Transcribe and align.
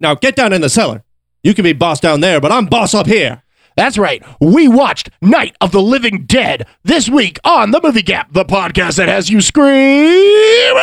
Now 0.00 0.14
get 0.14 0.36
down 0.36 0.52
in 0.52 0.60
the 0.60 0.68
cellar. 0.68 1.02
You 1.42 1.54
can 1.54 1.62
be 1.62 1.72
boss 1.72 2.00
down 2.00 2.20
there, 2.20 2.40
but 2.40 2.52
I'm 2.52 2.66
boss 2.66 2.92
up 2.94 3.06
here. 3.06 3.42
That's 3.76 3.98
right. 3.98 4.22
We 4.40 4.68
watched 4.68 5.10
Night 5.20 5.54
of 5.60 5.70
the 5.70 5.82
Living 5.82 6.24
Dead 6.24 6.66
this 6.82 7.08
week 7.08 7.38
on 7.44 7.70
the 7.70 7.80
Movie 7.82 8.02
Gap, 8.02 8.32
the 8.32 8.44
podcast 8.44 8.96
that 8.96 9.08
has 9.08 9.30
you 9.30 9.40
scream. 9.40 10.76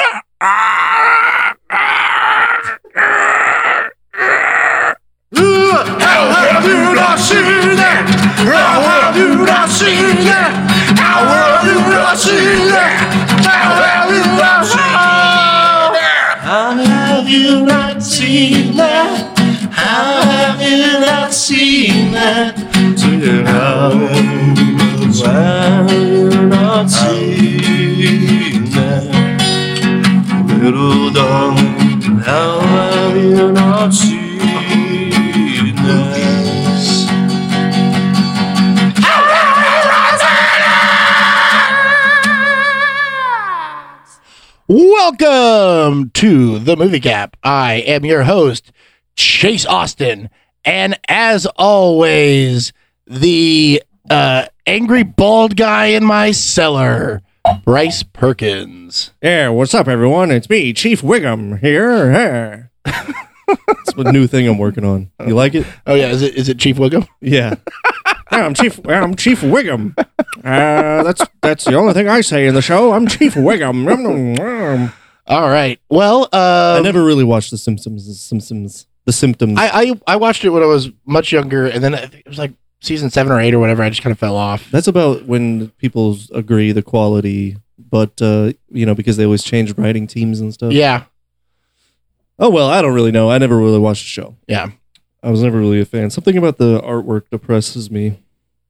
How 5.34 6.30
have 6.30 6.66
you 6.66 6.93
not 6.95 7.20
seen 7.20 7.75
that? 7.75 8.05
How 8.45 8.82
have 8.82 9.18
you 9.18 9.45
not 9.45 9.70
seen 9.70 10.25
that? 10.25 10.54
How 10.98 11.25
have 11.25 11.66
you 11.66 11.80
not 11.91 12.18
seen 12.18 12.68
that? 12.70 13.09
How 13.43 13.82
have 13.82 14.09
you 14.11 14.23
not 14.38 14.66
seen 14.66 14.93
that? 16.86 17.02
Have 17.24 17.32
you 17.32 17.66
not 17.66 18.04
seen 18.04 18.76
that? 18.76 19.40
How 19.72 20.23
have 20.23 20.62
you 20.62 21.00
not 21.00 21.31
seen 21.31 22.12
that? 22.12 22.58
How 23.48 23.91
have 25.22 25.90
you 25.90 26.48
not 26.50 26.90
seen 26.90 28.66
that? 28.72 29.08
Little 30.62 31.12
darling, 31.12 32.02
how 32.20 32.59
have 32.59 33.16
you 33.16 33.53
not 33.53 33.94
seen 33.94 34.83
Welcome 44.76 46.09
to 46.16 46.58
the 46.58 46.76
Movie 46.76 46.98
Gap. 46.98 47.38
I 47.44 47.73
am 47.86 48.05
your 48.05 48.23
host, 48.23 48.72
Chase 49.16 49.68
Austin, 49.68 50.31
and 50.66 51.00
as 51.08 51.45
always, 51.58 52.73
the 53.05 53.84
uh, 54.09 54.47
angry 54.66 55.03
bald 55.03 55.58
guy 55.58 55.86
in 55.86 56.03
my 56.03 56.31
cellar, 56.31 57.22
Bryce 57.64 58.02
Perkins. 58.02 59.12
Yeah, 59.22 59.50
what's 59.50 59.75
up, 59.75 59.88
everyone? 59.88 60.31
It's 60.31 60.50
me, 60.50 60.73
Chief 60.73 61.03
Wiggum 61.03 61.59
here. 61.59 62.12
here. 62.12 62.72
It's 63.47 63.94
a 63.95 64.12
new 64.12 64.25
thing 64.25 64.47
I'm 64.47 64.58
working 64.58 64.86
on. 64.86 65.12
You 65.23 65.36
like 65.36 65.53
it? 65.53 65.67
Oh 65.86 65.94
yeah, 65.94 66.08
is 66.08 66.23
it 66.23 66.34
is 66.34 66.50
it 66.50 66.58
Chief 66.58 66.78
Wiggum? 66.78 67.08
Yeah. 67.22 67.53
Yeah, 68.34 68.45
I'm 68.45 68.53
Chief. 68.53 68.80
I'm 68.88 69.16
Chief 69.16 69.42
Wiggum. 69.42 69.94
Uh, 69.98 71.03
that's 71.03 71.22
that's 71.42 71.66
the 71.66 71.76
only 71.76 71.94
thing 71.94 72.08
I 72.09 72.22
say 72.22 72.48
in 72.48 72.56
the 72.56 72.62
show. 72.62 72.92
I'm 72.94 73.08
Chief 73.08 73.36
Wiggum. 73.36 74.92
All 75.28 75.50
right. 75.50 75.80
Well, 75.90 76.28
uh, 76.34 76.78
I 76.80 76.81
never 76.81 77.03
really 77.03 77.23
watched 77.23 77.52
The 77.52 77.58
Simpsons. 77.58 78.08
The 78.08 78.14
Simpsons. 78.14 78.88
The 79.06 79.14
Symptoms. 79.14 79.59
I, 79.59 79.67
I 79.84 79.94
I 80.08 80.16
watched 80.16 80.44
it 80.45 80.50
when 80.50 80.64
I 80.64 80.66
was 80.66 80.90
much 81.06 81.31
younger, 81.31 81.67
and 81.67 81.84
then 81.84 81.94
I 81.94 82.00
think 82.08 82.23
it 82.25 82.28
was 82.28 82.38
like 82.40 82.53
season 82.81 83.09
seven 83.09 83.31
or 83.31 83.40
eight 83.40 83.53
or 83.53 83.59
whatever. 83.59 83.84
I 83.84 83.90
just 83.90 84.02
kind 84.02 84.12
of 84.12 84.20
fell 84.20 84.36
off. 84.36 84.70
That's 84.72 84.88
about 84.88 85.25
when 85.25 85.70
people 85.72 86.18
agree 86.34 86.72
the 86.72 86.81
quality, 86.84 87.58
but 87.78 88.22
uh, 88.22 88.53
you 88.72 88.86
know 88.86 88.95
because 88.95 89.18
they 89.18 89.25
always 89.25 89.44
change 89.44 89.78
writing 89.78 90.08
teams 90.08 90.40
and 90.40 90.53
stuff. 90.53 90.73
Yeah, 90.73 91.03
Oh 92.40 92.50
well, 92.50 92.68
I 92.70 92.81
don't 92.81 92.94
really 92.95 93.12
know. 93.12 93.30
I 93.30 93.38
never 93.38 93.58
really 93.58 93.80
watched 93.80 94.03
the 94.03 94.09
show. 94.09 94.36
yeah. 94.47 94.72
I 95.23 95.31
was 95.31 95.41
never 95.41 95.57
really 95.59 95.79
a 95.79 95.85
fan. 95.85 96.09
Something 96.09 96.38
about 96.38 96.57
the 96.57 96.81
artwork 96.81 97.29
depresses 97.31 97.89
me. 97.89 98.19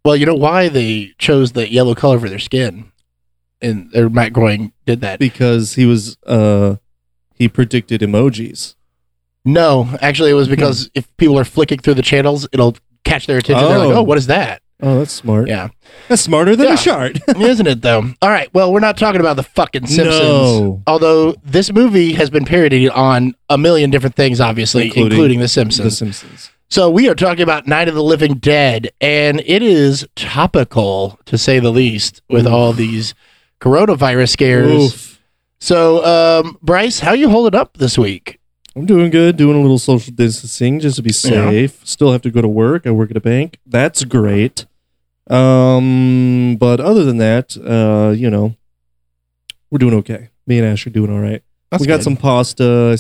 Well, 0.06 0.16
you 0.16 0.26
know 0.26 0.36
why 0.36 0.70
they 0.70 1.14
chose 1.18 1.54
the 1.54 1.72
yellow 1.72 1.96
color 1.96 2.20
for 2.20 2.30
their 2.30 2.40
skin, 2.40 2.92
and 3.62 3.90
or 3.96 4.10
Matt 4.10 4.34
Groening 4.34 4.72
did 4.86 5.02
that. 5.02 5.20
because 5.20 5.74
he 5.76 5.86
was 5.86 6.18
uh 6.28 6.76
he 7.36 7.48
predicted 7.48 8.02
emojis. 8.02 8.76
No, 9.46 9.90
actually, 10.02 10.32
it 10.32 10.36
was 10.36 10.48
because 10.48 10.90
if 10.94 11.06
people 11.18 11.38
are 11.40 11.44
flicking 11.46 11.80
through 11.80 11.96
the 11.96 12.02
channels, 12.02 12.48
it'll 12.54 12.78
catch 13.04 13.28
their 13.28 13.38
attention. 13.40 13.68
They're 13.68 13.78
like, 13.80 13.90
Oh. 13.90 14.00
"Oh, 14.00 14.04
what 14.04 14.18
is 14.18 14.28
that?" 14.28 14.62
Oh, 14.86 15.00
that's 15.00 15.14
smart. 15.14 15.48
Yeah, 15.48 15.70
That's 16.10 16.22
smarter 16.22 16.58
than 16.58 16.68
Yeah. 16.68 16.74
a 16.74 16.78
shard. 16.78 17.22
isn't 17.40 17.68
it 17.68 17.82
though? 17.82 18.04
All 18.22 18.30
right. 18.30 18.54
Well, 18.54 18.74
we're 18.74 18.82
not 18.82 18.98
talking 18.98 19.22
about 19.22 19.38
the 19.38 19.44
fucking 19.44 19.88
Simpsons. 19.88 20.22
No. 20.22 20.84
Although 20.86 21.36
this 21.44 21.72
movie 21.72 22.14
has 22.14 22.30
been 22.30 22.44
parodied 22.44 22.90
on 22.90 23.34
a 23.50 23.58
million 23.58 23.90
different 23.92 24.16
things, 24.16 24.42
obviously, 24.42 24.88
including, 24.88 25.12
Including 25.14 25.40
The 25.40 25.46
the 25.46 25.48
Simpsons. 25.50 25.98
Simpsons. 25.98 26.52
So 26.70 26.90
we 26.90 27.08
are 27.08 27.16
talking 27.16 27.44
about 27.44 27.66
Night 27.66 27.88
of 27.88 27.96
the 27.96 28.04
Living 28.04 28.34
Dead, 28.36 28.90
and 29.00 29.42
it 29.46 29.62
is 29.64 30.06
topical 30.16 31.18
to 31.26 31.38
say 31.38 31.60
the 31.60 31.72
least 31.72 32.22
with 32.30 32.46
Oof. 32.46 32.52
all 32.52 32.74
these 32.74 33.14
coronavirus 33.62 34.30
scares. 34.30 34.72
Oof. 34.94 35.22
So, 35.62 36.04
um, 36.44 36.58
Bryce, 36.62 37.00
how 37.00 37.14
you 37.14 37.30
holding 37.30 37.58
up 37.58 37.78
this 37.78 37.98
week? 37.98 38.40
I'm 38.76 38.86
doing 38.86 39.12
good, 39.12 39.38
doing 39.38 39.56
a 39.58 39.62
little 39.62 39.78
social 39.78 40.14
distancing 40.14 40.80
just 40.80 40.96
to 40.98 41.04
be 41.04 41.14
safe. 41.14 41.80
Still 41.86 42.12
have 42.12 42.24
to 42.24 42.32
go 42.32 42.42
to 42.42 42.48
work. 42.48 42.88
I 42.88 42.92
work 42.92 43.12
at 43.12 43.18
a 43.18 43.22
bank. 43.22 43.60
That's 43.66 44.04
great. 44.04 44.66
Um, 45.30 46.58
but 46.60 46.80
other 46.80 47.04
than 47.04 47.18
that, 47.18 47.56
uh, 47.58 48.12
you 48.12 48.30
know, 48.30 48.56
we're 49.72 49.78
doing 49.80 49.94
okay. 49.96 50.30
Me 50.48 50.60
and 50.60 50.68
Ash 50.68 50.86
are 50.86 50.90
doing 50.92 51.12
all 51.12 51.20
right. 51.20 51.42
That's 51.72 51.82
we 51.82 51.88
got 51.88 51.98
good. 51.98 52.04
some 52.04 52.18
pasta. 52.18 52.98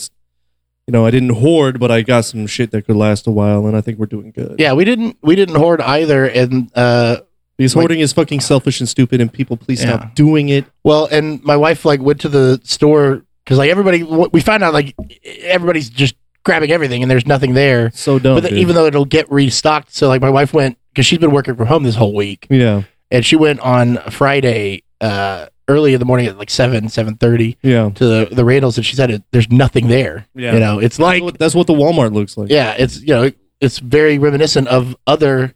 You 0.87 0.91
know, 0.91 1.05
I 1.05 1.11
didn't 1.11 1.29
hoard, 1.29 1.79
but 1.79 1.91
I 1.91 2.01
got 2.01 2.25
some 2.25 2.45
shit 2.47 2.71
that 2.71 2.85
could 2.85 2.95
last 2.97 3.25
a 3.27 3.31
while, 3.31 3.67
and 3.67 3.77
I 3.77 3.81
think 3.81 3.99
we're 3.99 4.05
doing 4.05 4.31
good. 4.31 4.55
Yeah, 4.59 4.73
we 4.73 4.83
didn't 4.83 5.17
we 5.21 5.35
didn't 5.35 5.55
hoard 5.55 5.79
either, 5.81 6.25
and 6.25 6.69
uh, 6.75 7.17
Because 7.57 7.75
Like- 7.75 7.83
hoarding 7.83 7.99
is 7.99 8.11
fucking 8.13 8.39
selfish 8.41 8.79
and 8.79 8.89
stupid, 8.89 9.21
and 9.21 9.31
people 9.31 9.55
please 9.55 9.81
Yeah. 9.83 9.97
stop 9.99 10.15
doing 10.15 10.49
it. 10.49 10.65
well, 10.83 11.07
and 11.11 11.41
my 11.43 11.55
wife 11.55 11.85
like 11.85 12.01
went 12.01 12.19
to 12.21 12.29
the 12.29 12.59
store 12.63 13.21
because 13.45 13.57
like 13.59 13.69
everybody 13.69 14.01
we 14.03 14.41
found 14.41 14.63
out 14.63 14.73
like 14.73 14.95
everybody's 15.43 15.89
just 15.89 16.15
grabbing 16.43 16.71
everything 16.71 17.01
and 17.01 17.09
there's 17.11 17.25
nothing 17.25 17.53
there. 17.53 17.91
So 17.93 18.19
dumb. 18.19 18.35
but 18.35 18.43
then, 18.43 18.55
even 18.55 18.75
though 18.75 18.85
it'll 18.85 19.05
get 19.05 19.31
restocked, 19.31 19.93
so 19.93 20.07
like 20.07 20.21
my 20.21 20.29
wife 20.29 20.53
went 20.53 20.77
because 20.89 21.05
she's 21.05 21.19
been 21.19 21.31
working 21.31 21.55
from 21.55 21.67
home 21.67 21.83
this 21.83 21.95
whole 21.95 22.13
week, 22.13 22.47
yeah, 22.49 22.83
and 23.11 23.25
she 23.25 23.35
went 23.35 23.59
on 23.61 23.97
Friday 24.11 24.83
uh, 25.01 25.47
early 25.67 25.93
in 25.93 25.99
the 25.99 26.05
morning 26.05 26.27
at 26.27 26.37
like 26.37 26.49
seven 26.49 26.89
seven 26.89 27.15
thirty 27.17 27.57
yeah, 27.61 27.89
to 27.89 28.05
the 28.05 28.27
the 28.35 28.43
Randalls, 28.45 28.77
and 28.77 28.85
she 28.85 28.95
said 28.95 29.09
it, 29.11 29.23
there's 29.31 29.49
nothing 29.49 29.87
there. 29.87 30.27
yeah. 30.35 30.53
You 30.53 30.59
know, 30.59 30.79
it's 30.79 30.97
that's, 30.97 30.99
like 30.99 31.23
what, 31.23 31.39
that's 31.39 31.55
what 31.55 31.67
the 31.67 31.73
Walmart 31.73 32.13
looks 32.13 32.37
like. 32.37 32.49
yeah, 32.49 32.75
it's 32.77 33.01
you 33.01 33.07
know 33.13 33.31
it's 33.59 33.79
very 33.79 34.19
reminiscent 34.19 34.67
of 34.67 34.95
other 35.07 35.53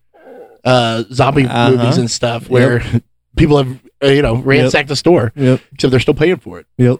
uh, 0.63 1.03
zombie 1.11 1.45
Uh-huh. 1.45 1.71
movies 1.71 1.97
and 1.97 2.09
stuff 2.09 2.49
where 2.49 2.81
people 3.35 3.57
have 3.57 3.79
uh, 4.03 4.07
you 4.07 4.21
know 4.21 4.35
ransacked 4.37 4.87
the 4.89 4.95
store, 4.95 5.31
Yep. 5.35 5.61
except 5.73 5.91
they're 5.91 5.99
still 5.99 6.13
paying 6.13 6.37
for 6.37 6.59
it. 6.59 6.65
Yep. 6.77 6.99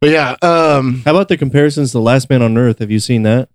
But 0.00 0.10
yeah, 0.10 0.36
um, 0.42 1.02
How 1.04 1.10
about 1.10 1.28
the 1.28 1.36
comparisons 1.36 1.90
to 1.92 1.98
Last 1.98 2.30
Man 2.30 2.40
on 2.42 2.56
Earth? 2.56 2.78
Have 2.78 2.90
you 2.90 3.00
seen 3.00 3.22
that? 3.24 3.48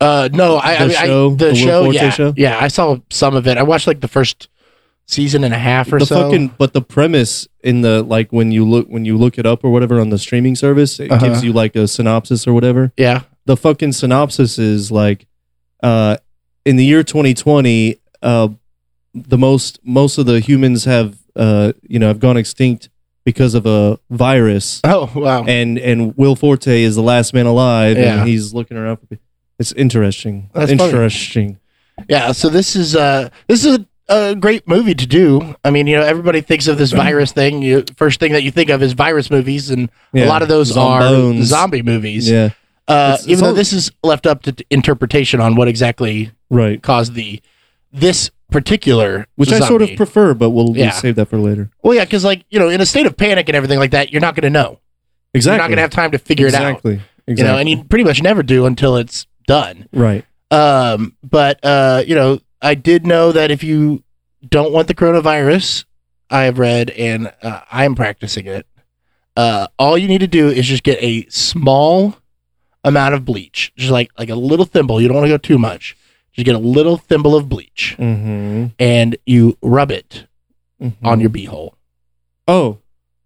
uh, 0.00 0.28
no, 0.32 0.56
I, 0.56 0.72
I 0.74 0.78
The 0.78 0.86
mean, 0.88 0.96
show? 0.96 1.26
I, 1.26 1.30
The 1.30 1.36
the, 1.36 1.44
Will 1.46 1.54
show, 1.54 1.84
Forte 1.84 1.94
yeah, 1.96 2.10
show? 2.10 2.34
yeah, 2.36 2.58
I 2.60 2.68
saw 2.68 2.96
some 3.10 3.36
of 3.36 3.46
it. 3.46 3.56
I 3.56 3.62
watched 3.62 3.86
like 3.86 4.00
the 4.00 4.08
first 4.08 4.48
season 5.06 5.44
and 5.44 5.54
a 5.54 5.58
half 5.58 5.92
or 5.92 5.98
the 5.98 6.06
so. 6.06 6.22
fucking 6.22 6.48
but 6.58 6.72
the 6.72 6.80
premise 6.80 7.46
in 7.62 7.82
the 7.82 8.02
like 8.02 8.32
when 8.32 8.50
you 8.50 8.64
look 8.64 8.88
when 8.88 9.04
you 9.04 9.18
look 9.18 9.38
it 9.38 9.44
up 9.46 9.62
or 9.62 9.70
whatever 9.70 10.00
on 10.00 10.08
the 10.10 10.18
streaming 10.18 10.56
service, 10.56 10.98
it 10.98 11.10
Uh-huh. 11.12 11.24
gives 11.26 11.44
you 11.44 11.52
like 11.52 11.76
a 11.76 11.86
synopsis 11.86 12.46
or 12.46 12.52
whatever. 12.54 12.90
yeah, 12.96 13.20
The 13.46 13.56
fucking 13.56 13.92
synopsis 13.92 14.58
is 14.58 14.90
like 14.90 15.26
uh 15.82 16.16
in 16.64 16.76
the 16.76 16.84
year 16.84 17.02
2020, 17.04 18.00
uh 18.22 18.48
the 19.14 19.38
most 19.38 19.78
most 19.84 20.18
of 20.18 20.26
the 20.26 20.40
humans 20.40 20.86
have 20.86 21.16
uh 21.36 21.72
you 21.86 21.98
know 21.98 22.08
have 22.08 22.18
gone 22.18 22.36
extinct 22.38 22.88
because 23.24 23.54
of 23.54 23.66
a 23.66 23.98
virus. 24.10 24.80
oh 24.84 25.10
wow, 25.14 25.44
and 25.44 25.78
and 25.78 26.16
Will 26.16 26.36
Forte 26.36 26.82
is 26.82 26.94
the 26.94 27.02
last 27.02 27.34
man 27.34 27.46
alive, 27.46 27.96
Yeah. 27.98 28.18
and 28.20 28.28
he's 28.28 28.52
looking 28.54 28.76
around 28.76 28.98
for. 28.98 29.18
It's 29.58 29.72
interesting. 29.72 30.50
That's 30.52 30.72
funny. 30.72 30.84
interesting. 30.84 31.58
yeah. 32.08 32.32
So 32.32 32.48
this 32.48 32.74
is 32.74 32.96
uh, 32.96 33.28
this 33.46 33.64
is 33.64 33.78
a, 33.78 33.86
a 34.08 34.34
great 34.34 34.66
movie 34.66 34.94
to 34.94 35.06
do. 35.06 35.54
I 35.64 35.70
mean, 35.70 35.86
you 35.86 35.96
know, 35.96 36.02
everybody 36.02 36.40
thinks 36.40 36.66
of 36.66 36.76
this 36.76 36.90
virus 36.92 37.30
thing. 37.32 37.62
You 37.62 37.84
first 37.96 38.18
thing 38.20 38.32
that 38.32 38.42
you 38.42 38.50
think 38.50 38.68
of 38.70 38.82
is 38.82 38.94
virus 38.94 39.30
movies, 39.30 39.70
and 39.70 39.88
a 40.14 40.26
lot 40.26 40.42
of 40.42 40.48
those 40.48 40.76
are 40.76 41.32
zombie 41.42 41.82
movies. 41.82 42.28
Yeah, 42.28 42.50
Uh, 42.88 43.14
It's- 43.14 43.20
it's 43.20 43.28
even 43.28 43.44
though 43.44 43.52
this 43.52 43.72
is 43.72 43.92
left 44.02 44.26
up 44.26 44.42
to 44.42 44.52
t- 44.52 44.66
interpretation 44.70 45.40
on 45.40 45.54
what 45.54 45.68
exactly 45.68 46.32
right. 46.50 46.82
caused 46.82 47.14
the 47.14 47.40
this 47.94 48.30
particular 48.50 49.26
Which 49.36 49.52
I 49.52 49.60
sort 49.60 49.82
of 49.82 49.96
prefer, 49.96 50.34
but 50.34 50.50
we'll, 50.50 50.72
we'll 50.72 50.90
save 50.92 51.16
that 51.16 51.26
for 51.26 51.38
later. 51.38 51.70
well, 51.82 51.94
yeah, 51.94 52.04
because 52.04 52.24
like 52.24 52.44
you 52.50 52.58
know, 52.58 52.68
in 52.68 52.80
a 52.80 52.86
state 52.86 53.06
of 53.06 53.16
panic 53.16 53.48
and 53.48 53.56
everything 53.56 53.78
like 53.78 53.92
that, 53.92 54.12
you're 54.12 54.20
not 54.20 54.34
going 54.34 54.42
to 54.42 54.50
know. 54.50 54.80
Exactly. 55.32 55.54
You're 55.56 55.62
not 55.62 55.68
going 55.68 55.76
to 55.76 55.82
have 55.82 55.90
time 55.90 56.10
to 56.12 56.18
figure 56.18 56.46
it 56.46 56.54
out. 56.54 56.68
exactly. 56.70 57.00
Exactly. 57.26 57.34
You 57.36 57.44
know, 57.44 57.58
and 57.58 57.68
you 57.68 57.84
pretty 57.84 58.04
much 58.04 58.22
never 58.22 58.42
do 58.42 58.66
until 58.66 58.96
it's 58.96 59.26
done. 59.46 59.88
right. 59.92 60.24
Um, 60.50 61.16
but 61.22 61.58
uh, 61.64 62.04
you 62.06 62.14
know, 62.14 62.38
I 62.60 62.74
did 62.74 63.06
know 63.06 63.32
that 63.32 63.50
if 63.50 63.64
you 63.64 64.04
don't 64.48 64.72
want 64.72 64.88
the 64.88 64.94
coronavirus, 64.94 65.84
I 66.30 66.42
have 66.42 66.58
read 66.58 66.90
and 66.90 67.32
uh, 67.42 67.60
I 67.70 67.84
am 67.84 67.94
practicing 67.94 68.46
it. 68.46 68.66
Uh, 69.36 69.66
all 69.78 69.98
you 69.98 70.06
need 70.06 70.20
to 70.20 70.28
do 70.28 70.48
is 70.48 70.66
just 70.66 70.84
get 70.84 71.02
a 71.02 71.26
small 71.28 72.16
amount 72.84 73.14
of 73.14 73.24
bleach, 73.24 73.72
just 73.76 73.90
like 73.90 74.10
like 74.18 74.28
a 74.28 74.34
little 74.34 74.66
thimble. 74.66 75.00
You 75.00 75.08
don't 75.08 75.16
want 75.16 75.26
to 75.26 75.32
go 75.32 75.38
too 75.38 75.58
much. 75.58 75.96
Just 76.34 76.44
get 76.46 76.54
a 76.54 76.58
little 76.58 76.96
thimble 76.96 77.34
of 77.36 77.48
bleach, 77.48 77.96
Mm-hmm. 77.98 78.66
and 78.78 79.16
you 79.24 79.56
rub 79.62 79.90
it 79.90 80.26
on 81.02 81.20
your 81.20 81.30
beehole. 81.30 81.74
Oh, 82.48 82.78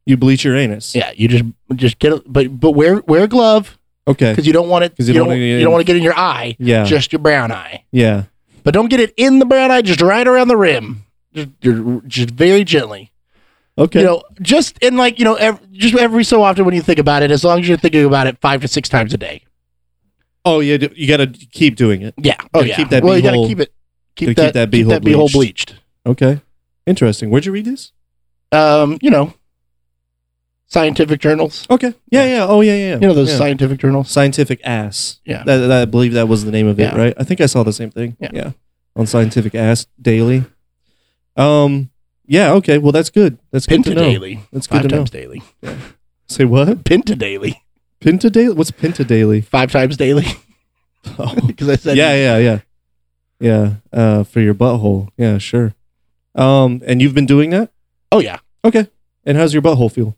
you 0.07 0.17
bleach 0.17 0.45
your 0.45 0.57
anus. 0.57 0.95
Yeah, 0.95 1.11
you 1.17 1.27
just 1.29 1.45
just 1.75 1.99
get 1.99 2.13
a, 2.13 2.23
but 2.27 2.61
but 2.61 2.73
wear 2.73 2.97
wear 3.07 3.25
a 3.25 3.29
glove. 3.29 3.79
Okay. 4.07 4.33
because 4.33 4.47
you 4.47 4.53
don't 4.55 4.69
want 4.71 4.85
it. 4.85 4.95
You, 4.99 5.05
you 5.07 5.13
don't. 5.15 5.29
don't 5.29 5.29
wanna 5.29 5.39
get 5.39 5.45
you 5.47 5.57
in- 5.59 5.63
don't 5.65 5.73
want 5.73 5.81
to 5.81 5.87
get 5.87 5.97
in 5.97 6.03
your 6.03 6.17
eye. 6.19 6.57
Yeah. 6.59 6.85
Just 6.85 7.13
your 7.13 7.19
brown 7.21 7.51
eye. 7.53 7.85
yeah. 7.93 8.25
But 8.65 8.75
don't 8.75 8.89
get 8.89 9.01
it 9.01 9.15
in 9.17 9.39
the 9.39 9.47
brown 9.47 9.71
eye. 9.71 9.81
Just 9.83 10.01
right 10.03 10.27
around 10.27 10.49
the 10.49 10.57
rim. 10.57 11.05
Just, 11.35 11.49
just 12.07 12.31
very 12.31 12.65
gently. 12.65 13.13
Okay. 13.79 14.01
You 14.01 14.07
know, 14.07 14.23
just 14.43 14.77
in 14.79 14.97
like 14.97 15.19
you 15.19 15.25
know, 15.25 15.35
ev 15.35 15.61
just 15.73 15.95
every 15.95 16.25
so 16.25 16.43
often 16.43 16.65
when 16.65 16.75
you 16.75 16.83
think 16.83 16.99
about 16.99 17.23
it, 17.23 17.31
as 17.31 17.45
long 17.45 17.61
as 17.61 17.69
you're 17.69 17.79
thinking 17.79 18.05
about 18.05 18.27
it 18.27 18.37
five 18.39 18.61
to 18.63 18.69
six 18.69 18.89
times 18.89 19.15
a 19.15 19.19
day. 19.19 19.43
Oh 20.57 20.61
yeah. 20.61 20.77
d- 20.79 20.91
You 20.95 21.07
got 21.09 21.19
to 21.19 21.27
keep 21.29 21.77
doing 21.77 22.03
it. 22.03 22.15
Yeah. 22.17 22.37
Oh 22.55 22.63
yeah. 22.63 22.77
keep 22.77 22.89
that 22.91 23.03
well, 23.05 23.17
you 23.17 23.23
gotta 23.23 23.47
keep 23.47 23.61
it. 23.61 23.73
Keep 24.17 24.37
that. 24.37 24.45
keep 24.47 24.53
that 24.55 24.71
keep 24.71 24.87
that 24.89 25.03
beehole 25.03 25.31
bleached. 25.33 25.35
bleached. 25.35 25.75
Okay. 26.07 26.41
Interesting. 26.87 27.31
Where'd 27.31 27.45
you 27.47 27.53
read 27.53 27.65
this? 27.67 27.93
Um, 28.53 28.99
you 29.03 29.11
know, 29.11 29.35
scientific 30.67 31.21
journals. 31.21 31.67
Okay. 31.71 31.95
Yeah. 32.11 32.25
Yeah. 32.25 32.47
Oh 32.49 32.61
yeah. 32.61 32.75
Yeah. 32.75 32.95
You 32.95 33.01
know 33.09 33.15
those 33.15 33.31
yeah. 33.31 33.39
scientific 33.39 33.79
journals. 33.79 34.11
scientific 34.11 34.61
ass. 34.65 35.21
Yeah. 35.25 35.43
That, 35.45 35.59
that- 35.59 35.83
I 35.83 35.85
believe 35.85 36.13
that 36.15 36.29
was 36.29 36.45
the 36.45 36.51
name 36.53 36.67
of 36.67 36.79
it, 36.81 36.85
Yeah. 36.85 36.97
right? 36.97 37.15
I 37.19 37.25
think 37.25 37.41
I 37.41 37.47
saw 37.47 37.63
the 37.63 37.73
same 37.73 37.91
thing. 37.91 38.17
Yeah. 38.21 38.53
On 38.97 39.07
scientific 39.07 39.55
ass 39.55 39.87
daily. 40.01 40.45
Um. 41.37 41.91
Yeah. 42.27 42.53
Okay. 42.55 42.79
Well, 42.79 42.93
that's 42.93 43.11
good. 43.11 43.39
That's 43.53 43.67
good 43.67 43.85
Pinta 43.85 43.91
to 43.91 43.95
know. 43.97 44.03
daily. 44.11 44.41
That's 44.53 44.67
good 44.67 44.77
Five 44.77 44.83
to 44.83 44.89
know. 44.89 44.97
times 44.99 45.11
daily. 45.11 45.43
Say 46.27 46.45
what? 46.45 46.85
Pinta 46.85 47.15
daily. 47.15 47.63
Pinta 48.01 48.31
daily. 48.31 48.55
What's 48.55 48.71
Pinta 48.71 49.05
daily? 49.05 49.41
Five 49.41 49.73
times 49.73 49.97
daily. 49.97 50.27
Oh. 51.19 51.35
Because 51.47 51.69
I 51.69 51.77
said 51.77 51.97
yeah. 51.97 52.13
Yeah. 52.15 52.39
Yeah. 52.39 52.59
Yeah. 53.41 53.75
Uh, 53.93 54.25
for 54.25 54.41
your 54.41 54.53
butthole. 54.53 55.09
Yeah. 55.17 55.39
Sure. 55.39 55.73
Um. 56.35 56.83
And 56.87 57.01
you've 57.01 57.15
been 57.15 57.25
doing 57.25 57.51
that. 57.51 57.71
Oh 58.13 58.19
yeah. 58.19 58.41
Okay. 58.65 58.89
And 59.25 59.39
how's 59.39 59.55
your 59.55 59.63
butthole 59.63 59.91
feel? 59.91 60.17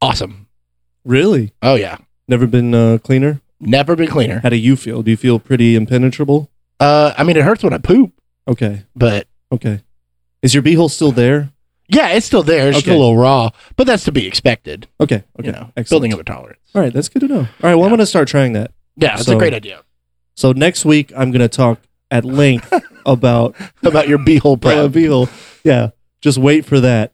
Awesome. 0.00 0.46
Really? 1.04 1.52
Oh 1.60 1.74
yeah. 1.74 1.98
Never 2.28 2.46
been 2.46 2.72
uh, 2.74 2.98
cleaner. 3.02 3.40
Never 3.58 3.96
been 3.96 4.08
cleaner. 4.08 4.38
How 4.40 4.48
do 4.48 4.56
you 4.56 4.76
feel? 4.76 5.02
Do 5.02 5.10
you 5.10 5.16
feel 5.16 5.38
pretty 5.40 5.74
impenetrable? 5.74 6.48
Uh, 6.78 7.12
I 7.18 7.24
mean, 7.24 7.36
it 7.36 7.44
hurts 7.44 7.62
when 7.64 7.74
I 7.74 7.78
poop, 7.78 8.12
Okay. 8.48 8.84
but 8.96 9.26
Okay. 9.52 9.80
Is 10.42 10.54
your 10.54 10.62
beehole 10.62 10.90
still 10.90 11.12
there? 11.12 11.50
Yeah, 11.90 12.08
it's 12.10 12.26
still 12.26 12.42
there. 12.42 12.68
It's 12.70 12.78
still 12.80 12.96
a 12.96 12.98
little 12.98 13.16
raw, 13.16 13.50
but 13.76 13.86
that's 13.86 14.04
to 14.04 14.12
be 14.12 14.26
expected. 14.26 14.88
Okay. 15.00 15.24
Okay. 15.38 15.46
You 15.48 15.52
know, 15.52 15.72
Excellent. 15.76 15.88
building 15.90 16.14
up 16.14 16.20
a 16.20 16.24
tolerance. 16.24 16.58
All 16.74 16.82
right, 16.82 16.92
that's 16.92 17.08
good 17.08 17.20
to 17.20 17.28
know. 17.28 17.38
All 17.40 17.46
right, 17.62 17.74
well, 17.74 17.80
I'm 17.84 17.86
Yeah. 17.86 17.88
going 17.88 17.98
to 17.98 18.06
start 18.06 18.28
trying 18.28 18.52
that. 18.54 18.72
Yeah, 18.96 19.14
it's 19.14 19.24
So- 19.26 19.34
a 19.36 19.38
great 19.38 19.54
idea 19.54 19.82
So 20.36 20.52
next 20.52 20.84
week, 20.84 21.12
I'm 21.16 21.30
going 21.30 21.40
to 21.40 21.48
talk 21.48 21.80
at 22.10 22.24
length 22.24 22.72
about 23.06 23.54
about 23.82 24.08
your 24.08 24.18
beehole 24.18 24.54
uh, 24.64 24.88
prep. 24.88 24.90
beehole. 24.92 25.28
Yeah, 25.64 25.90
just 26.20 26.38
wait 26.38 26.64
for 26.64 26.80
that. 26.80 27.12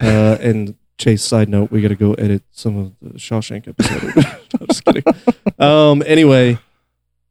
Uh, 0.00 0.36
and 0.40 0.74
Chase, 0.98 1.22
side 1.24 1.48
note, 1.48 1.70
we 1.70 1.80
got 1.80 1.88
to 1.88 1.94
go 1.96 2.14
edit 2.14 2.42
some 2.50 2.76
of 2.76 2.92
the 3.00 3.18
Shawshank 3.18 3.66
episode. 3.68 4.16
I'm 4.60 4.66
just 4.66 4.84
kidding. 4.84 5.02
Um. 5.58 6.02
Anyway, 6.06 6.58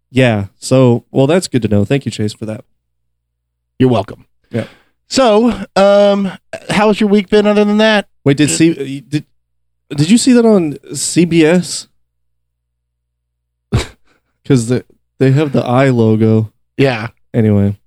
yeah. 0.09 0.47
So, 0.59 1.05
well, 1.11 1.27
that's 1.27 1.47
good 1.47 1.61
to 1.63 1.67
know. 1.67 1.83
Thank 1.85 2.05
you, 2.05 2.11
Chase, 2.11 2.33
for 2.33 2.45
that. 2.45 2.63
You're 3.79 3.89
welcome. 3.89 4.25
Yeah. 4.51 4.67
So, 5.09 5.63
um, 5.75 6.31
how's 6.69 6.99
your 6.99 7.09
week 7.09 7.29
been? 7.29 7.47
Other 7.47 7.63
than 7.65 7.77
that, 7.77 8.07
Wait, 8.25 8.37
did 8.37 8.49
see 8.49 9.01
did 9.01 9.25
did 9.89 10.09
you 10.09 10.17
see 10.17 10.33
that 10.33 10.45
on 10.45 10.73
CBS? 10.91 11.87
Because 14.43 14.67
the, 14.67 14.85
they 15.17 15.31
have 15.31 15.53
the 15.53 15.63
eye 15.63 15.89
logo. 15.89 16.51
yeah, 16.77 17.09
Anyway, 17.33 17.77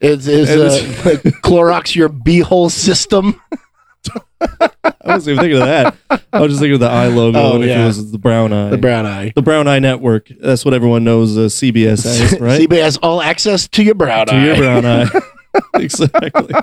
is 0.00 0.26
is 0.26 0.50
uh, 0.50 1.10
Clorox 1.42 1.94
your 1.94 2.08
beehole 2.08 2.70
system? 2.70 3.40
I 4.40 4.70
wasn't 5.16 5.34
even 5.38 5.42
thinking 5.44 5.60
of 5.62 5.66
that. 5.66 5.96
I 6.32 6.40
was 6.40 6.50
just 6.50 6.60
thinking 6.60 6.74
of 6.74 6.80
the 6.80 6.88
eye 6.90 7.06
logo 7.06 7.38
Oh, 7.38 7.54
and 7.56 7.64
yeah. 7.64 7.84
it 7.84 7.86
was 7.86 8.10
the 8.12 8.18
brown 8.18 8.52
eye. 8.52 8.70
The 8.70 8.78
brown 8.78 9.06
eye. 9.06 9.32
The 9.34 9.42
Brown 9.42 9.66
Eye 9.68 9.78
Network. 9.78 10.28
That's 10.40 10.64
what 10.64 10.74
everyone 10.74 11.04
knows 11.04 11.36
uh, 11.38 11.42
CBS 11.42 12.04
as, 12.04 12.40
right? 12.40 12.60
CB 12.60 12.82
has 12.82 12.96
all 12.98 13.22
access 13.22 13.66
to 13.68 13.82
your 13.82 13.94
brown 13.94 14.26
to 14.26 14.34
eye. 14.34 14.40
To 14.40 14.44
your 14.46 14.56
brown 14.56 14.84
eye. 14.84 15.08
exactly. 15.74 16.54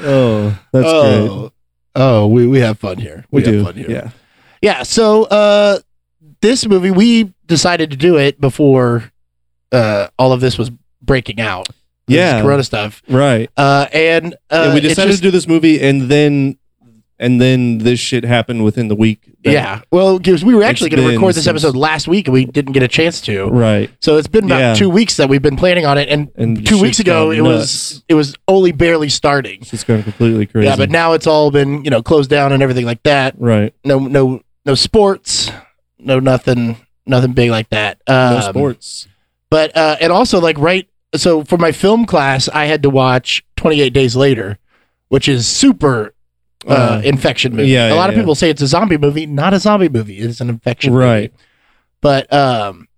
oh, 0.00 0.58
that's 0.72 0.84
great. 0.84 1.28
oh, 1.28 1.52
oh, 1.94 2.26
we, 2.26 2.46
we 2.46 2.60
have 2.60 2.78
fun 2.78 2.98
here. 2.98 3.24
We, 3.30 3.42
have 3.42 3.50
do. 3.52 3.64
fun 3.64 3.74
here. 3.74 3.90
Yeah. 3.90 4.10
Yeah. 4.62 4.82
So 4.82 5.24
uh, 5.24 5.80
this 6.40 6.66
movie, 6.66 6.90
we 6.90 7.32
decided 7.46 7.90
to 7.90 7.96
do 7.96 8.16
it 8.18 8.40
before 8.40 9.10
uh, 9.72 10.08
all 10.18 10.32
of 10.32 10.40
this 10.40 10.58
was 10.58 10.70
breaking 11.02 11.40
out. 11.40 11.68
Yeah. 12.06 12.42
Corona 12.42 12.64
stuff. 12.64 13.02
Right. 13.08 13.50
Uh, 13.56 13.86
and 13.92 14.34
uh, 14.50 14.68
yeah, 14.68 14.74
we 14.74 14.80
decided 14.80 15.10
just- 15.10 15.22
to 15.22 15.28
do 15.28 15.30
this 15.30 15.46
movie 15.46 15.80
and 15.80 16.02
then 16.02 16.58
and 17.20 17.40
then 17.40 17.78
this 17.78 17.98
shit 18.00 18.24
happened 18.24 18.64
within 18.64 18.88
the 18.88 18.94
week. 18.94 19.20
that- 19.44 19.52
yeah. 19.52 19.80
Well, 19.90 20.18
because 20.18 20.44
we 20.44 20.54
were 20.54 20.62
actually 20.62 20.90
going 20.90 21.02
to 21.02 21.08
been 21.08 21.16
record 21.16 21.34
this 21.34 21.44
since- 21.44 21.48
episode 21.64 21.76
last 21.76 22.06
week 22.08 22.26
and 22.28 22.32
we 22.32 22.44
didn't 22.44 22.72
get 22.72 22.82
a 22.82 22.88
chance 22.88 23.20
to. 23.22 23.46
Right. 23.48 23.90
So 24.00 24.16
it's 24.16 24.26
been 24.28 24.44
about 24.44 24.58
Yeah. 24.60 24.74
two 24.74 24.90
weeks 24.90 25.16
that 25.16 25.28
we've 25.28 25.42
been 25.42 25.56
planning 25.56 25.86
on 25.86 25.96
it, 25.98 26.08
and 26.08 26.28
And 26.36 26.56
two 26.58 26.74
shit's 26.74 26.82
weeks 26.82 26.98
ago 27.00 27.26
gone 27.28 27.36
it 27.36 27.40
was 27.42 27.60
nuts. 27.94 28.02
it 28.08 28.14
was 28.14 28.34
only 28.48 28.72
barely 28.72 29.08
starting. 29.08 29.60
It's 29.72 29.84
gone 29.84 30.02
completely 30.02 30.46
crazy. 30.46 30.66
Yeah, 30.66 30.76
but 30.76 30.90
now 30.90 31.12
it's 31.12 31.26
all 31.26 31.50
been 31.50 31.84
you 31.84 31.90
know 31.90 32.02
closed 32.02 32.30
down 32.30 32.52
and 32.52 32.62
everything 32.62 32.84
like 32.86 33.02
that. 33.04 33.34
right. 33.38 33.72
No, 33.84 33.98
no, 33.98 34.40
no 34.64 34.74
sports, 34.74 35.50
no 35.98 36.18
nothing, 36.20 36.76
nothing 37.06 37.32
big 37.32 37.50
like 37.50 37.68
that. 37.70 37.98
No 38.08 38.36
Um, 38.36 38.42
sports. 38.42 39.08
but 39.50 39.76
uh, 39.76 39.96
and 40.00 40.12
also 40.12 40.40
like 40.40 40.58
right. 40.58 40.86
So 41.14 41.42
for 41.44 41.56
my 41.56 41.72
film 41.72 42.04
class, 42.04 42.48
I 42.52 42.66
had 42.66 42.82
to 42.82 42.90
watch 42.90 43.42
Twenty 43.56 43.80
Eight 43.80 43.92
Days 43.94 44.14
Later, 44.14 44.58
which 45.08 45.26
is 45.28 45.46
super 45.46 46.12
uh, 46.66 46.70
Uh, 46.70 47.02
infection 47.04 47.54
movie. 47.54 47.68
yeah, 47.70 47.92
a 47.92 47.94
lot 47.94 48.08
of 48.10 48.16
yeah. 48.16 48.22
people 48.22 48.34
say 48.34 48.50
it's 48.50 48.62
a 48.62 48.66
zombie 48.66 48.96
movie. 48.98 49.26
Not 49.26 49.54
a 49.54 49.60
zombie 49.60 49.88
movie. 49.88 50.18
It's 50.18 50.40
an 50.40 50.48
infection 50.48 50.92
Right. 50.94 51.30
movie. 51.32 51.44
But 52.00 52.32
um, 52.32 52.88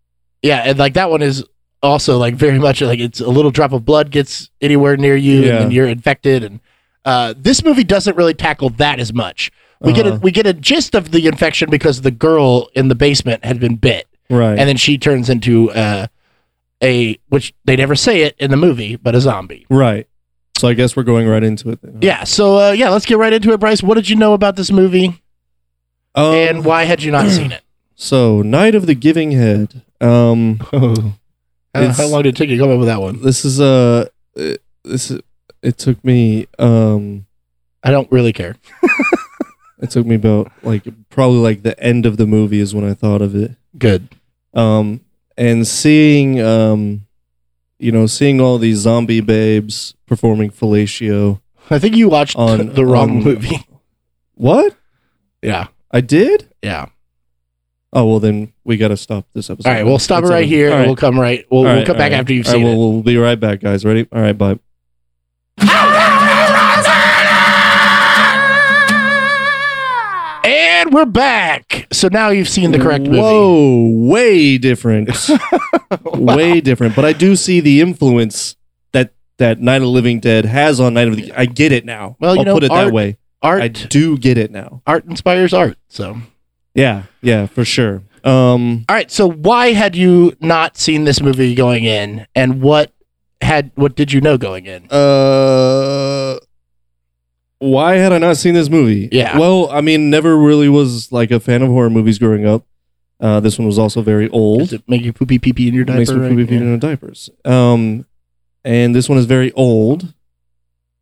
yeah, 0.42 0.62
and 0.66 0.78
like 0.78 0.94
that 0.94 1.10
one 1.10 1.22
is 1.22 1.44
also 1.82 2.18
like 2.18 2.34
very 2.34 2.58
much 2.66 2.80
like 2.80 3.00
it's 3.00 3.20
a 3.20 3.28
little 3.28 3.50
drop 3.50 3.72
of 3.72 3.84
blood 3.84 4.10
gets 4.10 4.50
anywhere 4.60 4.96
near 4.96 5.16
you 5.16 5.40
Yeah. 5.44 5.62
and 5.62 5.72
you're 5.72 5.88
infected. 5.88 6.42
And 6.44 6.60
uh, 7.04 7.34
this 7.36 7.62
movie 7.64 7.84
doesn't 7.84 8.16
really 8.16 8.34
tackle 8.34 8.70
that 8.70 8.98
as 9.00 9.12
much. 9.12 9.50
We 9.82 9.92
get 9.94 10.06
a 10.06 10.10
Uh-huh. 10.10 10.18
we 10.22 10.30
get 10.30 10.46
a 10.46 10.52
gist 10.52 10.94
of 10.94 11.10
the 11.10 11.26
infection 11.26 11.70
because 11.70 12.02
the 12.02 12.10
girl 12.10 12.68
in 12.74 12.88
the 12.88 12.94
basement 12.94 13.42
had 13.46 13.58
been 13.60 13.76
bit, 13.76 14.06
right. 14.28 14.58
and 14.58 14.68
then 14.68 14.76
she 14.76 14.98
turns 14.98 15.30
into 15.30 15.70
uh, 15.70 16.06
a 16.82 17.18
which 17.30 17.54
they 17.64 17.76
never 17.76 17.94
say 17.96 18.20
it 18.22 18.36
in 18.38 18.50
the 18.50 18.58
movie, 18.58 18.96
but 18.96 19.14
a 19.14 19.20
zombie. 19.22 19.64
right. 19.70 20.06
So 20.60 20.68
I 20.68 20.74
guess 20.74 20.94
we're 20.94 21.04
going 21.04 21.26
right 21.26 21.42
into 21.42 21.70
it 21.70 21.80
then. 21.82 21.92
huh? 21.94 21.98
Yeah. 22.02 22.24
So 22.24 22.58
uh, 22.58 22.72
yeah, 22.72 22.90
let's 22.90 23.06
get 23.06 23.16
right 23.18 23.32
into 23.32 23.52
it, 23.52 23.58
Bryce. 23.60 23.82
What 23.82 23.94
did 23.94 24.08
you 24.10 24.16
know 24.16 24.34
about 24.34 24.56
this 24.56 24.70
movie, 24.70 25.20
Um, 26.14 26.34
and 26.34 26.64
why 26.64 26.84
had 26.84 27.02
you 27.02 27.10
not 27.10 27.28
seen 27.30 27.50
it? 27.52 27.62
so 27.94 28.42
Night 28.42 28.74
of 28.74 28.86
the 28.86 28.94
Giving 28.94 29.30
Head. 29.32 29.82
Um 30.00 30.58
How, 31.74 31.88
how 31.92 32.06
long 32.08 32.22
did 32.24 32.34
it 32.34 32.36
take 32.36 32.48
you 32.50 32.56
to 32.56 32.62
come 32.62 32.70
up 32.72 32.78
with 32.78 32.88
that 32.88 33.00
one? 33.00 33.22
this 33.22 33.44
is 33.44 33.60
uh 33.60 34.06
uh, 34.36 34.54
this 34.84 35.10
is, 35.10 35.20
it 35.62 35.78
took 35.78 36.02
me 36.04 36.46
um 36.58 37.26
I 37.82 37.90
don't 37.90 38.10
really 38.12 38.32
care. 38.32 38.56
it 39.80 39.90
took 39.90 40.04
me 40.06 40.14
about 40.16 40.50
like 40.62 40.82
probably 41.10 41.38
like 41.38 41.62
the 41.62 41.78
end 41.82 42.04
of 42.06 42.16
the 42.18 42.26
movie 42.26 42.60
is 42.60 42.74
when 42.74 42.84
I 42.84 42.92
thought 42.94 43.22
of 43.22 43.34
it. 43.34 43.52
Good. 43.78 44.08
Um 44.52 45.00
and 45.38 45.66
seeing 45.66 46.40
um 46.40 47.06
you 47.80 47.90
know 47.92 48.06
seeing 48.06 48.40
all 48.40 48.58
these 48.58 48.78
zombie 48.78 49.20
babes 49.20 49.94
performing 50.06 50.50
fellatio. 50.50 51.40
I 51.70 51.78
think 51.78 51.96
you 51.96 52.08
watched 52.08 52.36
On- 52.36 52.68
the 52.74 52.84
wrong 52.86 53.10
on- 53.18 53.24
movie. 53.24 53.66
What? 54.34 54.76
Yeah. 55.42 55.68
I 55.90 56.00
did? 56.00 56.48
Yeah. 56.62 56.86
Oh 57.92 58.04
well 58.06 58.20
then 58.20 58.52
we 58.64 58.76
gotta 58.76 58.96
stop 58.96 59.26
this 59.32 59.50
episode. 59.50 59.68
All 59.68 59.74
right. 59.74 59.84
We'll 59.84 59.98
stop 59.98 60.22
it 60.24 60.28
right 60.28 60.46
here, 60.46 60.70
right. 60.70 60.86
we'll 60.86 60.96
come 60.96 61.18
right. 61.18 61.44
We'll, 61.50 61.66
All 61.66 61.74
we'll 61.74 61.86
come 61.86 61.96
back 61.96 62.12
right. 62.12 62.20
after 62.20 62.32
you've 62.32 62.46
All 62.46 62.52
right, 62.52 62.58
seen 62.58 62.64
well, 62.66 62.74
it. 62.74 62.92
We'll 62.92 63.02
be 63.02 63.16
right 63.16 63.38
back, 63.38 63.60
guys. 63.60 63.84
Ready? 63.84 64.06
All 64.12 64.20
right, 64.22 64.36
bye. 64.38 64.58
And 70.80 70.94
we're 70.94 71.04
back. 71.04 71.86
So 71.92 72.08
now 72.08 72.30
you've 72.30 72.48
seen 72.48 72.72
the 72.72 72.78
correct 72.78 73.04
movie. 73.04 73.18
Whoa, 73.18 73.90
way 74.08 74.56
different. 74.56 75.10
Way 76.04 76.60
different. 76.60 76.94
But 76.96 77.04
I 77.04 77.12
do 77.12 77.34
see 77.36 77.60
the 77.60 77.80
influence 77.80 78.54
that 78.92 79.12
that 79.38 79.60
Night 79.60 79.76
of 79.76 79.82
the 79.82 79.88
Living 79.88 80.20
Dead 80.20 80.44
has 80.46 80.80
on 80.80 80.94
Night 80.94 81.08
of 81.08 81.16
the. 81.16 81.32
I 81.36 81.44
get 81.46 81.72
it 81.72 81.84
now. 81.84 82.16
Well, 82.20 82.34
you 82.34 82.40
I'll 82.40 82.44
know, 82.46 82.54
put 82.54 82.64
it 82.64 82.70
art- 82.70 82.86
that 82.86 82.94
way. 82.94 83.18
Art, 83.42 83.62
I 83.62 83.68
do 83.68 84.16
get 84.16 84.38
it 84.38 84.50
now. 84.50 84.82
art 84.86 85.04
inspires 85.06 85.52
art. 85.52 85.76
So, 85.88 86.18
Yeah, 86.74 87.04
yeah, 87.22 87.46
for 87.46 87.64
sure. 87.64 88.02
Um, 88.22 88.84
all 88.88 88.94
right. 88.96 89.10
So, 89.10 89.28
why 89.30 89.72
had 89.72 89.96
you 89.96 90.34
not 90.40 90.76
seen 90.76 91.04
this 91.04 91.20
movie 91.20 91.54
going 91.54 91.84
in, 91.84 92.26
and 92.34 92.62
what 92.62 92.92
had 93.42 93.72
what 93.74 93.96
did 93.96 94.12
you 94.12 94.20
know 94.20 94.38
going 94.38 94.66
in? 94.66 94.86
uh, 94.90 96.38
why 97.60 97.94
had 97.96 98.12
I 98.12 98.18
not 98.18 98.36
seen 98.36 98.54
this 98.54 98.68
movie? 98.68 99.08
Yeah. 99.12 99.38
Well, 99.38 99.70
I 99.70 99.80
mean, 99.80 100.10
never 100.10 100.36
really 100.36 100.68
was 100.68 101.12
like 101.12 101.30
a 101.30 101.38
fan 101.38 101.62
of 101.62 101.68
horror 101.68 101.90
movies 101.90 102.18
growing 102.18 102.44
up. 102.46 102.64
Uh, 103.20 103.38
this 103.38 103.58
one 103.58 103.66
was 103.66 103.78
also 103.78 104.00
very 104.02 104.28
old. 104.30 104.60
Does 104.60 104.72
it 104.72 104.82
make 104.88 105.02
you 105.02 105.12
poopy 105.12 105.38
pee 105.38 105.52
pee 105.52 105.68
in 105.68 105.74
your 105.74 105.84
diaper? 105.84 105.98
makes 105.98 106.10
me 106.10 106.16
right? 106.20 106.30
poopy 106.30 106.46
pee 106.46 106.54
Yeah. 106.54 106.60
in 106.62 106.78
diapers. 106.78 107.30
Um, 107.44 108.06
and 108.64 108.94
this 108.94 109.08
one 109.08 109.18
is 109.18 109.26
very 109.26 109.52
old. 109.52 110.12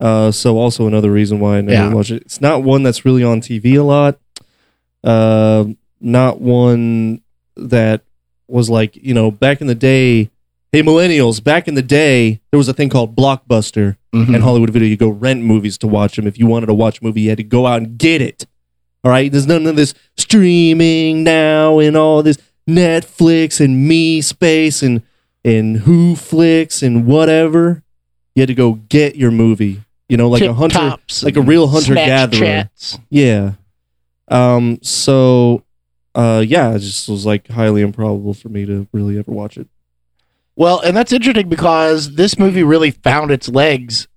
Uh, 0.00 0.30
so 0.30 0.58
also 0.58 0.86
another 0.86 1.10
reason 1.10 1.40
why 1.40 1.58
I 1.58 1.60
never 1.60 1.88
Yeah. 1.88 1.94
watch 1.94 2.10
it. 2.10 2.22
It's 2.22 2.40
not 2.40 2.62
one 2.62 2.82
that's 2.82 3.04
really 3.04 3.22
on 3.24 3.40
TV 3.40 3.74
a 3.76 3.82
lot. 3.82 4.18
Uh, 5.04 5.64
not 6.00 6.40
one 6.40 7.20
that 7.56 8.02
was 8.48 8.68
like 8.70 8.96
you 8.96 9.14
know 9.14 9.30
back 9.30 9.60
in 9.60 9.66
the 9.68 9.74
day. 9.74 10.30
Hey, 10.70 10.82
millennials! 10.82 11.42
Back 11.42 11.66
in 11.66 11.74
the 11.74 11.82
day, 11.82 12.40
there 12.50 12.58
was 12.58 12.68
a 12.68 12.74
thing 12.74 12.90
called 12.90 13.16
Blockbuster 13.16 13.96
Mhm. 14.14 14.34
and 14.34 14.42
Hollywood 14.42 14.70
Video. 14.70 14.88
You 14.88 14.96
go 14.98 15.08
rent 15.08 15.42
movies 15.42 15.78
to 15.78 15.86
watch 15.86 16.16
them. 16.16 16.26
If 16.26 16.38
you 16.38 16.46
wanted 16.46 16.66
to 16.66 16.74
watch 16.74 17.00
a 17.00 17.04
movie, 17.04 17.22
you 17.22 17.28
had 17.30 17.38
to 17.38 17.44
go 17.44 17.66
out 17.66 17.80
and 17.82 17.96
get 17.98 18.20
it. 18.20 18.46
All 19.02 19.10
right, 19.10 19.32
there's 19.32 19.46
none 19.46 19.66
of 19.66 19.76
this 19.76 19.94
streaming 20.18 21.24
now 21.24 21.78
and 21.78 21.96
all 21.96 22.22
this 22.22 22.36
Netflix 22.68 23.64
and 23.64 23.88
Me 23.88 24.20
Space 24.20 24.82
and 24.82 25.02
and 25.42 25.78
Who 25.78 26.14
Flicks 26.14 26.82
and 26.82 27.06
whatever. 27.06 27.82
You 28.34 28.42
had 28.42 28.48
to 28.48 28.54
go 28.54 28.74
get 28.90 29.16
your 29.16 29.30
movie. 29.30 29.80
You 30.10 30.16
know, 30.18 30.28
like 30.28 30.42
a 30.42 30.52
hunter, 30.52 30.96
like 31.22 31.36
a 31.36 31.40
real 31.42 31.68
hunter 31.68 31.94
gatherer. 31.94 32.68
Snapchats. 32.78 32.98
Yeah. 33.08 33.52
Um. 34.30 34.78
So, 34.82 35.62
uh, 36.14 36.44
yeah, 36.46 36.74
it 36.74 36.80
just 36.80 37.08
was 37.08 37.24
like 37.24 37.48
highly 37.48 37.80
improbable 37.80 38.34
for 38.34 38.50
me 38.50 38.66
to 38.66 38.86
really 38.92 39.18
ever 39.18 39.30
watch 39.32 39.56
it. 39.56 39.66
Well, 40.58 40.80
and 40.80 40.96
that's 40.96 41.12
interesting 41.12 41.48
because 41.48 42.14
this 42.16 42.38
movie 42.38 42.64
really 42.64 42.90
found 42.90 43.30
its 43.30 43.48
legs 43.48 44.08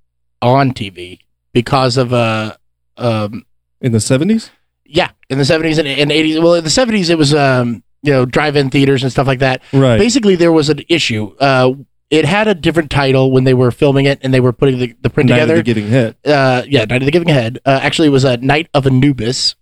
on 0.42 0.72
TV 0.74 1.20
because 1.54 1.98
of 1.98 2.12
uh 2.14 2.56
um 2.98 3.46
In 3.80 3.92
the 3.92 4.00
seventies. 4.00 4.50
yeah 4.86 5.12
in 5.30 5.38
the 5.38 5.46
seventies 5.46 5.78
and, 5.78 5.88
and 5.88 6.12
eighties. 6.12 6.40
Well, 6.40 6.56
in 6.56 6.64
the 6.64 6.70
seventies 6.72 7.10
it 7.12 7.18
was 7.18 7.34
um 7.34 7.84
you 8.02 8.12
know 8.12 8.26
drive-in 8.26 8.72
theaters 8.72 9.04
and 9.04 9.12
stuff 9.12 9.28
like 9.28 9.40
that. 9.40 9.62
Right. 9.72 10.00
Basically, 10.00 10.36
there 10.36 10.52
was 10.52 10.70
an 10.70 10.82
issue. 10.90 11.36
Uh, 11.40 11.74
it 12.10 12.26
had 12.26 12.48
a 12.48 12.56
different 12.56 12.90
title 12.90 13.32
when 13.32 13.44
they 13.44 13.54
were 13.54 13.70
filming 13.70 14.06
it 14.06 14.18
and 14.24 14.34
they 14.34 14.40
were 14.40 14.52
putting 14.52 14.80
the, 14.80 14.96
the 15.02 15.10
print 15.12 15.30
together. 15.30 15.54
Night 15.54 15.60
of 15.60 15.66
the 15.66 15.74
Giving 15.74 15.88
Head. 15.90 16.16
uh, 16.26 16.64
yeah, 16.68 16.86
Night 16.86 17.04
of 17.04 17.06
the 17.06 17.12
Giving 17.12 17.30
Head. 17.30 17.60
Uh, 17.66 17.80
actually, 17.84 18.08
it 18.08 18.12
was 18.12 18.24
a 18.24 18.38
Night 18.38 18.68
of 18.74 18.88
Anubis. 18.88 19.56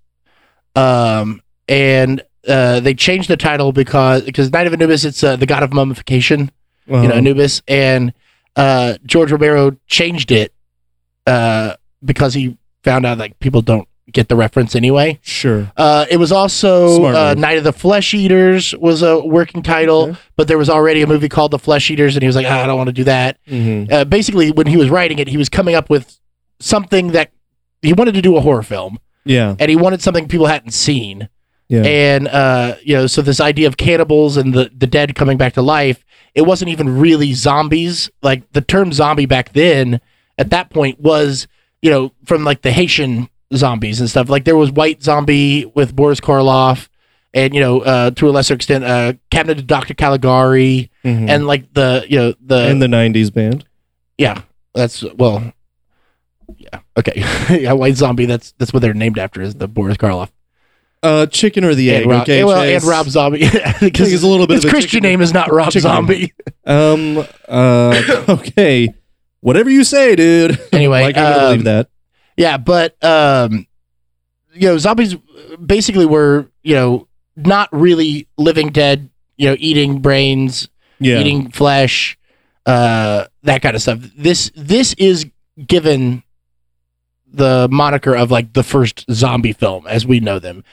Um, 0.76 1.42
and 1.68 2.24
uh, 2.48 2.80
they 2.80 2.94
changed 2.94 3.30
the 3.30 3.38
title 3.38 3.72
because 3.74 4.24
because 4.24 4.52
Night 4.52 4.66
of 4.68 4.74
Anubis, 4.74 5.04
it's 5.04 5.24
uh, 5.24 5.36
the 5.36 5.46
god 5.46 5.62
of 5.62 5.74
mummification, 5.74 6.50
you 6.90 6.96
know, 6.98 7.04
Uh-huh. 7.10 7.14
Anubis, 7.14 7.62
and 7.68 8.14
uh, 8.56 8.98
George 9.06 9.32
Romero 9.32 9.72
changed 9.88 10.32
it 10.32 10.54
uh, 11.28 11.76
because 12.04 12.34
he 12.34 12.58
found 12.84 13.06
out 13.06 13.18
like 13.18 13.40
people 13.40 13.62
don't 13.62 13.88
get 14.12 14.28
the 14.28 14.36
reference 14.36 14.76
anyway. 14.76 15.20
Sure. 15.22 15.72
Uh, 15.78 16.06
it 16.10 16.18
was 16.18 16.32
also 16.32 17.04
uh. 17.06 17.36
Night 17.38 17.60
of 17.60 17.64
the 17.64 17.72
Flesh 17.74 18.14
Eaters 18.14 18.74
was 18.76 19.04
a 19.04 19.20
working 19.24 19.62
title, 19.62 20.02
Okay. 20.10 20.18
but 20.36 20.48
there 20.48 20.58
was 20.58 20.70
already 20.70 21.02
a 21.04 21.08
movie 21.08 21.30
called 21.30 21.52
The 21.52 21.60
Flesh 21.60 21.92
Eaters, 21.92 22.16
and 22.16 22.24
he 22.24 22.28
was 22.28 22.36
like, 22.36 22.48
"Ah, 22.50 22.64
I 22.64 22.68
don't 22.68 22.78
want 22.78 22.88
to 22.88 22.94
do 22.94 23.04
that 23.04 23.38
Mm-hmm. 23.48 23.94
uh, 23.94 24.04
basically 24.06 24.52
when 24.52 24.66
he 24.68 24.78
was 24.78 24.90
writing 24.90 25.20
it 25.20 25.28
he 25.28 25.38
was 25.38 25.48
coming 25.50 25.76
up 25.76 25.90
with 25.90 26.20
something 26.60 27.12
that 27.12 27.32
he 27.84 27.94
wanted 27.94 28.16
to 28.16 28.22
do 28.22 28.36
a 28.36 28.42
horror 28.42 28.64
film 28.64 28.98
Yeah. 29.26 29.56
and 29.60 29.70
he 29.70 29.76
wanted 29.76 30.02
something 30.02 30.28
people 30.28 30.48
hadn't 30.48 30.72
seen 30.72 31.30
Yeah. 31.70 31.84
and 31.84 32.28
uh, 32.28 32.76
you 32.84 32.96
know 32.96 33.06
so 33.08 33.22
this 33.22 33.40
idea 33.40 33.68
of 33.68 33.78
cannibals 33.78 34.38
and 34.38 34.54
the, 34.56 34.72
the 34.76 34.88
dead 34.88 35.14
coming 35.14 35.38
back 35.38 35.54
to 35.54 35.62
life 35.62 36.04
it 36.34 36.42
wasn't 36.42 36.70
even 36.70 36.98
really 37.00 37.34
zombies 37.34 38.10
like 38.24 38.52
the 38.54 38.62
term 38.62 38.92
zombie 38.92 39.28
back 39.28 39.54
then 39.54 40.02
at 40.40 40.50
that 40.50 40.72
point 40.72 41.00
was 41.00 41.48
you 41.84 41.92
know 41.92 42.12
from 42.26 42.44
like 42.44 42.64
the 42.64 42.72
haitian 42.72 43.30
zombies 43.56 44.00
and 44.00 44.10
stuff 44.10 44.30
like 44.30 44.46
there 44.46 44.58
was 44.58 44.72
white 44.72 45.04
zombie 45.04 45.64
with 45.76 45.96
boris 45.96 46.20
karloff 46.20 46.88
and 47.36 47.54
you 47.54 47.60
know 47.62 47.82
uh, 47.82 48.10
to 48.12 48.28
a 48.28 48.32
lesser 48.32 48.56
extent 48.56 48.84
uh, 48.84 49.14
cabinet 49.30 49.60
of 49.60 49.68
dr 49.68 49.94
caligari 49.94 50.90
Mhm. 51.06 51.30
and 51.30 51.46
like 51.46 51.72
the 51.76 52.04
you 52.10 52.18
know 52.18 52.34
the 52.44 52.68
and 52.68 52.82
the 52.82 52.88
'90s 52.88 53.32
band. 53.32 53.64
yeah, 54.18 54.42
that's 54.74 55.04
well. 55.14 55.54
Yeah. 56.58 56.80
Okay. 56.98 57.14
yeah, 57.62 57.74
White 57.74 57.96
Zombie. 57.96 58.26
That's 58.26 58.54
that's 58.58 58.74
what 58.74 58.82
they're 58.82 58.94
named 58.94 59.20
after. 59.20 59.42
Is 59.42 59.56
the 59.56 59.68
Boris 59.68 59.98
Karloff 59.98 60.30
Uh, 61.02 61.26
chicken 61.28 61.64
or 61.64 61.74
the 61.76 61.92
egg? 61.92 62.02
and 62.04 62.12
Rob, 62.12 62.22
okay, 62.24 62.44
well, 62.44 62.62
Chase? 62.62 62.82
and 62.84 62.90
Rob 62.90 63.08
Zombie. 63.08 63.46
I 63.46 63.72
think 63.72 64.00
it's 64.00 64.22
a 64.24 64.28
little 64.28 64.48
bit 64.48 64.56
his 64.56 64.66
of 64.66 64.70
a 64.70 64.72
Christian 64.72 64.90
chicken- 64.98 65.10
name 65.10 65.22
is 65.22 65.34
not 65.34 65.52
Rob 65.52 65.68
chicken. 65.72 65.82
Zombie. 65.84 66.34
Um. 66.66 67.26
Uh. 67.48 68.26
okay. 68.30 68.94
Whatever 69.42 69.70
you 69.70 69.84
say, 69.86 70.16
dude. 70.16 70.60
Anyway, 70.74 71.02
like, 71.04 71.16
gonna 71.16 71.36
um, 71.36 71.44
believe 71.46 71.64
that. 71.64 71.90
Yeah, 72.36 72.58
but 72.58 73.02
um, 73.04 73.66
you 74.54 74.68
know, 74.68 74.78
zombies 74.78 75.16
basically 75.66 76.06
were 76.06 76.48
you 76.64 76.76
know 76.76 77.08
not 77.38 77.70
really 77.72 78.28
living 78.38 78.70
dead. 78.70 79.10
You 79.38 79.50
know, 79.50 79.56
eating 79.58 80.00
brains, 80.02 80.68
Yeah. 81.00 81.20
eating 81.20 81.50
flesh, 81.52 82.18
uh, 82.66 83.26
that 83.44 83.62
kind 83.62 83.76
of 83.76 83.82
stuff. 83.82 84.00
This 84.18 84.52
this 84.56 84.94
is 84.96 85.26
given 85.66 86.24
the 87.32 87.68
moniker 87.72 88.16
of 88.16 88.32
like 88.32 88.54
the 88.54 88.64
first 88.64 89.06
zombie 89.12 89.54
film 89.54 89.86
as 89.88 90.06
we 90.06 90.20
know 90.20 90.40
them, 90.40 90.64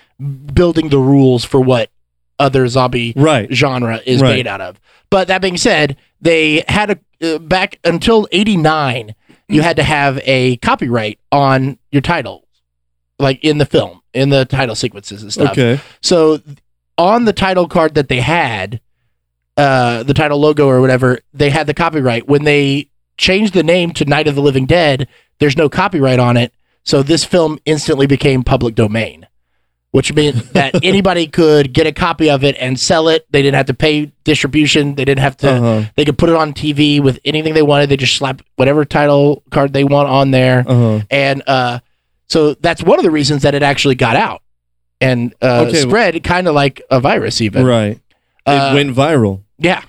building 0.55 0.89
the 0.89 0.99
rules 0.99 1.45
for 1.45 1.61
what 1.61 1.91
other 2.39 2.67
zombie 2.69 3.13
Right. 3.17 3.53
genre 3.53 4.01
is 4.07 4.21
Right. 4.23 4.37
made 4.37 4.47
out 4.47 4.61
of. 4.61 4.81
But 5.11 5.29
that 5.29 5.41
being 5.43 5.57
said, 5.57 5.97
they 6.21 6.65
had 6.69 6.91
a 6.91 6.99
uh, 7.35 7.39
back 7.39 7.79
until 7.85 8.27
'89, 8.33 9.15
you 9.49 9.63
had 9.63 9.77
to 9.77 9.83
have 9.83 10.19
a 10.25 10.57
copyright 10.59 11.19
on 11.33 11.79
your 11.91 12.03
title, 12.03 12.47
like 13.19 13.43
in 13.43 13.57
the 13.59 13.65
film, 13.67 14.03
in 14.13 14.29
the 14.29 14.45
title 14.45 14.75
sequences 14.75 15.23
and 15.23 15.33
stuff. 15.33 15.53
Okay. 15.53 15.81
So 16.03 16.41
on 16.99 17.25
the 17.25 17.33
title 17.33 17.69
card 17.69 17.95
that 17.95 18.09
they 18.09 18.21
had, 18.21 18.81
uh, 19.57 20.03
the 20.03 20.13
title 20.15 20.39
logo 20.39 20.67
or 20.69 20.81
whatever, 20.81 21.21
they 21.33 21.49
had 21.51 21.67
the 21.67 21.75
copyright. 21.75 22.29
When 22.29 22.45
they 22.45 22.89
changed 23.17 23.55
the 23.55 23.63
name 23.63 23.93
to 23.95 24.05
Night 24.05 24.29
of 24.29 24.35
the 24.35 24.43
Living 24.43 24.67
Dead, 24.67 25.09
there's 25.39 25.57
no 25.57 25.69
copyright 25.69 26.19
on 26.19 26.37
it. 26.37 26.53
So 26.85 27.03
this 27.03 27.25
film 27.25 27.59
instantly 27.65 28.07
became 28.07 28.43
public 28.45 28.75
domain, 28.77 29.27
which 29.91 30.13
meant 30.15 30.53
that 30.53 30.75
anybody 30.85 31.27
could 31.27 31.73
get 31.73 31.87
a 31.87 31.93
copy 31.93 32.31
of 32.31 32.45
it 32.45 32.57
and 32.61 32.79
sell 32.79 33.09
it. 33.09 33.27
They 33.31 33.43
didn't 33.43 33.57
have 33.57 33.67
to 33.67 33.75
pay 33.75 34.13
distribution. 34.25 34.95
They 34.95 35.05
didn't 35.05 35.21
have 35.23 35.37
to. 35.39 35.51
Uh 35.51 35.61
huh. 35.61 35.83
They 35.97 36.05
could 36.05 36.17
put 36.19 36.29
it 36.29 36.37
on 36.37 36.53
TV 36.53 37.01
with 37.03 37.19
anything 37.25 37.55
they 37.55 37.63
wanted. 37.63 37.89
They 37.89 37.97
just 37.97 38.17
slap 38.17 38.41
whatever 38.57 38.85
title 38.85 39.43
card 39.51 39.73
they 39.73 39.85
want 39.85 40.09
on 40.09 40.31
there 40.31 40.65
Uh 40.67 40.75
huh. 40.75 41.01
and 41.11 41.43
uh, 41.47 41.81
so 42.29 42.55
that's 42.55 42.83
one 42.83 42.99
of 42.99 43.05
the 43.05 43.11
reasons 43.11 43.43
that 43.43 43.55
it 43.55 43.63
actually 43.63 43.95
got 43.97 44.17
out 44.17 44.43
and 45.01 45.35
uh, 45.43 45.67
Okay. 45.69 45.81
spread 45.83 46.23
kind 46.25 46.47
of 46.49 46.55
like 46.55 46.83
a 46.91 47.01
virus 47.01 47.41
even 47.41 47.65
Right. 47.65 48.01
Uh, 48.47 48.71
it 48.73 48.75
went 48.75 48.97
viral. 48.97 49.43
yeah 49.59 49.83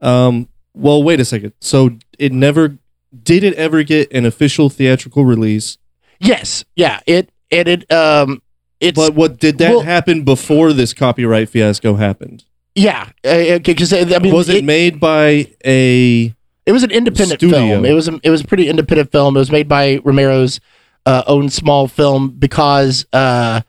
Um. 0.00 0.48
Well, 0.72 1.02
wait 1.02 1.20
a 1.20 1.24
second. 1.24 1.52
So 1.60 1.90
it 2.18 2.32
never 2.32 2.78
did 3.22 3.42
it 3.44 3.54
ever 3.54 3.82
get 3.82 4.10
an 4.12 4.24
official 4.26 4.68
theatrical 4.68 5.24
release? 5.24 5.76
yes 6.20 6.64
yeah 6.76 7.00
it 7.06 7.30
it, 7.50 7.66
it 7.66 7.90
um 7.92 8.42
it's 8.78 8.94
But 8.96 9.14
what 9.14 9.38
did 9.38 9.58
that 9.58 9.70
well- 9.70 9.80
happen 9.80 10.22
before 10.22 10.72
this 10.74 10.92
copyright 10.92 11.48
fiasco 11.48 11.94
happened? 11.94 12.44
yeah 12.74 13.08
because 13.24 13.92
i 13.92 14.04
mean 14.18 14.32
was 14.32 14.48
it, 14.48 14.62
made 14.64 15.00
by 15.00 15.50
a 15.64 16.32
it 16.66 16.72
was 16.72 16.82
an 16.84 16.90
independent 16.92 17.40
Studio. 17.40 17.58
film 17.58 17.84
it 17.84 17.92
was 17.94 18.06
a, 18.06 18.20
it 18.22 18.30
was 18.30 18.42
a 18.42 18.44
pretty 18.44 18.68
independent 18.68 19.10
film 19.10 19.36
it 19.36 19.40
was 19.40 19.50
made 19.50 19.66
by 19.68 19.96
romero's 20.04 20.60
uh, 21.06 21.22
own 21.26 21.48
small 21.48 21.88
film 21.88 22.28
because 22.30 23.06
uh 23.12 23.60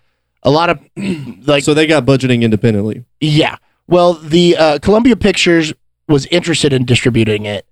a 0.43 0.51
lot 0.51 0.69
of 0.69 0.79
like 1.47 1.63
so 1.63 1.73
they 1.73 1.87
got 1.87 2.05
budgeting 2.05 2.41
independently? 2.41 3.05
Yeah. 3.19 3.57
Well, 3.87 4.13
the 4.13 4.57
uh, 4.57 4.79
Columbia 4.79 5.15
Pictures 5.15 5.71
was 6.07 6.25
interested 6.27 6.73
in 6.73 6.83
distributing 6.85 7.45
it, 7.45 7.65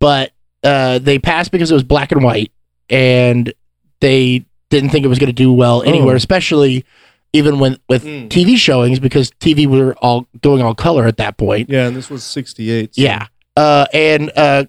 but 0.00 0.32
uh, 0.62 0.98
they 0.98 1.18
passed 1.18 1.50
because 1.52 1.70
it 1.70 1.74
was 1.74 1.84
black 1.84 2.12
and 2.12 2.22
white, 2.22 2.52
and 2.90 3.52
they 4.00 4.44
didn't 4.70 4.90
think 4.90 5.04
it 5.04 5.08
was 5.08 5.18
going 5.18 5.28
to 5.28 5.32
do 5.32 5.52
well 5.52 5.82
anywhere, 5.82 6.14
Oh. 6.14 6.16
especially 6.16 6.84
even 7.32 7.58
when 7.58 7.78
with 7.88 8.04
Mm. 8.04 8.28
TV 8.28 8.56
showings 8.56 8.98
because 8.98 9.30
TV 9.40 9.66
were 9.66 9.94
all 9.98 10.26
going 10.40 10.62
all 10.62 10.74
color 10.74 11.06
at 11.06 11.16
that 11.18 11.36
point. 11.36 11.68
Yeah, 11.70 11.86
and 11.86 11.96
this 11.96 12.08
was 12.10 12.24
'68. 12.24 12.94
so- 12.94 13.02
Yeah. 13.02 13.26
Uh, 13.56 13.86
and 13.92 14.30
uh, 14.36 14.64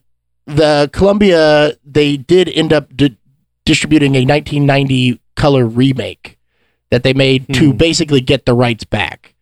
the 0.46 0.89
Columbia 0.94 1.74
they 1.86 2.17
did 2.17 2.50
end 2.50 2.72
up 2.74 2.96
di- 2.96 3.17
distributing 3.65 4.15
a 4.15 4.24
1990 4.25 5.20
color 5.36 5.65
remake 5.65 6.38
that 6.89 7.03
they 7.03 7.13
made 7.13 7.53
to 7.53 7.72
Hmm. 7.72 7.77
basically 7.77 8.22
get 8.22 8.46
the 8.46 8.53
rights 8.53 8.84
back. 8.86 9.34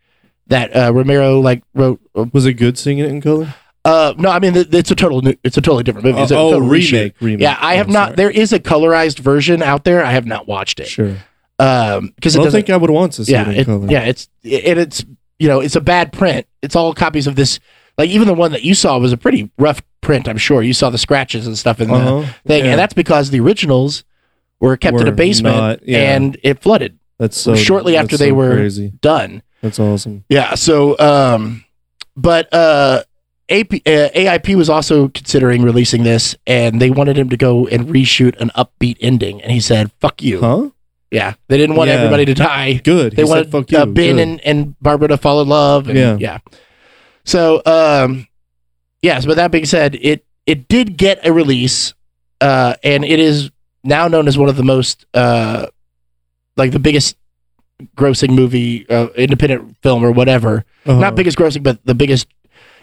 That 0.47 0.75
uh, 0.75 0.93
Romero 0.93 1.39
like 1.39 1.63
wrote. 1.73 1.99
Uh, 2.15 2.25
Was 2.33 2.45
it 2.45 2.53
good 2.53 2.77
singing 2.77 3.05
it 3.05 3.09
in 3.09 3.21
color? 3.21 3.53
No, 3.85 4.29
I 4.29 4.39
mean 4.39 4.53
it's 4.55 4.91
a 4.91 4.95
total 4.95 5.21
new, 5.21 5.33
it's 5.43 5.57
a 5.57 5.61
totally 5.61 5.83
different 5.83 6.05
movie. 6.05 6.19
It's 6.21 6.31
a 6.31 6.35
oh, 6.37 6.51
total 6.53 6.67
remake, 6.67 7.13
remake. 7.21 7.41
Yeah, 7.41 7.57
I 7.59 7.75
have 7.75 7.89
Oh, 7.89 7.93
not. 7.93 8.05
sorry. 8.09 8.15
There 8.15 8.29
is 8.31 8.51
a 8.53 8.59
colorized 8.59 9.19
version 9.19 9.61
out 9.61 9.83
there. 9.83 10.03
I 10.03 10.11
have 10.11 10.25
not 10.25 10.47
watched 10.47 10.79
it. 10.79 10.87
Sure. 10.87 11.17
Um, 11.57 12.11
because 12.15 12.35
I 12.35 12.41
don't 12.43 12.51
think 12.51 12.69
I 12.69 12.77
would 12.77 12.89
want 12.89 13.13
to 13.13 13.25
see 13.25 13.31
yeah, 13.31 13.43
it 13.43 13.53
in 13.53 13.55
it, 13.61 13.65
color. 13.65 13.87
yeah, 13.89 14.01
it's 14.01 14.27
it, 14.43 14.77
it's 14.77 15.05
you 15.39 15.47
know 15.47 15.59
it's 15.61 15.75
a 15.75 15.81
bad 15.81 16.11
print. 16.11 16.45
It's 16.61 16.75
all 16.75 16.93
copies 16.93 17.27
of 17.27 17.35
this. 17.35 17.59
Like 17.97 18.09
even 18.09 18.27
the 18.27 18.33
one 18.33 18.51
that 18.51 18.63
you 18.63 18.73
saw 18.75 18.97
was 18.97 19.13
a 19.13 19.17
pretty 19.17 19.49
rough 19.57 19.81
print. 20.01 20.27
I'm 20.27 20.37
sure 20.37 20.61
you 20.61 20.73
saw 20.73 20.89
the 20.89 20.97
scratches 20.97 21.47
and 21.47 21.57
stuff 21.57 21.79
in 21.79 21.87
the 21.87 21.93
Uh-huh. 21.95 22.33
thing, 22.45 22.65
Yeah. 22.65 22.71
and 22.71 22.79
that's 22.79 22.93
because 22.93 23.29
the 23.29 23.39
originals 23.39 24.03
were 24.59 24.75
kept 24.75 24.99
in 24.99 25.07
a 25.07 25.11
basement 25.13 25.55
not- 25.55 25.87
yeah. 25.87 26.13
and 26.15 26.37
it 26.43 26.61
flooded 26.61 26.97
That's 27.19 27.37
so 27.39 27.55
shortly 27.55 27.93
that's 27.93 28.03
after 28.05 28.17
they 28.17 28.31
were- 28.33 28.55
crazy. 28.55 28.91
done. 29.01 29.43
That's 29.61 29.79
awesome. 29.79 30.25
Yeah. 30.27 30.55
So, 30.55 30.99
um, 30.99 31.63
but 32.17 32.53
uh, 32.53 33.03
AP, 33.49 33.73
uh, 33.85 34.09
AIP 34.15 34.55
was 34.55 34.69
also 34.69 35.07
considering 35.09 35.61
releasing 35.61 36.03
this, 36.03 36.35
and 36.47 36.81
they 36.81 36.89
wanted 36.89 37.17
him 37.17 37.29
to 37.29 37.37
go 37.37 37.67
and 37.67 37.87
reshoot 37.87 38.39
an 38.41 38.49
upbeat 38.55 38.97
ending, 39.01 39.41
and 39.41 39.51
he 39.51 39.59
said, 39.59 39.91
"Fuck 39.99 40.21
you." 40.23 40.39
Huh? 40.41 40.69
Yeah, 41.11 41.35
they 41.47 41.57
didn't 41.57 41.75
want 41.75 41.89
Yeah. 41.89 41.95
everybody 41.97 42.25
to 42.25 42.33
die. 42.33 42.81
Good. 42.83 43.15
They 43.15 43.21
He 43.23 43.29
wanted 43.29 43.45
said, 43.45 43.51
"Fuck 43.51 43.71
you." 43.71 43.77
uh, 43.77 43.85
Ben 43.85 44.17
and, 44.19 44.41
and 44.41 44.75
Barbara 44.81 45.09
to 45.09 45.17
fall 45.17 45.41
in 45.41 45.47
love. 45.47 45.87
And, 45.87 45.97
Yeah. 45.97 46.17
yeah. 46.19 46.37
So, 47.23 47.61
um, 47.65 48.27
yes, 49.01 49.25
but 49.25 49.35
that 49.37 49.51
being 49.51 49.65
said, 49.65 49.95
it 50.01 50.25
it 50.47 50.67
did 50.67 50.97
get 50.97 51.25
a 51.25 51.31
release, 51.31 51.93
uh, 52.41 52.75
and 52.83 53.05
it 53.05 53.19
is 53.19 53.51
now 53.83 54.07
known 54.07 54.27
as 54.27 54.37
one 54.37 54.49
of 54.49 54.57
the 54.57 54.63
most, 54.63 55.05
uh, 55.13 55.67
like 56.57 56.71
the 56.71 56.79
biggest 56.79 57.15
grossing 57.95 58.29
movie, 58.31 58.87
uh, 58.89 59.07
independent 59.15 59.75
film 59.83 60.03
or 60.03 60.11
whatever. 60.11 60.65
Uh-huh. 60.85 60.99
Not 60.99 61.15
biggest 61.15 61.37
grossing, 61.37 61.61
but 61.61 61.77
the 61.85 61.93
biggest. 61.95 62.27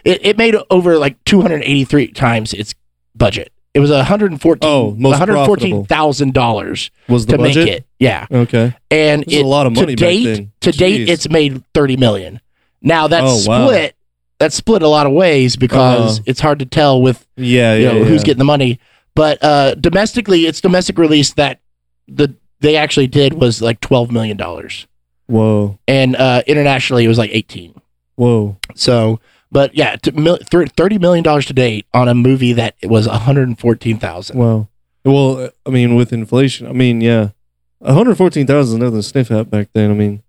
It, 0.05 0.25
it 0.27 0.37
made 0.39 0.57
over 0.71 0.99
like 0.99 1.23
283 1.25 2.09
times 2.09 2.53
its 2.53 2.75
budget. 3.15 3.53
It 3.75 3.81
was 3.81 3.91
114 3.91 4.69
Oh, 4.69 4.95
most 4.99 5.19
$114,000 5.21 6.91
was 7.09 7.27
the 7.27 7.33
to 7.33 7.39
budget. 7.39 7.65
make 7.65 7.75
it. 7.79 7.85
Yeah. 7.99 8.27
Okay. 8.31 8.75
And 8.91 9.25
it, 9.27 9.43
a 9.43 9.47
lot 9.47 9.67
of 9.67 9.75
money 9.75 9.95
to 9.95 9.97
date. 9.97 10.49
To 10.61 10.73
date, 10.73 11.09
it's 11.09 11.29
made 11.29 11.63
30 11.75 11.97
million. 11.97 12.41
Now 12.81 13.07
that's 13.09 13.47
Oh, 13.47 13.51
wow. 13.51 13.67
split. 13.67 13.97
That's 14.39 14.55
split 14.57 14.83
a 14.83 14.89
lot 14.89 15.07
of 15.07 15.13
ways 15.13 15.57
because 15.57 16.19
Uh-huh. 16.19 16.25
it's 16.27 16.41
hard 16.41 16.59
to 16.59 16.67
tell 16.67 17.01
with 17.01 17.27
Yeah, 17.37 17.75
you 17.75 17.85
yeah, 17.85 17.93
yeah. 17.93 18.05
who's 18.05 18.25
getting 18.25 18.39
the 18.39 18.45
money. 18.45 18.81
But 19.15 19.43
uh, 19.43 19.75
domestically, 19.77 20.47
its 20.47 20.61
domestic 20.61 20.99
release 20.99 21.33
that 21.35 21.61
the 22.09 22.35
they 22.61 22.77
actually 22.77 23.07
did 23.09 23.35
was 23.35 23.61
like 23.63 23.81
12 23.81 24.11
million 24.11 24.37
dollars, 24.37 24.87
Whoa, 25.27 25.79
and 25.89 26.15
uh, 26.17 26.43
internationally 26.47 27.05
it 27.05 27.09
was 27.09 27.19
like 27.19 27.31
18. 27.33 27.75
whoa. 28.17 28.57
So, 28.75 29.21
but 29.53 29.75
yeah, 29.75 29.97
30 30.03 30.99
million 30.99 31.23
dollars 31.23 31.47
to 31.47 31.53
date 31.53 31.87
on 31.95 32.09
a 32.09 32.15
movie 32.15 32.55
that 32.55 32.75
was 32.83 33.07
114,000. 33.07 34.37
Wow. 34.37 34.69
Well, 35.05 35.51
I 35.67 35.71
mean, 35.71 35.95
with 35.95 36.13
inflation, 36.13 36.67
I 36.67 36.73
mean, 36.73 37.01
yeah, 37.01 37.31
one 37.79 37.95
hundred 37.95 38.17
fourteen 38.17 38.47
thousand 38.47 38.77
is 38.77 38.83
nothing 38.83 38.99
to 38.99 39.03
sniff 39.03 39.31
at 39.31 39.51
back 39.51 39.69
then. 39.75 39.91
I 39.91 39.95
mean, 39.95 40.23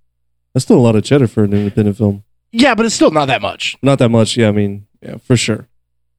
that's 0.54 0.66
still 0.66 0.78
a 0.78 0.82
lot 0.82 0.96
of 0.96 1.04
cheddar 1.04 1.28
for 1.28 1.44
an 1.44 1.54
independent 1.54 1.98
film. 1.98 2.24
Yeah, 2.52 2.74
but 2.76 2.86
it's 2.86 2.96
still 2.96 3.12
not 3.12 3.26
that 3.28 3.42
much. 3.42 3.76
Not 3.82 4.00
that 4.00 4.10
much. 4.10 4.36
Yeah, 4.36 4.50
I 4.50 4.52
mean, 4.52 4.88
yeah, 5.02 5.18
for 5.18 5.38
sure. 5.38 5.68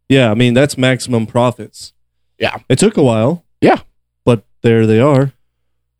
Yeah, 0.08 0.30
I 0.30 0.34
mean, 0.34 0.54
that's 0.54 0.78
maximum 0.78 1.26
profits. 1.26 1.92
Yeah. 2.38 2.58
It 2.68 2.78
took 2.78 2.96
a 2.96 3.02
while. 3.02 3.44
Yeah. 3.60 3.80
But 4.24 4.44
there 4.62 4.86
they 4.86 5.00
are. 5.00 5.32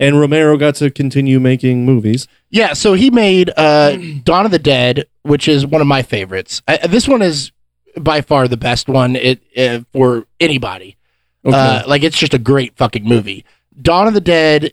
And 0.00 0.18
Romero 0.18 0.56
got 0.56 0.74
to 0.76 0.90
continue 0.90 1.38
making 1.40 1.86
movies. 1.86 2.26
Yeah, 2.50 2.72
so 2.72 2.94
he 2.94 3.10
made 3.10 3.50
uh, 3.56 3.96
Dawn 4.24 4.44
of 4.44 4.50
the 4.50 4.58
Dead, 4.58 5.06
which 5.24 5.48
is 5.48 5.66
one 5.66 5.80
of 5.80 5.86
my 5.86 6.02
favorites. 6.02 6.62
I, 6.68 6.86
this 6.86 7.08
one 7.08 7.22
is 7.22 7.50
by 7.98 8.20
far 8.20 8.46
the 8.46 8.56
best 8.56 8.88
one 8.88 9.16
it, 9.16 9.42
uh, 9.56 9.80
for 9.92 10.26
anybody. 10.38 10.96
Okay. 11.44 11.56
Uh, 11.56 11.88
like 11.88 12.02
it's 12.02 12.18
just 12.18 12.34
a 12.34 12.38
great 12.38 12.76
fucking 12.76 13.04
movie. 13.04 13.44
Dawn 13.80 14.06
of 14.06 14.14
the 14.14 14.20
Dead. 14.20 14.72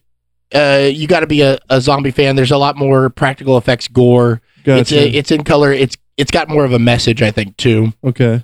Uh, 0.54 0.90
you 0.92 1.08
got 1.08 1.22
to 1.22 1.28
be 1.28 1.42
a, 1.42 1.58
a 1.70 1.80
zombie 1.80 2.12
fan. 2.12 2.36
There's 2.36 2.52
a 2.52 2.58
lot 2.58 2.76
more 2.76 3.10
practical 3.10 3.58
effects, 3.58 3.88
gore. 3.88 4.42
It's 4.66 4.92
a, 4.92 5.10
it's 5.10 5.32
in 5.32 5.44
color. 5.44 5.72
It's 5.72 5.96
it's 6.18 6.30
got 6.32 6.50
more 6.50 6.66
of 6.66 6.74
a 6.74 6.80
message, 6.80 7.22
I 7.22 7.32
think, 7.32 7.58
too. 7.58 7.94
okay. 8.04 8.44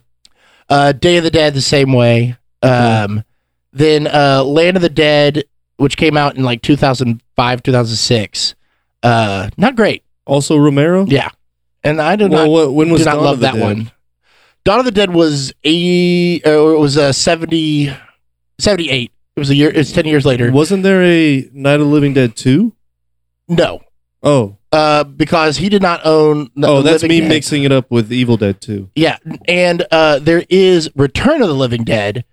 Uh, 0.70 0.92
Day 0.94 1.18
of 1.18 1.24
the 1.24 1.30
Dead 1.32 1.54
the 1.54 1.62
same 1.62 1.94
way. 1.94 2.38
Um, 2.62 3.24
then 3.72 4.08
uh, 4.08 4.44
Land 4.44 4.78
of 4.78 4.82
the 4.82 4.90
Dead, 4.90 5.44
which 5.78 5.96
came 5.98 6.18
out 6.18 6.36
in 6.36 6.44
like 6.44 6.62
2005, 6.62 7.64
2006. 7.64 8.56
Uh, 9.04 9.50
not 9.58 9.76
great. 9.76 10.04
Also 10.26 10.58
Romero? 10.58 11.06
Yeah, 11.06 11.30
and 11.90 12.02
I 12.02 12.16
do 12.16 12.28
well, 12.28 12.50
not 12.66 12.74
when 12.74 12.90
was 12.90 13.06
not 13.06 13.16
Dawn 13.16 13.24
love 13.24 13.40
that 13.42 13.54
Dead? 13.56 13.62
one. 13.64 13.92
Dawn 14.64 14.80
of 14.80 14.86
the 14.86 14.92
Dead 14.92 15.14
was 15.14 15.54
eighty, 15.64 16.42
or 16.46 16.74
it 16.74 16.80
was 16.80 16.98
uh, 16.98 17.12
70, 17.14 17.90
78. 18.60 19.12
It 19.36 19.40
was 19.40 19.50
a 19.50 19.56
year. 19.56 19.70
It's 19.74 19.92
ten 19.92 20.06
years 20.06 20.26
later. 20.26 20.52
Wasn't 20.52 20.84
there 20.84 21.02
a 21.04 21.50
Night 21.54 21.76
of 21.76 21.82
the 21.82 21.86
Living 21.86 22.14
Dead 22.14 22.36
2? 22.36 22.74
No, 23.50 23.82
Oh. 24.24 24.58
uh, 24.74 25.04
because 25.06 25.58
he 25.58 25.70
did 25.70 25.82
not 25.82 26.02
own. 26.06 26.50
the 26.56 26.68
Oh, 26.68 26.82
that's 26.82 27.04
Living 27.04 27.16
me 27.18 27.22
Dead. 27.22 27.30
mixing 27.30 27.64
it 27.64 27.72
up 27.72 27.90
with 27.92 28.12
Evil 28.12 28.36
Dead 28.36 28.60
2. 28.60 28.90
Yeah, 28.96 29.18
and 29.48 29.86
uh, 29.92 30.20
there 30.20 30.44
is 30.50 30.90
Return 30.96 31.42
of 31.42 31.48
the 31.48 31.56
Living 31.56 31.84
Dead, 31.84 32.26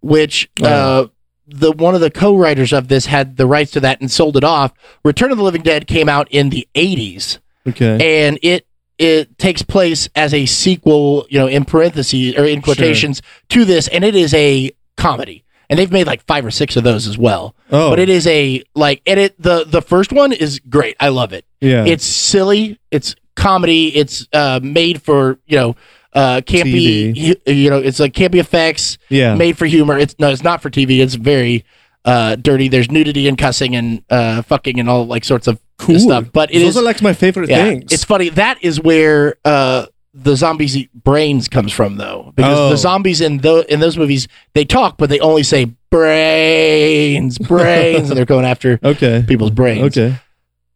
which 0.00 0.48
uh, 0.62 0.66
Oh. 1.06 1.10
the 1.46 1.72
one 1.72 1.94
of 1.94 2.00
the 2.00 2.10
co-writers 2.10 2.72
of 2.72 2.88
this 2.88 3.06
had 3.06 3.36
the 3.36 3.46
rights 3.46 3.72
to 3.72 3.80
that 3.80 4.00
and 4.00 4.10
sold 4.10 4.36
it 4.38 4.44
off. 4.44 4.72
Return 5.04 5.30
of 5.32 5.36
the 5.36 5.44
Living 5.44 5.62
Dead 5.62 5.86
came 5.86 6.08
out 6.08 6.28
in 6.30 6.48
the 6.48 6.66
eighties, 6.74 7.38
Okay. 7.68 8.24
and 8.24 8.38
it 8.42 8.66
it 9.02 9.36
takes 9.38 9.62
place 9.62 10.08
as 10.14 10.32
a 10.32 10.46
sequel, 10.46 11.26
you 11.28 11.38
know, 11.38 11.46
in 11.48 11.64
parentheses 11.64 12.36
or 12.36 12.44
in 12.44 12.62
quotations 12.62 13.20
to 13.50 13.64
this, 13.64 13.88
and 13.88 14.04
it 14.04 14.14
is 14.14 14.32
a 14.34 14.70
comedy. 14.96 15.44
And 15.68 15.78
they've 15.78 15.90
made 15.90 16.06
like 16.06 16.22
five 16.26 16.44
or 16.44 16.50
six 16.50 16.76
of 16.76 16.84
those 16.84 17.06
as 17.06 17.16
well. 17.16 17.54
Oh, 17.70 17.90
But 17.90 17.98
it 17.98 18.08
is 18.10 18.26
a 18.26 18.62
like, 18.74 19.00
and 19.06 19.18
it 19.18 19.40
the 19.42 19.64
the 19.64 19.80
first 19.82 20.12
one 20.12 20.32
is 20.32 20.60
great. 20.60 20.96
I 21.00 21.08
love 21.08 21.32
it. 21.32 21.44
yeah. 21.60 21.84
It's 21.86 22.04
silly. 22.04 22.78
It's 22.90 23.14
comedy. 23.36 23.88
It's 23.96 24.26
uh, 24.34 24.60
made 24.62 25.00
for 25.02 25.38
you 25.46 25.56
know 25.56 25.76
uh, 26.12 26.42
campy. 26.44 27.16
hu- 27.46 27.52
You 27.52 27.70
know, 27.70 27.78
it's 27.78 27.98
like 28.00 28.12
campy 28.12 28.34
effects 28.38 28.98
yeah. 29.08 29.34
made 29.34 29.56
for 29.56 29.64
humor. 29.64 29.96
It's 29.98 30.14
no, 30.18 30.28
it's 30.30 30.42
not 30.42 30.60
for 30.60 30.68
TV. 30.68 31.00
It's 31.02 31.14
very 31.14 31.64
uh, 32.04 32.36
dirty. 32.36 32.68
There's 32.68 32.90
nudity 32.90 33.28
and 33.28 33.36
cussing 33.38 33.76
and 33.76 34.02
uh, 34.10 34.42
fucking 34.42 34.78
and 34.80 34.88
all 34.88 35.06
like 35.06 35.24
sorts 35.24 35.46
of 35.46 35.60
cool 35.78 35.98
stuff. 35.98 36.30
But 36.32 36.50
it 36.52 36.58
Those 36.60 36.70
is 36.70 36.76
are 36.78 36.82
like 36.82 37.00
my 37.02 37.12
favorite 37.12 37.48
yeah, 37.50 37.64
things. 37.64 37.92
it's 37.92 38.04
funny. 38.04 38.28
That 38.30 38.58
is 38.62 38.80
where 38.80 39.36
uh, 39.44 39.86
the 40.14 40.36
zombies 40.36 40.76
eat 40.76 40.90
brains 40.92 41.48
comes 41.48 41.72
from, 41.72 41.96
though, 41.96 42.32
because 42.36 42.58
Oh. 42.58 42.70
the 42.70 42.76
zombies 42.76 43.20
in 43.20 43.38
those 43.38 43.64
in 43.66 43.80
those 43.80 43.96
movies 43.96 44.28
they 44.54 44.64
talk, 44.64 44.96
but 44.98 45.08
they 45.10 45.20
only 45.20 45.42
say 45.42 45.66
brains, 45.90 47.38
brains, 47.38 48.08
and 48.10 48.16
they're 48.16 48.24
going 48.24 48.44
after 48.44 48.78
okay. 48.84 49.24
people's 49.26 49.50
brains. 49.50 49.96
Okay. 49.96 50.16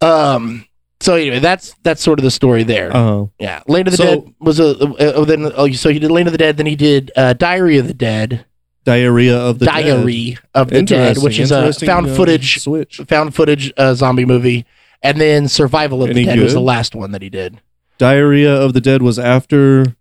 Um. 0.00 0.66
So 1.00 1.14
anyway, 1.14 1.40
that's 1.40 1.74
that's 1.82 2.02
sort 2.02 2.18
of 2.18 2.22
the 2.24 2.30
story 2.30 2.62
there. 2.62 2.94
Uh, 2.94 3.26
yeah, 3.38 3.62
Land 3.66 3.88
of 3.88 3.92
the 3.92 3.96
so- 3.98 4.20
Dead 4.22 4.34
was 4.40 4.58
a. 4.60 4.70
Uh, 4.78 5.12
oh, 5.16 5.24
then 5.24 5.52
oh, 5.54 5.70
so 5.72 5.90
he 5.90 5.98
did 5.98 6.10
Land 6.10 6.28
of 6.28 6.32
the 6.32 6.38
Dead. 6.38 6.56
Then 6.56 6.66
he 6.66 6.76
did 6.76 7.10
uh, 7.16 7.32
Diary 7.34 7.76
of 7.78 7.86
the 7.86 7.94
Dead. 7.94 8.44
Diarrhea 8.86 9.36
of 9.36 9.58
the 9.58 9.66
Dead. 9.66 9.72
Diary 9.82 10.38
of 10.54 10.70
the 10.70 10.82
Dead, 10.82 11.18
which 11.18 11.38
is 11.40 11.50
a 11.50 11.72
found 11.72 12.06
uh, 12.06 12.14
footage 12.14 12.60
switch. 12.60 12.98
found 13.08 13.34
footage 13.34 13.72
uh, 13.76 13.94
zombie 13.94 14.24
movie. 14.24 14.64
And 15.02 15.20
then 15.20 15.48
Survival 15.48 16.02
of 16.02 16.10
Any 16.10 16.20
the 16.24 16.26
Dead 16.30 16.38
was 16.40 16.54
the 16.54 16.60
last 16.60 16.94
one 16.94 17.10
that 17.10 17.20
he 17.20 17.28
did. 17.28 17.60
Diarrhea 17.98 18.54
of 18.54 18.72
the 18.72 18.80
Dead 18.80 19.02
was 19.02 19.18
after 19.18 19.96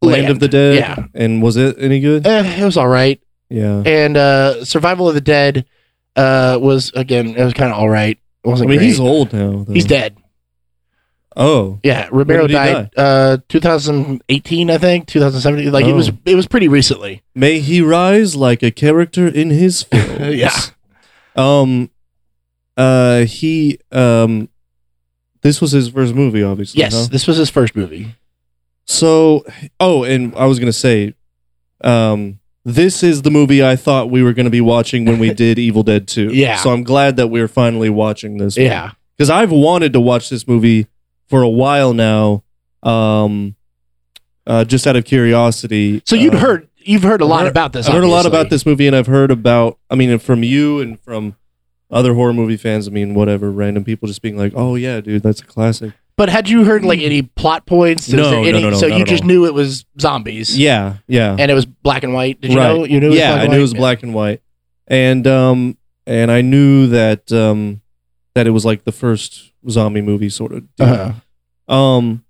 Land, 0.00 0.28
of 0.30 0.38
the 0.40 0.48
Dead. 0.48 0.76
yeah. 0.76 1.06
And 1.14 1.42
was 1.42 1.56
it 1.56 1.76
any 1.78 1.98
good? 2.00 2.26
Eh, 2.26 2.60
it 2.60 2.64
was 2.64 2.76
all 2.76 2.88
right. 2.88 3.20
Yeah. 3.50 3.82
And 3.84 4.16
uh, 4.16 4.64
Survival 4.64 5.08
of 5.08 5.14
the 5.14 5.20
Dead 5.20 5.66
uh, 6.16 6.58
was 6.60 6.92
again 6.94 7.34
it 7.34 7.42
was 7.44 7.54
kind 7.54 7.72
of 7.72 7.78
all 7.78 7.88
right. 7.90 8.16
It 8.44 8.48
I 8.48 8.50
wasn't 8.50 8.70
mean, 8.70 8.78
great. 8.78 8.86
he's 8.86 9.00
old 9.00 9.32
now. 9.32 9.64
Though. 9.64 9.72
He's 9.74 9.84
dead. 9.84 10.16
Oh. 11.40 11.78
Yeah, 11.84 12.08
Romero 12.10 12.48
died 12.48 12.90
uh 12.96 13.38
2018, 13.48 14.70
I 14.70 14.78
think, 14.78 15.06
2017. 15.06 15.72
Like 15.72 15.86
it 15.86 15.92
was 15.92 16.10
Oh. 16.10 16.18
it 16.24 16.34
was 16.34 16.46
pretty 16.48 16.66
recently. 16.68 17.22
May 17.34 17.60
he 17.60 17.80
rise 17.80 18.34
like 18.34 18.62
a 18.64 18.70
character 18.72 19.28
in 19.28 19.50
his 19.50 19.82
films. 19.90 20.34
Yeah. 20.36 20.50
Um. 21.36 21.90
Uh. 22.76 23.20
He. 23.24 23.78
Um. 23.92 24.48
This 25.42 25.60
was 25.60 25.70
his 25.70 25.88
first 25.90 26.14
movie, 26.14 26.42
obviously. 26.42 26.80
Yes, 26.80 26.92
huh? 26.94 27.06
this 27.12 27.26
was 27.28 27.36
his 27.36 27.48
first 27.50 27.76
movie. 27.76 28.16
So. 28.84 29.44
Oh, 29.78 30.02
and 30.02 30.34
I 30.34 30.46
was 30.46 30.58
gonna 30.58 30.72
say, 30.72 31.14
um, 31.84 32.40
this 32.64 33.04
is 33.04 33.22
the 33.22 33.30
movie 33.30 33.64
I 33.64 33.76
thought 33.76 34.10
we 34.10 34.22
were 34.24 34.32
gonna 34.32 34.50
be 34.50 34.60
watching 34.60 35.04
when 35.04 35.20
we 35.20 35.32
did 35.44 35.58
Evil 35.58 35.84
Dead 35.84 36.08
Two. 36.08 36.30
Yeah. 36.34 36.56
So 36.56 36.70
I'm 36.72 36.82
glad 36.82 37.14
that 37.16 37.28
we're 37.28 37.46
finally 37.48 37.90
watching 37.90 38.38
this. 38.38 38.56
Yeah. 38.56 38.90
because 39.16 39.30
I've 39.30 39.52
wanted 39.52 39.92
to 39.92 40.00
watch 40.00 40.28
this 40.30 40.48
movie 40.48 40.86
for 41.28 41.42
a 41.42 41.48
while 41.48 41.92
now. 41.92 42.42
Um, 42.82 43.54
uh, 44.46 44.64
just 44.64 44.86
out 44.86 44.96
of 44.96 45.04
curiosity. 45.04 46.02
So 46.06 46.16
you'd 46.16 46.34
Uh, 46.34 46.38
heard 46.38 46.68
you've 46.78 47.02
heard 47.02 47.20
a 47.20 47.26
lot 47.26 47.42
heard- 47.42 47.48
about 47.50 47.72
this. 47.72 47.86
I've 47.86 47.94
heard 47.94 48.04
a 48.04 48.08
lot 48.08 48.24
about 48.26 48.50
this 48.50 48.64
movie, 48.64 48.86
and 48.86 48.96
I've 48.96 49.06
heard 49.06 49.30
about. 49.30 49.78
I 49.90 49.94
mean, 49.94 50.18
from 50.18 50.42
you 50.42 50.80
and 50.80 50.98
from 51.00 51.34
other 51.90 52.14
horror 52.14 52.32
movie 52.32 52.56
fans. 52.56 52.86
I 52.88 52.90
mean, 52.90 53.14
whatever, 53.14 53.50
random 53.50 53.84
people 53.84 54.08
just 54.08 54.22
being 54.22 54.36
like, 54.38 54.52
"Oh 54.54 54.74
yeah, 54.74 55.00
dude, 55.00 55.22
that's 55.22 55.40
a 55.40 55.44
classic." 55.44 55.92
But 56.16 56.28
had 56.30 56.48
you 56.48 56.64
heard 56.64 56.84
like 56.84 57.00
any 57.00 57.22
plot 57.22 57.64
points? 57.66 58.08
No, 58.08 58.42
there 58.42 58.52
no, 58.52 58.58
no, 58.60 58.70
no, 58.70 58.76
So 58.76 58.86
you 58.86 59.04
just 59.04 59.22
knew 59.24 59.46
it 59.46 59.54
was 59.54 59.84
zombies. 60.00 60.58
Yeah, 60.58 60.94
yeah, 61.06 61.36
And 61.38 61.48
it 61.48 61.54
was 61.54 61.64
black 61.64 62.02
and 62.02 62.12
white. 62.12 62.40
Did 62.40 62.52
you 62.52 62.58
right. 62.58 62.76
know? 62.76 62.84
You 62.84 62.98
knew. 63.00 63.06
It 63.06 63.10
was 63.10 63.18
yeah, 63.18 63.34
black 63.34 63.44
I 63.48 63.52
knew 63.52 63.58
it 63.58 63.62
was 63.62 63.74
black 63.74 64.02
and 64.02 64.14
white, 64.14 64.40
and 64.88 65.26
um, 65.26 65.76
and 66.06 66.30
I 66.30 66.40
knew 66.40 66.86
that 66.88 67.30
um, 67.32 67.82
that 68.34 68.46
it 68.46 68.50
was 68.50 68.64
like 68.64 68.84
the 68.84 68.92
first 68.92 69.52
zombie 69.70 70.00
movie 70.02 70.28
sort 70.30 70.52
of. 70.52 70.74
deal. 70.76 70.86
Uh-huh. 70.88 71.74
Um, 71.74 72.24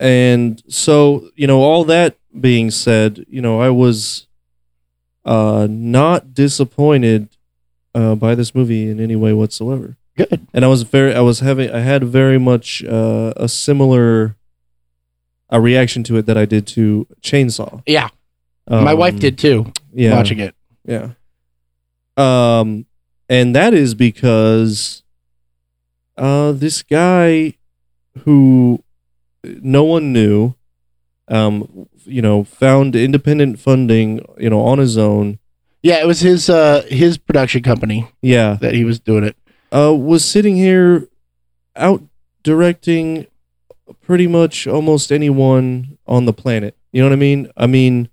and 0.00 0.62
so 0.68 1.30
you 1.36 1.46
know, 1.46 1.60
all 1.60 1.84
that 1.84 2.16
being 2.38 2.70
said, 2.70 3.24
you 3.28 3.40
know, 3.40 3.60
I 3.60 3.70
was 3.70 4.26
uh 5.24 5.66
not 5.70 6.34
disappointed 6.34 7.28
uh 7.94 8.14
by 8.14 8.34
this 8.34 8.54
movie 8.54 8.88
in 8.90 9.00
any 9.00 9.16
way 9.16 9.32
whatsoever. 9.32 9.96
Good. 10.16 10.46
And 10.52 10.64
I 10.64 10.68
was 10.68 10.82
very, 10.82 11.14
I 11.14 11.20
was 11.22 11.40
having, 11.40 11.70
I 11.72 11.80
had 11.80 12.04
very 12.04 12.38
much 12.38 12.84
uh, 12.84 13.32
a 13.36 13.48
similar 13.48 14.36
a 15.50 15.60
reaction 15.60 16.02
to 16.04 16.16
it 16.18 16.26
that 16.26 16.36
I 16.36 16.44
did 16.44 16.66
to 16.68 17.06
Chainsaw. 17.20 17.82
Yeah, 17.86 18.08
my 18.68 18.92
Um, 18.92 18.98
wife 18.98 19.18
did 19.18 19.38
too. 19.38 19.72
Yeah, 19.92 20.14
Watching 20.16 20.38
it. 20.40 20.54
yeah. 20.84 21.10
Um, 22.16 22.86
and 23.28 23.54
that 23.56 23.74
is 23.74 23.94
because 23.94 25.02
uh, 26.16 26.52
this 26.52 26.82
guy 26.82 27.54
who 28.20 28.82
no 29.44 29.84
one 29.84 30.12
knew, 30.12 30.54
um, 31.28 31.88
you 32.04 32.22
know, 32.22 32.44
found 32.44 32.94
independent 32.96 33.58
funding, 33.58 34.24
you 34.38 34.50
know, 34.50 34.60
on 34.60 34.78
his 34.78 34.96
own. 34.98 35.38
Yeah, 35.82 36.00
it 36.00 36.06
was 36.06 36.20
his 36.20 36.48
uh 36.48 36.82
his 36.88 37.18
production 37.18 37.62
company 37.62 38.08
Yeah, 38.22 38.56
that 38.62 38.74
he 38.74 38.84
was 38.84 38.98
doing 39.00 39.24
it. 39.24 39.36
uh, 39.70 39.92
was 39.94 40.24
sitting 40.24 40.56
here 40.56 41.08
out 41.76 42.02
directing 42.42 43.26
pretty 44.00 44.26
much 44.26 44.66
almost 44.66 45.12
anyone 45.12 45.98
on 46.06 46.24
the 46.24 46.32
planet. 46.32 46.74
You 46.92 47.02
know 47.02 47.08
what 47.08 47.12
I 47.14 47.16
mean? 47.16 47.50
I 47.56 47.66
mean, 47.66 48.08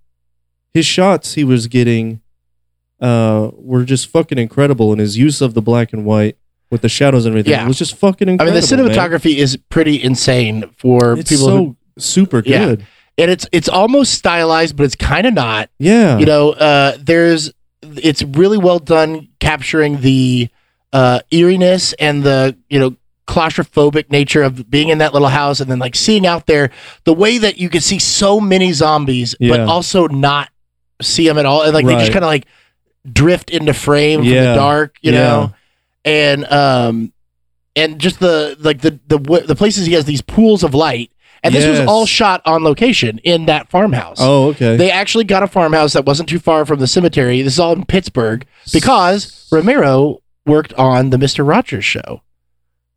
his 0.74 0.86
shots 0.86 1.36
he 1.36 1.44
was 1.46 1.68
getting 1.68 2.22
uh, 3.00 3.52
were 3.54 3.84
just 3.86 4.08
fucking 4.08 4.38
incredible, 4.38 4.92
and 4.92 5.00
his 5.00 5.18
use 5.18 5.40
of 5.42 5.54
the 5.54 5.62
black 5.62 5.94
and 5.94 6.04
white 6.06 6.38
with 6.72 6.82
the 6.82 6.90
shadows 6.90 7.26
and 7.26 7.34
everything 7.34 7.52
Yeah. 7.52 7.66
It 7.66 7.68
was 7.68 7.78
just 7.78 7.96
fucking 7.98 8.28
incredible. 8.30 8.58
I 8.58 8.60
mean, 8.60 8.68
the 8.68 8.76
man. 8.78 8.90
cinematography 8.96 9.36
is 9.36 9.58
pretty 9.70 10.02
insane 10.02 10.64
for 10.78 11.00
people. 11.16 11.20
it's 11.20 11.30
people 11.30 11.46
so 11.46 11.58
who 11.58 11.76
super 12.00 12.42
Yeah. 12.46 12.66
good. 12.66 12.86
and 13.18 13.30
it's 13.30 13.46
it's 13.52 13.68
almost 13.70 14.14
stylized, 14.14 14.76
but 14.78 14.84
it's 14.86 14.96
kind 14.96 15.28
of 15.28 15.34
not. 15.34 15.70
Yeah, 15.80 16.18
You 16.18 16.26
know, 16.26 16.52
uh, 16.52 16.94
there's 17.00 17.52
it's 17.98 18.24
really 18.24 18.58
well 18.58 18.80
done 18.80 19.28
capturing 19.40 20.02
the 20.02 20.48
uh, 20.94 21.20
eeriness 21.32 21.94
and 21.94 22.24
the 22.24 22.56
you 22.70 22.80
know 22.80 22.96
claustrophobic 23.28 24.12
nature 24.12 24.44
of 24.44 24.70
being 24.70 24.90
in 24.90 24.98
that 25.00 25.14
little 25.14 25.30
house 25.30 25.60
and 25.62 25.70
then 25.72 25.80
like 25.80 25.96
seeing 25.96 26.26
out 26.28 26.48
there 26.48 26.70
the 27.06 27.14
way 27.14 27.38
that 27.38 27.58
you 27.58 27.70
can 27.70 27.80
see 27.82 27.98
so 27.98 28.40
many 28.42 28.74
zombies 28.74 29.36
but 29.40 29.62
also 29.62 30.08
not 30.08 30.50
see 31.02 31.26
them 31.28 31.38
at 31.38 31.46
all 31.46 31.62
and 31.64 31.74
like 31.74 31.86
they 31.86 31.96
just 31.96 32.12
kind 32.12 32.26
of 32.26 32.30
like 32.30 32.46
drift 33.10 33.50
into 33.50 33.74
frame 33.74 34.20
from 34.20 34.30
the 34.30 34.54
dark 34.56 34.96
you 35.02 35.12
Yeah. 35.14 35.20
know 35.20 35.54
and 36.06 36.46
um 36.52 37.14
and 37.76 38.00
just 38.00 38.20
the 38.20 38.56
like 38.60 38.82
the 38.82 39.00
the 39.08 39.18
the 39.48 39.56
places 39.56 39.86
he 39.86 39.94
has 39.94 40.06
these 40.06 40.22
pools 40.22 40.64
of 40.64 40.74
light 40.74 41.12
and 41.44 41.54
this 41.56 41.66
was 41.66 41.80
all 41.88 42.06
shot 42.06 42.42
on 42.46 42.64
location 42.64 43.20
in 43.24 43.46
that 43.48 43.70
farmhouse 43.70 44.18
Oh, 44.20 44.50
okay. 44.50 44.78
they 44.78 44.92
actually 44.92 45.24
got 45.24 45.42
a 45.44 45.48
farmhouse 45.48 45.94
that 45.94 46.06
wasn't 46.06 46.30
too 46.30 46.38
far 46.40 46.66
from 46.66 46.80
the 46.80 46.86
cemetery. 46.88 47.42
This 47.42 47.54
is 47.54 47.60
all 47.60 47.74
in 47.74 47.86
Pittsburgh 47.86 48.46
because 48.72 49.48
Romero 49.52 50.22
worked 50.46 50.74
on 50.76 51.10
the 51.10 51.18
Mister 51.18 51.44
Rogers 51.44 51.84
show. 51.86 52.22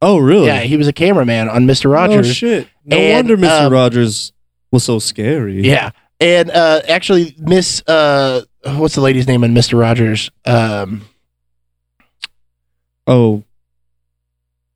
oh, 0.02 0.18
really? 0.18 0.46
Yeah, 0.48 0.60
he 0.60 0.76
was 0.76 0.86
a 0.88 0.92
cameraman 0.92 1.48
on 1.48 1.64
Mister 1.66 1.88
Rogers. 1.88 2.28
Oh 2.28 2.32
shit! 2.32 2.68
No 2.84 2.98
And, 2.98 3.28
wonder 3.28 3.36
Mr. 3.46 3.66
um, 3.66 3.72
Rogers 3.72 4.32
was 4.70 4.84
so 4.84 4.98
scary. 4.98 5.62
yeah, 5.62 5.90
and 6.20 6.50
uh, 6.50 6.82
actually, 6.88 7.34
Miss 7.38 7.82
uh, 7.86 8.42
what's 8.76 8.94
the 8.94 9.00
lady's 9.00 9.26
name 9.26 9.42
in 9.44 9.54
Mister 9.54 9.76
Rogers? 9.78 10.30
Um, 10.44 11.02
Oh, 13.06 13.42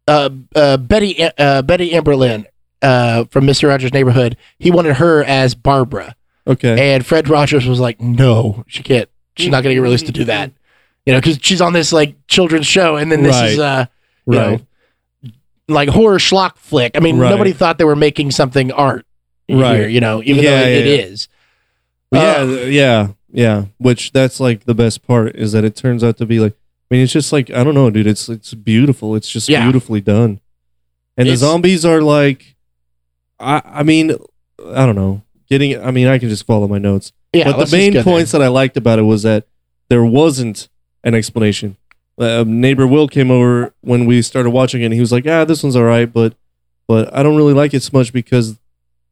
uh, 0.07 0.31
uh, 0.55 0.77
Betty 0.79 1.23
uh, 1.23 1.63
Betty 1.63 1.91
Aberlin 1.93 2.47
uh, 2.83 3.25
from 3.25 3.47
Mister 3.47 3.69
Rogers' 3.69 3.93
Neighborhood. 3.93 4.37
He 4.59 4.71
wanted 4.71 4.97
her 4.97 5.23
as 5.25 5.55
Barbara, 5.55 6.15
okay. 6.47 6.95
and 6.95 7.05
Fred 7.05 7.29
Rogers 7.29 7.67
was 7.67 7.81
like, 7.81 8.01
"No, 8.01 8.65
she 8.67 8.83
can't. 8.83 9.09
She's 9.37 9.49
not 9.49 9.63
going 9.63 9.71
to 9.73 9.75
get 9.75 9.83
released 9.83 10.07
to 10.07 10.13
do 10.13 10.25
that." 10.25 10.53
You 11.07 11.15
know, 11.15 11.21
because 11.21 11.39
she's 11.41 11.61
on 11.61 11.73
this 11.73 11.93
like 11.93 12.15
children's 12.27 12.67
show, 12.67 12.97
and 12.97 13.11
then 13.11 13.23
this 13.23 13.37
is 13.37 13.59
Right. 13.59 13.65
uh, 13.65 13.87
you 14.27 14.39
right. 14.39 14.61
know, 15.25 15.31
like 15.69 15.89
horror 15.89 16.19
schlock 16.19 16.57
flick. 16.57 16.97
I 16.97 17.01
mean, 17.01 17.19
Right. 17.19 17.31
nobody 17.31 17.53
thought 17.53 17.79
they 17.79 17.85
were 17.85 17.97
making 17.97 18.31
something 18.31 18.73
art 18.73 19.07
Right. 19.49 19.77
here, 19.77 19.89
you 19.89 20.01
know, 20.01 20.23
even 20.23 20.45
Yeah, 20.45 20.51
though 20.51 20.67
it, 20.69 20.73
yeah, 20.73 20.79
it 20.81 20.87
is. 20.87 21.29
yeah, 22.13 22.21
Uh, 22.21 22.47
th- 22.47 22.73
yeah, 22.75 23.09
yeah. 23.33 23.65
Which 23.79 24.13
that's 24.13 24.39
like 24.39 24.65
the 24.65 24.75
best 24.75 25.07
part 25.07 25.35
is 25.37 25.53
that 25.53 25.65
it 25.65 25.77
turns 25.77 26.05
out 26.05 26.17
to 26.19 26.27
be 26.27 26.41
like. 26.41 26.55
I 26.91 26.95
mean, 26.95 27.03
it's 27.05 27.13
just 27.13 27.33
like 27.33 27.51
I 27.51 27.65
don't 27.65 27.75
know, 27.75 27.91
dude. 27.91 28.07
It's 28.07 28.29
it's 28.29 28.55
beautiful. 28.55 29.15
It's 29.15 29.29
just 29.29 29.49
Yeah. 29.49 29.63
beautifully 29.65 30.01
done, 30.01 30.41
and 31.17 31.29
It's- 31.29 31.41
the 31.41 31.47
zombies 31.47 31.85
are 31.85 32.01
like, 32.01 32.57
I 33.39 33.61
I 33.65 33.83
mean, 33.83 34.17
I 34.75 34.87
don't 34.87 34.97
know. 34.97 35.23
Getting, 35.51 35.83
I 35.83 35.91
mean, 35.91 36.07
I 36.09 36.19
can 36.19 36.29
just 36.29 36.45
follow 36.45 36.69
my 36.69 36.79
notes. 36.79 37.13
yeah, 37.33 37.45
but 37.45 37.59
let's 37.59 37.71
the 37.71 37.77
main 37.79 37.93
go 37.93 38.03
there. 38.03 38.05
points 38.05 38.33
that 38.33 38.43
I 38.43 38.49
liked 38.49 38.77
about 38.77 38.99
it 38.99 39.03
was 39.03 39.23
that 39.23 39.47
there 39.89 40.05
wasn't 40.05 40.69
an 41.05 41.15
explanation. 41.15 41.77
Uh, 42.19 42.45
neighbor 42.47 42.87
Will 42.87 43.07
came 43.09 43.31
over 43.31 43.73
when 43.81 44.05
we 44.05 44.21
started 44.23 44.51
watching 44.51 44.83
it. 44.83 44.87
and 44.87 44.95
He 44.95 45.01
was 45.01 45.13
like, 45.13 45.27
"Ah, 45.27 45.45
this 45.45 45.63
one's 45.63 45.77
all 45.77 45.85
right, 45.85 46.13
but 46.13 46.35
but 46.87 47.15
I 47.15 47.23
don't 47.23 47.37
really 47.37 47.53
like 47.55 47.73
it 47.75 47.83
so 47.83 47.91
much 47.93 48.13
because 48.13 48.59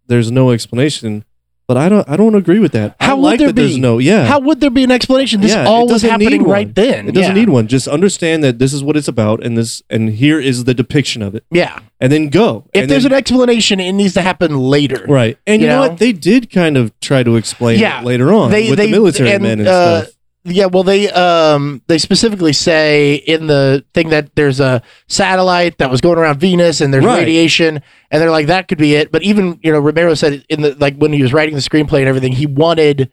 there's 0.09 0.31
no 0.31 0.51
explanation." 0.51 1.25
But 1.69 1.77
I 1.77 1.89
don't 1.89 2.09
I 2.09 2.17
don't 2.17 2.37
agree 2.37 2.61
with 2.61 2.71
that. 2.73 2.95
How 3.01 3.11
I 3.11 3.15
would 3.15 3.23
like 3.23 3.39
there 3.41 3.49
that 3.49 3.57
there's 3.57 3.75
be? 3.75 3.81
no 3.81 3.99
yeah. 3.99 4.25
How 4.25 4.39
would 4.39 4.61
there 4.61 4.71
be 4.71 4.85
an 4.85 4.93
explanation? 4.93 5.41
This 5.41 5.53
Yeah, 5.53 5.65
all 5.67 5.89
was 5.89 6.03
happening 6.03 6.45
right 6.45 6.73
then. 6.73 7.09
it 7.09 7.13
doesn't 7.13 7.35
yeah. 7.35 7.41
need 7.41 7.49
one. 7.49 7.67
Just 7.67 7.89
understand 7.89 8.45
that 8.45 8.61
this 8.61 8.73
is 8.73 8.85
what 8.85 8.97
it's 8.97 9.09
about, 9.09 9.45
and 9.45 9.59
this 9.59 9.83
and 9.91 10.11
here 10.11 10.39
is 10.39 10.63
the 10.63 10.75
depiction 10.75 11.23
of 11.23 11.35
it, 11.35 11.45
Yeah. 11.51 11.81
and 12.01 12.13
then 12.13 12.29
go. 12.29 12.67
If 12.73 12.83
And 12.83 12.91
there's 12.91 13.03
then- 13.03 13.11
an 13.13 13.19
explanation, 13.19 13.81
it 13.81 13.93
needs 13.93 14.15
to 14.15 14.23
happen 14.23 14.57
later. 14.57 15.05
right, 15.09 15.39
and 15.45 15.61
you, 15.61 15.67
you 15.67 15.73
know, 15.75 15.83
know? 15.83 15.89
what? 15.89 15.99
They 15.99 16.13
did 16.13 16.51
kind 16.51 16.77
of 16.77 16.93
try 17.01 17.25
to 17.25 17.35
explain 17.35 17.81
Yeah. 17.81 18.01
it 18.01 18.05
later 18.05 18.33
on 18.33 18.53
They- 18.53 18.71
with 18.71 18.79
they- 18.79 18.87
the 18.87 18.93
military 18.93 19.33
and, 19.33 19.43
men 19.43 19.59
and 19.59 19.69
uh, 19.69 20.03
stuff. 20.03 20.15
Yeah, 20.49 20.67
well, 20.67 20.85
they 20.85 21.11
um 21.11 21.83
they 21.89 21.99
specifically 21.99 22.53
say 22.53 23.17
in 23.17 23.49
the 23.49 23.85
thing 23.95 24.11
that 24.11 24.35
there's 24.37 24.61
a 24.61 24.81
satellite 25.09 25.79
that 25.79 25.91
was 25.91 26.01
going 26.01 26.19
around 26.19 26.39
Venus 26.39 26.81
and 26.81 26.95
there's 26.95 27.05
Right. 27.05 27.19
radiation, 27.19 27.83
and 28.11 28.23
they're 28.23 28.31
like 28.31 28.47
that 28.47 28.69
could 28.69 28.79
be 28.79 28.95
it. 28.95 29.11
But 29.11 29.23
even 29.25 29.59
you 29.63 29.73
know 29.73 29.81
Romero 29.81 30.15
said 30.15 30.45
in 30.49 30.63
the 30.63 30.75
like 30.79 30.97
when 30.97 31.13
he 31.13 31.21
was 31.23 31.33
writing 31.33 31.55
the 31.57 31.61
screenplay 31.61 31.99
and 31.99 32.09
everything, 32.09 32.33
he 32.33 32.47
wanted 32.47 33.11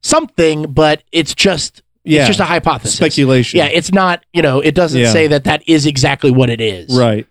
something, 0.00 0.72
but 0.72 1.02
it's 1.12 1.34
just 1.34 1.82
Yeah, 2.04 2.20
it's 2.20 2.28
just 2.28 2.40
a 2.40 2.44
hypothesis. 2.44 2.96
speculation. 2.96 3.58
Yeah, 3.58 3.66
it's 3.66 3.92
not 3.92 4.24
you 4.32 4.42
know 4.42 4.60
it 4.60 4.74
doesn't 4.74 5.00
Yeah. 5.00 5.12
say 5.12 5.26
that 5.26 5.44
that 5.44 5.62
is 5.66 5.86
exactly 5.86 6.30
what 6.30 6.50
it 6.50 6.60
is. 6.60 6.96
Right. 6.96 7.26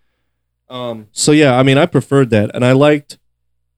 Um. 0.69 1.07
So 1.13 1.31
yeah, 1.31 1.55
I 1.57 1.63
mean, 1.63 1.77
I 1.77 1.85
preferred 1.85 2.29
that, 2.31 2.51
and 2.53 2.65
I 2.65 2.73
liked, 2.73 3.17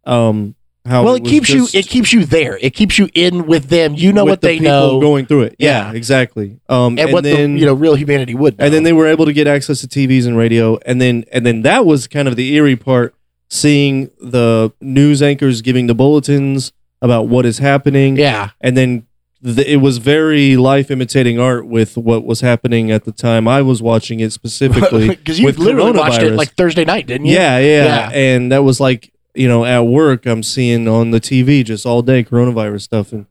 um, 0.06 0.56
how 0.88 1.04
Well, 1.04 1.16
it 1.16 1.24
was 1.24 1.30
keeps 1.32 1.48
just 1.48 1.74
you 1.74 1.80
it 1.80 1.88
keeps 1.88 2.12
you 2.14 2.26
there. 2.26 2.58
It 2.62 2.74
keeps 2.74 2.98
you 2.98 3.10
in 3.14 3.46
with 3.46 3.70
them. 3.70 3.94
You 3.96 4.12
know 4.14 4.26
what 4.26 4.42
the 4.42 4.48
they 4.48 4.60
know 4.60 5.00
going 5.00 5.26
through 5.26 5.44
it. 5.44 5.56
Yeah, 5.60 5.92
Yeah. 5.92 5.98
exactly. 5.98 6.60
Um, 6.70 6.98
and, 6.98 7.12
what 7.12 7.24
then 7.24 7.54
the 7.54 7.60
you 7.60 7.66
know 7.66 7.74
real 7.74 7.96
humanity 7.96 8.34
would. 8.36 8.58
Know. 8.58 8.66
and 8.66 8.74
then 8.74 8.84
they 8.84 8.94
were 8.94 9.08
able 9.08 9.26
to 9.26 9.34
get 9.34 9.48
access 9.48 9.82
to 9.82 9.88
TVs 9.88 10.26
and 10.26 10.38
radio, 10.38 10.78
and 10.86 11.02
then 11.02 11.26
and 11.32 11.46
then 11.46 11.62
that 11.64 11.86
was 11.86 12.08
kind 12.08 12.28
of 12.28 12.36
the 12.36 12.54
eerie 12.56 12.76
part, 12.76 13.14
seeing 13.50 14.10
the 14.20 14.72
news 14.82 15.22
anchors 15.22 15.62
giving 15.62 15.88
the 15.88 15.96
bulletins 15.96 16.72
about 17.02 17.28
what 17.28 17.46
is 17.46 17.60
happening, 17.60 18.18
yeah. 18.18 18.50
and 18.62 18.76
then. 18.78 19.06
The, 19.40 19.72
it 19.72 19.78
was 19.78 20.00
very 20.00 20.58
life 20.58 20.90
imitating 20.90 21.40
art 21.40 21.68
with 21.68 21.96
what 21.96 22.26
was 22.26 22.42
happening 22.42 22.90
at 22.90 23.06
the 23.06 23.12
time 23.12 23.48
I 23.48 23.62
was 23.62 23.84
watching 23.84 24.20
it 24.20 24.34
specifically 24.34 25.10
because 25.16 25.40
you 25.40 25.52
literally 25.52 25.92
watched 25.92 26.24
it 26.24 26.32
like 26.34 26.54
Thursday 26.56 26.84
night, 26.86 27.06
didn't 27.06 27.28
you? 27.28 27.36
Yeah, 27.36 27.60
yeah, 27.60 27.86
Yeah. 27.86 28.10
And 28.14 28.52
that 28.52 28.64
was 28.64 28.80
like, 28.80 29.14
you 29.38 29.48
know, 29.48 29.66
at 29.66 29.82
work, 29.82 30.26
I'm 30.26 30.44
seeing 30.44 30.88
on 30.88 31.12
the 31.12 31.20
TV 31.20 31.64
just 31.64 31.86
all 31.86 32.02
day 32.02 32.24
coronavirus 32.24 32.82
stuff. 32.82 33.12
And 33.14 33.26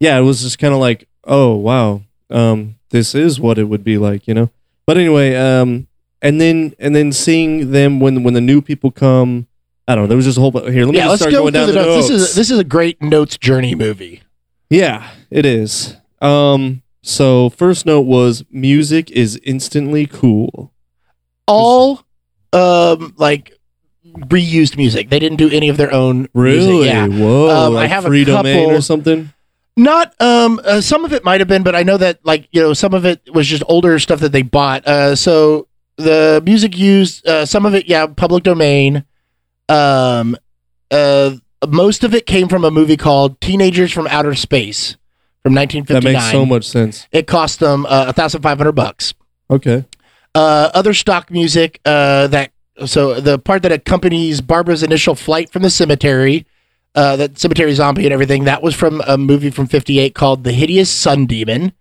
yeah, 0.00 0.18
it 0.18 0.22
was 0.22 0.42
just 0.42 0.58
kind 0.58 0.74
of 0.74 0.80
like, 0.80 1.08
oh, 1.24 1.54
wow, 1.56 2.02
um, 2.30 2.76
this 2.90 3.14
is 3.14 3.40
what 3.40 3.58
it 3.58 3.64
would 3.64 3.84
be 3.84 3.98
like, 3.98 4.26
you 4.28 4.34
know? 4.34 4.50
But 4.86 4.96
anyway, 4.96 5.34
um, 5.34 5.86
and 6.22 6.40
then, 6.40 6.74
and 6.78 6.94
then 6.94 7.12
seeing 7.12 7.72
them 7.72 8.00
when, 8.00 8.22
when 8.22 8.34
the 8.34 8.40
new 8.40 8.62
people 8.62 8.90
come, 8.90 9.46
I 9.86 9.94
don't 9.94 10.04
know, 10.04 10.08
there 10.08 10.16
was 10.16 10.26
just 10.26 10.38
a 10.38 10.40
whole, 10.40 10.50
bu- 10.50 10.70
here, 10.70 10.84
let 10.84 10.92
me 10.92 10.98
yeah. 10.98 11.08
Let's 11.08 11.22
start 11.22 11.32
go 11.32 11.40
going 11.42 11.52
down 11.54 11.66
the 11.66 11.72
the 11.72 11.82
notes. 11.82 11.96
notes. 11.96 12.08
This 12.08 12.20
is 12.30 12.34
this 12.34 12.50
is 12.50 12.58
a 12.58 12.64
great 12.64 13.00
notes 13.02 13.38
journey 13.38 13.74
movie. 13.74 14.22
yeah, 14.70 15.10
it 15.30 15.46
is. 15.46 15.96
Um, 16.20 16.82
so 17.02 17.48
first 17.48 17.86
note 17.86 18.02
was 18.02 18.44
music 18.50 19.10
is 19.10 19.40
instantly 19.44 20.06
cool. 20.06 20.72
All 21.46 22.02
um 22.52 23.14
like 23.16 23.57
reused 24.18 24.76
music. 24.76 25.10
They 25.10 25.18
didn't 25.18 25.38
do 25.38 25.48
any 25.50 25.68
of 25.68 25.76
their 25.76 25.92
own 25.92 26.28
Really? 26.34 26.66
music. 26.66 26.92
Yeah. 26.92 27.06
Whoa. 27.08 27.48
Um, 27.50 27.72
I 27.72 27.80
like 27.82 27.90
have 27.90 28.04
a 28.04 28.08
free 28.08 28.24
domain 28.24 28.64
couple- 28.64 28.76
or 28.78 28.80
something? 28.80 29.32
Not 29.76 30.12
um 30.20 30.60
uh, 30.64 30.80
some 30.80 31.04
of 31.04 31.12
it 31.12 31.24
might 31.24 31.40
have 31.40 31.46
been, 31.48 31.62
but 31.62 31.76
I 31.76 31.84
know 31.84 31.96
that 31.96 32.18
like 32.24 32.48
you 32.50 32.60
know 32.60 32.72
some 32.74 32.94
of 32.94 33.04
it 33.06 33.20
was 33.32 33.46
just 33.46 33.62
older 33.68 33.98
stuff 34.00 34.18
that 34.20 34.32
they 34.32 34.42
bought. 34.42 34.84
Uh, 34.86 35.14
so 35.14 35.68
the 35.96 36.42
music 36.44 36.76
used 36.76 37.26
uh, 37.28 37.46
some 37.46 37.64
of 37.64 37.74
it, 37.74 37.86
yeah, 37.86 38.06
public 38.06 38.42
domain. 38.42 39.04
Um, 39.68 40.36
uh, 40.90 41.36
most 41.68 42.02
of 42.04 42.14
it 42.14 42.26
came 42.26 42.48
from 42.48 42.64
a 42.64 42.70
movie 42.70 42.96
called 42.96 43.40
Teenagers 43.40 43.92
from 43.92 44.06
Outer 44.08 44.34
Space 44.34 44.96
from 45.42 45.54
1959. 45.54 46.12
That 46.12 46.18
makes 46.18 46.32
so 46.32 46.44
much 46.46 46.66
sense. 46.68 47.06
It 47.12 47.26
cost 47.26 47.60
them 47.60 47.86
uh, 47.86 48.06
a 48.08 48.12
thousand 48.12 48.42
five 48.42 48.58
hundred 48.58 48.72
bucks. 48.72 49.14
Okay. 49.50 49.84
Uh, 50.34 50.70
other 50.74 50.94
stock 50.94 51.30
music 51.30 51.80
uh, 51.84 52.26
that 52.28 52.50
so 52.86 53.20
the 53.20 53.38
part 53.38 53.62
that 53.62 53.72
accompanies 53.72 54.40
Barbara's 54.40 54.82
initial 54.82 55.14
flight 55.14 55.50
from 55.50 55.62
the 55.62 55.70
cemetery, 55.70 56.46
uh, 56.94 57.16
that 57.16 57.38
cemetery 57.38 57.72
zombie 57.74 58.04
and 58.04 58.12
everything, 58.12 58.44
that 58.44 58.62
was 58.62 58.74
from 58.74 59.00
a 59.06 59.16
movie 59.18 59.50
from 59.50 59.66
'58 59.66 60.14
called 60.14 60.44
"The 60.44 60.52
Hideous 60.52 60.90
Sun 60.90 61.26
Demon," 61.26 61.72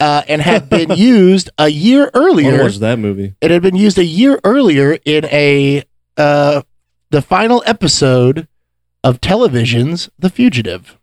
uh, 0.00 0.22
and 0.28 0.40
had 0.42 0.68
been 0.70 0.90
used 0.96 1.50
a 1.58 1.68
year 1.68 2.10
earlier. 2.14 2.62
watched 2.62 2.80
that 2.80 2.98
movie. 2.98 3.34
It 3.40 3.50
had 3.50 3.62
been 3.62 3.76
used 3.76 3.98
a 3.98 4.04
year 4.04 4.40
earlier 4.44 4.98
in 5.04 5.24
a 5.26 5.82
uh, 6.16 6.62
the 7.10 7.22
final 7.22 7.62
episode 7.66 8.48
of 9.02 9.20
television's 9.20 10.08
The 10.18 10.30
Fugitive, 10.30 10.98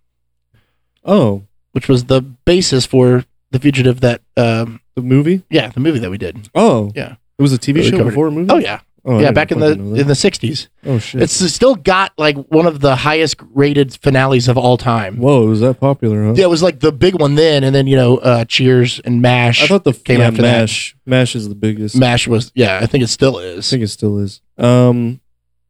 Oh, 1.05 1.43
which 1.71 1.87
was 1.87 2.05
the 2.05 2.21
basis 2.21 2.85
for 2.85 3.25
The 3.51 3.59
Fugitive. 3.59 4.01
That 4.01 4.21
um, 4.37 4.81
the 4.95 5.01
movie? 5.01 5.43
yeah, 5.49 5.69
the 5.69 5.79
movie 5.79 5.99
that 5.99 6.11
we 6.11 6.17
did. 6.17 6.49
Oh, 6.55 6.91
Yeah. 6.95 7.15
It 7.39 7.41
was 7.41 7.53
a 7.53 7.57
TV 7.57 7.81
show 7.81 8.03
before 8.03 8.27
a 8.27 8.31
movie. 8.31 8.51
Oh 8.51 8.59
yeah, 8.59 8.81
Oh, 9.03 9.19
yeah, 9.19 9.31
back 9.31 9.51
in 9.51 9.59
the 9.59 9.69
fucking 9.69 9.83
know 9.83 9.95
that. 9.95 10.01
in 10.01 10.07
the 10.07 10.13
'60s. 10.13 10.67
oh 10.85 10.99
shit. 10.99 11.23
It's 11.23 11.33
still 11.33 11.73
got 11.73 12.13
like 12.19 12.35
one 12.35 12.67
of 12.67 12.81
the 12.81 12.95
highest 12.95 13.37
rated 13.53 13.95
finales 13.95 14.47
of 14.47 14.59
all 14.59 14.77
time. 14.77 15.17
Whoa, 15.17 15.43
it 15.43 15.49
was 15.49 15.59
that 15.61 15.79
popular? 15.79 16.25
Huh? 16.25 16.33
Yeah, 16.35 16.45
it 16.45 16.49
was 16.49 16.61
like 16.61 16.81
the 16.81 16.91
big 16.91 17.19
one 17.19 17.33
then, 17.33 17.63
and 17.63 17.73
then 17.73 17.87
you 17.87 17.95
know, 17.95 18.17
uh, 18.17 18.45
Cheers 18.45 18.99
and 18.99 19.19
Mash. 19.19 19.63
I 19.63 19.67
thought 19.67 19.85
the 19.85 19.93
came 19.93 20.19
yeah, 20.19 20.27
after 20.27 20.43
that. 20.43 20.59
Mash. 20.61 20.95
Mash 21.07 21.35
is 21.35 21.49
the 21.49 21.55
biggest. 21.55 21.97
Mash 21.97 22.27
was 22.27 22.51
yeah, 22.53 22.79
I 22.79 22.85
think 22.85 23.03
it 23.03 23.07
still 23.07 23.39
is. 23.39 23.67
I 23.67 23.69
think 23.71 23.83
it 23.83 23.87
still 23.87 24.19
is. 24.19 24.39
Um, 24.59 25.19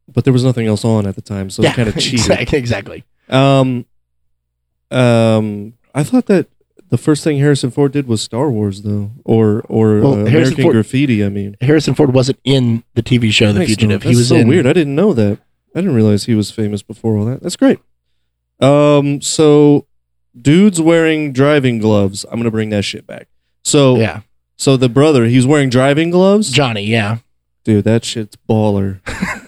but 0.08 0.24
there 0.24 0.32
was 0.32 0.44
nothing 0.44 0.66
else 0.66 0.84
on 0.84 1.06
at 1.06 1.14
the 1.14 1.22
time, 1.22 1.48
so 1.48 1.62
yeah, 1.62 1.70
it 1.70 1.76
kind 1.76 1.88
of 1.88 1.94
cheated. 1.96 2.20
exactly, 2.20 2.58
exactly. 2.58 3.04
Um, 3.30 3.86
um, 4.90 5.72
I 5.94 6.04
thought 6.04 6.26
that 6.26 6.48
the 6.92 6.98
first 6.98 7.24
thing 7.24 7.38
Harrison 7.38 7.70
Ford 7.72 7.90
did 7.90 8.06
was 8.06 8.20
Star 8.22 8.50
Wars, 8.50 8.82
though, 8.82 9.10
or 9.24 9.62
or 9.68 10.00
Well, 10.00 10.12
uh, 10.12 10.16
American 10.26 10.62
Ford- 10.62 10.74
Graffiti. 10.74 11.24
I 11.24 11.28
mean, 11.30 11.56
Harrison 11.60 11.94
Ford 11.94 12.12
wasn't 12.14 12.38
in 12.44 12.84
the 12.94 13.02
TV 13.02 13.32
show 13.32 13.50
The 13.52 13.64
Fugitive. 13.66 14.02
He 14.02 14.10
That's 14.10 14.18
was 14.18 14.28
so 14.28 14.36
in 14.36 14.46
weird. 14.46 14.66
I 14.66 14.72
didn't 14.74 14.94
know 14.94 15.12
that. 15.14 15.38
I 15.74 15.80
didn't 15.80 15.94
realize 15.94 16.24
he 16.26 16.34
was 16.34 16.50
famous 16.50 16.82
before 16.82 17.16
all 17.16 17.24
that. 17.24 17.42
That's 17.42 17.56
great. 17.56 17.78
Um, 18.60 19.20
so 19.20 19.86
dude's 20.40 20.80
wearing 20.80 21.32
driving 21.32 21.78
gloves. 21.78 22.24
I'm 22.30 22.38
gonna 22.38 22.50
bring 22.50 22.70
that 22.70 22.82
shit 22.84 23.06
back. 23.06 23.28
So 23.64 23.96
Yeah, 23.96 24.20
so 24.56 24.76
the 24.76 24.88
brother, 24.88 25.24
he's 25.26 25.46
wearing 25.46 25.70
driving 25.70 26.10
gloves. 26.10 26.50
Johnny. 26.50 26.84
Yeah, 26.84 27.18
Dude, 27.64 27.84
that 27.84 28.04
shit's 28.04 28.36
baller. 28.48 29.00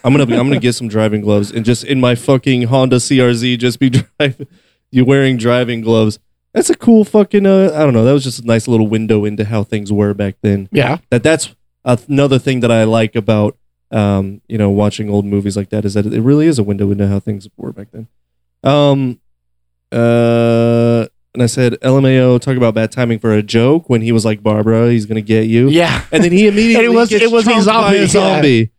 I'm 0.03 0.13
gonna 0.17 0.23
I'm 0.39 0.49
gonna 0.49 0.61
get 0.61 0.75
some 0.75 0.89
driving 0.89 1.21
gloves 1.21 1.51
and 1.51 1.65
just 1.65 1.85
in 1.85 2.01
my 2.01 2.15
fucking 2.15 2.63
Honda 2.63 2.97
CRZ 2.97 3.59
just 3.59 3.79
be 3.79 3.91
driving. 4.19 4.47
You 4.91 5.05
wearing 5.05 5.37
driving 5.37 5.81
gloves. 5.81 6.19
That's 6.55 6.71
a 6.71 6.75
cool 6.77 7.05
fucking. 7.05 7.45
Uh, 7.45 7.73
I 7.75 7.81
don't 7.81 7.93
know. 7.93 8.05
That 8.05 8.13
was 8.13 8.25
just 8.25 8.39
a 8.43 8.47
nice 8.47 8.67
little 8.69 8.87
window 8.89 9.25
into 9.25 9.45
how 9.45 9.65
things 9.65 9.93
were 9.93 10.15
back 10.15 10.37
then. 10.41 10.69
yeah. 10.73 10.99
That 11.11 11.23
that's 11.23 11.55
another 11.85 12.39
thing 12.39 12.61
that 12.61 12.71
I 12.73 12.85
like 12.85 13.15
about 13.15 13.59
um 13.91 14.41
you 14.49 14.57
know 14.57 14.71
watching 14.71 15.11
old 15.11 15.27
movies 15.27 15.57
like 15.57 15.69
that 15.69 15.85
is 15.85 15.93
that 15.95 16.07
it 16.07 16.21
really 16.23 16.47
is 16.47 16.59
a 16.59 16.63
window 16.63 16.91
into 16.91 17.07
how 17.07 17.21
things 17.21 17.47
were 17.57 17.73
back 17.73 17.89
then. 17.93 18.07
Um, 18.63 19.21
uh, 19.93 21.07
and 21.35 21.43
I 21.43 21.47
said 21.47 21.75
LMAO 21.81 22.41
talk 22.41 22.57
about 22.57 22.75
bad 22.75 22.91
timing 22.93 23.19
for 23.19 23.33
a 23.33 23.43
joke 23.43 23.91
when 23.91 24.03
he 24.03 24.13
was 24.13 24.25
like 24.25 24.43
Barbara, 24.43 24.91
he's 24.91 25.07
gonna 25.07 25.21
get 25.21 25.47
you. 25.47 25.69
Yeah. 25.69 26.05
And 26.13 26.23
then 26.25 26.33
he 26.33 26.47
immediately 26.47 26.77
And 26.87 26.95
it 26.95 26.97
was- 26.97 27.13
it 27.13 27.31
was 27.31 27.47
a 27.47 27.61
zombie, 27.63 27.99
yeah. 27.99 28.07
zombie. 28.07 28.71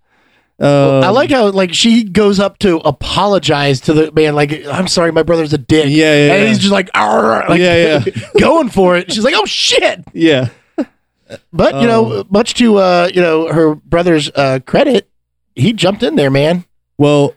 Um, 0.58 1.04
I 1.04 1.10
like 1.10 1.32
how 1.32 1.50
like 1.52 1.74
she 1.74 2.04
goes 2.06 2.40
up 2.40 2.60
to 2.60 2.78
apologize 2.78 3.82
to 3.82 3.94
the 3.94 4.12
man, 4.14 4.36
like, 4.36 4.66
I'm 4.66 4.88
sorry, 4.88 5.12
my 5.12 5.24
brother's 5.24 5.52
a 5.52 5.58
dick. 5.58 5.88
Yeah, 5.90 6.14
yeah, 6.16 6.34
And 6.34 6.44
yeah. 6.44 6.48
he's 6.48 6.60
just 6.60 6.72
like, 6.72 6.90
like 6.96 7.60
Yeah, 7.60 8.04
going 8.40 8.70
for 8.70 8.96
it. 8.96 9.12
She's 9.12 9.24
like, 9.24 9.36
oh 9.36 9.46
shit. 9.46 10.04
yeah. 10.14 10.50
But 11.52 11.82
you 11.82 11.88
know, 11.88 12.20
Um, 12.22 12.28
much 12.30 12.54
to 12.56 12.78
uh, 12.78 13.10
you 13.14 13.20
know, 13.22 13.52
her 13.52 13.76
brother's 13.76 14.30
uh 14.36 14.60
credit, 14.66 15.10
he 15.56 15.74
jumped 15.74 16.04
in 16.04 16.16
there, 16.16 16.30
man. 16.30 16.66
Well, 16.98 17.34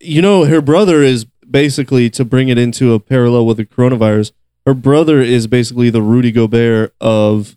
you 0.00 0.22
know, 0.22 0.44
her 0.46 0.60
brother 0.60 1.02
is 1.02 1.26
basically 1.48 2.08
to 2.10 2.24
bring 2.24 2.48
it 2.48 2.58
into 2.58 2.94
a 2.94 2.98
parallel 3.00 3.46
with 3.46 3.58
the 3.58 3.66
coronavirus. 3.66 4.32
Her 4.66 4.74
brother 4.74 5.20
is 5.20 5.46
basically 5.46 5.90
the 5.90 6.02
Rudy 6.02 6.32
Gobert 6.32 6.94
of 7.00 7.56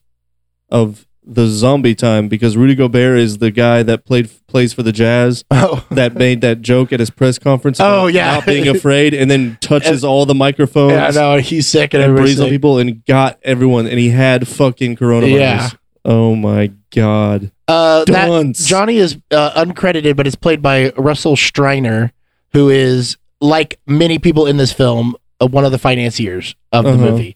of 0.69 1.06
the 1.29 1.47
zombie 1.47 1.93
time 1.93 2.29
because 2.29 2.55
Rudy 2.55 2.73
Gobert 2.73 3.17
is 3.19 3.39
the 3.39 3.51
guy 3.51 3.83
that 3.83 4.05
played 4.05 4.29
plays 4.47 4.71
for 4.71 4.81
the 4.81 4.93
Jazz 4.93 5.43
Oh. 5.51 5.85
that 5.91 6.15
made 6.15 6.39
that 6.41 6.61
joke 6.61 6.93
at 6.93 6.99
his 7.01 7.09
press 7.09 7.37
conference. 7.37 7.79
about 7.79 7.99
Oh, 7.99 8.07
yeah. 8.07 8.35
not 8.35 8.45
being 8.45 8.67
afraid, 8.75 9.13
and 9.13 9.29
then 9.29 9.57
touches 9.59 10.03
all 10.05 10.25
the 10.25 10.33
microphones. 10.35 10.93
Yeah, 10.93 11.09
no, 11.11 11.37
he's 11.37 11.67
sick 11.67 11.93
and 11.93 12.01
and 12.03 12.15
breathes 12.15 12.39
on 12.39 12.47
people 12.49 12.77
and 12.79 13.03
got 13.05 13.39
everyone, 13.43 13.87
and 13.87 13.99
he 13.99 14.09
had 14.09 14.47
fucking 14.47 14.95
coronavirus. 14.95 15.31
Yeah. 15.37 15.69
Oh 16.05 16.35
my 16.35 16.71
god. 16.95 17.51
Uh, 17.67 18.05
that 18.05 18.55
Johnny 18.55 18.95
is 18.95 19.17
uh, 19.31 19.61
uncredited, 19.65 20.15
but 20.15 20.25
it's 20.25 20.37
played 20.37 20.61
by 20.61 20.91
Russell 20.91 21.35
Streiner, 21.35 22.11
who 22.53 22.69
is 22.69 23.17
like 23.41 23.77
many 23.85 24.17
people 24.17 24.47
in 24.47 24.55
this 24.55 24.71
film, 24.71 25.17
uh, 25.41 25.47
one 25.47 25.65
of 25.65 25.73
the 25.73 25.77
financiers 25.77 26.55
of 26.71 26.85
the 26.85 26.91
Uh-huh. 26.91 27.01
movie. 27.11 27.35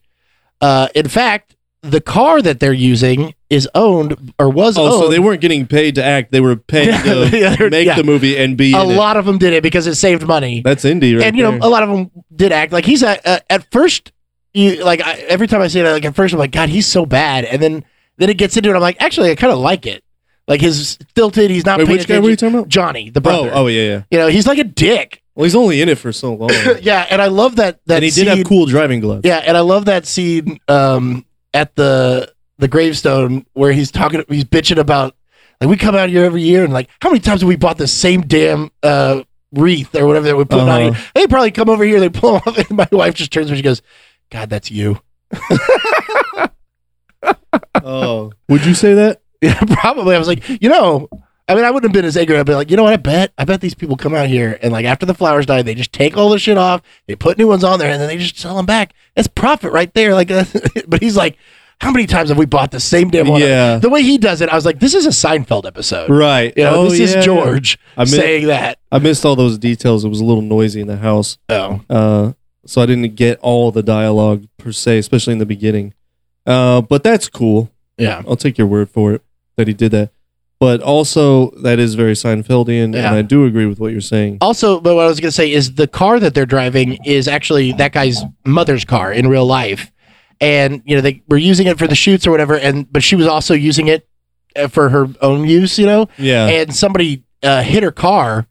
Uh, 0.61 0.87
in 0.95 1.09
fact, 1.09 1.57
the 1.83 1.99
car 2.01 2.41
that 2.41 2.59
they're 2.59 2.73
using 2.73 3.33
is 3.49 3.67
owned 3.73 4.33
or 4.37 4.49
was 4.49 4.77
Oh, 4.77 4.83
owned. 4.85 5.03
so 5.03 5.09
they 5.09 5.19
weren't 5.19 5.41
getting 5.41 5.65
paid 5.65 5.95
to 5.95 6.03
act; 6.03 6.31
they 6.31 6.39
were 6.41 6.55
paid 6.55 6.85
to 7.03 7.29
Yeah, 7.31 7.55
make 7.69 7.87
yeah. 7.87 7.95
the 7.95 8.03
movie 8.03 8.37
and 8.37 8.55
be 8.57 8.73
a 8.73 8.81
in 8.83 8.91
it. 8.91 8.95
lot 8.95 9.17
of 9.17 9.25
them 9.25 9.37
did 9.37 9.53
it 9.53 9.63
because 9.63 9.87
it 9.87 9.95
saved 9.95 10.25
money. 10.27 10.61
That's 10.63 10.83
indie, 10.85 11.17
right 11.17 11.25
and 11.27 11.35
you 11.37 11.43
know, 11.43 11.57
a 11.61 11.69
lot 11.69 11.83
of 11.83 11.89
them 11.89 12.11
did 12.35 12.51
act 12.51 12.71
like 12.71 12.85
he's 12.85 13.01
at 13.03 13.25
uh, 13.25 13.39
at 13.49 13.69
first. 13.71 14.11
You 14.53 14.83
like 14.83 15.01
I, 15.01 15.13
every 15.13 15.47
time 15.47 15.61
I 15.61 15.67
say 15.69 15.81
that, 15.81 15.91
like 15.91 16.05
at 16.05 16.13
first 16.15 16.33
I'm 16.33 16.39
like, 16.39 16.51
God, 16.51 16.69
he's 16.69 16.85
so 16.85 17.05
bad, 17.05 17.45
and 17.45 17.61
then 17.61 17.83
then 18.17 18.29
it 18.29 18.37
gets 18.37 18.55
into 18.57 18.69
it. 18.69 18.75
I'm 18.75 18.81
like, 18.81 19.01
actually, 19.01 19.31
I 19.31 19.35
kind 19.35 19.51
of 19.53 19.59
like 19.59 19.85
it. 19.87 20.03
Like 20.47 20.59
his 20.61 20.97
stilted, 21.11 21.49
he's 21.49 21.65
not 21.65 21.79
Wait, 21.79 21.87
which 21.87 22.07
guy 22.07 22.19
were 22.19 22.29
you 22.29 22.35
talking 22.35 22.55
about? 22.55 22.67
Johnny, 22.67 23.09
the 23.09 23.19
Oh, 23.21 23.23
brother. 23.23 23.51
oh 23.53 23.67
yeah, 23.67 23.81
yeah. 23.83 24.03
You 24.11 24.17
know, 24.19 24.27
he's 24.27 24.45
like 24.47 24.57
a 24.57 24.63
dick. 24.65 25.23
Well, 25.35 25.45
he's 25.45 25.55
only 25.55 25.81
in 25.81 25.87
it 25.87 25.97
for 25.97 26.11
so 26.11 26.33
long, 26.33 26.49
yeah, 26.81 27.07
and 27.09 27.21
I 27.21 27.27
love 27.27 27.55
that 27.55 27.79
that 27.85 27.95
and 27.95 28.03
he 28.03 28.09
scene. 28.11 28.25
did 28.25 28.37
have 28.37 28.45
cool 28.47 28.65
driving 28.65 28.99
gloves. 28.99 29.21
Yeah, 29.25 29.37
and 29.37 29.55
I 29.55 29.61
love 29.61 29.85
that 29.85 30.05
scene 30.05 30.59
um, 30.67 31.25
at 31.53 31.75
the 31.75 32.33
the 32.57 32.67
gravestone 32.67 33.45
where 33.53 33.71
he's 33.71 33.91
talking, 33.91 34.23
he's 34.29 34.43
bitching 34.45 34.77
about 34.77 35.15
like 35.59 35.69
we 35.69 35.77
come 35.77 35.95
out 35.95 36.09
here 36.09 36.23
every 36.25 36.41
year 36.41 36.63
and 36.63 36.71
like 36.73 36.89
how 37.01 37.09
many 37.09 37.19
times 37.19 37.41
have 37.41 37.47
we 37.47 37.55
bought 37.55 37.77
the 37.77 37.87
same 37.87 38.21
damn 38.21 38.71
uh, 38.83 39.23
wreath 39.51 39.93
or 39.95 40.05
whatever 40.07 40.27
that 40.27 40.37
we 40.37 40.45
put 40.45 40.59
on 40.59 40.69
Uh-huh. 40.69 40.91
here? 40.93 41.03
They 41.15 41.27
probably 41.27 41.51
come 41.51 41.69
over 41.69 41.83
here, 41.83 41.99
they 41.99 42.09
pull 42.09 42.35
'em 42.35 42.41
off, 42.47 42.57
and 42.57 42.71
my 42.71 42.87
wife 42.91 43.15
just 43.15 43.31
turns 43.31 43.47
to 43.47 43.51
me, 43.53 43.57
she 43.57 43.63
goes, 43.63 43.81
"God, 44.29 44.49
that's 44.49 44.69
you." 44.71 44.99
Oh, 47.83 48.31
would 48.49 48.65
you 48.65 48.73
say 48.73 48.93
that? 48.95 49.21
Yeah, 49.43 49.59
probably. 49.81 50.13
I 50.15 50.19
was 50.19 50.27
like, 50.27 50.47
you 50.61 50.69
know. 50.69 51.09
I 51.51 51.55
mean, 51.55 51.65
I 51.65 51.71
wouldn't 51.71 51.89
have 51.89 51.93
been 51.93 52.05
as 52.07 52.15
angry. 52.15 52.37
I'd 52.37 52.45
be 52.45 52.55
like, 52.55 52.71
you 52.71 52.77
know 52.77 52.83
what? 52.83 52.93
I 52.93 52.97
bet, 52.97 53.33
I 53.37 53.43
bet 53.43 53.59
these 53.59 53.75
people 53.75 53.97
come 53.97 54.13
out 54.15 54.27
here 54.27 54.57
and 54.61 54.71
like 54.71 54.85
after 54.85 55.05
the 55.05 55.13
flowers 55.13 55.45
die, 55.45 55.61
they 55.61 55.75
just 55.75 55.91
take 55.91 56.15
all 56.15 56.29
the 56.29 56.39
shit 56.39 56.57
off, 56.57 56.81
they 57.07 57.15
put 57.15 57.37
new 57.37 57.47
ones 57.47 57.63
on 57.63 57.77
there, 57.77 57.91
and 57.91 57.99
then 58.01 58.07
they 58.07 58.17
just 58.17 58.37
sell 58.37 58.55
them 58.55 58.65
back. 58.65 58.93
That's 59.15 59.27
profit 59.27 59.73
right 59.73 59.93
there. 59.93 60.13
Like, 60.13 60.29
but 60.87 61.01
he's 61.01 61.17
like, 61.17 61.37
how 61.81 61.91
many 61.91 62.05
times 62.05 62.29
have 62.29 62.37
we 62.37 62.45
bought 62.45 62.71
the 62.71 62.79
same 62.79 63.09
damn 63.09 63.27
one? 63.27 63.41
Yeah. 63.41 63.77
The 63.79 63.89
way 63.89 64.03
he 64.03 64.17
does 64.17 64.39
it, 64.41 64.49
I 64.49 64.55
was 64.55 64.65
like, 64.65 64.79
this 64.79 64.93
is 64.93 65.05
a 65.05 65.09
Seinfeld 65.09 65.65
episode. 65.65 66.09
Right. 66.09 66.53
You 66.55 66.63
know, 66.63 66.75
oh, 66.75 66.89
this 66.89 67.11
yeah. 67.11 67.19
is 67.19 67.25
George 67.25 67.77
I 67.97 68.01
mi- 68.05 68.09
saying 68.11 68.47
that. 68.47 68.79
I 68.91 68.99
missed 68.99 69.25
all 69.25 69.35
those 69.35 69.57
details. 69.57 70.05
It 70.05 70.09
was 70.09 70.21
a 70.21 70.23
little 70.25 70.43
noisy 70.43 70.79
in 70.79 70.87
the 70.87 70.97
house, 70.97 71.37
Oh, 71.49 71.81
uh, 71.89 72.33
so 72.65 72.81
I 72.81 72.85
didn't 72.85 73.15
get 73.15 73.39
all 73.39 73.71
the 73.71 73.81
dialogue 73.83 74.47
per 74.57 74.71
se, 74.71 74.99
especially 74.99 75.33
in 75.33 75.39
the 75.39 75.45
beginning. 75.45 75.93
Uh, 76.45 76.81
but 76.81 77.03
that's 77.03 77.27
cool. 77.27 77.71
yeah. 77.97 78.21
I'll 78.27 78.35
take 78.35 78.57
your 78.57 78.67
word 78.67 78.89
for 78.89 79.13
it 79.13 79.23
that 79.57 79.67
he 79.67 79.73
did 79.73 79.91
that. 79.91 80.11
But 80.61 80.79
also, 80.83 81.49
that 81.63 81.79
is 81.79 81.95
very 81.95 82.13
Seinfeldian, 82.13 82.93
Yeah. 82.93 83.07
and 83.07 83.15
I 83.15 83.23
do 83.23 83.45
agree 83.45 83.65
with 83.65 83.79
what 83.79 83.91
you're 83.91 83.99
saying. 83.99 84.37
Also, 84.41 84.79
but 84.79 84.93
what 84.93 85.05
I 85.05 85.07
was 85.07 85.19
going 85.19 85.29
to 85.29 85.35
say 85.35 85.51
is 85.51 85.73
the 85.73 85.87
car 85.87 86.19
that 86.19 86.35
they're 86.35 86.45
driving 86.45 87.03
is 87.03 87.27
actually 87.27 87.71
that 87.73 87.93
guy's 87.93 88.21
mother's 88.45 88.85
car 88.85 89.11
in 89.11 89.27
real 89.27 89.47
life, 89.47 89.91
and 90.39 90.83
you 90.85 90.95
know 90.95 91.01
they 91.01 91.23
were 91.27 91.39
using 91.39 91.65
it 91.65 91.79
for 91.79 91.87
the 91.87 91.95
shoots 91.95 92.27
or 92.27 92.31
whatever, 92.31 92.55
and 92.55 92.85
but 92.93 93.01
she 93.01 93.15
was 93.15 93.25
also 93.25 93.55
using 93.55 93.87
it 93.87 94.07
uh, 94.55 94.67
for 94.67 94.89
her 94.89 95.07
own 95.19 95.45
use, 95.49 95.79
you 95.79 95.87
know, 95.87 96.07
Yeah. 96.19 96.45
and 96.47 96.75
somebody 96.75 97.23
uh, 97.41 97.63
hit 97.63 97.81
her 97.83 97.91
car. 97.91 98.45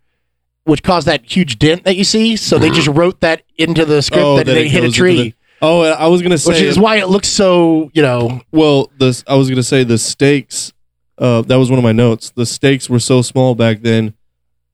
Which 0.64 0.82
caused 0.82 1.06
that 1.08 1.24
huge 1.24 1.58
dent 1.58 1.84
that 1.84 1.96
you 1.96 2.04
see. 2.04 2.36
So 2.36 2.58
they 2.58 2.70
just 2.70 2.86
wrote 2.86 3.20
that 3.22 3.42
into 3.56 3.84
the 3.86 4.02
script 4.02 4.22
Oh, 4.22 4.36
that, 4.36 4.46
that 4.46 4.52
they 4.52 4.68
hit 4.68 4.84
a 4.84 4.90
tree, 4.92 5.34
oh, 5.62 5.80
I 5.82 6.06
was 6.08 6.22
gonna 6.22 6.38
say 6.38 6.52
which 6.52 6.60
is 6.60 6.78
why 6.78 6.96
it 6.96 7.08
looks 7.08 7.28
so, 7.28 7.90
you 7.94 8.02
know, 8.02 8.40
Well, 8.52 8.90
this 8.98 9.24
I 9.26 9.36
was 9.36 9.48
gonna 9.48 9.62
say 9.62 9.84
the 9.84 9.96
stakes. 9.96 10.72
Uh, 11.20 11.42
that 11.42 11.56
was 11.56 11.70
one 11.70 11.78
of 11.78 11.82
my 11.84 11.92
notes. 11.92 12.30
The 12.30 12.46
stakes 12.46 12.88
were 12.90 12.98
so 12.98 13.20
small 13.22 13.54
back 13.54 13.82
then. 13.82 14.14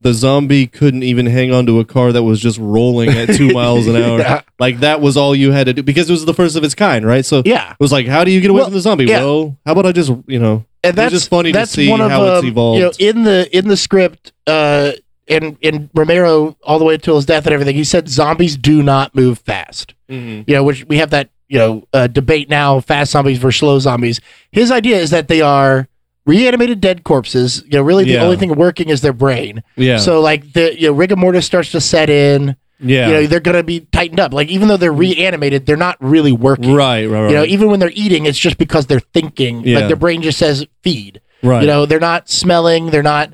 The 0.02 0.12
zombie 0.14 0.66
couldn't 0.68 1.02
even 1.02 1.26
hang 1.26 1.52
onto 1.52 1.80
a 1.80 1.84
car 1.84 2.12
that 2.12 2.22
was 2.22 2.38
just 2.38 2.58
rolling 2.58 3.10
at 3.10 3.34
two 3.34 3.52
miles 3.52 3.86
an 3.88 3.96
hour. 3.96 4.18
Yeah. 4.26 4.42
Like 4.58 4.80
that 4.80 5.00
was 5.00 5.16
all 5.16 5.34
you 5.34 5.50
had 5.52 5.64
to 5.66 5.72
do 5.72 5.82
because 5.82 6.08
it 6.08 6.12
was 6.12 6.24
the 6.24 6.34
first 6.34 6.54
of 6.54 6.62
its 6.62 6.74
kind, 6.74 7.04
right? 7.04 7.24
So 7.24 7.42
yeah. 7.44 7.72
it 7.72 7.80
was 7.80 7.90
like, 7.92 8.06
how 8.06 8.22
do 8.22 8.30
you 8.30 8.40
get 8.40 8.50
away 8.50 8.58
Well, 8.58 8.66
from 8.66 8.74
the 8.74 8.80
zombie? 8.80 9.06
yeah. 9.06 9.24
Well, 9.24 9.58
how 9.66 9.72
about 9.72 9.86
I 9.86 9.92
just, 9.92 10.12
you 10.26 10.38
know, 10.38 10.64
and 10.84 10.90
It's 10.90 10.96
that's 10.96 11.12
just 11.12 11.28
funny 11.30 11.50
to 11.50 11.58
that's 11.58 11.72
see 11.72 11.88
one 11.90 12.00
of, 12.00 12.10
how 12.10 12.24
it's 12.24 12.42
um, 12.42 12.46
evolved. 12.48 12.78
You 12.78 12.84
know, 12.84 12.92
in 12.98 13.24
the 13.24 13.56
in 13.56 13.66
the 13.68 13.76
script, 13.76 14.32
uh, 14.46 14.92
and 15.28 15.56
in 15.60 15.90
Romero 15.94 16.56
all 16.62 16.78
the 16.78 16.84
way 16.84 16.94
until 16.94 17.16
his 17.16 17.26
death 17.26 17.46
and 17.46 17.52
everything, 17.52 17.74
he 17.74 17.82
said 17.82 18.08
zombies 18.08 18.56
do 18.56 18.82
not 18.84 19.14
move 19.14 19.40
fast. 19.40 19.94
You 20.08 20.44
know, 20.46 20.62
which 20.62 20.84
we 20.84 20.98
have 20.98 21.10
that 21.10 21.30
you 21.48 21.58
know 21.58 21.88
uh, 21.92 22.06
debate 22.06 22.48
now: 22.48 22.78
fast 22.78 23.10
zombies 23.10 23.38
versus 23.38 23.58
slow 23.58 23.78
zombies. 23.80 24.20
His 24.52 24.70
idea 24.70 24.98
is 24.98 25.10
that 25.10 25.26
they 25.26 25.40
are 25.40 25.88
reanimated 26.26 26.80
dead 26.80 27.04
corpses. 27.04 27.62
You 27.66 27.78
know, 27.78 27.82
really 27.82 28.04
the 28.04 28.12
Yeah. 28.12 28.24
only 28.24 28.36
thing 28.36 28.54
working 28.54 28.88
is 28.88 29.00
their 29.00 29.12
brain. 29.12 29.62
yeah, 29.76 29.96
So 29.98 30.20
like 30.20 30.52
the 30.52 30.78
you 30.78 30.88
know 30.88 30.92
rigor 30.92 31.16
mortis 31.16 31.46
starts 31.46 31.70
to 31.72 31.80
set 31.80 32.10
in. 32.10 32.56
yeah, 32.80 33.06
You 33.08 33.14
know, 33.14 33.26
they're 33.26 33.40
gonna 33.40 33.62
be 33.62 33.80
tightened 33.92 34.20
up. 34.20 34.34
Like 34.34 34.48
even 34.48 34.68
though 34.68 34.76
they're 34.76 34.92
reanimated, 34.92 35.64
they're 35.66 35.76
not 35.76 35.96
really 36.00 36.32
working. 36.32 36.74
right, 36.74 37.06
right, 37.08 37.22
right, 37.22 37.30
You 37.30 37.36
know, 37.36 37.44
even 37.44 37.70
when 37.70 37.80
they're 37.80 37.92
eating, 37.94 38.26
it's 38.26 38.38
just 38.38 38.58
because 38.58 38.86
they're 38.86 39.00
thinking. 39.00 39.62
Yeah. 39.64 39.78
Like 39.78 39.86
their 39.86 39.96
brain 39.96 40.20
just 40.22 40.38
says 40.38 40.66
feed. 40.82 41.20
right. 41.42 41.60
You 41.62 41.66
know, 41.68 41.86
they're 41.86 42.00
not 42.00 42.28
smelling. 42.28 42.90
They're 42.90 43.02
not 43.02 43.30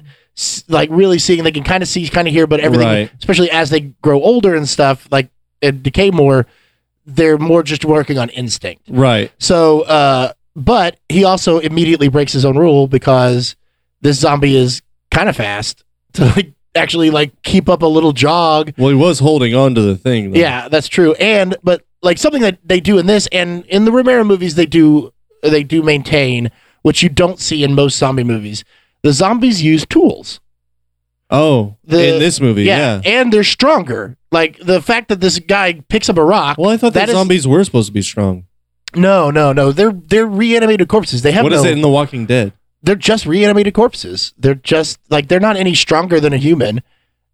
like 0.68 0.88
really 0.92 1.18
seeing. 1.18 1.44
They 1.44 1.52
can 1.52 1.62
kind 1.64 1.82
of 1.82 1.88
see, 1.88 2.06
kind 2.08 2.26
of 2.28 2.34
hear, 2.34 2.46
but 2.46 2.60
everything, 2.60 2.86
Right. 2.86 3.10
especially 3.18 3.50
as 3.50 3.70
they 3.70 3.80
grow 4.02 4.20
older 4.22 4.54
and 4.54 4.68
stuff, 4.68 5.06
like 5.10 5.28
and 5.60 5.82
decay 5.82 6.10
more, 6.10 6.46
they're 7.06 7.38
more 7.38 7.62
just 7.62 7.84
working 7.84 8.18
on 8.18 8.28
instinct. 8.30 8.82
right, 8.88 9.30
So, 9.38 9.82
uh, 9.82 10.32
but 10.54 10.98
he 11.08 11.24
also 11.24 11.58
immediately 11.58 12.08
breaks 12.08 12.32
his 12.32 12.44
own 12.44 12.58
rule 12.58 12.86
because 12.86 13.56
this 14.00 14.18
zombie 14.18 14.56
is 14.56 14.82
kind 15.10 15.28
of 15.28 15.36
fast 15.36 15.84
to 16.14 16.24
like 16.26 16.52
actually 16.74 17.10
like 17.10 17.42
keep 17.42 17.68
up 17.68 17.82
a 17.82 17.86
little 17.86 18.12
jog. 18.12 18.72
Well, 18.78 18.88
he 18.90 18.94
was 18.94 19.18
holding 19.20 19.54
on 19.54 19.74
to 19.74 19.80
the 19.82 19.96
thing. 19.96 20.32
Though. 20.32 20.38
Yeah, 20.40 20.68
that's 20.68 20.88
true. 20.88 21.14
And 21.14 21.56
but 21.62 21.84
like 22.02 22.18
something 22.18 22.42
that 22.42 22.58
they 22.64 22.80
do 22.80 22.98
in 22.98 23.06
this 23.06 23.28
and 23.32 23.64
in 23.66 23.84
the 23.84 23.92
Romero 23.92 24.24
movies, 24.24 24.54
they 24.54 24.66
do 24.66 25.12
they 25.42 25.62
do 25.64 25.82
maintain 25.82 26.50
which 26.82 27.02
you 27.02 27.08
don't 27.08 27.38
see 27.38 27.62
in 27.62 27.74
most 27.74 27.96
zombie 27.96 28.24
movies. 28.24 28.64
The 29.02 29.12
zombies 29.12 29.62
use 29.62 29.86
tools. 29.86 30.40
Oh, 31.30 31.76
The- 31.84 32.14
in 32.14 32.20
this 32.20 32.40
movie, 32.40 32.64
yeah. 32.64 33.00
and 33.04 33.32
they're 33.32 33.44
stronger. 33.44 34.16
Like 34.30 34.58
the 34.58 34.82
fact 34.82 35.08
that 35.08 35.20
this 35.20 35.38
guy 35.38 35.80
picks 35.88 36.08
up 36.08 36.18
a 36.18 36.24
rock. 36.24 36.58
Well, 36.58 36.70
I 36.70 36.76
thought 36.76 36.92
that, 36.94 37.00
That 37.06 37.08
is- 37.08 37.14
zombies 37.14 37.46
were 37.48 37.62
supposed 37.64 37.86
to 37.88 37.92
be 37.92 38.02
strong. 38.02 38.44
No, 38.94 39.30
no, 39.30 39.52
no. 39.52 39.72
They're 39.72 39.92
they're 39.92 40.26
reanimated 40.26 40.88
corpses. 40.88 41.22
They 41.22 41.32
have 41.32 41.44
What 41.44 41.52
no. 41.52 41.58
is 41.58 41.64
it 41.64 41.72
in 41.72 41.80
The 41.82 41.88
Walking 41.88 42.26
Dead? 42.26 42.52
they're 42.84 42.96
just 42.96 43.26
reanimated 43.26 43.72
corpses. 43.74 44.34
They're 44.36 44.56
just 44.56 44.98
like 45.08 45.28
they're 45.28 45.38
not 45.38 45.56
any 45.56 45.72
stronger 45.74 46.18
than 46.18 46.32
a 46.32 46.36
human. 46.36 46.82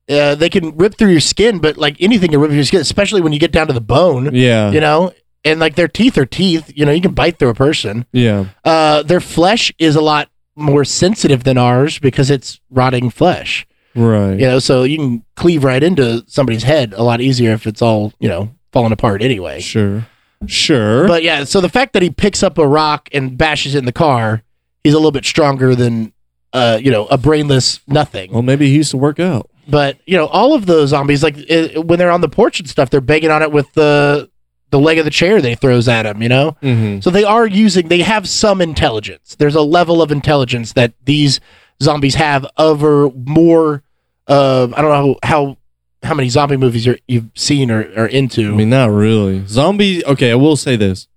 Uh, 0.08 0.34
they 0.34 0.48
can 0.50 0.76
rip 0.76 0.96
through 0.96 1.10
your 1.10 1.20
skin, 1.20 1.58
but 1.58 1.76
like 1.78 1.96
anything 2.00 2.30
can 2.30 2.38
rip 2.40 2.48
through 2.50 2.56
your 2.56 2.64
skin, 2.64 2.80
especially 2.80 3.20
when 3.22 3.32
you 3.32 3.38
get 3.38 3.50
down 3.52 3.66
to 3.66 3.72
the 3.72 3.80
bone. 3.80 4.34
Yeah, 4.34 4.70
You 4.70 4.80
know, 4.80 5.12
and 5.44 5.58
like 5.58 5.74
their 5.74 5.88
teeth 5.88 6.16
are 6.18 6.26
teeth. 6.26 6.70
You 6.74 6.84
know, 6.86 6.92
you 6.92 7.00
can 7.00 7.12
bite 7.14 7.38
through 7.38 7.48
a 7.48 7.54
person. 7.54 8.04
yeah. 8.12 8.46
Uh, 8.64 9.02
their 9.02 9.20
flesh 9.20 9.72
is 9.78 9.96
a 9.96 10.00
lot 10.02 10.28
more 10.54 10.84
sensitive 10.84 11.44
than 11.44 11.56
ours 11.56 11.98
because 11.98 12.30
it's 12.30 12.60
rotting 12.70 13.08
flesh. 13.10 13.66
Right. 13.94 14.32
You 14.38 14.46
know, 14.46 14.58
so 14.58 14.82
you 14.82 14.98
can 14.98 15.24
cleave 15.34 15.64
right 15.64 15.82
into 15.82 16.24
somebody's 16.26 16.62
head 16.64 16.92
a 16.94 17.02
lot 17.02 17.20
easier 17.22 17.52
if 17.52 17.66
it's 17.66 17.80
all 17.80 18.12
you 18.20 18.28
know 18.28 18.50
falling 18.72 18.92
apart 18.92 19.22
anyway. 19.22 19.60
Sure. 19.60 20.06
Sure. 20.46 21.06
But 21.08 21.22
yeah, 21.22 21.44
so 21.44 21.60
the 21.60 21.68
fact 21.68 21.92
that 21.94 22.02
he 22.02 22.10
picks 22.10 22.42
up 22.42 22.58
a 22.58 22.66
rock 22.66 23.08
and 23.12 23.36
bashes 23.36 23.74
it 23.74 23.78
in 23.78 23.84
the 23.84 23.92
car, 23.92 24.42
he's 24.84 24.92
a 24.94 24.96
little 24.96 25.10
bit 25.12 25.24
stronger 25.24 25.74
than 25.74 26.12
uh, 26.52 26.78
you 26.82 26.90
know, 26.90 27.04
a 27.06 27.18
brainless 27.18 27.80
nothing. 27.86 28.32
well, 28.32 28.40
maybe 28.42 28.66
he 28.68 28.74
used 28.76 28.90
to 28.92 28.96
work 28.96 29.20
out. 29.20 29.50
But 29.68 29.98
you 30.06 30.16
know, 30.16 30.26
all 30.28 30.54
of 30.54 30.64
those 30.64 30.88
zombies, 30.90 31.22
like 31.22 31.36
uh 31.50 31.82
when 31.82 31.98
they're 31.98 32.10
on 32.10 32.22
the 32.22 32.28
porch 32.28 32.58
and 32.58 32.66
stuff, 32.68 32.88
they're 32.88 33.02
banging 33.02 33.30
on 33.30 33.42
it 33.42 33.52
with 33.52 33.70
the 33.74 34.30
the 34.70 34.78
leg 34.78 34.96
of 34.98 35.04
the 35.04 35.10
chair 35.10 35.42
they 35.42 35.54
throws 35.54 35.88
at 35.88 36.06
him. 36.06 36.22
You 36.22 36.30
know, 36.30 36.56
Mm-hmm. 36.62 37.00
so 37.00 37.10
they 37.10 37.24
are 37.24 37.46
using. 37.46 37.88
They 37.88 38.00
have 38.00 38.26
some 38.26 38.62
intelligence. 38.62 39.36
There's 39.38 39.54
a 39.56 39.60
level 39.60 40.00
of 40.00 40.10
intelligence 40.10 40.72
that 40.72 40.94
these 41.04 41.38
zombies 41.82 42.14
have 42.14 42.46
over 42.56 43.10
more. 43.10 43.82
Uh, 44.26 44.68
I 44.74 44.80
don't 44.80 44.90
know 44.90 45.16
how 45.22 45.57
how 46.02 46.14
many 46.14 46.28
zombie 46.28 46.56
movies 46.56 46.86
you're, 46.86 46.98
you've 47.08 47.30
seen 47.34 47.70
or 47.70 47.80
are 47.96 48.06
into. 48.06 48.52
I 48.52 48.56
mean, 48.56 48.70
not 48.70 48.90
really. 48.90 49.44
Zombie. 49.46 50.04
Okay, 50.04 50.30
I 50.30 50.34
will 50.36 50.56
say 50.56 50.76
this: 50.76 51.08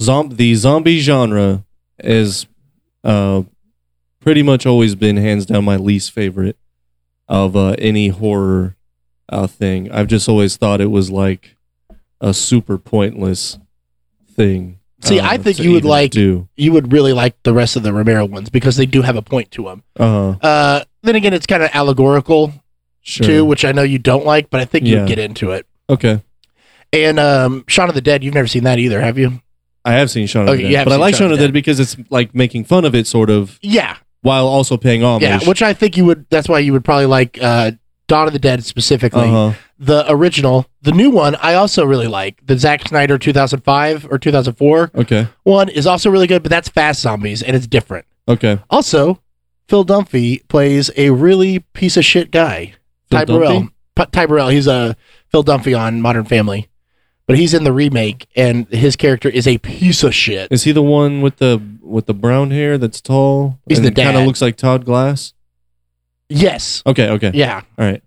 Zom- 0.00 0.30
the 0.36 0.54
zombie 0.54 1.00
genre 1.00 1.64
is 1.98 2.46
uh, 3.04 3.42
pretty 4.20 4.42
much 4.42 4.66
always 4.66 4.94
been 4.94 5.16
hands 5.16 5.46
down 5.46 5.64
my 5.64 5.76
least 5.76 6.12
favorite 6.12 6.56
of 7.28 7.56
uh, 7.56 7.70
any 7.78 8.08
horror 8.08 8.76
uh, 9.28 9.46
thing. 9.46 9.90
I've 9.90 10.08
just 10.08 10.28
always 10.28 10.56
thought 10.56 10.80
it 10.80 10.90
was 10.90 11.10
like 11.10 11.56
a 12.20 12.32
super 12.34 12.78
pointless 12.78 13.58
thing. 14.34 14.78
See, 15.02 15.18
uh, 15.18 15.26
I 15.26 15.38
think 15.38 15.58
you 15.58 15.72
would 15.72 15.84
like- 15.84 16.10
do. 16.10 16.48
you 16.56 16.72
would 16.72 16.92
really 16.92 17.12
like 17.14 17.34
the 17.42 17.54
rest 17.54 17.74
of 17.76 17.82
the 17.82 17.92
Romero 17.92 18.26
ones 18.26 18.50
because 18.50 18.76
they 18.76 18.84
do 18.86 19.00
have 19.02 19.16
a 19.16 19.22
point 19.22 19.50
to 19.52 19.64
them. 19.64 19.82
Uh, 19.98 20.34
Uh, 20.42 20.84
then 21.02 21.16
again, 21.16 21.32
it's 21.32 21.46
kind 21.46 21.62
of 21.62 21.70
allegorical 21.72 22.52
sure. 23.02 23.26
too, 23.26 23.44
which 23.44 23.64
I 23.64 23.72
know 23.72 23.82
you 23.82 23.98
don't 23.98 24.24
like, 24.26 24.50
but 24.50 24.60
I 24.60 24.64
think 24.64 24.86
Yeah. 24.86 25.00
you'd 25.00 25.08
get 25.08 25.18
into 25.18 25.50
it. 25.52 25.66
Okay. 25.88 26.22
And 26.92 27.18
um, 27.20 27.64
Shaun 27.68 27.88
of 27.88 27.94
the 27.94 28.00
Dead, 28.00 28.24
you've 28.24 28.34
never 28.34 28.48
seen 28.48 28.64
that 28.64 28.78
either, 28.78 29.00
have 29.00 29.16
you? 29.18 29.40
I 29.84 29.92
have 29.92 30.10
seen 30.10 30.26
Shaun 30.26 30.48
of 30.48 30.54
Okay, 30.54 30.64
the 30.64 30.70
Dead, 30.72 30.84
but 30.84 30.92
I 30.92 30.96
like 30.96 31.14
Shaun 31.14 31.26
Shaun 31.28 31.32
of 31.32 31.38
the 31.38 31.44
Dead 31.46 31.52
because 31.52 31.78
it's 31.80 31.96
like 32.10 32.34
making 32.34 32.64
fun 32.64 32.84
of 32.84 32.94
it, 32.94 33.06
sort 33.06 33.30
of, 33.30 33.58
Yeah, 33.62 33.96
while 34.22 34.46
also 34.46 34.76
paying 34.76 35.02
homage. 35.04 35.22
yeah. 35.22 35.38
Which 35.46 35.62
I 35.62 35.72
think 35.72 35.96
you 35.96 36.04
would. 36.06 36.26
That's 36.30 36.48
why 36.48 36.58
you 36.58 36.72
would 36.72 36.84
probably 36.84 37.06
like 37.06 37.38
uh, 37.40 37.72
Dawn 38.08 38.26
of 38.26 38.32
the 38.32 38.38
Dead 38.38 38.64
specifically. 38.64 39.22
uh-huh. 39.28 39.52
The 39.78 40.04
original, 40.12 40.66
the 40.82 40.92
new 40.92 41.08
one, 41.08 41.36
I 41.36 41.54
also 41.54 41.86
really 41.86 42.06
like. 42.08 42.44
The 42.44 42.58
Zack 42.58 42.86
Snyder 42.86 43.16
2005 43.16 44.08
or 44.10 44.18
2004 44.18 44.90
Okay. 44.94 45.26
one 45.44 45.70
is 45.70 45.86
also 45.86 46.10
really 46.10 46.26
good, 46.26 46.42
but 46.42 46.50
that's 46.50 46.68
fast 46.68 47.00
zombies 47.00 47.42
and 47.42 47.56
it's 47.56 47.66
different. 47.66 48.04
Okay. 48.28 48.58
Also, 48.68 49.22
Phil 49.68 49.86
Dunphy 49.86 50.46
plays 50.48 50.90
a 50.98 51.08
really 51.10 51.60
piece 51.72 51.96
of 51.96 52.04
shit 52.04 52.30
guy. 52.30 52.74
Phil 53.10 53.20
Ty 53.20 53.24
Burrell. 53.26 53.68
P- 53.96 54.04
Ty 54.12 54.26
Burrell. 54.26 54.48
He's 54.48 54.66
a 54.66 54.96
Phil 55.28 55.44
Dunphy 55.44 55.78
on 55.78 56.00
Modern 56.00 56.24
Family, 56.24 56.68
but 57.26 57.36
he's 57.36 57.54
in 57.54 57.64
the 57.64 57.72
remake, 57.72 58.26
and 58.36 58.66
his 58.68 58.96
character 58.96 59.28
is 59.28 59.46
a 59.46 59.58
piece 59.58 60.02
of 60.02 60.14
shit. 60.14 60.50
Is 60.50 60.64
he 60.64 60.72
the 60.72 60.82
one 60.82 61.20
with 61.20 61.36
the 61.36 61.60
with 61.82 62.06
the 62.06 62.14
brown 62.14 62.50
hair 62.50 62.78
that's 62.78 63.00
tall? 63.00 63.58
He's 63.68 63.78
and 63.78 63.86
the 63.86 63.92
Kind 63.92 64.10
of 64.16 64.22
dad. 64.22 64.26
looks 64.26 64.40
like 64.42 64.56
Todd 64.56 64.84
Glass. 64.84 65.34
Yes. 66.28 66.82
Okay. 66.86 67.08
Okay. 67.10 67.32
Yeah. 67.34 67.62
All 67.78 67.84
right. 67.84 68.02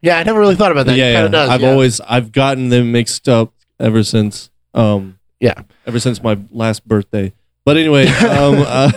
Yeah. 0.00 0.18
I 0.18 0.22
never 0.22 0.38
really 0.38 0.54
thought 0.54 0.70
about 0.72 0.86
that. 0.86 0.96
yeah. 0.96 1.08
It 1.08 1.12
yeah. 1.12 1.22
kinda 1.22 1.30
does. 1.30 1.50
I've 1.50 1.60
yeah. 1.62 1.70
always 1.70 2.00
I've 2.02 2.30
gotten 2.32 2.68
them 2.68 2.92
mixed 2.92 3.28
up 3.28 3.52
ever 3.80 4.02
since. 4.04 4.50
Um. 4.74 5.18
Yeah. 5.40 5.62
Ever 5.86 5.98
since 5.98 6.22
my 6.22 6.38
last 6.50 6.86
birthday. 6.86 7.32
But 7.64 7.76
anyway. 7.76 8.06
um. 8.08 8.64
Uh, 8.66 8.92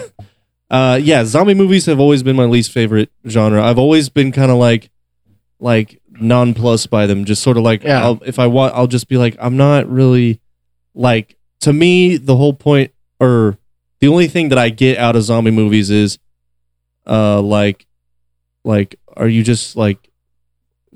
uh. 0.70 1.00
Yeah. 1.02 1.26
Zombie 1.26 1.56
movies 1.56 1.88
have 1.88 2.00
always 2.00 2.22
been 2.24 2.36
my 2.36 2.46
least 2.46 2.72
favorite 2.72 3.10
genre. 3.28 3.64
I've 3.64 3.80
always 3.80 4.10
been 4.10 4.32
kind 4.32 4.52
of 4.52 4.58
like, 4.58 4.92
like 5.60 6.02
nonplussed 6.10 6.90
by 6.90 7.06
them. 7.08 7.26
Just 7.26 7.42
sort 7.44 7.58
of 7.58 7.64
like, 7.64 7.84
Yeah. 7.84 8.04
I'll, 8.04 8.22
if 8.26 8.40
I 8.40 8.48
want, 8.48 8.74
I'll 8.76 8.88
just 8.88 9.08
be 9.08 9.18
like, 9.18 9.36
I'm 9.40 9.58
not 9.58 9.90
really 9.90 10.40
like. 10.94 11.36
To 11.62 11.74
me, 11.74 12.18
the 12.18 12.36
whole 12.36 12.54
point, 12.54 12.92
or 13.20 13.58
the 14.00 14.08
only 14.08 14.28
thing 14.28 14.50
that 14.50 14.60
I 14.60 14.70
get 14.70 14.98
out 15.00 15.16
of 15.16 15.24
zombie 15.24 15.50
movies 15.52 15.90
is, 15.90 16.20
uh, 17.08 17.42
like, 17.42 17.88
like, 18.64 19.00
are 19.16 19.28
you 19.28 19.42
just 19.44 19.76
like 19.76 20.12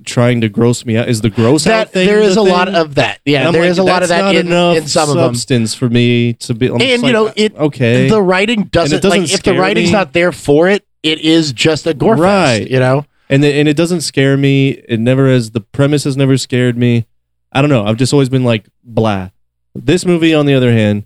trying 0.06 0.42
to 0.42 0.50
gross 0.50 0.86
me 0.86 0.98
out? 0.98 1.10
Is 1.10 1.22
the 1.22 1.30
gross 1.32 1.66
out 1.66 1.70
that 1.88 1.94
thing? 1.94 2.06
there 2.08 2.20
is 2.20 2.36
the 2.36 2.42
a 2.42 2.44
lot 2.44 2.68
thing? 2.68 2.76
of 2.76 2.96
that. 2.96 3.20
And 3.26 3.34
Yeah, 3.34 3.48
I'm 3.48 3.54
there 3.54 3.64
like, 3.64 3.72
is 3.72 3.80
a 3.80 3.84
lot 3.84 4.04
of 4.04 4.10
that's 4.10 4.22
that 4.22 4.26
not 4.26 4.36
in, 4.36 4.48
enough 4.48 4.78
in 4.78 4.88
some 4.88 5.10
of 5.10 5.16
them. 5.16 5.34
substance 5.34 5.74
for 5.74 5.90
me 5.90 6.34
to 6.34 6.54
be. 6.54 6.68
I'm 6.68 6.78
just 6.80 6.92
And, 6.92 7.02
you 7.02 7.08
like, 7.08 7.14
know, 7.14 7.34
it- 7.36 7.56
okay, 7.56 8.08
The 8.10 8.22
writing 8.22 8.64
doesn't, 8.66 9.02
doesn't 9.02 9.10
like 9.22 9.22
if 9.30 9.32
the 9.32 9.38
scare 9.38 9.60
writing's 9.60 9.88
me. 9.90 9.94
not 9.94 10.14
there 10.14 10.32
for 10.32 10.68
it, 10.70 10.86
it 11.02 11.20
is 11.22 11.52
just 11.54 11.88
a 11.88 11.94
gore 11.96 12.16
Right. 12.16 12.60
fest. 12.60 12.70
You 12.72 12.80
know. 12.80 13.06
And 13.32 13.44
the, 13.44 13.52
and 13.54 13.68
it 13.68 13.76
doesn't 13.76 14.02
scare 14.02 14.38
me. 14.38 14.70
It 14.88 15.00
never 15.00 15.28
has. 15.28 15.52
The 15.52 15.62
premise 15.62 16.04
has 16.04 16.16
never 16.16 16.38
scared 16.38 16.78
me. 16.78 17.08
I 17.52 17.62
don't 17.62 17.70
know. 17.72 17.86
I've 17.86 17.98
just 17.98 18.14
always 18.14 18.30
been 18.30 18.44
like 18.44 18.68
blah. 18.84 19.30
This 19.74 20.06
movie, 20.06 20.34
on 20.34 20.46
the 20.46 20.54
other 20.54 20.72
hand, 20.72 21.06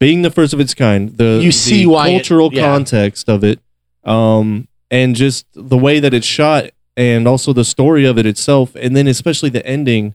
being 0.00 0.22
the 0.22 0.30
first 0.30 0.52
of 0.52 0.58
its 0.60 0.74
kind, 0.74 1.16
the 1.16 1.38
You 1.42 1.52
see 1.52 1.82
the 1.84 1.86
why 1.86 2.08
it- 2.08 2.12
cultural 2.18 2.52
yeah. 2.52 2.62
context 2.62 3.28
of 3.28 3.44
it, 3.44 3.60
um, 4.04 4.68
and 4.90 5.14
just 5.14 5.46
the 5.54 5.76
way 5.78 6.00
that 6.00 6.12
it's 6.14 6.26
shot, 6.26 6.70
and 6.96 7.28
also 7.28 7.52
the 7.52 7.64
story 7.64 8.04
of 8.06 8.18
it 8.18 8.26
itself, 8.26 8.74
and 8.76 8.96
then 8.96 9.06
especially 9.06 9.50
the 9.50 9.64
ending, 9.66 10.14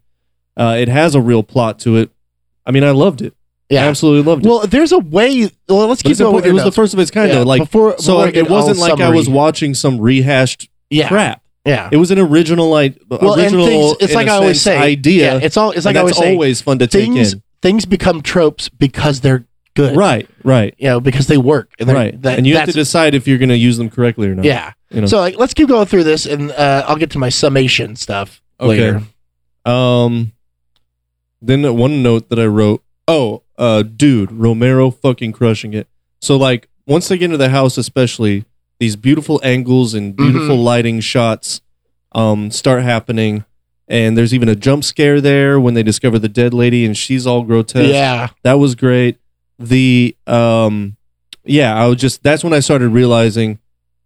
uh, 0.58 0.76
it 0.80 0.88
has 0.88 1.16
a 1.16 1.22
real 1.22 1.44
plot 1.44 1.80
to 1.80 1.98
it. 1.98 2.10
I 2.66 2.72
mean, 2.72 2.84
I 2.84 2.92
loved 2.92 3.22
it. 3.22 3.34
I 3.72 3.76
Yeah. 3.76 3.86
absolutely 3.88 4.30
loved 4.30 4.46
it. 4.46 4.50
Well, 4.50 4.68
there's 4.68 4.92
a 4.92 5.00
way. 5.00 5.50
Well, 5.70 5.88
let's 5.88 6.02
But 6.04 6.10
keep 6.10 6.18
going. 6.18 6.44
it 6.46 6.52
was 6.54 6.64
the 6.64 6.72
first 6.72 6.94
of 6.94 7.00
its 7.00 7.10
kind, 7.12 7.30
Yeah, 7.30 7.40
though. 7.40 7.44
Like, 7.44 7.62
before, 7.62 7.96
so 7.98 8.18
before 8.18 8.26
I 8.26 8.30
it 8.30 8.50
wasn't 8.50 8.78
like 8.80 9.00
I 9.00 9.10
was 9.10 9.30
watching 9.30 9.74
some 9.74 10.00
rehashed 10.00 10.70
Yeah. 10.90 11.08
crap. 11.08 11.41
Yeah. 11.66 11.90
It 11.92 11.98
was 11.98 12.12
an 12.12 12.20
original, 12.20 12.70
like 12.70 13.00
Well, 13.08 13.40
original. 13.40 13.66
things, 13.68 13.98
it's 14.02 14.14
like 14.16 14.28
I 14.28 14.32
always 14.36 14.62
say. 14.62 14.78
idea. 14.78 15.34
Yeah, 15.36 15.46
it's 15.46 15.58
all. 15.58 15.72
It's 15.72 15.86
like 15.86 15.96
I 15.96 16.00
always 16.00 16.18
say. 16.18 16.32
always 16.32 16.62
fun 16.62 16.80
to 16.80 16.88
things 16.88 17.32
take 17.32 17.38
in. 17.38 17.44
things 17.62 17.86
become 17.86 18.22
tropes 18.22 18.68
because 18.70 19.22
they're 19.22 19.46
good. 19.76 19.96
Right, 19.96 20.28
right, 20.44 20.74
You 20.78 20.88
know, 20.90 21.00
because 21.00 21.28
they 21.28 21.38
work. 21.38 21.72
And 21.80 21.88
right. 21.90 22.20
That, 22.24 22.38
and 22.38 22.48
you 22.48 22.58
have 22.58 22.66
to 22.68 22.74
decide 22.74 23.14
if 23.16 23.28
you're 23.28 23.38
going 23.38 23.50
to 23.50 23.58
use 23.58 23.78
them 23.78 23.90
correctly 23.90 24.28
or 24.28 24.36
not. 24.36 24.44
Yeah. 24.46 24.74
You 24.90 25.02
know. 25.02 25.08
So 25.08 25.20
like, 25.20 25.38
let's 25.38 25.54
keep 25.54 25.68
going 25.68 25.86
through 25.86 26.04
this, 26.04 26.26
and 26.26 26.52
uh, 26.52 26.84
I'll 26.88 26.98
get 26.98 27.12
to 27.12 27.20
my 27.20 27.30
summation 27.30 27.96
stuff 27.96 28.42
Okay. 28.60 28.70
later. 28.92 29.02
Um. 29.66 30.34
Then 31.42 31.76
one 31.76 32.04
note 32.04 32.30
that 32.30 32.40
I 32.40 32.46
wrote. 32.46 32.84
Oh, 33.08 33.44
uh, 33.58 33.82
dude, 33.84 34.32
Romero 34.32 34.92
fucking 34.92 35.32
crushing 35.32 35.74
it. 35.74 35.88
So 36.22 36.38
like, 36.38 36.70
once 36.86 37.08
they 37.08 37.18
get 37.18 37.26
into 37.26 37.38
the 37.38 37.50
house, 37.50 37.78
especially 37.78 38.46
these 38.82 38.96
beautiful 38.96 39.40
angles 39.44 39.94
and 39.94 40.16
beautiful 40.16 40.56
Mm-hmm. 40.58 40.64
lighting 40.66 41.00
shots, 41.02 41.62
um, 42.14 42.50
start 42.50 42.82
happening. 42.84 43.46
And 43.88 44.18
there's 44.18 44.34
even 44.34 44.50
a 44.50 44.56
jump 44.56 44.84
scare 44.84 45.22
there 45.22 45.60
when 45.60 45.74
they 45.76 45.84
discover 45.84 46.18
the 46.18 46.30
dead 46.30 46.54
lady, 46.54 46.84
and 46.86 46.98
she's 46.98 47.28
all 47.28 47.44
grotesque. 47.44 47.94
Yeah. 47.94 48.30
that 48.44 48.54
was 48.54 48.74
great. 48.76 49.20
The 49.60 50.16
um, 50.26 50.98
yeah, 51.44 51.76
I 51.76 51.86
was 51.88 51.98
just 51.98 52.24
that's 52.24 52.44
when 52.44 52.54
I 52.54 52.60
started 52.62 52.90
realizing, 52.90 53.60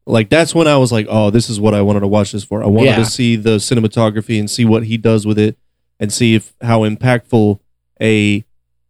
like 0.05 0.29
that's 0.29 0.53
when 0.53 0.67
I 0.67 0.75
was 0.77 0.91
like, 0.91 1.07
oh, 1.09 1.29
this 1.29 1.49
is 1.49 1.59
what 1.59 1.73
I 1.73 1.81
wanted 1.81 2.01
to 2.01 2.07
watch 2.07 2.31
this 2.33 2.43
for. 2.43 2.61
I 2.63 2.67
wanted 2.67 2.87
Yeah. 2.91 2.95
to 2.97 3.05
see 3.05 3.35
the 3.37 3.57
cinematography 3.57 4.39
and 4.39 4.49
see 4.49 4.65
what 4.65 4.83
he 4.83 4.97
does 4.97 5.25
with 5.25 5.37
it, 5.39 5.57
and 5.99 6.11
see 6.11 6.35
if 6.35 6.53
how 6.61 6.81
impactful 6.81 7.59
a 8.01 8.43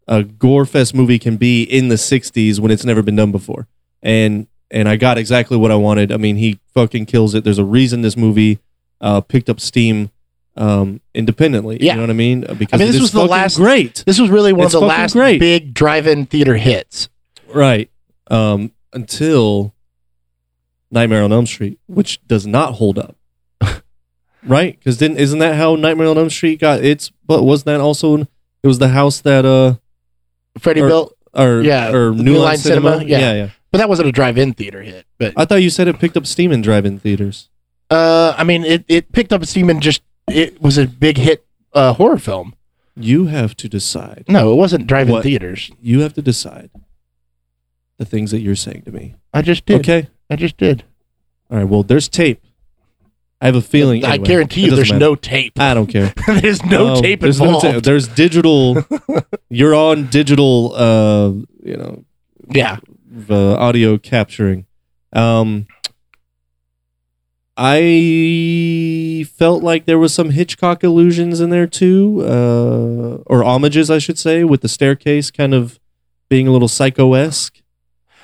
a 0.07 0.23
gore 0.23 0.65
fest 0.65 0.95
movie 0.95 1.19
can 1.19 1.35
be 1.37 1.61
in 1.63 1.89
the 1.89 1.95
'60s 1.97 2.59
when 2.59 2.71
it's 2.71 2.85
never 2.85 3.03
been 3.03 3.15
done 3.17 3.31
before. 3.31 3.67
And 4.01 4.47
and 4.71 4.87
I 4.89 4.95
got 4.95 5.17
exactly 5.17 5.57
what 5.57 5.71
I 5.71 5.75
wanted. 5.75 6.11
I 6.11 6.17
mean, 6.17 6.35
he 6.37 6.59
fucking 6.73 7.05
kills 7.05 7.33
it. 7.35 7.43
There's 7.43 7.59
a 7.59 7.63
reason 7.65 8.01
this 8.01 8.17
movie 8.17 8.59
uh, 9.01 9.21
picked 9.21 9.49
up 9.49 9.59
steam 9.59 10.09
um, 10.57 11.01
independently. 11.13 11.77
Yeah. 11.81 11.93
You 11.93 11.97
know 11.97 12.03
what 12.03 12.09
I 12.09 12.13
mean? 12.13 12.41
Because 12.57 12.79
I 12.81 12.83
mean, 12.83 12.91
this 12.91 13.01
was 13.01 13.11
the 13.11 13.25
last- 13.25 13.57
great. 13.57 14.03
This 14.05 14.19
was 14.19 14.29
really 14.29 14.53
one 14.53 14.65
It's 14.65 14.73
of 14.75 14.81
the 14.81 14.87
last 14.87 15.13
great. 15.13 15.39
big 15.39 15.73
drive-in 15.73 16.25
theater 16.27 16.55
hits. 16.55 17.09
Right. 17.53 17.89
Um, 18.27 18.71
until 18.93 19.73
Nightmare 20.91 21.23
on 21.23 21.31
Elm 21.33 21.45
Street, 21.45 21.79
which 21.87 22.25
does 22.27 22.47
not 22.47 22.73
hold 22.75 22.97
up. 22.97 23.15
right? 24.43 24.77
Because 24.77 24.97
didn't 24.97 25.17
isn't 25.17 25.39
that 25.39 25.55
how 25.55 25.75
Nightmare 25.75 26.07
on 26.07 26.17
Elm 26.17 26.29
Street 26.29 26.59
got 26.59 26.83
its? 26.83 27.11
But 27.25 27.43
wasn't 27.43 27.65
that 27.65 27.81
also 27.81 28.17
it 28.17 28.27
was 28.67 28.79
the 28.79 28.89
house 28.89 29.21
that 29.21 29.45
uh 29.45 29.75
Freddie 30.59 30.81
Or- 30.81 30.87
built, 30.87 31.17
or 31.33 31.61
Yeah, 31.61 31.91
or 31.91 32.11
New 32.13 32.23
New 32.23 32.33
Line, 32.35 32.43
Line 32.43 32.57
Cinema? 32.57 32.91
Cinema, 32.93 33.09
yeah. 33.09 33.19
yeah, 33.19 33.33
yeah. 33.33 33.49
But 33.75 33.79
that 33.79 33.89
wasn't 33.89 34.07
a 34.07 34.11
drive-in 34.13 34.53
theater 34.53 34.81
hit. 34.83 35.05
But 35.17 35.33
I 35.35 35.43
thought 35.43 35.55
you 35.61 35.69
said 35.69 35.89
it 35.89 35.99
picked 35.99 36.15
up 36.15 36.25
steam 36.25 36.53
in 36.53 36.61
drive-in 36.61 36.97
theaters. 36.97 37.49
uh, 37.89 38.33
I 38.37 38.45
mean, 38.45 38.63
it, 38.63 38.85
it 38.87 39.11
picked 39.11 39.33
up 39.33 39.45
steam 39.45 39.69
and 39.69 39.81
just 39.81 40.01
it 40.29 40.61
was 40.61 40.77
a 40.77 40.87
big 40.87 41.17
hit 41.17 41.45
uh, 41.73 41.91
horror 41.93 42.17
film. 42.17 42.55
You 42.95 43.25
have 43.25 43.57
to 43.57 43.67
decide. 43.67 44.23
No, 44.29 44.53
it 44.53 44.55
wasn't 44.55 44.87
drive-in 44.87 45.11
What? 45.11 45.23
theaters. 45.23 45.69
You 45.81 45.99
have 45.99 46.13
to 46.13 46.21
decide 46.21 46.69
the 47.97 48.05
things 48.05 48.31
that 48.31 48.39
you're 48.39 48.55
saying 48.55 48.83
to 48.83 48.91
me. 48.93 49.15
I 49.33 49.41
just 49.41 49.65
did. 49.65 49.81
Okay. 49.81 50.07
I 50.29 50.37
just 50.37 50.55
did. 50.55 50.85
All 51.51 51.57
right. 51.57 51.67
Well, 51.67 51.83
there's 51.83 52.07
tape. 52.07 52.41
I 53.41 53.47
have 53.47 53.55
a 53.55 53.61
feeling. 53.61 54.05
I 54.05 54.11
anyway, 54.13 54.27
guarantee 54.27 54.61
you, 54.65 54.75
there's 54.75 54.89
matter. 54.93 54.99
no 54.99 55.15
tape. 55.15 55.59
I 55.59 55.73
don't 55.73 55.87
care. 55.87 56.13
there's 56.27 56.63
no 56.63 56.95
Um, 56.95 57.01
tape 57.01 57.19
there's 57.19 57.41
no 57.41 57.59
ta- 57.59 57.81
there's 57.81 58.07
digital. 58.07 58.77
you're 59.49 59.75
on 59.75 60.07
digital. 60.07 60.73
Uh, 60.73 61.29
you 61.61 61.75
know, 61.75 62.05
yeah, 62.49 62.77
uh, 63.29 63.55
audio 63.55 63.97
capturing. 63.97 64.65
Um, 65.13 65.67
I 67.57 69.25
felt 69.33 69.63
like 69.63 69.85
there 69.85 69.97
was 69.99 70.13
some 70.13 70.31
Hitchcock 70.31 70.83
illusions 70.83 71.39
in 71.39 71.49
there 71.49 71.67
too, 71.67 72.21
uh, 72.25 73.23
or 73.27 73.43
homages, 73.43 73.89
I 73.89 73.97
should 73.97 74.19
say, 74.19 74.43
with 74.43 74.61
the 74.61 74.67
staircase 74.67 75.31
kind 75.31 75.53
of 75.53 75.79
being 76.29 76.47
a 76.47 76.51
little 76.51 76.67
psycho 76.67 77.13
esque. 77.13 77.61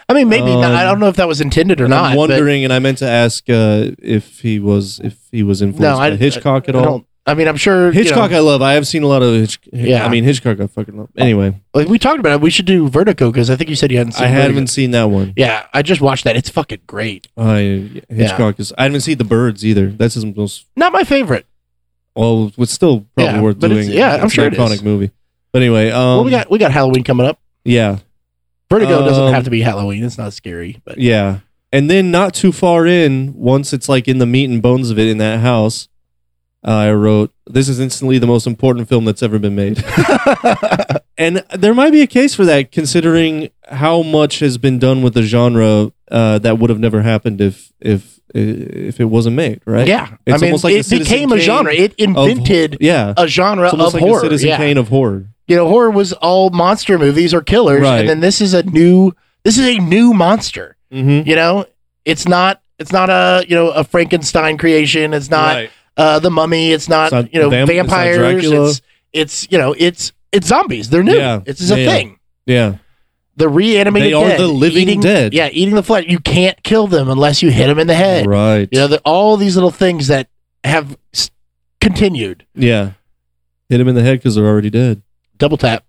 I 0.10 0.14
mean, 0.14 0.28
maybe 0.28 0.48
not. 0.54 0.74
I 0.74 0.82
Um, 0.84 0.90
don't 0.94 1.00
know 1.00 1.08
if 1.08 1.16
that 1.16 1.28
was 1.30 1.40
intended 1.40 1.80
or 1.80 1.88
not. 1.88 2.04
I'm 2.04 2.12
but- 2.18 2.30
wondering, 2.30 2.66
and 2.66 2.74
I 2.74 2.80
meant 2.80 2.98
to 2.98 3.08
ask 3.08 3.50
uh, 3.50 3.92
if 4.02 4.42
he 4.42 4.60
was 4.60 5.00
if 5.02 5.18
he 5.32 5.44
was 5.44 5.62
influenced 5.62 6.02
I- 6.02 6.10
by 6.10 6.16
Hitchcock 6.18 6.68
at 6.68 6.76
I 6.76 6.80
all. 6.84 7.06
I 7.32 7.34
mean, 7.34 7.48
I'm 7.48 7.56
sure 7.58 7.88
you 7.88 7.94
Hitchcock, 8.04 8.32
know, 8.32 8.38
I 8.38 8.40
love. 8.42 8.62
I 8.62 8.74
have 8.74 8.86
seen 8.86 9.04
a 9.04 9.08
lot 9.08 9.24
of. 9.24 9.34
Hitch- 9.34 9.60
Yeah. 9.72 10.06
I 10.06 10.10
mean 10.10 10.24
Hitchcock, 10.24 10.60
I 10.60 10.68
fucking 10.68 10.98
love. 10.98 11.10
Anyway, 11.18 11.54
like, 11.74 11.88
we 11.88 11.98
talked 11.98 12.20
about 12.20 12.34
it. 12.34 12.42
We 12.42 12.50
should 12.50 12.66
do 12.66 12.90
Vertigo 12.90 13.32
because 13.32 13.50
I 13.50 13.56
think 13.56 13.70
you 13.70 13.76
said 13.76 13.92
you 13.92 13.98
hadn't 13.98 14.14
seen. 14.14 14.26
I 14.26 14.32
Vertigo. 14.32 14.48
haven't 14.50 14.68
seen 14.68 14.92
that 14.92 15.06
one. 15.06 15.34
Yeah, 15.38 15.66
I 15.74 15.82
just 15.82 16.02
watched 16.02 16.26
that. 16.26 16.36
It's 16.36 16.50
fucking 16.50 16.82
great. 16.88 17.28
I 17.38 18.02
Hitchcock 18.10 18.60
is. 18.60 18.74
I 18.78 18.84
haven't 18.84 19.02
seen 19.02 19.18
the 19.18 19.24
birds 19.24 19.66
either. 19.66 19.88
That's 19.90 20.16
his 20.16 20.26
most. 20.26 20.66
Not 20.76 20.92
my 20.94 21.04
favorite. 21.04 21.46
Well, 22.16 22.52
it's 22.58 22.74
still 22.74 23.06
probably 23.16 23.34
Yeah, 23.36 23.42
worth 23.42 23.60
but 23.60 23.72
it's- 23.72 23.86
doing. 23.88 23.98
yeah, 23.98 24.16
I'm 24.18 24.26
It's 24.26 24.34
sure 24.34 24.46
an 24.48 24.54
it 24.54 24.58
iconic 24.60 24.74
is. 24.74 24.84
movie. 24.84 25.12
But 25.54 25.62
anyway, 25.62 25.90
um, 25.92 26.02
well, 26.04 26.24
we 26.26 26.32
got 26.32 26.52
we 26.52 26.58
got 26.60 26.72
Halloween 26.72 27.04
coming 27.04 27.26
up. 27.26 27.40
yeah, 27.64 28.00
Vertigo 28.70 29.00
doesn't 29.06 29.24
Um, 29.26 29.34
have 29.34 29.44
to 29.46 29.50
be 29.50 29.62
Halloween. 29.62 30.04
It's 30.04 30.18
not 30.18 30.34
scary, 30.34 30.78
but 30.86 30.98
yeah, 30.98 31.40
and 31.74 31.90
then 31.90 32.10
not 32.12 32.34
too 32.34 32.52
far 32.52 32.86
in, 32.86 33.34
once 33.36 33.74
it's 33.74 33.88
like 33.90 34.08
in 34.08 34.18
the 34.20 34.26
meat 34.26 34.50
and 34.50 34.62
bones 34.62 34.90
of 34.90 34.98
it 35.00 35.08
in 35.08 35.18
that 35.20 35.40
house, 35.42 35.88
I 36.64 36.92
wrote, 36.92 37.34
"This 37.48 37.68
is 37.68 37.80
instantly 37.80 38.18
the 38.20 38.28
most 38.28 38.46
important 38.48 38.88
film 38.88 39.06
that's 39.06 39.24
ever 39.24 39.40
been 39.40 39.56
made." 39.56 39.84
and 41.18 41.44
there 41.58 41.74
might 41.74 41.92
be 41.92 42.02
a 42.02 42.08
case 42.08 42.36
for 42.36 42.46
that, 42.46 42.72
considering 42.72 43.50
how 43.70 44.02
much 44.04 44.40
has 44.40 44.58
been 44.58 44.80
done 44.80 45.02
with 45.02 45.14
the 45.14 45.24
genre 45.24 45.92
uh, 46.12 46.40
that 46.40 46.60
would 46.60 46.70
have 46.70 46.80
never 46.80 47.02
happened 47.02 47.42
if 47.42 47.72
if 47.80 48.20
if 48.34 49.00
it 49.00 49.06
wasn't 49.06 49.36
made, 49.36 49.60
right? 49.66 49.88
yeah, 49.88 50.16
It's 50.26 50.36
I 50.36 50.38
mean, 50.38 50.52
almost 50.52 50.64
like 50.64 50.74
it 50.76 50.90
became 50.90 51.32
a 51.32 51.40
genre. 51.40 51.74
It 51.74 51.92
Of- 51.94 51.98
invented 52.00 52.78
yeah, 52.80 53.14
a 53.18 53.28
genre 53.28 53.66
it's 53.66 53.74
of 53.74 53.94
like 53.94 54.02
horror. 54.04 54.20
a 54.20 54.22
Citizen 54.24 54.50
yeah. 54.50 54.58
Kane 54.58 54.78
of 54.78 54.88
horror. 54.88 55.26
you 55.48 55.56
know, 55.58 55.68
horror 55.68 55.92
was 55.92 56.14
all 56.14 56.50
monster 56.52 56.98
movies 56.98 57.34
or 57.34 57.42
killers, 57.42 57.82
Right. 57.82 58.00
and 58.02 58.10
then 58.10 58.20
this 58.22 58.40
is 58.40 58.54
a 58.54 58.64
new. 58.64 59.14
This 59.44 59.58
is 59.58 59.66
a 59.68 59.80
new 59.80 60.14
monster. 60.14 60.78
Mm-hmm. 60.94 61.28
You 61.28 61.36
know, 61.36 61.66
it's 62.06 62.28
not. 62.28 62.62
It's 62.80 62.92
not 62.92 63.10
a 63.10 63.44
you 63.48 63.56
know 63.56 63.70
a 63.72 63.84
Frankenstein 63.84 64.58
creation. 64.58 65.14
It's 65.14 65.30
not 65.30 65.68
uh, 65.98 66.20
the 66.20 66.32
Mummy. 66.32 66.72
It's 66.72 66.88
not, 66.90 67.06
It's 67.06 67.12
not 67.14 67.34
you 67.34 67.40
know 67.42 67.50
vamp- 67.50 67.70
vampires. 67.70 68.46
It's, 68.46 68.82
it's 69.14 69.52
you 69.52 69.58
know 69.58 69.74
it's 69.78 70.12
it's 70.32 70.48
zombies. 70.48 70.90
They're 70.90 71.04
new. 71.04 71.16
Yeah. 71.18 71.42
It's 71.46 71.70
a 71.70 71.80
Yeah, 71.80 71.90
thing. 71.90 72.20
Yeah, 72.46 72.76
The 73.36 73.48
reanimated 73.50 74.10
They 74.10 74.14
are 74.14 74.28
dead, 74.30 74.40
the 74.40 74.48
living 74.48 74.82
eating, 74.84 75.00
dead. 75.02 75.34
Yeah, 75.34 75.50
eating 75.52 75.76
the 75.76 75.84
flesh. 75.84 76.06
You 76.08 76.20
can't 76.20 76.62
kill 76.64 76.88
them 76.88 77.08
unless 77.10 77.42
you 77.44 77.52
hit 77.52 77.68
them 77.68 77.78
in 77.80 77.88
the 77.88 77.94
head. 77.96 78.26
right. 78.26 78.68
You 78.72 78.80
know, 78.80 78.88
the, 78.88 79.00
all 79.06 79.38
these 79.38 79.56
little 79.56 79.70
things 79.72 80.08
that 80.08 80.28
have 80.64 80.98
s- 81.14 81.30
continued. 81.80 82.46
yeah, 82.56 82.92
hit 83.70 83.78
them 83.78 83.88
in 83.88 83.96
the 83.96 84.02
head 84.02 84.20
because 84.20 84.36
they're 84.36 84.46
already 84.48 84.70
dead. 84.72 85.02
Double 85.38 85.58
tap. 85.58 85.84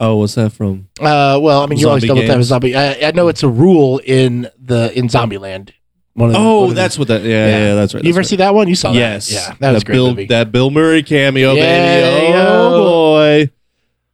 Oh, 0.00 0.16
what's 0.16 0.34
that 0.34 0.50
from? 0.52 0.88
Uh, 0.98 1.38
well, 1.40 1.62
I 1.62 1.66
mean, 1.66 1.78
you 1.78 1.88
always 1.88 2.04
double 2.04 2.22
tap 2.22 2.38
a 2.38 2.42
zombie. 2.42 2.74
I, 2.74 3.08
I 3.08 3.10
know 3.12 3.28
it's 3.28 3.42
a 3.44 3.48
rule 3.48 3.98
in 4.04 4.48
the 4.58 4.96
in 4.98 5.06
Zombieland. 5.08 5.70
One 6.14 6.28
of 6.28 6.34
the, 6.34 6.38
one 6.38 6.46
Oh, 6.46 6.62
of 6.64 6.68
the- 6.70 6.74
that's 6.74 6.98
what 6.98 7.08
that. 7.08 7.22
Yeah, 7.22 7.28
yeah, 7.46 7.58
Yeah. 7.68 7.74
that's 7.74 7.94
right. 7.94 8.04
You 8.04 8.10
ever 8.10 8.18
that's 8.20 8.28
see 8.28 8.36
that 8.36 8.54
one? 8.54 8.68
You 8.68 8.74
saw 8.74 8.88
right. 8.88 8.94
that? 8.94 8.98
Yes. 9.00 9.32
Yeah, 9.32 9.54
that 9.60 9.72
was 9.72 9.82
a 9.82 9.86
great 9.86 9.94
Bill, 9.94 10.08
movie. 10.10 10.26
That 10.26 10.52
Bill 10.52 10.70
Murray 10.70 11.02
cameo, 11.02 11.52
Yeah, 11.54 11.62
baby. 12.10 12.32
Oh 12.36 12.82
boy. 12.82 13.50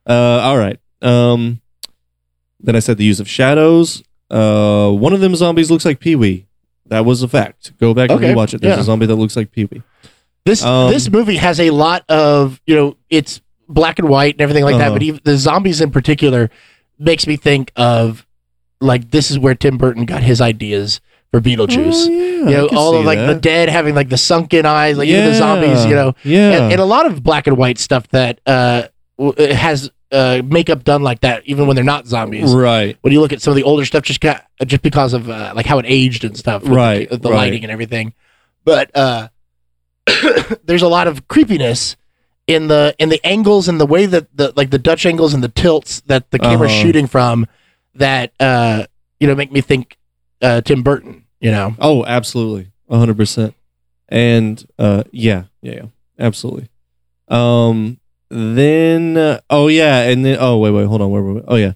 Uh, 0.07 0.41
all 0.41 0.57
right. 0.59 0.79
Um, 1.03 1.61
then 2.61 2.77
I 2.77 2.79
said 2.81 2.99
the 2.99 3.05
use 3.05 3.21
of 3.21 3.29
shadows. 3.29 4.03
Uh, 4.31 4.91
one 4.91 5.13
of 5.13 5.21
them 5.21 5.35
zombies 5.35 5.71
looks 5.71 5.85
like 5.85 6.01
Pee 6.01 6.17
Wee. 6.17 6.47
That 6.87 7.05
was 7.05 7.23
a 7.23 7.29
fact. 7.29 7.77
Go 7.79 7.93
back 7.95 8.11
Okay, 8.11 8.29
and 8.29 8.37
watch 8.37 8.55
it. 8.55 8.61
There's 8.61 8.77
yeah. 8.77 8.81
a 8.81 8.85
zombie 8.85 9.07
that 9.07 9.17
looks 9.17 9.37
like 9.37 9.53
Pee 9.53 9.67
Wee. 9.67 9.83
This 10.45 10.63
Um, 10.65 10.91
this 10.91 11.11
movie 11.11 11.37
has 11.37 11.61
a 11.61 11.71
lot 11.71 12.05
of 12.09 12.61
you 12.67 12.75
know 12.75 12.97
it's 13.11 13.41
black 13.69 13.99
and 13.99 14.09
white 14.09 14.35
and 14.35 14.41
everything 14.41 14.65
like 14.65 14.77
that, 14.79 14.87
Uh-huh. 14.89 14.95
but 14.95 15.03
even 15.03 15.21
the 15.25 15.37
zombies 15.37 15.81
in 15.81 15.91
particular 15.91 16.49
makes 16.99 17.27
me 17.27 17.37
think 17.37 17.71
of 17.77 18.27
like 18.81 19.11
this 19.11 19.31
is 19.31 19.39
where 19.39 19.55
Tim 19.55 19.77
Burton 19.77 20.07
got 20.07 20.23
his 20.23 20.41
ideas 20.41 21.01
for 21.31 21.41
Beetlejuice. 21.41 22.07
Oh, 22.07 22.11
yeah, 22.11 22.49
you 22.51 22.57
know, 22.57 22.69
all 22.69 22.97
of 22.97 23.05
like 23.05 23.19
the 23.19 23.35
dead 23.35 23.69
having 23.69 23.95
like 23.95 24.09
the 24.09 24.17
sunken 24.17 24.65
eyes, 24.67 24.97
like 24.99 25.09
even 25.09 25.25
the 25.27 25.35
zombies, 25.35 25.85
you 25.85 25.95
know, 25.95 26.15
Yeah. 26.25 26.53
and, 26.65 26.73
and 26.73 26.81
a 26.81 26.85
lot 26.85 27.07
of 27.07 27.23
black 27.23 27.47
and 27.47 27.57
white 27.57 27.79
stuff 27.79 28.09
that 28.09 28.41
uh 28.47 28.85
has 29.37 29.91
uh 30.11 30.41
makeup 30.45 30.85
done 30.85 31.03
like 31.03 31.21
that, 31.21 31.43
even 31.45 31.67
when 31.67 31.75
they're 31.77 31.85
not 31.85 32.07
zombies. 32.07 32.55
right. 32.55 32.97
When 33.03 33.13
you 33.13 33.21
look 33.21 33.33
at 33.33 33.43
some 33.43 33.51
of 33.51 33.57
the 33.57 33.65
older 33.65 33.85
stuff, 33.85 34.05
just 34.05 34.21
got, 34.21 34.47
just 34.65 34.83
because 34.83 35.13
of 35.13 35.29
uh, 35.29 35.53
like 35.55 35.67
how 35.67 35.79
it 35.79 35.85
aged 35.87 36.25
and 36.25 36.35
stuff, 36.37 36.63
with 36.63 36.71
the- 36.71 36.77
Right, 36.77 37.11
the, 37.11 37.19
right. 37.29 37.37
lighting 37.37 37.63
and 37.63 37.71
everything. 37.71 38.15
But 38.65 38.91
uh, 38.97 39.29
there's 40.65 40.83
a 40.83 40.89
lot 40.89 41.07
of 41.09 41.29
creepiness 41.29 41.97
in 42.47 42.69
the 42.69 42.95
in 42.99 43.11
the 43.11 43.21
angles 43.27 43.69
and 43.69 43.79
the 43.79 43.85
way 43.87 44.07
that 44.07 44.35
the 44.35 44.53
like 44.57 44.71
the 44.71 44.79
Dutch 44.79 45.05
angles 45.05 45.35
and 45.35 45.45
the 45.45 45.49
tilts 45.51 46.01
that 46.07 46.31
the 46.31 46.39
camera's 46.39 46.73
Uh-huh. 46.73 46.83
shooting 46.83 47.07
from 47.07 47.47
that 47.97 48.33
uh 48.41 48.85
you 49.21 49.27
know 49.27 49.35
make 49.35 49.53
me 49.53 49.61
think 49.61 49.98
uh 50.43 50.61
Tim 50.61 50.83
Burton. 50.83 51.25
You 51.41 51.51
know, 51.53 51.75
Oh, 51.79 52.05
absolutely, 52.05 52.73
hundred 52.91 53.17
percent. 53.17 53.55
And 54.09 54.65
uh, 54.79 55.05
yeah, 55.13 55.45
yeah, 55.63 55.73
yeah, 55.75 55.83
absolutely. 56.19 56.69
Um, 57.29 58.01
then 58.31 59.17
uh, 59.17 59.41
oh 59.51 59.69
yeah, 59.69 60.03
and 60.09 60.25
then 60.25 60.37
oh 60.41 60.59
wait, 60.59 60.71
wait, 60.73 60.87
hold 60.87 61.01
on, 61.03 61.11
where 61.11 61.23
were 61.23 61.35
we? 61.35 61.43
Oh 61.47 61.57
yeah. 61.57 61.73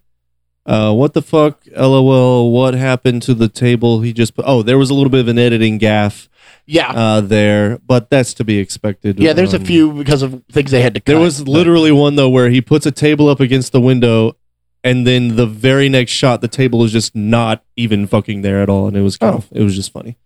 Uh, 0.65 0.93
what 0.93 1.13
the 1.13 1.23
fuck? 1.23 1.63
LOL. 1.77 2.53
What 2.53 2.75
happened 2.75 3.23
to 3.23 3.35
the 3.35 3.49
table? 3.49 4.01
He 4.01 4.13
just 4.13 4.35
put. 4.37 4.45
Oh, 4.47 4.63
there 4.63 4.79
was 4.79 4.91
a 4.91 4.95
little 4.95 5.11
bit 5.11 5.21
of 5.21 5.29
an 5.29 5.39
editing 5.39 5.79
gaff 5.79 6.29
yeah, 6.67 6.91
uh, 6.93 7.21
there, 7.21 7.79
but 7.87 8.11
that's 8.11 8.33
to 8.35 8.45
be 8.45 8.59
expected. 8.59 9.19
yeah. 9.19 9.33
There's 9.33 9.55
a 9.55 9.59
Um, 9.59 9.65
few 9.65 9.93
because 9.93 10.23
of 10.23 10.41
things 10.53 10.71
they 10.71 10.81
had 10.83 10.95
to. 10.95 11.01
Cut, 11.01 11.07
There 11.07 11.21
was 11.21 11.41
but- 11.43 11.49
literally 11.51 11.91
one 11.91 12.15
though 12.15 12.29
where 12.29 12.49
he 12.49 12.61
puts 12.61 12.87
a 12.87 12.93
table 12.93 13.29
up 13.29 13.41
against 13.41 13.73
the 13.73 13.81
window, 13.81 14.37
and 14.85 15.07
then 15.07 15.37
the 15.37 15.47
very 15.47 15.89
next 15.89 16.13
shot, 16.13 16.41
the 16.41 16.49
table 16.49 16.83
is 16.85 16.93
just 16.93 17.15
not 17.15 17.65
even 17.77 18.07
fucking 18.07 18.43
there 18.43 18.63
at 18.63 18.69
all, 18.69 18.89
and 18.89 18.97
it 18.97 19.03
was 19.03 19.17
kind 19.17 19.35
Oh. 19.35 19.39
of, 19.39 19.49
it 19.53 19.63
was 19.63 19.75
just 19.75 19.93
funny. 19.93 20.17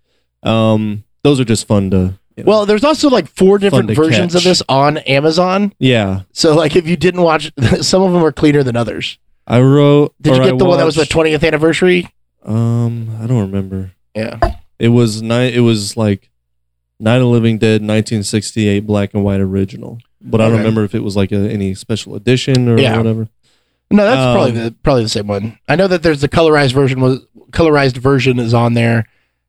Um, 0.43 1.05
those 1.23 1.41
are 1.41 1.45
just 1.45 1.67
fun 1.67 1.91
to. 1.91 2.15
you 2.37 2.45
know. 2.45 2.51
Well, 2.51 2.67
there's 2.67 2.85
also 2.85 3.09
like 3.11 3.29
four 3.29 3.59
different 3.59 3.91
versions 3.91 4.35
of 4.35 4.45
this 4.45 4.63
on 4.69 4.99
Amazon. 4.99 5.73
yeah, 5.79 6.23
So 6.33 6.55
like 6.55 6.77
if 6.77 6.87
you 6.87 6.97
didn't 6.97 7.23
watch, 7.23 7.51
some 7.81 8.03
of 8.03 8.13
them 8.13 8.23
are 8.25 8.33
cleaner 8.33 8.63
than 8.63 8.77
others. 8.77 9.19
I 9.47 9.61
wrote. 9.61 10.15
Did 10.21 10.35
you 10.37 10.41
or 10.41 10.45
I 10.45 10.51
get 10.51 10.59
the 10.59 10.65
one 10.65 10.79
that 10.79 10.85
was 10.85 10.97
the 10.97 11.05
20th 11.05 11.47
anniversary? 11.47 12.09
Um, 12.45 13.17
I 13.21 13.27
don't 13.27 13.41
remember. 13.41 13.93
Yeah. 14.15 14.39
It 14.79 14.89
was 14.89 15.23
nine. 15.23 15.53
It 15.55 15.61
was 15.61 15.97
like 15.97 16.31
Night 17.01 17.21
of 17.21 17.27
Living 17.29 17.59
Dead, 17.59 17.81
1968, 17.83 18.81
black 18.81 19.15
and 19.15 19.25
white 19.25 19.41
original. 19.41 19.99
But 20.21 20.41
I 20.41 20.49
don't 20.49 20.59
remember 20.59 20.83
if 20.85 20.95
it 20.95 21.03
was 21.05 21.15
like 21.17 21.31
a, 21.33 21.37
any 21.51 21.75
special 21.75 22.15
edition 22.17 22.69
or 22.69 22.79
Yeah. 22.79 22.97
whatever. 22.97 23.29
No, 23.91 24.05
that's 24.05 24.19
Um, 24.21 24.35
probably 24.35 24.51
the 24.53 24.71
probably 24.83 25.03
the 25.05 25.09
same 25.09 25.27
one. 25.29 25.59
I 25.69 25.77
know 25.77 25.87
that 25.89 26.03
there's 26.03 26.21
the 26.21 26.29
colorized 26.29 26.73
version 26.73 27.01
was 27.01 27.21
colorized 27.51 27.97
version 27.99 28.39
is 28.41 28.53
on 28.55 28.75
there 28.75 29.07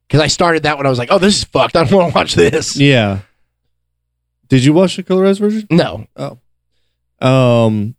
because 0.08 0.22
I 0.22 0.28
started 0.28 0.64
that 0.64 0.78
when 0.78 0.86
I 0.86 0.90
was 0.90 1.00
like, 1.00 1.10
oh, 1.12 1.18
this 1.18 1.38
is 1.38 1.44
fucked. 1.44 1.76
I 1.76 1.84
don't 1.84 1.92
want 1.98 2.14
to 2.14 2.18
watch 2.18 2.36
this. 2.36 2.78
Yeah. 2.78 3.20
Did 4.50 4.64
you 4.64 4.74
watch 4.74 4.96
the 4.96 5.04
colorized 5.04 5.40
version? 5.40 5.68
No. 5.72 6.08
Oh. 6.16 6.38
Um, 7.20 7.96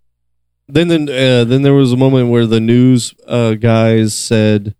then 0.68 0.89
then 0.89 1.09
uh, 1.09 1.45
then 1.45 1.62
there 1.62 1.74
was 1.74 1.93
a 1.93 1.97
moment 1.97 2.30
where 2.30 2.47
the 2.47 2.61
news 2.61 3.14
uh, 3.26 3.55
guys 3.55 4.14
said 4.16 4.74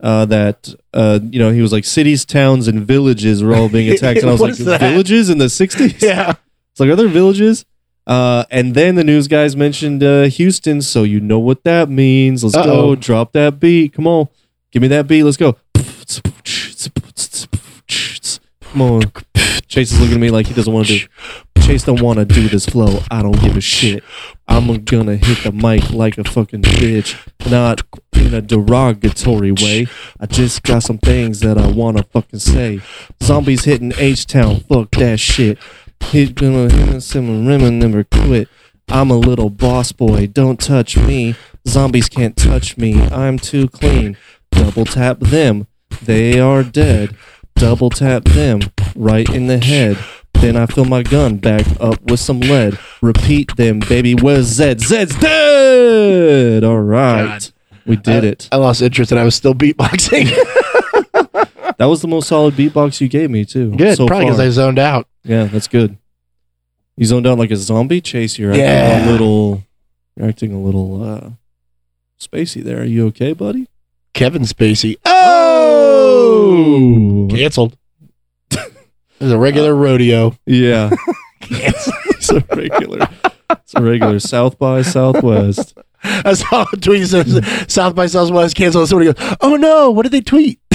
uh, 0.00 0.24
that 0.26 0.74
uh, 0.94 1.18
you 1.22 1.38
know 1.38 1.50
he 1.50 1.62
was 1.62 1.72
like 1.72 1.84
cities, 1.84 2.24
towns, 2.24 2.68
and 2.68 2.86
villages 2.86 3.42
were 3.42 3.54
all 3.54 3.68
being 3.68 3.90
attacked, 3.92 4.20
and 4.20 4.28
I 4.28 4.32
was 4.32 4.40
like, 4.40 4.54
villages 4.54 5.30
in 5.30 5.38
the 5.38 5.46
'60s? 5.46 6.00
Yeah. 6.02 6.34
It's 6.70 6.80
like, 6.80 6.90
are 6.90 6.96
there 6.96 7.08
villages? 7.08 7.64
Uh, 8.06 8.44
and 8.50 8.74
then 8.74 8.94
the 8.94 9.02
news 9.04 9.26
guys 9.28 9.56
mentioned 9.56 10.02
uh, 10.02 10.24
Houston, 10.24 10.80
so 10.80 11.02
you 11.02 11.20
know 11.20 11.38
what 11.38 11.64
that 11.64 11.88
means. 11.88 12.44
Let's 12.44 12.56
Uh-oh. 12.56 12.64
go, 12.64 12.94
drop 12.96 13.32
that 13.32 13.58
beat. 13.58 13.94
Come 13.94 14.06
on, 14.06 14.28
give 14.70 14.82
me 14.82 14.88
that 14.88 15.08
beat. 15.08 15.24
Let's 15.24 15.36
go. 15.36 15.56
Come 18.60 18.82
on. 18.82 19.02
Chase 19.68 19.92
is 19.92 20.00
looking 20.00 20.14
at 20.16 20.20
me 20.20 20.30
like 20.30 20.46
he 20.46 20.54
doesn't 20.54 20.72
want 20.72 20.86
to 20.88 20.98
do. 21.00 21.06
Chase 21.62 21.82
don't 21.82 22.00
want 22.00 22.18
to 22.18 22.24
do 22.24 22.48
this 22.48 22.66
flow. 22.66 23.00
I 23.10 23.22
don't 23.22 23.40
give 23.40 23.56
a 23.56 23.60
shit. 23.60 24.04
I'm 24.46 24.84
gonna 24.84 25.16
hit 25.16 25.42
the 25.42 25.50
mic 25.52 25.90
like 25.90 26.16
a 26.18 26.24
fucking 26.24 26.62
bitch, 26.62 27.16
not 27.50 27.82
in 28.12 28.32
a 28.34 28.40
derogatory 28.40 29.50
way. 29.52 29.88
I 30.20 30.26
just 30.26 30.62
got 30.62 30.84
some 30.84 30.98
things 30.98 31.40
that 31.40 31.58
I 31.58 31.66
wanna 31.66 32.04
fucking 32.04 32.38
say. 32.38 32.80
Zombies 33.22 33.64
hitting 33.64 33.92
H 33.98 34.26
Town. 34.26 34.60
Fuck 34.60 34.92
that 34.92 35.18
shit. 35.18 35.58
He's 36.00 36.30
gonna 36.30 36.72
hit 36.72 36.94
us 36.94 37.14
and 37.14 37.46
women 37.46 37.78
never 37.78 38.04
quit. 38.04 38.48
I'm 38.88 39.10
a 39.10 39.16
little 39.16 39.50
boss 39.50 39.92
boy. 39.92 40.28
Don't 40.28 40.60
touch 40.60 40.96
me. 40.96 41.34
Zombies 41.66 42.08
can't 42.08 42.36
touch 42.36 42.76
me. 42.76 43.02
I'm 43.06 43.38
too 43.38 43.68
clean. 43.68 44.16
Double 44.52 44.84
tap 44.84 45.18
them. 45.18 45.66
They 46.02 46.38
are 46.38 46.62
dead. 46.62 47.16
Double 47.56 47.90
tap 47.90 48.24
them 48.24 48.60
right 48.94 49.28
in 49.28 49.48
the 49.48 49.58
head. 49.58 49.98
Then 50.34 50.56
I 50.56 50.66
fill 50.66 50.84
my 50.84 51.02
gun 51.02 51.38
back 51.38 51.66
up 51.80 52.00
with 52.02 52.20
some 52.20 52.40
lead. 52.40 52.78
Repeat 53.02 53.56
them, 53.56 53.80
baby. 53.80 54.14
Where's 54.14 54.46
Zed? 54.46 54.80
Zed's 54.80 55.18
dead. 55.18 56.62
All 56.62 56.80
right. 56.80 57.26
God. 57.26 57.46
We 57.86 57.96
did 57.96 58.24
it. 58.24 58.48
I 58.52 58.56
lost 58.56 58.82
interest 58.82 59.12
and 59.12 59.20
I 59.20 59.24
was 59.24 59.34
still 59.34 59.54
beatboxing. 59.54 60.26
That 61.78 61.86
was 61.86 62.00
the 62.02 62.08
most 62.08 62.28
solid 62.28 62.54
beatbox 62.54 63.00
you 63.00 63.08
gave 63.08 63.30
me, 63.30 63.44
too. 63.44 63.70
Good, 63.76 63.96
so 63.96 64.06
probably 64.06 64.26
because. 64.26 64.40
I 64.40 64.48
zoned 64.50 64.78
out. 64.78 65.06
Yeah, 65.24 65.44
that's 65.44 65.68
good. 65.68 65.96
You 66.96 67.04
zoned 67.04 67.26
out 67.26 67.38
like 67.38 67.50
a 67.50 67.56
zombie 67.56 68.00
chase. 68.00 68.38
You're 68.38 68.52
acting 68.52 68.64
Yeah. 68.64 69.08
a 69.08 69.10
little. 69.10 69.62
You're 70.16 70.28
acting 70.28 70.52
a 70.54 70.58
little 70.60 71.02
uh, 71.04 71.30
spacey 72.18 72.62
there. 72.64 72.80
Are 72.80 72.84
you 72.84 73.06
okay, 73.08 73.34
buddy? 73.34 73.68
Kevin 74.14 74.42
Spacey. 74.42 74.96
Oh, 75.98 77.28
Canceled. 77.30 77.76
It's 78.50 79.32
a 79.32 79.38
regular 79.38 79.74
rodeo. 79.74 80.36
yeah. 80.46 80.90
It's 81.48 82.30
a 82.30 82.40
regular. 82.56 83.06
It's 83.50 83.74
a 83.76 83.80
regular 83.82 84.18
South 84.18 84.58
by 84.58 84.82
Southwest. 84.82 85.74
I 86.24 86.32
saw 86.34 86.64
a 86.72 86.76
tweet 86.76 87.06
says 87.08 87.40
South 87.72 87.94
by 87.94 88.06
Southwest 88.06 88.56
canceled. 88.56 88.88
Somebody 88.88 89.12
goes, 89.12 89.36
"Oh 89.40 89.56
no! 89.56 89.90
What 89.90 90.02
did 90.04 90.12
they 90.12 90.20
tweet?" 90.20 90.60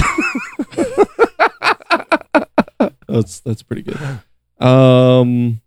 That's 3.08 3.40
that's 3.40 3.62
pretty 3.62 3.82
good. 3.82 3.98
Um, 4.66 5.60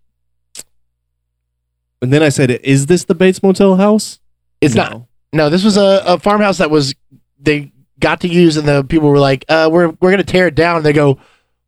and 2.01 2.11
then 2.11 2.24
I 2.24 2.30
said, 2.30 2.49
"Is 2.51 2.88
this 2.88 3.03
the 3.05 3.13
Bates 3.16 3.41
Motel 3.43 3.76
house?" 3.76 4.20
It's 4.61 4.74
No. 4.76 4.84
not. 4.84 5.01
No, 5.34 5.49
this 5.49 5.63
was 5.63 5.78
a, 5.78 6.01
a 6.05 6.18
farmhouse 6.20 6.57
that 6.57 6.72
was 6.72 6.95
they 7.39 7.72
got 7.99 8.22
to 8.22 8.28
use, 8.28 8.57
and 8.57 8.68
the 8.68 8.84
people 8.84 9.09
were 9.09 9.20
like, 9.20 9.45
uh, 9.49 9.70
"We're 9.72 9.89
we're 10.01 10.11
gonna 10.11 10.24
tear 10.24 10.47
it 10.47 10.55
down." 10.55 10.78
And 10.78 10.86
they 10.86 10.93
go, 10.93 11.20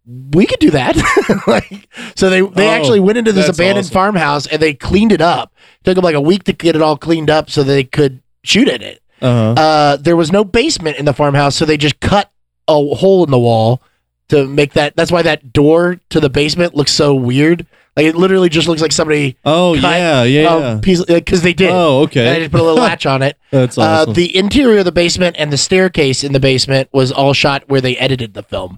"We 0.08 0.46
could 0.46 0.60
do 0.60 0.72
that." 0.72 0.96
like, 1.48 1.88
so 2.16 2.30
they 2.30 2.42
they 2.42 2.68
Oh, 2.68 2.72
actually 2.72 3.00
went 3.00 3.18
into 3.18 3.32
this 3.32 3.50
abandoned 3.50 3.86
awesome. 3.86 3.94
farmhouse 3.94 4.48
and 4.48 4.62
they 4.62 4.74
cleaned 4.74 5.12
it 5.12 5.22
up. 5.22 5.54
took 5.84 5.96
them 5.96 6.04
like 6.04 6.16
a 6.16 6.22
week 6.22 6.44
to 6.46 6.54
get 6.54 6.76
it 6.76 6.82
all 6.82 6.98
cleaned 6.98 7.30
up 7.30 7.50
so 7.50 7.64
they 7.64 7.84
could 7.84 8.22
shoot 8.44 8.68
in 8.68 8.82
it. 8.82 9.02
Uh 9.22 9.54
huh. 9.56 9.62
Uh, 9.62 9.98
there 9.98 10.16
was 10.16 10.32
no 10.32 10.44
basement 10.44 10.98
in 10.98 11.06
the 11.06 11.14
farmhouse, 11.14 11.56
so 11.56 11.66
they 11.66 11.78
just 11.78 12.00
cut 12.00 12.32
a 12.68 12.74
hole 12.96 13.24
in 13.24 13.32
the 13.32 13.40
wall 13.40 13.82
to 14.30 14.46
make 14.48 14.74
that. 14.74 14.96
That's 14.96 15.12
why 15.12 15.22
that 15.24 15.52
door 15.54 16.00
to 16.10 16.20
the 16.20 16.30
basement 16.30 16.76
looks 16.76 16.92
so 16.92 17.14
weird. 17.16 17.66
Like 17.96 18.06
it 18.06 18.16
literally 18.16 18.50
just 18.50 18.68
looks 18.68 18.80
like 18.80 18.92
somebody 18.92 19.38
Oh 19.44 19.74
yeah, 19.74 20.22
yeah. 20.22 20.76
because 20.84 21.42
they 21.42 21.54
did. 21.54 21.72
Oh 21.72 22.04
And 22.04 22.12
they 22.12 22.40
just 22.42 22.52
put 22.52 22.60
a 22.60 22.64
little 22.64 22.78
latch 22.84 23.08
on 23.08 23.24
it. 23.24 23.38
That's 23.50 23.76
awesome. 23.76 24.12
Uh, 24.12 24.14
the 24.14 24.38
interior 24.38 24.78
of 24.80 24.86
the 24.86 24.92
basement 24.92 25.36
and 25.40 25.52
the 25.52 25.58
staircase 25.58 26.24
in 26.24 26.32
the 26.32 26.40
basement 26.40 26.90
was 26.94 27.12
all 27.12 27.34
shot 27.34 27.64
where 27.68 27.82
they 27.82 27.98
edited 27.98 28.36
the 28.36 28.44
film. 28.44 28.78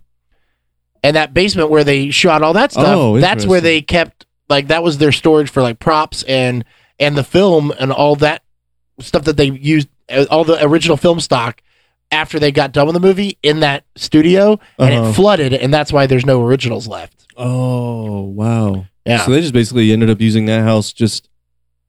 And 1.03 1.15
that 1.15 1.33
basement 1.33 1.69
where 1.69 1.83
they 1.83 2.09
shot 2.09 2.41
all 2.41 2.53
that 2.53 2.71
stuff, 2.71 2.85
Oh, 2.87 3.19
that's 3.19 3.45
where 3.45 3.61
they 3.61 3.81
kept 3.81 4.25
like 4.49 4.67
that 4.67 4.83
was 4.83 4.97
their 4.97 5.11
storage 5.11 5.49
for 5.49 5.61
like 5.61 5.79
props 5.79 6.23
and 6.23 6.65
and 6.99 7.17
the 7.17 7.23
film 7.23 7.71
and 7.79 7.91
all 7.91 8.15
that 8.17 8.43
stuff 8.99 9.23
that 9.23 9.37
they 9.37 9.45
used 9.49 9.87
uh, 10.09 10.25
all 10.29 10.43
the 10.43 10.61
original 10.65 10.97
film 10.97 11.19
stock 11.19 11.61
after 12.11 12.39
they 12.39 12.51
got 12.51 12.71
done 12.73 12.87
with 12.87 12.95
the 12.95 12.99
movie 12.99 13.37
in 13.43 13.59
that 13.61 13.85
studio 13.95 14.59
and 14.77 14.93
Uh-huh. 14.93 15.09
it 15.09 15.13
flooded 15.13 15.53
and 15.53 15.73
that's 15.73 15.93
why 15.93 16.05
there's 16.07 16.25
no 16.25 16.41
originals 16.43 16.87
left. 16.87 17.25
oh 17.37 18.21
wow. 18.23 18.85
Yeah. 19.05 19.25
So 19.25 19.31
they 19.31 19.41
just 19.41 19.53
basically 19.53 19.91
ended 19.93 20.09
up 20.09 20.19
using 20.19 20.45
that 20.47 20.63
house 20.63 20.91
just 20.91 21.29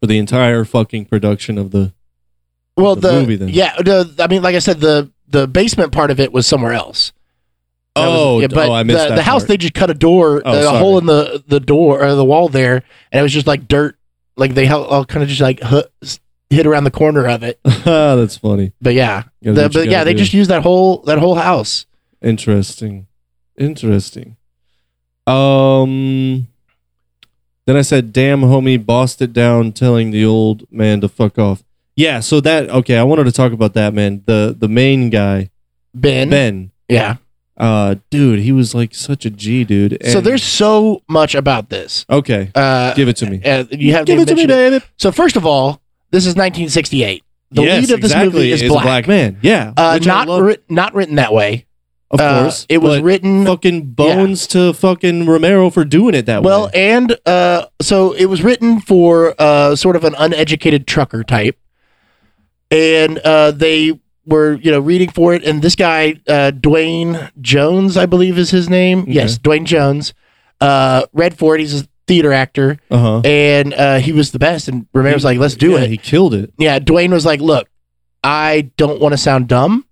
for 0.00 0.06
the 0.06 0.18
entire 0.18 0.64
fucking 0.64 1.06
production 1.06 1.58
of 1.58 1.70
the. 1.72 1.92
well, 2.76 2.94
the 2.94 3.08
the, 3.08 3.20
movie 3.20 3.36
then. 3.36 3.48
yeah, 3.48 3.74
the, 3.76 4.14
I 4.20 4.26
mean, 4.28 4.42
like 4.42 4.54
I 4.54 4.60
said, 4.60 4.80
the 4.80 5.10
the 5.28 5.46
basement 5.48 5.92
part 5.92 6.10
of 6.10 6.18
it 6.20 6.32
was 6.32 6.46
somewhere 6.46 6.72
else. 6.72 7.12
That 7.96 8.06
was- 8.08 8.18
Oh, 8.18 8.40
yeah, 8.40 8.46
but 8.46 8.68
oh, 8.68 8.72
I 8.72 8.82
missed 8.84 9.02
the, 9.02 9.08
that 9.10 9.16
the 9.16 9.22
house 9.22 9.42
part. 9.42 9.48
they 9.48 9.56
just 9.56 9.74
cut 9.74 9.90
a 9.90 9.94
door, 9.94 10.42
Oh, 10.44 10.50
uh, 10.52 10.54
a 10.54 10.62
sorry. 10.62 10.78
hole 10.78 10.98
in 10.98 11.06
the 11.06 11.42
the 11.48 11.60
door 11.60 12.02
or 12.04 12.14
the 12.14 12.24
wall 12.24 12.48
there, 12.48 12.82
and 13.12 13.18
it 13.20 13.22
was 13.22 13.32
just 13.32 13.46
like 13.46 13.66
dirt. 13.68 13.96
Like 14.36 14.54
they 14.54 14.68
all, 14.68 14.84
all 14.84 15.04
kind 15.04 15.22
of 15.22 15.28
just 15.28 15.40
like 15.40 15.60
hit 16.50 16.66
around 16.66 16.84
the 16.84 16.90
corner 16.90 17.26
of 17.28 17.42
it. 17.42 17.60
That's 17.84 18.36
funny. 18.36 18.72
But 18.80 18.94
yeah, 18.94 19.24
the, 19.42 19.68
but 19.72 19.84
yeah, 19.86 19.90
gotta 19.90 20.04
they 20.06 20.14
just 20.14 20.32
used 20.32 20.50
that 20.50 20.62
whole 20.62 20.98
that 21.02 21.18
whole 21.18 21.34
house. 21.34 21.86
Interesting. 22.22 23.06
Interesting. 23.58 24.36
Um 25.26 26.46
then 27.66 27.76
I 27.76 27.82
said, 27.82 28.12
damn 28.12 28.40
homie, 28.40 28.84
bossed 28.84 29.22
it 29.22 29.32
down 29.32 29.72
telling 29.72 30.10
the 30.10 30.24
old 30.24 30.64
man 30.72 31.00
to 31.02 31.08
fuck 31.08 31.38
off. 31.38 31.62
Yeah, 31.94 32.20
so 32.20 32.40
that 32.40 32.68
okay, 32.70 32.96
I 32.96 33.02
wanted 33.02 33.24
to 33.24 33.32
talk 33.32 33.52
about 33.52 33.74
that 33.74 33.94
man. 33.94 34.22
The 34.26 34.56
the 34.58 34.68
main 34.68 35.10
guy, 35.10 35.50
Ben, 35.94 36.30
Ben. 36.30 36.70
yeah. 36.88 37.16
Uh 37.60 37.96
dude, 38.10 38.38
he 38.40 38.52
was 38.52 38.74
like 38.74 38.94
such 38.94 39.26
a 39.26 39.30
G 39.30 39.64
dude. 39.64 39.98
so 40.06 40.20
there's 40.20 40.42
so 40.42 41.02
much 41.08 41.34
about 41.34 41.68
this. 41.68 42.06
Okay. 42.08 42.50
Uh, 42.54 42.94
Give 42.94 43.06
it 43.08 43.16
to 43.18 43.26
me. 43.30 43.42
uh, 43.44 43.64
you 43.70 43.92
have 43.92 44.06
Give 44.06 44.18
it 44.18 44.26
to 44.28 44.34
me, 44.34 44.46
David. 44.46 44.82
So 44.96 45.12
first 45.12 45.36
of 45.36 45.44
all, 45.44 45.82
this 46.10 46.24
is 46.24 46.34
1968. 46.36 47.22
The 47.52 47.62
yes, 47.62 47.82
lead 47.88 47.94
of 47.94 48.00
this 48.00 48.12
exactly, 48.12 48.32
movie 48.32 48.52
is, 48.52 48.62
a 48.62 48.68
black. 48.68 48.82
black 48.84 49.08
man. 49.08 49.38
Yeah. 49.42 49.74
Uh, 49.76 49.92
which 49.98 50.06
I 50.06 50.10
not 50.10 50.28
love, 50.28 50.42
writ- 50.42 50.64
not 50.70 50.94
written 50.94 51.16
that 51.16 51.32
way. 51.34 51.66
of 52.12 52.18
Uh, 52.20 52.42
course. 52.44 52.64
it 52.68 52.78
was 52.78 52.98
but 52.98 53.04
written 53.04 53.44
fucking 53.44 53.90
bones 53.90 54.46
to 54.48 54.72
fucking 54.72 55.26
Romero 55.26 55.68
for 55.68 55.84
doing 55.84 56.14
it 56.14 56.26
that 56.26 56.42
way. 56.42 56.46
Well, 56.46 56.64
way. 56.66 56.70
and 56.74 57.16
uh, 57.26 57.66
so 57.82 58.12
it 58.12 58.26
was 58.26 58.42
written 58.42 58.80
for 58.80 59.34
uh, 59.38 59.76
sort 59.76 59.96
of 59.96 60.04
an 60.04 60.14
uneducated 60.16 60.86
trucker 60.86 61.22
type, 61.24 61.58
and 62.70 63.18
uh, 63.18 63.50
they 63.50 64.00
were 64.30 64.54
you 64.54 64.70
know 64.70 64.80
reading 64.80 65.10
for 65.10 65.34
it, 65.34 65.44
and 65.44 65.60
this 65.60 65.74
guy 65.74 66.14
uh, 66.28 66.52
Duane 66.52 67.30
Jones, 67.40 67.96
I 67.98 68.06
believe 68.06 68.38
is 68.38 68.50
his 68.50 68.70
name. 68.70 69.00
Okay. 69.00 69.12
Yes, 69.12 69.36
Duane 69.36 69.66
Jones. 69.66 70.14
Uh, 70.60 71.04
read 71.12 71.36
for 71.36 71.54
it. 71.56 71.60
He's 71.60 71.82
a 71.82 71.88
theater 72.06 72.32
actor, 72.32 72.78
Uh-huh. 72.90 73.20
and 73.24 73.74
uh, 73.74 73.98
he 73.98 74.12
was 74.12 74.30
the 74.32 74.38
best. 74.38 74.68
And 74.68 74.86
Romero 74.94 75.14
was 75.14 75.24
like, 75.24 75.38
"Let's 75.38 75.54
do 75.56 75.72
Yeah, 75.72 75.80
it." 75.80 75.90
He 75.90 75.96
killed 75.96 76.32
it. 76.34 76.52
yeah, 76.58 76.78
Duane 76.78 77.10
was 77.12 77.26
like, 77.26 77.40
"Look, 77.40 77.68
I 78.24 78.70
don't 78.76 79.00
want 79.00 79.12
to 79.12 79.18
sound 79.18 79.48
dumb. 79.48 79.84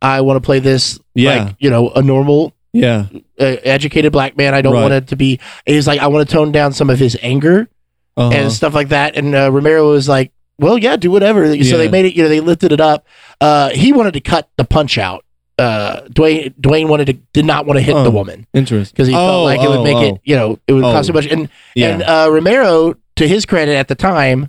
I 0.00 0.20
want 0.22 0.36
to 0.36 0.44
play 0.44 0.58
this 0.58 0.98
Yeah. 1.14 1.44
like 1.44 1.56
you 1.60 1.70
know 1.70 1.90
a 1.90 2.02
normal 2.02 2.54
Yeah. 2.72 3.06
uh, 3.38 3.44
educated 3.64 4.12
black 4.12 4.36
man. 4.36 4.54
I 4.54 4.62
don't 4.62 4.74
Right. 4.74 4.82
want 4.82 4.94
it 4.94 5.06
to 5.08 5.16
be. 5.16 5.38
He's 5.66 5.86
like, 5.86 6.00
I 6.00 6.06
want 6.08 6.28
to 6.28 6.32
tone 6.34 6.52
down 6.52 6.72
some 6.72 6.88
of 6.90 6.98
his 6.98 7.16
anger 7.22 7.68
Uh-huh. 8.16 8.30
and 8.32 8.50
stuff 8.52 8.74
like 8.74 8.88
that. 8.90 9.16
And 9.16 9.34
uh, 9.34 9.50
Romero 9.52 9.90
was 9.90 10.08
like, 10.08 10.32
well, 10.58 10.78
yeah, 10.78 10.96
do 10.96 11.10
whatever. 11.10 11.44
So 11.64 11.76
they 11.78 11.88
made 11.88 12.04
it. 12.04 12.14
You 12.14 12.22
know, 12.24 12.28
they 12.28 12.40
lifted 12.40 12.72
it 12.72 12.80
up. 12.80 13.06
Uh, 13.40 13.70
he 13.70 13.92
wanted 13.92 14.14
to 14.14 14.20
cut 14.20 14.48
the 14.56 14.64
punch 14.64 14.98
out. 14.98 15.24
Uh, 15.58 16.00
Duane 16.08 16.54
Duane 16.60 16.88
wanted 16.88 17.06
to 17.06 17.12
did 17.32 17.44
not 17.44 17.66
want 17.66 17.76
to 17.78 17.82
hit 17.82 17.94
Oh. 17.94 18.02
the 18.04 18.10
woman 18.10 18.46
Interesting. 18.54 18.94
because 18.94 19.06
he 19.08 19.14
Oh, 19.14 19.18
felt 19.18 19.44
like 19.44 19.60
it 19.60 19.68
would 19.68 19.78
oh, 19.80 19.84
make 19.84 19.96
oh. 19.96 20.14
it. 20.14 20.20
You 20.24 20.34
know, 20.36 20.58
it 20.66 20.72
would 20.72 20.82
Oh. 20.84 20.92
cost 20.92 21.08
too 21.08 21.12
much. 21.12 21.26
And 21.26 21.48
Yeah. 21.74 21.88
and 21.88 22.02
uh, 22.02 22.28
Romero, 22.32 22.94
to 23.16 23.28
his 23.28 23.44
credit 23.44 23.76
at 23.76 23.88
the 23.88 23.94
time, 23.94 24.48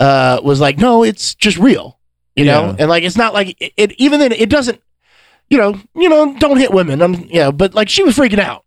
uh, 0.00 0.40
was 0.44 0.60
like, 0.60 0.78
no, 0.78 1.02
it's 1.02 1.34
just 1.34 1.58
real. 1.58 1.98
You 2.36 2.44
know, 2.44 2.66
Yeah. 2.66 2.76
and 2.78 2.88
like 2.88 3.02
it's 3.02 3.16
not 3.16 3.34
like 3.34 3.56
it, 3.60 3.72
it. 3.76 3.92
Even 3.98 4.20
then, 4.20 4.32
it 4.32 4.48
doesn't. 4.48 4.80
You 5.50 5.58
know, 5.58 5.78
you 5.94 6.08
know, 6.08 6.34
don't 6.38 6.56
hit 6.56 6.72
women. 6.72 7.02
I'm, 7.02 7.14
you 7.24 7.40
know, 7.40 7.52
but 7.52 7.74
like 7.74 7.88
she 7.88 8.02
was 8.02 8.16
freaking 8.16 8.38
out, 8.38 8.64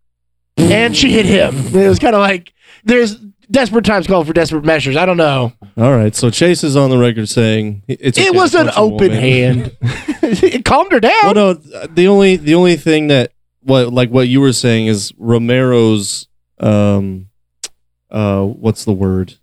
and 0.57 0.95
she 0.95 1.11
hit 1.11 1.25
him. 1.25 1.55
It 1.75 1.87
was 1.87 1.99
kind 1.99 2.15
of 2.15 2.21
like 2.21 2.53
there's 2.83 3.17
desperate 3.49 3.85
times 3.85 4.07
call 4.07 4.23
for 4.23 4.33
desperate 4.33 4.65
measures. 4.65 4.95
I 4.97 5.05
don't 5.05 5.17
know. 5.17 5.53
All 5.77 5.95
right. 5.95 6.13
So 6.15 6.29
Chase 6.29 6.63
is 6.63 6.75
on 6.75 6.89
the 6.89 6.97
record 6.97 7.29
saying 7.29 7.83
it's. 7.87 8.17
okay 8.17 8.27
it 8.27 8.31
to 8.33 8.37
was 8.37 8.53
an 8.55 8.65
punch 8.65 8.75
a 8.75 8.79
open 8.79 9.07
woman. 9.09 9.19
hand. 9.21 9.77
it 9.81 10.65
calmed 10.65 10.91
her 10.91 10.99
down. 10.99 11.11
Well, 11.23 11.33
no. 11.33 11.53
The 11.53 12.07
only 12.07 12.35
the 12.37 12.55
only 12.55 12.75
thing 12.77 13.07
that 13.07 13.31
what 13.61 13.91
like 13.93 14.09
what 14.09 14.27
you 14.27 14.39
were 14.41 14.53
saying 14.53 14.87
is 14.87 15.11
Romero's 15.17 16.27
um 16.59 17.27
uh 18.09 18.43
what's 18.43 18.85
the 18.85 18.93
word 18.93 19.33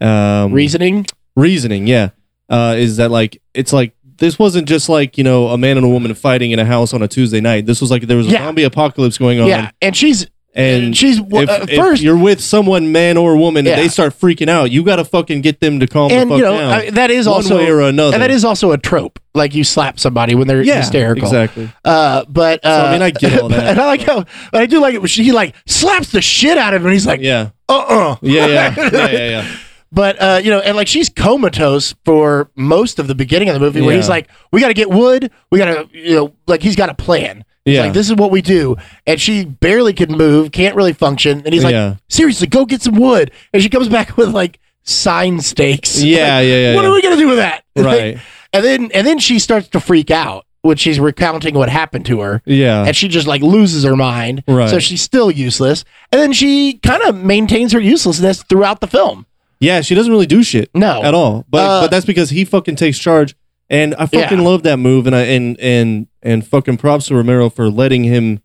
um 0.00 0.52
Reasoning. 0.52 1.04
reasoning 1.34 1.86
yeah 1.88 2.10
uh 2.48 2.74
is 2.78 2.96
that 2.98 3.10
like 3.10 3.42
it's 3.54 3.72
like 3.72 3.94
this 4.18 4.38
wasn't 4.38 4.68
just 4.68 4.88
like 4.88 5.18
you 5.18 5.24
know 5.24 5.48
a 5.48 5.58
man 5.58 5.76
and 5.76 5.84
a 5.84 5.88
woman 5.88 6.14
fighting 6.14 6.52
in 6.52 6.58
a 6.60 6.64
house 6.64 6.94
on 6.94 7.02
a 7.02 7.08
Tuesday 7.08 7.40
night 7.40 7.66
this 7.66 7.80
was 7.80 7.90
like 7.90 8.02
there 8.06 8.16
was 8.16 8.28
a 8.28 8.30
Yeah. 8.30 8.44
zombie 8.46 8.62
apocalypse 8.62 9.18
going 9.18 9.40
on 9.40 9.48
Yeah, 9.48 9.70
and 9.82 9.96
she's 9.96 10.26
And 10.54 10.96
she's 10.96 11.18
if, 11.18 11.48
uh, 11.48 11.66
if 11.68 11.76
first 11.76 12.02
you're 12.02 12.16
with 12.16 12.40
someone, 12.40 12.90
man 12.90 13.16
or 13.16 13.36
woman, 13.36 13.64
Yeah. 13.64 13.72
and 13.74 13.82
they 13.82 13.88
start 13.88 14.18
freaking 14.18 14.48
out, 14.48 14.70
you 14.72 14.82
got 14.82 14.96
to 14.96 15.04
fucking 15.04 15.40
get 15.42 15.60
them 15.60 15.78
to 15.78 15.86
calm 15.86 16.10
and 16.10 16.28
the 16.28 16.34
fuck 16.34 16.38
you 16.38 16.44
know 16.44 16.58
down. 16.58 16.72
I- 16.72 16.90
that 16.90 17.10
is 17.10 17.26
one 17.28 17.36
also 17.36 17.58
way 17.58 17.70
or 17.70 17.80
another. 17.82 18.14
and 18.14 18.22
that 18.22 18.30
is 18.30 18.44
also 18.44 18.72
a 18.72 18.78
trope. 18.78 19.20
Like 19.34 19.54
you 19.54 19.62
slap 19.62 20.00
somebody 20.00 20.34
when 20.34 20.48
they're 20.48 20.62
yeah, 20.62 20.78
hysterical. 20.78 21.24
exactly. 21.24 21.70
Uh, 21.84 22.24
but 22.28 22.64
uh, 22.64 22.86
I 22.88 22.92
mean, 22.92 23.02
I 23.02 23.10
get 23.10 23.40
all 23.40 23.48
that. 23.50 23.66
and 23.68 23.80
I 23.80 23.86
like 23.86 24.00
how, 24.02 24.24
but 24.50 24.62
I 24.62 24.66
do 24.66 24.80
like 24.80 24.94
it 24.94 24.98
when 24.98 25.08
she 25.08 25.30
like 25.30 25.54
slaps 25.66 26.10
the 26.10 26.22
shit 26.22 26.58
out 26.58 26.74
of 26.74 26.80
him, 26.80 26.86
and 26.86 26.92
he's 26.94 27.06
like, 27.06 27.20
Yeah, 27.20 27.50
uh, 27.68 27.78
uh 27.78 28.16
yeah, 28.22 28.46
yeah, 28.46 28.74
yeah, 28.92 29.10
yeah, 29.10 29.28
yeah. 29.30 29.56
But 29.92 30.20
uh, 30.20 30.40
you 30.42 30.50
know, 30.50 30.58
and 30.60 30.76
like 30.76 30.88
she's 30.88 31.08
comatose 31.08 31.94
for 32.04 32.50
most 32.56 32.98
of 32.98 33.06
the 33.06 33.14
beginning 33.14 33.48
of 33.48 33.54
the 33.54 33.60
movie, 33.60 33.80
where 33.80 33.94
he's 33.96 34.08
like, 34.08 34.28
"We 34.52 34.60
got 34.60 34.68
to 34.68 34.74
get 34.74 34.90
wood. 34.90 35.30
We 35.50 35.58
got 35.58 35.66
to, 35.66 35.88
you 35.98 36.14
know, 36.16 36.34
like 36.46 36.60
he's 36.62 36.76
got 36.76 36.90
a 36.90 36.94
plan. 36.94 37.44
Yeah. 37.72 37.82
like, 37.84 37.92
this 37.92 38.08
is 38.08 38.16
what 38.16 38.30
we 38.30 38.42
do." 38.42 38.76
And 39.06 39.20
she 39.20 39.44
barely 39.44 39.92
can 39.92 40.12
move, 40.12 40.52
can't 40.52 40.74
really 40.76 40.92
function, 40.92 41.42
and 41.44 41.52
he's 41.54 41.64
like, 41.64 41.72
Yeah. 41.72 41.96
"Seriously, 42.08 42.46
go 42.46 42.64
get 42.64 42.82
some 42.82 42.94
wood." 42.96 43.30
And 43.52 43.62
she 43.62 43.68
comes 43.68 43.88
back 43.88 44.16
with 44.16 44.30
like 44.34 44.58
sign 44.84 45.40
stakes. 45.40 46.02
Yeah, 46.02 46.38
Like, 46.38 46.46
yeah, 46.46 46.56
yeah, 46.56 46.74
What 46.74 46.82
yeah. 46.82 46.88
are 46.88 46.92
we 46.92 47.02
gonna 47.02 47.16
do 47.16 47.28
with 47.28 47.38
that? 47.38 47.64
Right. 47.76 48.18
and 48.52 48.64
then 48.64 48.90
and 48.92 49.06
then 49.06 49.18
she 49.18 49.38
starts 49.38 49.68
to 49.68 49.80
freak 49.80 50.10
out 50.10 50.44
when 50.62 50.76
she's 50.76 50.98
recounting 50.98 51.54
what 51.54 51.68
happened 51.68 52.04
to 52.06 52.20
her. 52.20 52.42
Yeah. 52.44 52.84
And 52.84 52.96
she 52.96 53.06
just 53.08 53.26
like 53.28 53.42
loses 53.42 53.84
her 53.84 53.94
mind. 53.96 54.42
Right. 54.48 54.68
So 54.68 54.78
she's 54.80 55.00
still 55.00 55.30
useless. 55.30 55.84
And 56.10 56.20
then 56.20 56.32
she 56.32 56.74
kind 56.78 57.02
of 57.04 57.14
maintains 57.22 57.72
her 57.72 57.78
uselessness 57.80 58.42
throughout 58.42 58.80
the 58.80 58.88
film. 58.88 59.26
Yeah, 59.60 59.80
she 59.82 59.94
doesn't 59.94 60.10
really 60.12 60.26
do 60.26 60.42
shit 60.42 60.70
No. 60.74 61.02
at 61.02 61.14
all. 61.14 61.44
But 61.48 61.58
Uh, 61.58 61.80
but 61.82 61.90
that's 61.92 62.06
because 62.06 62.30
he 62.30 62.44
fucking 62.44 62.74
takes 62.76 62.98
charge. 62.98 63.36
And 63.70 63.94
I 63.96 64.06
fucking 64.06 64.38
Yeah. 64.38 64.44
love 64.44 64.62
that 64.62 64.78
move 64.78 65.06
and 65.06 65.14
I 65.14 65.22
and 65.22 65.58
and 65.60 66.06
and 66.22 66.46
fucking 66.46 66.78
props 66.78 67.06
to 67.08 67.14
Romero 67.14 67.50
for 67.50 67.68
letting 67.70 68.04
him 68.04 68.40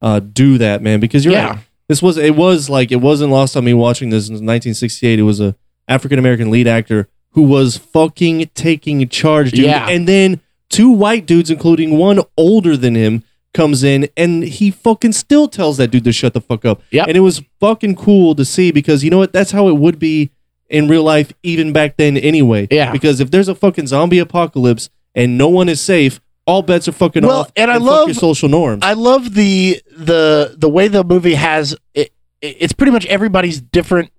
uh 0.00 0.20
do 0.20 0.58
that, 0.58 0.82
man. 0.82 1.00
Because 1.00 1.24
you're 1.24 1.34
Yeah. 1.34 1.50
right. 1.50 1.58
This 1.88 2.00
was 2.02 2.16
it 2.16 2.36
was 2.36 2.70
like 2.70 2.90
it 2.90 3.00
wasn't 3.00 3.30
lost 3.32 3.56
on 3.56 3.64
me 3.64 3.74
watching 3.74 4.10
this 4.10 4.28
in 4.28 4.34
1968. 4.34 5.18
It 5.18 5.22
was 5.22 5.40
a 5.40 5.54
African 5.88 6.18
American 6.18 6.50
lead 6.50 6.66
actor 6.66 7.08
who 7.32 7.42
was 7.42 7.76
fucking 7.76 8.50
taking 8.54 9.06
charge, 9.08 9.52
dude. 9.52 9.64
Yeah. 9.66 9.88
And 9.88 10.06
then 10.08 10.40
two 10.70 10.90
white 10.90 11.26
dudes, 11.26 11.50
including 11.50 11.98
one 11.98 12.20
older 12.36 12.76
than 12.76 12.94
him, 12.94 13.24
comes 13.52 13.82
in 13.84 14.08
and 14.16 14.42
he 14.44 14.70
fucking 14.70 15.12
still 15.12 15.48
tells 15.48 15.76
that 15.76 15.88
dude 15.90 16.04
to 16.04 16.12
shut 16.12 16.32
the 16.32 16.40
fuck 16.40 16.64
up. 16.64 16.80
Yep. 16.92 17.08
And 17.08 17.16
it 17.16 17.20
was 17.20 17.42
fucking 17.60 17.96
cool 17.96 18.34
to 18.36 18.44
see 18.46 18.70
because 18.70 19.04
you 19.04 19.10
know 19.10 19.18
what? 19.18 19.32
That's 19.34 19.50
how 19.50 19.68
it 19.68 19.76
would 19.76 19.98
be 19.98 20.30
in 20.72 20.88
real 20.88 21.04
life 21.04 21.32
even 21.44 21.72
back 21.72 21.96
then 21.98 22.16
anyway. 22.16 22.66
Yeah. 22.70 22.90
Because 22.90 23.20
if 23.20 23.30
there's 23.30 23.46
a 23.48 23.54
fucking 23.54 23.86
zombie 23.86 24.18
apocalypse 24.18 24.90
and 25.14 25.38
no 25.38 25.48
one 25.48 25.68
is 25.68 25.80
safe, 25.80 26.20
all 26.46 26.62
bets 26.62 26.88
are 26.88 26.92
fucking 26.92 27.24
Well, 27.24 27.40
off. 27.42 27.52
and 27.54 27.70
I 27.70 27.74
fuck 27.74 27.82
love- 27.82 28.08
your 28.08 28.14
social 28.14 28.48
norms. 28.48 28.82
I 28.84 28.94
love 28.94 29.34
the 29.34 29.80
the 29.96 30.56
the 30.58 30.68
way 30.68 30.88
the 30.88 31.04
movie 31.04 31.34
has 31.34 31.76
it, 31.94 32.10
it- 32.40 32.56
it's 32.58 32.72
pretty 32.72 32.90
much 32.90 33.06
everybody's 33.06 33.60
different 33.60 34.10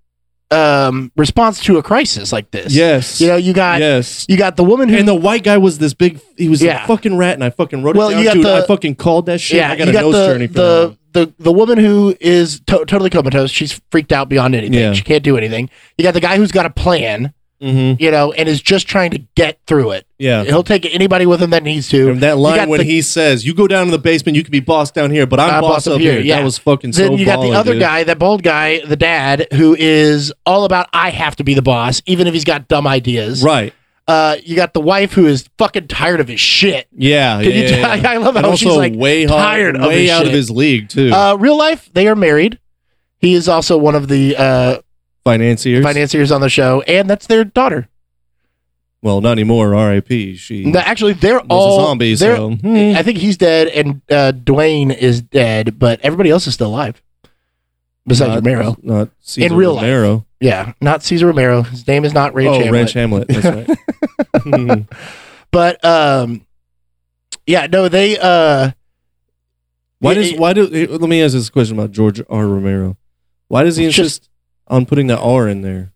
um 0.52 1.12
response 1.18 1.60
to 1.64 1.78
a 1.80 1.84
crisis 1.84 2.32
like 2.32 2.52
this. 2.52 2.74
yes. 2.74 3.20
You 3.20 3.28
know, 3.28 3.36
you 3.38 3.54
got 3.54 3.80
yes. 3.82 4.26
you 4.30 4.38
got 4.38 4.56
the 4.56 4.64
woman 4.64 4.88
who 4.88 4.98
And 4.98 5.08
the 5.08 5.16
white 5.16 5.44
guy 5.44 5.58
was 5.58 5.80
this 5.80 5.94
big. 5.96 6.20
He 6.38 6.48
was 6.48 6.62
Yeah. 6.62 6.84
a 6.84 6.88
fucking 6.88 7.18
rat, 7.18 7.34
and 7.34 7.44
I 7.44 7.50
fucking 7.50 7.82
wrote 7.82 7.96
Well, 7.96 8.10
it 8.10 8.14
down. 8.14 8.20
you 8.22 8.26
got 8.28 8.34
Dude, 8.36 8.46
the- 8.46 8.56
I 8.64 8.68
fucking 8.68 8.96
called 8.96 9.26
that 9.26 9.42
shit. 9.42 9.58
yeah, 9.58 9.72
I 9.72 9.76
got 9.76 9.86
you 9.86 9.90
a 9.90 9.94
got 9.94 10.02
nose 10.04 10.14
the 10.14 10.26
journey 10.28 10.48
for 10.48 10.54
the, 10.54 10.98
the 11.14 11.34
the 11.40 11.52
woman 11.52 11.78
who 11.78 12.16
is 12.20 12.60
to- 12.68 12.86
totally 12.86 13.10
comatose. 13.10 13.50
She's 13.52 13.80
freaked 13.92 14.12
out 14.12 14.30
beyond 14.30 14.56
anything. 14.56 14.74
Yeah. 14.74 14.94
She 14.94 15.04
can't 15.04 15.24
do 15.24 15.38
anything. 15.38 15.70
You 15.98 16.04
got 16.04 16.14
the 16.14 16.20
guy 16.20 16.38
who's 16.38 16.52
got 16.52 16.66
a 16.66 16.70
plan, 16.70 17.34
Mm-hmm. 17.62 18.04
you 18.04 18.12
know, 18.12 18.34
and 18.34 18.50
is 18.50 18.62
just 18.62 18.90
trying 18.90 19.12
to 19.12 19.20
get 19.36 19.58
through 19.68 19.92
it. 19.92 20.06
Yeah. 20.20 20.44
He'll 20.44 20.64
take 20.64 20.86
anybody 20.94 21.26
with 21.26 21.42
him 21.42 21.52
that 21.52 21.64
needs 21.64 21.88
to. 21.90 22.12
And 22.12 22.20
that 22.20 22.38
line 22.38 22.68
when 22.68 22.80
the- 22.80 22.84
he 22.86 23.02
says, 23.02 23.46
"You 23.46 23.54
go 23.54 23.68
down 23.70 23.86
to 23.86 23.92
the 23.92 23.98
basement, 23.98 24.36
you 24.36 24.44
can 24.44 24.52
be 24.52 24.60
boss 24.60 24.92
down 24.92 25.12
here, 25.12 25.26
but 25.26 25.40
I'm 25.40 25.54
I'm 25.56 25.62
boss, 25.62 25.88
up 25.88 26.02
here." 26.02 26.20
yeah. 26.20 26.40
That 26.40 26.44
was 26.44 26.58
fucking 26.58 26.92
then 26.92 27.12
so. 27.12 27.16
you 27.16 27.26
got 27.26 27.42
the 27.42 27.54
other 27.54 27.72
dude. 27.72 27.82
guy, 27.82 28.04
that 28.04 28.20
bald 28.20 28.44
guy, 28.44 28.80
the 28.86 28.98
dad, 28.98 29.48
who 29.54 29.78
is 29.80 30.34
all 30.46 30.66
about 30.66 30.90
I 30.92 31.12
have 31.12 31.38
to 31.38 31.46
be 31.46 31.54
the 31.54 31.62
boss, 31.62 32.02
even 32.06 32.28
if 32.28 32.34
he's 32.34 32.44
got 32.44 32.68
dumb 32.68 32.86
ideas. 32.86 33.42
right? 33.44 33.74
Uh, 34.08 34.36
you 34.44 34.56
got 34.56 34.74
the 34.74 34.82
wife 34.82 35.14
who 35.14 35.26
is 35.28 35.48
fucking 35.58 35.88
tired 35.88 36.20
of 36.20 36.28
his 36.28 36.40
shit. 36.40 36.88
Yeah, 36.92 37.42
Can 37.42 37.52
yeah, 37.52 37.58
you 37.58 37.64
yeah, 37.78 37.96
yeah. 37.96 38.12
I 38.12 38.18
love 38.18 38.36
And 38.36 38.46
how 38.46 38.56
she's, 38.56 38.76
like, 38.76 38.94
way 38.94 39.24
hard, 39.26 39.40
tired 39.42 39.76
of 39.78 39.84
way 39.88 40.04
his 40.04 40.12
out 40.12 40.26
of 40.26 40.34
his 40.34 40.52
league 40.52 40.90
too. 40.90 41.12
Uh, 41.14 41.36
real 41.40 41.58
life, 41.58 41.90
they 41.94 42.08
are 42.08 42.16
married. 42.16 42.60
He 43.20 43.34
is 43.34 43.48
also 43.48 43.78
one 43.78 43.96
of 43.96 44.10
the 44.10 44.36
uh, 44.36 44.82
Financiers. 45.24 45.84
financiers 45.86 46.32
on 46.32 46.42
the 46.42 46.50
show, 46.50 46.82
and 46.82 47.10
that's 47.10 47.28
their 47.28 47.46
daughter. 47.46 47.88
well, 49.02 49.22
not 49.22 49.32
anymore. 49.32 49.74
R.I.P. 49.74 50.36
She 50.36 50.66
No, 50.66 50.80
actually, 50.80 51.14
they're 51.14 51.40
all 51.40 51.80
a 51.80 51.84
zombie. 51.86 52.16
they're- 52.16 52.36
So 52.36 52.52
hmm. 52.52 52.94
I 52.98 53.04
think 53.04 53.20
he's 53.20 53.38
dead, 53.38 53.70
and 53.70 54.02
uh, 54.12 54.32
Duane 54.32 54.92
is 54.92 55.22
dead, 55.22 55.80
but 55.80 56.02
everybody 56.02 56.30
else 56.30 56.46
is 56.48 56.54
still 56.56 56.68
alive. 56.68 57.02
Besides 58.06 58.30
not, 58.30 58.36
Romero, 58.44 58.76
not 58.82 59.10
Cesar 59.22 59.56
real 59.56 59.76
life. 59.76 60.22
Yeah, 60.44 60.74
not 60.82 61.04
Cesar 61.04 61.28
Romero. 61.28 61.62
His 61.62 61.88
name 61.88 62.04
is 62.04 62.14
not 62.14 62.34
Ranch 62.34 62.50
oh, 62.50 62.54
Hamlet. 62.60 62.72
Ranch 62.74 62.94
Hamlet. 62.94 63.28
That's 63.30 63.68
right. 64.46 64.86
But 65.52 65.86
um, 65.86 66.46
yeah, 67.46 67.68
no, 67.68 67.88
they 67.88 68.18
uh, 68.18 68.72
why 70.00 70.16
does 70.16 70.32
it- 70.32 70.40
why 70.40 70.54
do 70.54 70.66
let 70.68 71.08
me 71.08 71.22
ask 71.22 71.34
this 71.34 71.50
question 71.52 71.78
about 71.78 71.92
George 71.92 72.20
R. 72.28 72.48
Romero? 72.48 72.98
Why 73.50 73.64
does 73.64 73.78
he 73.78 73.86
insist 73.86 74.30
on 74.68 74.88
putting 74.88 75.08
the 75.08 75.18
R 75.18 75.48
in 75.48 75.62
there? 75.62 75.94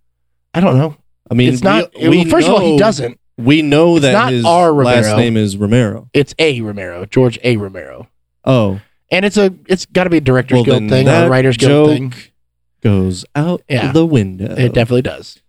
I 0.54 0.60
don't 0.60 0.78
know. 0.78 0.96
I 1.30 1.34
mean, 1.34 1.52
it's 1.52 1.64
not. 1.64 1.92
we, 2.00 2.08
we 2.08 2.18
well, 2.20 2.26
first 2.28 2.48
of 2.48 2.54
all, 2.54 2.60
he 2.62 2.78
doesn't. 2.78 3.20
We 3.36 3.64
know 3.64 3.96
It's 3.98 4.04
that 4.04 4.14
not 4.14 4.32
his 4.32 4.46
R. 4.46 4.72
last 4.72 5.06
Romero. 5.06 5.18
name 5.18 5.38
is 5.38 5.58
Romero. 5.58 6.10
It's 6.14 6.34
a 6.40 6.62
Romero, 6.62 7.06
George 7.06 7.40
A. 7.44 7.58
Romero, 7.58 8.08
Oh, 8.46 8.80
and 9.12 9.26
it's 9.26 9.38
a 9.38 9.54
it's 9.68 9.88
got 9.88 10.04
to 10.06 10.10
be 10.12 10.18
a 10.18 10.22
director's 10.22 10.58
well 10.58 10.64
guild 10.66 10.90
thing 10.90 11.10
or 11.10 11.26
a 11.26 11.30
writers 11.30 11.58
guild 11.58 11.90
thing. 11.90 12.14
Goes 12.88 13.26
out 13.36 13.62
Yeah. 13.70 13.92
the 13.92 14.06
window. 14.06 14.54
It 14.56 14.74
definitely 14.74 15.02
does. 15.02 15.42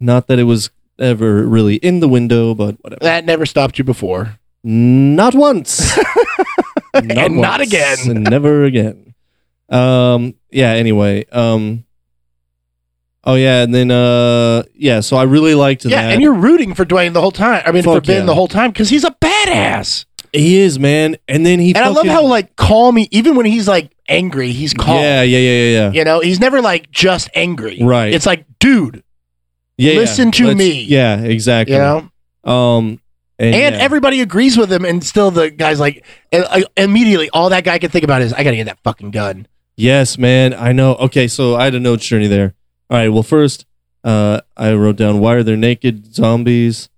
Not 0.00 0.28
that 0.28 0.38
it 0.38 0.44
was 0.44 0.70
ever 0.98 1.46
really 1.46 1.76
in 1.76 2.00
the 2.00 2.08
window, 2.08 2.54
but 2.54 2.76
whatever. 2.82 3.00
That 3.02 3.24
never 3.26 3.44
stopped 3.44 3.76
you 3.78 3.84
before. 3.84 4.38
Not 4.64 5.34
once. 5.34 5.98
And 6.94 7.36
not 7.36 7.60
again. 7.60 7.98
And 8.08 8.24
never 8.24 8.64
again. 8.64 9.12
Um. 9.68 10.34
Yeah. 10.50 10.70
Anyway. 10.70 11.26
Um. 11.30 11.84
Oh 13.24 13.34
yeah, 13.34 13.62
and 13.64 13.74
then 13.74 13.90
uh 13.90 14.62
yeah, 14.74 15.00
so 15.00 15.16
I 15.18 15.24
really 15.24 15.54
liked 15.54 15.84
Yeah, 15.84 16.00
that. 16.00 16.12
and 16.14 16.22
you're 16.22 16.32
rooting 16.32 16.72
for 16.74 16.86
Duane 16.86 17.12
the 17.12 17.20
whole 17.20 17.32
time. 17.32 17.62
I 17.66 17.72
mean, 17.72 17.82
for 17.82 17.96
Fuck 17.96 18.06
Ben 18.06 18.20
yeah. 18.20 18.24
the 18.26 18.34
whole 18.34 18.48
time 18.48 18.70
because 18.70 18.88
he's 18.88 19.04
a 19.04 19.10
badass. 19.10 20.05
He 20.32 20.58
is 20.60 20.78
man, 20.78 21.16
and 21.28 21.44
then 21.46 21.58
he 21.58 21.68
And 21.74 21.78
I 21.78 21.88
love 21.88 21.96
fucking- 21.98 22.10
how 22.10 22.24
like 22.26 22.56
calm 22.56 22.96
he, 22.96 23.08
even 23.10 23.36
when 23.36 23.46
he's 23.46 23.66
like 23.68 23.92
angry, 24.08 24.52
he's 24.52 24.72
calm. 24.74 24.96
Yeah, 25.00 25.22
yeah, 25.22 25.38
yeah, 25.38 25.50
yeah, 25.50 25.70
yeah. 25.72 25.92
You 25.92 26.04
know, 26.04 26.20
he's 26.20 26.40
never 26.40 26.60
like 26.60 26.90
just 26.90 27.28
angry. 27.34 27.78
Right. 27.82 28.12
It's 28.14 28.26
like, 28.26 28.44
dude, 28.58 29.02
yeah, 29.76 29.92
yeah. 29.92 29.98
listen 29.98 30.30
to 30.32 30.46
Let's- 30.46 30.58
me. 30.58 30.82
Yeah, 30.82 31.20
exactly. 31.20 31.74
you 31.76 31.80
know. 31.80 32.50
Um, 32.50 33.00
and, 33.38 33.54
And 33.54 33.74
yeah. 33.74 33.82
everybody 33.82 34.20
agrees 34.22 34.56
with 34.56 34.72
him, 34.72 34.84
and 34.84 35.04
still 35.04 35.30
the 35.30 35.50
guy's 35.50 35.78
like, 35.80 36.04
and, 36.32 36.44
uh, 36.48 36.60
immediately 36.76 37.28
all 37.30 37.50
that 37.50 37.64
guy 37.64 37.78
can 37.78 37.90
think 37.90 38.04
about 38.04 38.22
is, 38.22 38.32
I 38.32 38.42
gotta 38.44 38.56
get 38.56 38.64
that 38.64 38.78
fucking 38.82 39.10
gun. 39.10 39.46
Yes, 39.76 40.16
man. 40.16 40.54
I 40.54 40.72
know. 40.72 40.94
Okay, 40.94 41.28
so 41.28 41.54
I 41.54 41.64
had 41.64 41.74
a 41.74 41.80
note 41.80 42.00
journey 42.00 42.28
there. 42.28 42.54
All 42.88 42.96
right. 42.96 43.08
Well, 43.10 43.22
first, 43.22 43.66
uh, 44.04 44.40
I 44.56 44.72
wrote 44.72 44.96
down 44.96 45.18
why 45.20 45.34
are 45.34 45.42
there 45.42 45.56
naked 45.56 46.14
zombies? 46.14 46.88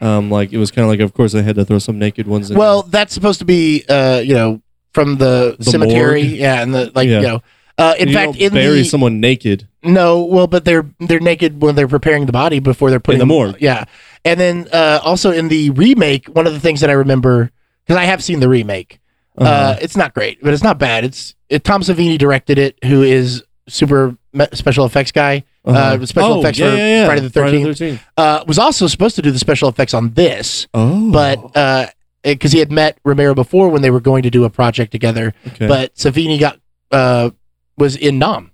Um, 0.00 0.30
like 0.30 0.52
it 0.52 0.58
was 0.58 0.70
kind 0.70 0.84
of 0.84 0.88
like, 0.90 1.00
of 1.00 1.12
course, 1.14 1.34
I 1.34 1.42
had 1.42 1.56
to 1.56 1.64
throw 1.64 1.78
some 1.78 1.98
naked 1.98 2.26
ones 2.26 2.50
in. 2.50 2.56
Well, 2.56 2.82
that's 2.82 3.12
supposed 3.14 3.38
to 3.40 3.44
be, 3.44 3.84
uh, 3.88 4.18
you 4.20 4.34
know, 4.34 4.62
from 4.92 5.16
the, 5.16 5.56
The 5.58 5.64
cemetery, 5.64 6.22
morgue? 6.22 6.36
yeah, 6.38 6.62
and 6.62 6.74
the 6.74 6.92
like, 6.94 7.08
Yeah. 7.08 7.20
you 7.20 7.26
know. 7.26 7.42
Uh, 7.76 7.94
in 7.98 8.08
You 8.08 8.14
fact, 8.14 8.32
don't 8.32 8.40
in 8.42 8.52
bury 8.52 8.78
the 8.78 8.84
someone 8.84 9.20
naked. 9.20 9.68
No, 9.84 10.24
well, 10.24 10.48
but 10.48 10.64
they're 10.64 10.84
they're 10.98 11.20
naked 11.20 11.62
when 11.62 11.76
they're 11.76 11.86
preparing 11.86 12.26
the 12.26 12.32
body 12.32 12.58
before 12.58 12.90
they're 12.90 12.98
putting 12.98 13.20
the 13.20 13.26
morgue. 13.26 13.56
Yeah, 13.60 13.84
and 14.24 14.38
then 14.40 14.66
uh, 14.72 14.98
also 15.04 15.30
in 15.30 15.46
the 15.46 15.70
remake, 15.70 16.26
one 16.26 16.48
of 16.48 16.52
the 16.52 16.58
things 16.58 16.80
that 16.80 16.90
I 16.90 16.94
remember 16.94 17.52
because 17.86 17.96
I 17.96 18.04
have 18.04 18.22
seen 18.22 18.40
the 18.40 18.48
remake. 18.48 18.98
uh 19.38 19.44
Uh-huh. 19.44 19.78
it's 19.80 19.96
not 19.96 20.12
great, 20.12 20.42
but 20.42 20.52
it's 20.52 20.64
not 20.64 20.78
bad. 20.78 21.04
It's 21.04 21.36
it, 21.48 21.62
Tom 21.62 21.82
Savini 21.82 22.18
directed 22.18 22.58
it, 22.58 22.76
who 22.84 23.02
is 23.02 23.44
super 23.68 24.16
me- 24.32 24.46
special 24.54 24.84
effects 24.84 25.12
guy. 25.12 25.44
Uh-huh. 25.64 25.78
uh, 26.00 26.06
special 26.06 26.34
Oh, 26.34 26.40
effects 26.40 26.58
yeah, 26.58 26.70
for 26.70 26.76
yeah, 26.76 26.86
yeah. 27.00 27.06
Friday 27.06 27.20
the 27.28 27.40
13th. 27.40 27.64
13th. 27.66 28.00
Uh, 28.16 28.44
was 28.46 28.58
also 28.58 28.86
supposed 28.86 29.16
to 29.16 29.22
do 29.22 29.30
the 29.30 29.38
special 29.38 29.68
effects 29.68 29.92
on 29.92 30.12
this, 30.14 30.66
Oh, 30.72 31.10
but 31.12 31.92
because 32.22 32.52
he 32.52 32.58
had 32.58 32.70
met 32.72 32.98
Romero 33.04 33.34
before 33.34 33.68
when 33.68 33.82
they 33.82 33.90
were 33.90 34.00
going 34.00 34.22
to 34.22 34.30
do 34.30 34.44
a 34.44 34.50
project 34.50 34.92
together, 34.92 35.34
okay. 35.48 35.66
but 35.68 35.94
Savini 35.94 36.38
got 36.38 36.58
uh, 36.90 37.30
was 37.76 37.96
in 37.96 38.18
Nam 38.18 38.52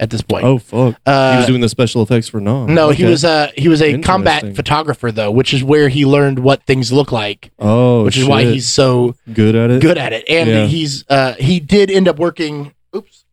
at 0.00 0.10
this 0.10 0.22
point. 0.22 0.44
oh 0.44 0.58
fuck, 0.58 0.94
uh, 1.06 1.32
he 1.32 1.36
was 1.38 1.46
doing 1.46 1.60
the 1.60 1.68
special 1.68 2.02
effects 2.02 2.28
for 2.28 2.40
Nom. 2.40 2.72
No, 2.72 2.90
he 2.90 3.02
Okay. 3.02 3.10
was 3.10 3.24
uh 3.24 3.50
he 3.56 3.68
was 3.68 3.82
a 3.82 3.98
combat 3.98 4.54
photographer 4.56 5.10
though, 5.12 5.30
which 5.30 5.52
is 5.52 5.62
where 5.64 5.88
he 5.88 6.06
learned 6.06 6.38
what 6.38 6.62
things 6.64 6.92
look 6.92 7.10
like, 7.12 7.50
Oh, 7.58 8.04
which 8.04 8.16
is 8.16 8.24
why 8.26 8.44
he's 8.44 8.68
so 8.68 9.16
good 9.32 9.54
at 9.56 9.70
it. 9.70 9.82
good 9.82 9.98
at 9.98 10.12
it. 10.12 10.24
And 10.28 10.70
he's 10.70 11.04
uh 11.08 11.34
he 11.34 11.60
did 11.60 11.90
end 11.90 12.06
up 12.08 12.18
working 12.18 12.72
oops. 12.96 13.24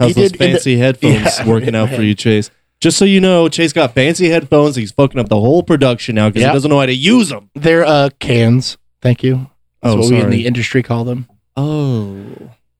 How's 0.00 0.14
he 0.14 0.22
those 0.22 0.32
did 0.32 0.38
fancy 0.38 0.76
headphones 0.78 1.14
Yeah. 1.38 1.46
working 1.46 1.74
out 1.74 1.90
for 1.90 2.02
you, 2.02 2.14
Chase? 2.14 2.50
Just 2.80 2.98
so 2.98 3.04
you 3.06 3.20
know, 3.20 3.48
Chase 3.48 3.72
got 3.72 3.94
fancy 3.94 4.28
headphones. 4.28 4.76
He's 4.76 4.92
fucking 4.92 5.18
up 5.18 5.28
the 5.28 5.40
whole 5.40 5.62
production 5.62 6.14
now 6.16 6.28
because 6.28 6.42
Yep. 6.42 6.50
he 6.50 6.54
doesn't 6.54 6.70
know 6.70 6.78
how 6.80 6.86
to 6.86 6.94
use 6.94 7.30
them. 7.30 7.50
They're 7.54 7.84
uh 7.84 8.10
cans. 8.18 8.76
Thank 9.00 9.22
you. 9.22 9.50
That's 9.82 9.94
Oh, 9.94 9.98
what 10.00 10.10
we 10.10 10.20
in 10.20 10.30
the 10.30 10.46
industry 10.46 10.82
call 10.82 11.04
them. 11.04 11.26
Oh, 11.56 12.14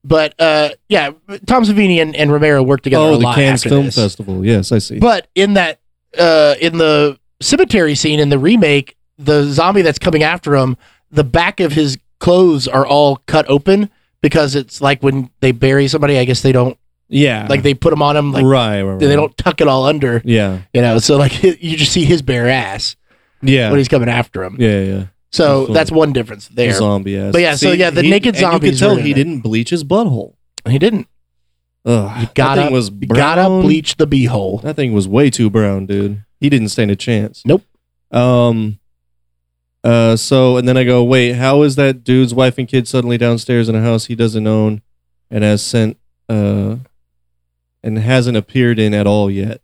but 0.03 0.33
uh, 0.39 0.69
yeah, 0.87 1.11
Tom 1.47 1.63
Savini 1.63 2.01
and, 2.01 2.15
and 2.15 2.31
Romero 2.31 2.61
worked 2.63 2.83
together 2.83 3.05
a 3.05 3.09
Oh, 3.09 3.17
the 3.17 3.31
Cannes 3.33 3.63
Film 3.63 3.85
this. 3.85 3.95
Festival. 3.95 4.45
Yes, 4.45 4.71
I 4.71 4.77
see. 4.77 4.99
But 4.99 5.27
in 5.35 5.53
that, 5.55 5.79
uh, 6.17 6.55
in 6.61 6.77
the 6.77 7.19
cemetery 7.41 7.95
scene 7.95 8.19
in 8.19 8.29
the 8.29 8.39
remake, 8.39 8.95
the 9.17 9.43
zombie 9.45 9.81
that's 9.81 9.99
coming 9.99 10.23
after 10.23 10.55
him, 10.55 10.77
the 11.11 11.23
back 11.23 11.59
of 11.59 11.71
his 11.73 11.97
clothes 12.19 12.67
are 12.67 12.85
all 12.85 13.17
cut 13.25 13.45
open 13.49 13.89
because 14.21 14.55
it's 14.55 14.79
like 14.81 15.01
when 15.03 15.29
they 15.41 15.51
bury 15.51 15.87
somebody. 15.87 16.17
I 16.19 16.25
guess 16.25 16.41
they 16.41 16.51
don't 16.51 16.77
yeah, 17.09 17.47
like 17.49 17.63
they 17.63 17.73
put 17.73 17.91
them 17.91 18.01
on 18.01 18.15
him 18.17 18.31
like 18.31 18.43
right, 18.43 18.81
right, 18.81 18.91
right. 18.93 18.99
they 18.99 19.15
don't 19.15 19.35
tuck 19.37 19.61
it 19.61 19.67
all 19.67 19.85
under. 19.85 20.21
Yeah, 20.25 20.61
You 20.73 20.81
know, 20.81 20.99
so 20.99 21.17
like 21.17 21.41
you 21.43 21.77
just 21.77 21.91
see 21.91 22.05
his 22.05 22.21
bare 22.21 22.47
ass 22.49 22.95
yeah, 23.41 23.69
when 23.69 23.77
he's 23.79 23.87
coming 23.87 24.09
after 24.09 24.43
him. 24.43 24.57
yeah, 24.59 24.81
yeah. 24.81 25.03
So 25.31 25.65
Cool. 25.65 25.75
that's 25.75 25.91
one 25.91 26.13
difference 26.13 26.47
there. 26.47 26.71
Zombie 26.73 27.17
ass. 27.17 27.31
But 27.33 27.41
yeah, 27.41 27.55
so 27.55 27.71
yeah, 27.71 27.89
the 27.89 28.01
naked 28.03 28.35
zombie. 28.35 28.67
You 28.67 28.71
could 28.71 28.79
tell 28.79 28.95
he 28.95 29.13
didn't 29.13 29.41
bleach 29.41 29.69
his 29.69 29.83
butthole. 29.83 30.35
He 30.67 30.79
didn't. 30.79 31.07
Ugh, 31.85 32.21
You 32.21 32.27
gotta, 32.33 32.71
was 32.71 32.89
you 32.89 33.07
gotta 33.07 33.47
bleach 33.61 33.95
the 33.95 34.07
beehole. 34.07 34.61
That 34.61 34.75
thing 34.75 34.91
was 34.93 35.07
way 35.07 35.29
too 35.29 35.49
brown, 35.49 35.85
dude. 35.85 36.23
He 36.39 36.49
didn't 36.49 36.69
stand 36.69 36.91
a 36.91 36.95
chance. 36.95 37.43
Nope. 37.45 37.63
Um. 38.11 38.79
Uh. 39.83 40.15
So 40.17 40.57
and 40.57 40.67
then 40.67 40.75
I 40.77 40.83
go, 40.83 41.03
wait, 41.03 41.33
how 41.33 41.61
is 41.63 41.75
that 41.77 42.03
dude's 42.03 42.33
wife 42.33 42.57
and 42.57 42.67
kid 42.67 42.87
suddenly 42.87 43.17
downstairs 43.17 43.69
in 43.69 43.75
a 43.75 43.81
house 43.81 44.05
he 44.05 44.15
doesn't 44.15 44.47
own, 44.47 44.81
and 45.29 45.43
has 45.43 45.61
sent 45.61 45.97
uh, 46.29 46.77
and 47.87 47.97
hasn't 47.97 48.37
appeared 48.37 48.77
in 48.79 48.93
at 48.93 49.07
all 49.07 49.31
yet? 49.31 49.61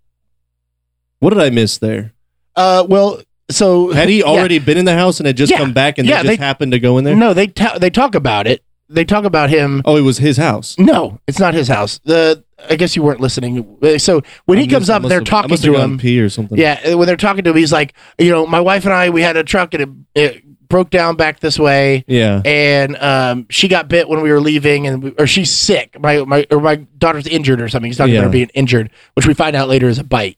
What 1.19 1.29
did 1.31 1.39
I 1.39 1.49
miss 1.49 1.77
there? 1.77 2.13
Uh, 2.55 2.85
well, 2.87 3.21
so 3.51 3.91
Had 3.91 4.09
he 4.09 4.19
yeah. 4.19 4.25
already 4.25 4.59
been 4.59 4.77
in 4.77 4.85
the 4.85 4.95
house 4.95 5.19
and 5.19 5.27
had 5.27 5.37
just 5.37 5.51
Yeah. 5.51 5.57
come 5.59 5.73
back 5.73 5.97
and 5.97 6.07
Yeah, 6.07 6.23
they 6.23 6.29
just 6.29 6.39
they- 6.39 6.45
happened 6.45 6.71
to 6.71 6.79
go 6.79 6.97
in 6.97 7.03
there? 7.03 7.15
No, 7.15 7.33
they 7.33 7.47
ta- 7.47 7.77
they 7.77 7.89
talk 7.89 8.15
about 8.15 8.47
it. 8.47 8.63
They 8.89 9.05
talk 9.05 9.23
about 9.23 9.49
him. 9.49 9.81
Oh, 9.85 9.95
it 9.95 10.01
was 10.01 10.17
his 10.19 10.37
house. 10.37 10.77
No, 10.77 11.19
it's 11.27 11.39
not 11.39 11.53
his 11.53 11.67
house. 11.67 11.99
The 12.03 12.43
I 12.69 12.75
guess 12.75 12.95
you 12.95 13.01
weren't 13.03 13.19
listening. 13.19 13.77
So 13.97 14.21
when 14.45 14.57
he 14.57 14.65
I 14.65 14.67
comes 14.67 14.89
up, 14.89 15.01
they're 15.03 15.19
have- 15.19 15.23
talking 15.25 15.55
to 15.57 15.75
him. 15.75 15.97
Pee 15.97 16.19
or 16.19 16.29
something. 16.29 16.57
Yeah, 16.57 16.93
when 16.93 17.07
they're 17.07 17.17
talking 17.17 17.43
to 17.45 17.49
him, 17.51 17.57
he's 17.57 17.71
like, 17.73 17.93
you 18.19 18.29
know, 18.29 18.45
my 18.45 18.59
wife 18.59 18.85
and 18.85 18.93
I, 18.93 19.09
we 19.09 19.21
had 19.21 19.35
a 19.35 19.43
truck 19.43 19.73
and 19.73 20.05
it, 20.15 20.21
it 20.35 20.43
broke 20.73 20.89
down 20.89 21.15
back 21.15 21.39
this 21.39 21.59
way, 21.59 22.03
Yeah. 22.07 22.41
and 22.43 22.95
um, 22.97 23.45
she 23.51 23.67
got 23.67 23.87
bit 23.87 24.09
when 24.09 24.21
we 24.21 24.31
were 24.31 24.39
leaving, 24.41 24.87
and 24.87 25.03
we, 25.03 25.11
or 25.19 25.27
she's 25.27 25.51
sick. 25.51 25.99
My 25.99 26.23
my 26.25 26.47
or 26.49 26.59
my 26.59 26.77
daughter's 26.97 27.27
injured 27.27 27.61
or 27.61 27.69
something. 27.69 27.89
He's 27.89 27.97
talking 27.97 28.13
Yeah. 28.15 28.21
about 28.21 28.29
her 28.29 28.31
being 28.31 28.49
injured, 28.55 28.89
which 29.13 29.27
we 29.27 29.35
find 29.35 29.55
out 29.55 29.69
later 29.69 29.87
is 29.87 29.99
a 29.99 30.03
bite. 30.03 30.37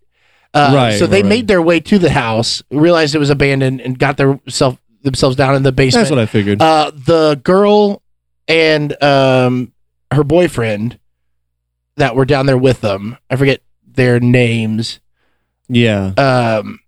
Uh, 0.53 0.71
Right, 0.75 0.99
So 0.99 1.07
they 1.07 1.17
right, 1.17 1.23
right. 1.23 1.29
made 1.29 1.47
their 1.47 1.61
way 1.61 1.79
to 1.79 1.97
the 1.97 2.09
house, 2.09 2.61
realized 2.69 3.15
it 3.15 3.19
was 3.19 3.29
abandoned, 3.29 3.79
and 3.79 3.97
got 3.97 4.17
their 4.17 4.37
self 4.49 4.77
themselves 5.03 5.35
down 5.37 5.55
in 5.55 5.63
the 5.63 5.71
basement. 5.71 6.03
That's 6.03 6.11
what 6.11 6.19
I 6.19 6.25
figured. 6.25 6.61
uh, 6.61 6.91
the 6.93 7.39
girl 7.43 8.01
and 8.49 9.01
um, 9.01 9.71
her 10.11 10.23
boyfriend 10.25 10.99
that 11.97 12.15
were 12.15 12.25
down 12.25 12.45
there 12.45 12.57
with 12.57 12.81
them. 12.81 13.17
I 13.29 13.37
forget 13.37 13.61
their 13.87 14.19
names. 14.19 14.99
yeah. 15.69 16.07
Um, 16.17 16.79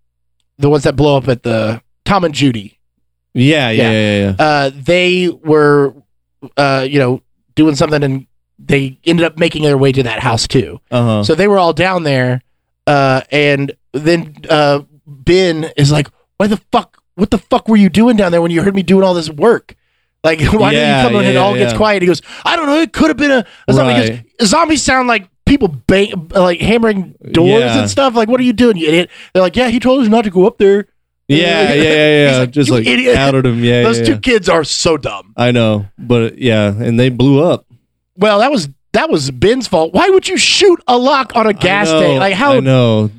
the 0.57 0.69
ones 0.69 0.83
that 0.83 0.95
blow 0.97 1.15
up 1.17 1.27
at 1.29 1.43
the 1.43 1.81
Tom 2.03 2.23
and 2.25 2.33
Judy. 2.33 2.76
Yeah. 3.33 3.69
Yeah. 3.69 3.91
yeah. 3.91 3.91
Yeah. 3.91 4.35
Yeah. 4.39 4.45
Uh, 4.45 4.71
they 4.73 5.29
were, 5.29 5.93
uh, 6.55 6.85
you 6.89 6.99
know, 6.99 7.21
doing 7.55 7.75
something, 7.75 8.03
and 8.03 8.27
they 8.59 8.99
ended 9.05 9.25
up 9.25 9.37
making 9.37 9.63
their 9.63 9.77
way 9.77 9.91
to 9.91 10.03
that 10.03 10.19
house 10.19 10.47
too. 10.47 10.79
Uh 10.91 11.03
huh. 11.03 11.23
So 11.23 11.35
they 11.35 11.47
were 11.47 11.59
all 11.59 11.73
down 11.73 12.03
there, 12.03 12.41
uh, 12.85 13.21
and 13.31 13.71
then 13.93 14.35
uh, 14.49 14.81
Ben 15.05 15.71
is 15.77 15.91
like, 15.91 16.09
"Why 16.37 16.47
the 16.47 16.57
fuck? 16.71 17.01
What 17.15 17.31
the 17.31 17.37
fuck 17.37 17.67
were 17.67 17.77
you 17.77 17.89
doing 17.89 18.15
down 18.15 18.31
there 18.31 18.41
when 18.41 18.51
you 18.51 18.61
heard 18.61 18.75
me 18.75 18.83
doing 18.83 19.03
all 19.03 19.13
this 19.13 19.29
work? 19.29 19.75
Like, 20.23 20.39
why 20.53 20.71
Yeah, 20.71 20.79
didn't 20.79 20.97
you 20.97 21.03
come 21.03 21.15
in 21.15 21.21
yeah, 21.23 21.27
and 21.29 21.37
it 21.37 21.39
all 21.39 21.57
yeah, 21.57 21.63
gets 21.65 21.77
quiet?" 21.77 22.01
He 22.01 22.07
goes, 22.07 22.21
"I 22.45 22.55
don't 22.55 22.67
know. 22.67 22.79
It 22.79 22.93
could 22.93 23.09
have 23.09 23.17
been 23.17 23.31
a, 23.31 23.45
a 23.67 23.73
zombie." 23.73 23.93
Right. 23.93 24.25
goes, 24.39 24.49
Zombies 24.49 24.83
sound 24.83 25.07
like 25.07 25.29
people 25.45 25.67
bang, 25.67 26.29
like 26.29 26.59
hammering 26.59 27.15
doors 27.31 27.71
and 27.71 27.89
stuff. 27.89 28.15
Like, 28.15 28.29
what 28.29 28.39
are 28.39 28.43
you 28.43 28.53
doing, 28.53 28.77
you 28.77 28.87
idiot? 28.87 29.09
They're 29.33 29.43
like, 29.43 29.55
"Yeah, 29.55 29.69
he 29.69 29.79
told 29.79 30.01
us 30.01 30.07
not 30.07 30.23
to 30.23 30.29
go 30.29 30.45
up 30.47 30.57
there." 30.57 30.87
Yeah, 31.27 31.73
yeah, 31.73 31.83
yeah, 31.83 32.31
yeah. 32.31 32.37
like, 32.39 32.51
Just 32.51 32.69
like 32.71 32.85
idiot." 32.87 33.17
outed 33.17 33.45
him. 33.45 33.63
Yeah, 33.63 33.83
Those 33.83 33.99
yeah, 33.99 34.05
two 34.05 34.11
yeah. 34.13 34.17
kids 34.19 34.47
are 34.49 34.63
so 34.63 34.97
dumb. 34.97 35.33
I 35.35 35.51
know, 35.51 35.87
but 35.97 36.37
yeah, 36.37 36.67
and 36.67 36.99
they 36.99 37.09
blew 37.09 37.43
up. 37.43 37.65
Well, 38.15 38.39
that 38.39 38.51
was 38.51 38.69
that 38.93 39.09
was 39.09 39.29
Ben's 39.31 39.67
fault. 39.67 39.93
Why 39.93 40.09
would 40.09 40.27
you 40.27 40.37
shoot 40.37 40.81
a 40.87 40.97
lock 40.97 41.33
on 41.35 41.45
a 41.47 41.53
gas 41.53 41.87
know, 41.87 41.99
tank? 42.01 42.19
Like 42.19 42.33
how 42.33 42.53
I 42.53 42.59
know, 42.61 43.11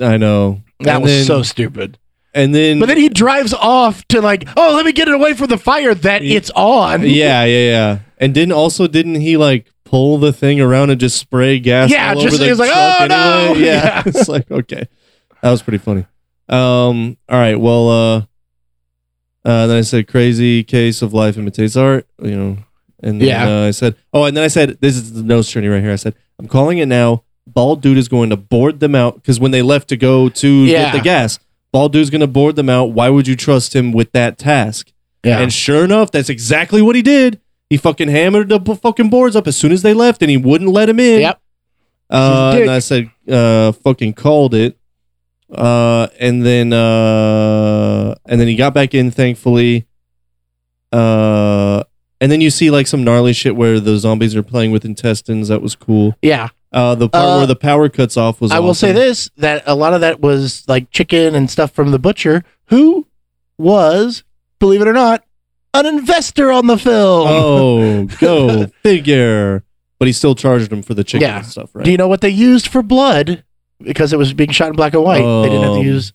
I 0.00 0.16
know. 0.16 0.62
that 0.80 0.94
And 0.96 1.02
was 1.02 1.12
then- 1.12 1.24
so 1.24 1.42
stupid. 1.42 1.98
And 2.34 2.54
then, 2.54 2.80
But 2.80 2.86
then 2.88 2.98
he 2.98 3.08
drives 3.08 3.54
off 3.54 4.06
to 4.08 4.20
like, 4.20 4.46
oh, 4.58 4.74
let 4.76 4.84
me 4.84 4.92
get 4.92 5.08
it 5.08 5.14
away 5.14 5.32
from 5.32 5.46
the 5.46 5.56
fire 5.56 5.94
that 5.94 6.22
Ye- 6.22 6.36
it's 6.36 6.50
on. 6.50 7.00
yeah, 7.06 7.44
yeah, 7.44 7.70
yeah. 7.70 7.98
And 8.18 8.34
didn't 8.34 8.52
also 8.52 8.86
didn't 8.86 9.14
he 9.22 9.38
like 9.38 9.72
pull 9.86 10.18
the 10.18 10.34
thing 10.34 10.60
around 10.60 10.90
and 10.90 11.00
just 11.00 11.16
spray 11.18 11.58
gas? 11.58 11.90
Yeah, 11.90 12.12
just- 12.14 12.26
over 12.26 12.36
the 12.36 12.44
he 12.44 12.50
was 12.50 12.58
like, 12.58 12.70
"Oh, 12.74 13.06
no!" 13.08 13.54
Yeah, 13.56 13.56
Yeah. 13.56 14.02
it's 14.06 14.28
like 14.28 14.50
okay, 14.50 14.86
that 15.40 15.50
was 15.50 15.62
pretty 15.62 15.78
funny. 15.78 16.04
Um, 16.48 17.16
all 17.28 17.38
right, 17.38 17.58
well, 17.60 17.88
uh, 17.88 18.16
uh, 19.44 19.66
then 19.66 19.76
I 19.78 19.80
said 19.82 20.08
crazy 20.08 20.62
case 20.64 21.02
of 21.02 21.12
life 21.12 21.36
imitates 21.36 21.76
art. 21.76 22.06
You 22.22 22.36
know, 22.36 22.58
and 23.02 23.20
then, 23.20 23.28
Yeah. 23.28 23.48
uh, 23.48 23.66
I 23.66 23.70
said, 23.70 23.96
oh, 24.12 24.24
and 24.24 24.36
then 24.36 24.44
I 24.44 24.48
said, 24.48 24.78
this 24.80 24.96
is 24.96 25.12
the 25.12 25.22
nose 25.22 25.48
journey 25.48 25.68
right 25.68 25.82
here. 25.82 25.92
I 25.92 25.96
said, 25.96 26.14
I'm 26.38 26.48
calling 26.48 26.78
it 26.78 26.86
now. 26.86 27.22
Bald 27.46 27.80
dude 27.80 27.96
is 27.98 28.08
going 28.08 28.30
to 28.30 28.36
board 28.36 28.80
them 28.80 28.94
out 28.96 29.14
because 29.16 29.38
when 29.38 29.52
they 29.52 29.62
left 29.62 29.88
to 29.88 29.96
go 29.96 30.28
to 30.28 30.48
Yeah. 30.64 30.86
get 30.90 30.92
the 30.98 31.00
gas, 31.04 31.38
bald 31.72 31.92
dude's 31.92 32.10
going 32.10 32.20
to 32.22 32.26
board 32.26 32.56
them 32.56 32.68
out. 32.68 32.86
Why 32.86 33.08
would 33.08 33.28
you 33.28 33.36
trust 33.36 33.74
him 33.74 33.92
with 33.92 34.10
that 34.12 34.36
task? 34.36 34.92
Yeah. 35.24 35.38
And 35.40 35.52
sure 35.52 35.84
enough, 35.84 36.10
that's 36.10 36.28
exactly 36.28 36.82
what 36.82 36.96
he 36.96 37.02
did. 37.02 37.40
He 37.70 37.76
fucking 37.76 38.08
hammered 38.08 38.48
the 38.48 38.58
b- 38.60 38.74
fucking 38.74 39.10
boards 39.10 39.34
up 39.36 39.46
as 39.46 39.56
soon 39.56 39.72
as 39.72 39.82
they 39.82 39.92
left, 39.94 40.22
and 40.22 40.30
he 40.30 40.36
wouldn't 40.36 40.70
let 40.70 40.88
him 40.88 40.98
in. 41.00 41.20
Yep. 41.22 41.40
Uh, 42.10 42.50
He's 42.52 42.58
a 42.58 42.62
and 42.62 42.70
I 42.70 42.78
said, 42.80 43.10
uh, 43.28 43.72
fucking 43.72 44.12
called 44.14 44.54
it. 44.54 44.76
Uh, 45.52 46.08
and 46.18 46.44
then, 46.44 46.72
uh, 46.72 48.14
and 48.26 48.40
then 48.40 48.48
he 48.48 48.56
got 48.56 48.74
back 48.74 48.94
in, 48.94 49.10
thankfully. 49.10 49.86
Uh, 50.92 51.82
and 52.20 52.32
then 52.32 52.40
you 52.40 52.50
see 52.50 52.70
like 52.70 52.86
some 52.86 53.04
gnarly 53.04 53.32
shit 53.32 53.56
where 53.56 53.78
the 53.80 53.96
zombies 53.98 54.34
are 54.34 54.42
playing 54.42 54.70
with 54.70 54.84
intestines. 54.84 55.48
That 55.48 55.62
was 55.62 55.74
cool. 55.74 56.16
yeah. 56.22 56.48
Uh, 56.72 56.94
the 56.94 57.08
part 57.08 57.24
Uh, 57.24 57.36
where 57.38 57.46
the 57.46 57.56
power 57.56 57.88
cuts 57.88 58.16
off 58.18 58.40
was. 58.40 58.50
I 58.52 58.58
will 58.58 58.74
say 58.74 58.88
awesome. 58.90 58.96
this 58.96 59.30
that 59.38 59.62
a 59.66 59.74
lot 59.74 59.94
of 59.94 60.02
that 60.02 60.20
was 60.20 60.62
like 60.68 60.90
chicken 60.90 61.34
and 61.34 61.50
stuff 61.50 61.70
from 61.70 61.90
the 61.90 61.98
butcher, 61.98 62.44
who 62.66 63.06
was, 63.56 64.24
believe 64.58 64.82
it 64.82 64.88
or 64.88 64.92
not, 64.92 65.24
an 65.72 65.86
investor 65.86 66.50
on 66.52 66.66
the 66.66 66.76
film. 66.76 67.26
Oh, 67.30 68.04
go 68.20 68.66
figure. 68.82 69.62
But 69.98 70.06
he 70.08 70.12
still 70.12 70.34
charged 70.34 70.70
him 70.70 70.82
for 70.82 70.92
the 70.92 71.04
chicken 71.04 71.26
Yeah. 71.28 71.38
and 71.38 71.46
stuff, 71.46 71.70
right? 71.74 71.84
Do 71.84 71.90
you 71.90 71.96
know 71.96 72.08
what 72.08 72.20
they 72.20 72.28
used 72.28 72.66
for 72.68 72.82
blood? 72.82 73.44
Because 73.82 74.12
it 74.12 74.18
was 74.18 74.32
being 74.32 74.50
shot 74.50 74.68
in 74.70 74.76
black 74.76 74.94
and 74.94 75.02
white. 75.02 75.18
they 75.42 75.48
didn't 75.50 75.62
have 75.64 75.72
to 75.74 75.80
Um, 75.80 75.86
use. 75.86 76.12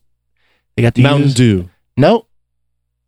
They 0.76 0.82
got 0.84 0.96
to 0.96 1.02
Mountain 1.02 1.24
use. 1.28 1.34
Dew. 1.36 1.70
No, 1.98 2.26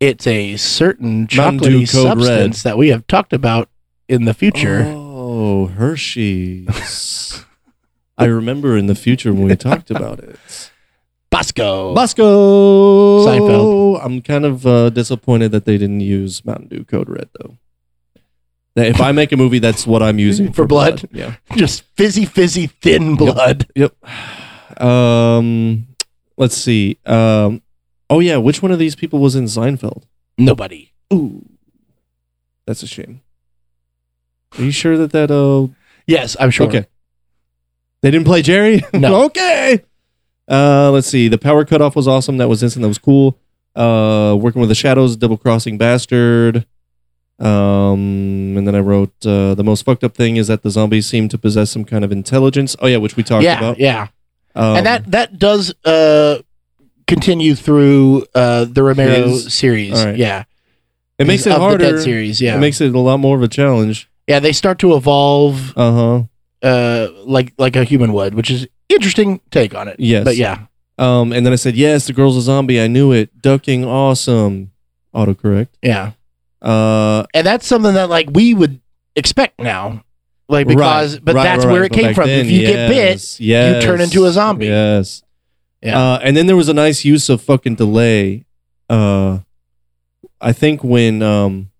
it's 0.00 0.26
a 0.26 0.56
certain 0.56 1.26
Mountain 1.34 1.58
Dew 1.70 1.80
chocolatey 1.80 1.92
Code 1.92 2.04
Red. 2.18 2.26
substance 2.26 2.62
that 2.62 2.78
we 2.78 2.88
have 2.88 3.06
talked 3.06 3.32
about 3.32 3.68
in 4.08 4.24
the 4.26 4.34
future. 4.34 4.84
Oh, 4.86 5.66
Hershey's. 5.66 7.44
I 8.18 8.26
remember 8.26 8.76
in 8.76 8.86
the 8.86 8.94
future 8.94 9.32
when 9.32 9.44
we 9.48 9.56
talked 9.56 9.90
about 9.90 10.20
it. 10.20 10.38
Bosco. 11.30 11.94
Bosco. 11.96 13.24
Seinfeld. 13.26 14.04
I'm 14.04 14.22
kind 14.22 14.44
of 14.44 14.64
uh, 14.66 14.90
disappointed 14.90 15.50
that 15.50 15.64
they 15.64 15.76
didn't 15.78 16.00
use 16.00 16.44
Mountain 16.44 16.68
Dew 16.68 16.84
Code 16.84 17.08
Red 17.08 17.28
though. 17.40 17.56
That 18.76 18.86
If 18.86 19.00
I 19.00 19.10
make 19.12 19.32
a 19.32 19.36
movie, 19.36 19.58
that's 19.58 19.84
what 19.86 20.00
I'm 20.02 20.18
using 20.20 20.52
For 20.52 20.66
blood? 20.66 21.08
Yeah. 21.12 21.36
Just 21.56 21.82
fizzy, 21.96 22.24
fizzy, 22.24 22.68
thin 22.68 23.16
blood. 23.16 23.66
Yep. 23.74 23.94
Um, 24.80 25.86
let's 26.36 26.56
see. 26.56 26.98
Um, 27.06 27.62
oh 28.10 28.20
yeah, 28.20 28.36
which 28.36 28.62
one 28.62 28.72
of 28.72 28.78
these 28.78 28.94
people 28.96 29.18
was 29.18 29.34
in 29.36 29.44
Seinfeld? 29.44 30.04
Nobody. 30.38 30.92
Ooh, 31.12 31.44
that's 32.66 32.82
a 32.82 32.86
shame. 32.86 33.20
Are 34.58 34.62
you 34.64 34.70
sure 34.70 34.96
that 34.96 35.12
that 35.12 35.30
uh 35.30 35.72
Yes, 36.06 36.36
I'm 36.38 36.50
sure. 36.50 36.66
Okay. 36.68 36.86
They 38.02 38.10
didn't 38.10 38.26
play 38.26 38.42
Jerry? 38.42 38.82
No. 38.94 39.24
okay. 39.24 39.82
Uh, 40.46 40.90
let's 40.90 41.06
see. 41.08 41.28
The 41.28 41.38
power 41.38 41.64
cutoff 41.64 41.96
was 41.96 42.06
awesome. 42.06 42.36
That 42.36 42.48
was 42.48 42.62
instant. 42.62 42.82
That 42.82 42.88
was 42.88 42.98
cool. 42.98 43.38
Uh, 43.74 44.36
working 44.38 44.60
with 44.60 44.68
the 44.68 44.74
shadows, 44.74 45.16
double 45.16 45.38
crossing 45.38 45.78
bastard. 45.78 46.66
Um, 47.38 48.54
and 48.56 48.66
then 48.68 48.74
I 48.74 48.80
wrote 48.80 49.14
uh, 49.26 49.54
the 49.54 49.64
most 49.64 49.84
fucked 49.84 50.04
up 50.04 50.14
thing 50.14 50.36
is 50.36 50.46
that 50.48 50.62
the 50.62 50.70
zombies 50.70 51.06
seem 51.06 51.28
to 51.30 51.38
possess 51.38 51.70
some 51.70 51.84
kind 51.84 52.04
of 52.04 52.12
intelligence. 52.12 52.76
Oh 52.80 52.86
yeah, 52.86 52.98
which 52.98 53.16
we 53.16 53.22
talked 53.22 53.42
Yeah, 53.44 53.58
about. 53.58 53.78
yeah. 53.80 54.08
Um, 54.54 54.76
and 54.76 54.86
that 54.86 55.10
that 55.10 55.38
does 55.38 55.74
uh 55.84 56.38
continue 57.06 57.54
through 57.54 58.24
uh 58.34 58.64
the 58.64 58.82
Romero 58.82 59.28
His- 59.28 59.52
series. 59.52 59.98
all 59.98 60.06
right. 60.06 60.16
Yeah. 60.16 60.44
it 61.18 61.26
makes 61.26 61.46
it 61.46 61.50
Of 61.50 61.56
the 61.56 61.60
harder. 61.60 61.92
Dead 61.92 62.00
series, 62.02 62.40
yeah. 62.40 62.56
It 62.56 62.60
makes 62.60 62.80
it 62.80 62.94
a 62.94 62.98
lot 62.98 63.18
more 63.18 63.36
of 63.36 63.42
a 63.42 63.48
challenge. 63.48 64.08
yeah, 64.26 64.40
they 64.40 64.52
start 64.52 64.78
to 64.80 64.94
evolve 64.94 65.76
Uh 65.76 65.92
huh. 65.92 66.22
uh 66.62 67.08
like 67.26 67.52
like 67.58 67.76
a 67.76 67.84
human 67.84 68.12
would, 68.12 68.34
which 68.34 68.50
is 68.50 68.66
interesting 68.88 69.40
take 69.50 69.74
on 69.74 69.88
it. 69.88 69.96
Yes. 69.98 70.24
But 70.24 70.36
yeah. 70.36 70.66
Um, 70.96 71.32
and 71.32 71.44
then 71.44 71.52
I 71.52 71.56
said, 71.56 71.74
yes, 71.74 72.06
the 72.06 72.12
girl's 72.12 72.36
a 72.36 72.40
zombie. 72.40 72.80
I 72.80 72.86
knew 72.86 73.10
it. 73.10 73.42
Ducking, 73.42 73.84
awesome. 73.84 74.70
Autocorrect. 75.12 75.68
Yeah. 75.82 76.12
Uh, 76.62 77.24
And 77.34 77.44
that's 77.44 77.66
something 77.66 77.94
that 77.94 78.08
like 78.08 78.28
we 78.32 78.54
would 78.54 78.80
expect 79.16 79.58
now. 79.60 80.04
Like 80.48 80.66
because 80.66 81.18
but 81.18 81.34
Right, 81.34 81.44
that's 81.44 81.64
right, 81.64 81.72
where 81.72 81.82
right. 81.82 81.90
it 81.90 81.94
came 81.94 82.14
from. 82.14 82.26
then, 82.26 82.44
if 82.44 82.50
you 82.50 82.60
get 82.60 82.88
bit, 82.88 82.96
yes, 82.96 83.40
yes, 83.40 83.84
turn 83.84 84.00
into 84.00 84.24
a 84.26 84.32
zombie. 84.32 84.66
Yes. 84.66 85.22
Yeah. 85.82 85.98
Uh, 85.98 86.18
and 86.22 86.36
then 86.36 86.46
there 86.46 86.56
was 86.56 86.68
a 86.68 86.74
nice 86.74 87.04
use 87.04 87.28
of 87.28 87.42
fucking 87.42 87.74
delay. 87.74 88.46
Uh, 88.88 89.40
I 90.40 90.52
think 90.52 90.82
when 90.82 91.22
um, 91.22 91.70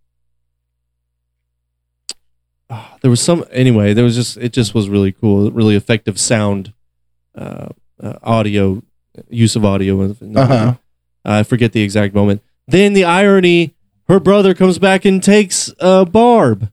ah, 2.68 2.96
there 3.00 3.10
was 3.10 3.20
some 3.20 3.44
anyway, 3.50 3.94
there 3.94 4.04
was 4.04 4.14
just 4.14 4.36
it 4.36 4.52
just 4.52 4.74
was 4.74 4.88
really 4.88 5.12
cool, 5.12 5.50
really 5.50 5.76
effective 5.76 6.18
sound, 6.18 6.72
uh, 7.34 7.68
uh 8.02 8.18
audio 8.22 8.82
use 9.28 9.56
of 9.56 9.64
audio. 9.64 10.02
Uh-huh. 10.02 10.74
I 11.24 11.42
forget 11.42 11.72
the 11.72 11.82
exact 11.82 12.14
moment. 12.14 12.42
Then 12.66 12.92
the 12.92 13.04
irony: 13.04 13.74
her 14.08 14.20
brother 14.20 14.54
comes 14.54 14.78
back 14.78 15.04
and 15.04 15.22
takes 15.22 15.72
uh, 15.80 16.04
Barb 16.04 16.70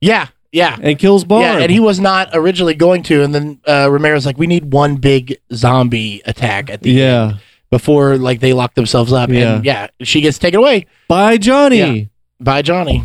yeah, 0.00 0.28
yeah, 0.50 0.76
and 0.80 0.98
kills 0.98 1.24
Barb. 1.24 1.42
Yeah, 1.42 1.58
and 1.58 1.70
he 1.70 1.78
was 1.78 2.00
not 2.00 2.30
originally 2.32 2.74
going 2.74 3.02
to, 3.04 3.22
and 3.22 3.34
then 3.34 3.60
uh, 3.66 3.88
Romero's 3.90 4.24
like, 4.24 4.38
"We 4.38 4.46
need 4.46 4.72
one 4.72 4.96
big 4.96 5.38
zombie 5.52 6.22
attack 6.24 6.70
at 6.70 6.82
the 6.82 6.90
yeah. 6.90 7.22
end 7.22 7.40
before 7.70 8.16
like 8.16 8.40
they 8.40 8.54
lock 8.54 8.74
themselves 8.74 9.12
up." 9.12 9.28
Yeah. 9.28 9.56
And 9.56 9.64
yeah, 9.64 9.88
she 10.00 10.20
gets 10.22 10.38
taken 10.38 10.58
away 10.58 10.86
by 11.06 11.36
Johnny. 11.36 11.78
Yeah. 11.78 12.04
By 12.40 12.62
Johnny. 12.62 13.04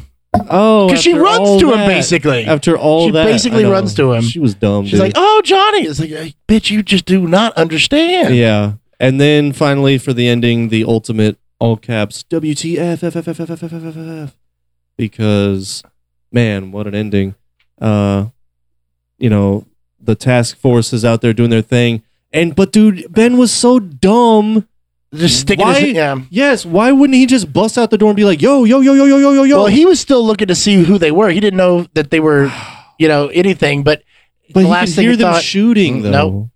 Oh, 0.49 0.87
because 0.87 1.03
she 1.03 1.13
runs 1.13 1.59
to 1.59 1.67
that, 1.67 1.79
him 1.79 1.87
basically. 1.87 2.45
After 2.45 2.77
all 2.77 3.07
she 3.07 3.11
that, 3.11 3.25
basically 3.25 3.65
runs 3.65 3.93
to 3.95 4.13
him. 4.13 4.23
She 4.23 4.39
was 4.39 4.55
dumb. 4.55 4.85
She's 4.85 4.93
dude. 4.93 5.01
like, 5.01 5.13
"Oh, 5.15 5.41
Johnny!" 5.43 5.83
It's 5.83 5.99
like, 5.99 6.09
hey, 6.09 6.35
"Bitch, 6.47 6.71
you 6.71 6.81
just 6.81 7.05
do 7.05 7.27
not 7.27 7.53
understand." 7.53 8.35
Yeah, 8.35 8.73
and 8.99 9.19
then 9.19 9.51
finally 9.51 9.97
for 9.97 10.13
the 10.13 10.29
ending, 10.29 10.69
the 10.69 10.85
ultimate 10.85 11.37
all 11.59 11.77
caps 11.77 12.23
WTF 12.29 13.03
because 14.97 15.83
man, 16.33 16.71
what 16.71 16.87
an 16.87 16.95
ending! 16.95 17.35
Uh, 17.79 18.25
you 19.17 19.29
know, 19.29 19.65
the 20.01 20.15
task 20.15 20.57
force 20.57 20.91
is 20.91 21.05
out 21.05 21.21
there 21.21 21.31
doing 21.33 21.49
their 21.49 21.61
thing, 21.61 22.03
and 22.31 22.55
but 22.55 22.71
dude, 22.73 23.05
Ben 23.13 23.37
was 23.37 23.51
so 23.51 23.79
dumb. 23.79 24.67
Just 25.13 25.41
sticking 25.41 25.63
Why- 25.65 25.79
his 25.79 25.93
yeah. 25.93 26.19
Yes, 26.31 26.65
why 26.65 26.91
wouldn't 26.91 27.15
he 27.15 27.27
just 27.27 27.53
bust 27.53 27.77
out 27.77 27.91
the 27.91 27.99
door 27.99 28.09
and 28.09 28.17
be 28.17 28.25
like, 28.25 28.41
"Yo, 28.41 28.63
yo, 28.63 28.81
yo, 28.81 28.93
yo, 28.95 29.05
yo, 29.05 29.17
yo, 29.19 29.31
yo, 29.33 29.43
yo"? 29.43 29.57
Well, 29.57 29.67
he 29.67 29.85
was 29.85 29.99
still 29.99 30.25
looking 30.25 30.47
to 30.47 30.55
see 30.55 30.83
who 30.83 30.97
they 30.97 31.11
were. 31.11 31.29
He 31.29 31.39
didn't 31.39 31.57
know 31.57 31.85
that 31.93 32.09
they 32.09 32.19
were, 32.19 32.51
you 32.99 33.07
know, 33.07 33.27
anything. 33.27 33.83
But 33.83 34.01
but 34.53 34.61
the 34.61 34.65
he 34.65 34.71
last 34.71 34.85
could 34.89 34.95
thing 34.95 35.03
hear 35.03 35.11
he 35.11 35.17
them 35.17 35.33
thought- 35.33 35.43
shooting 35.43 35.99
Mm, 35.99 36.03
though. 36.03 36.09
nope. 36.11 36.49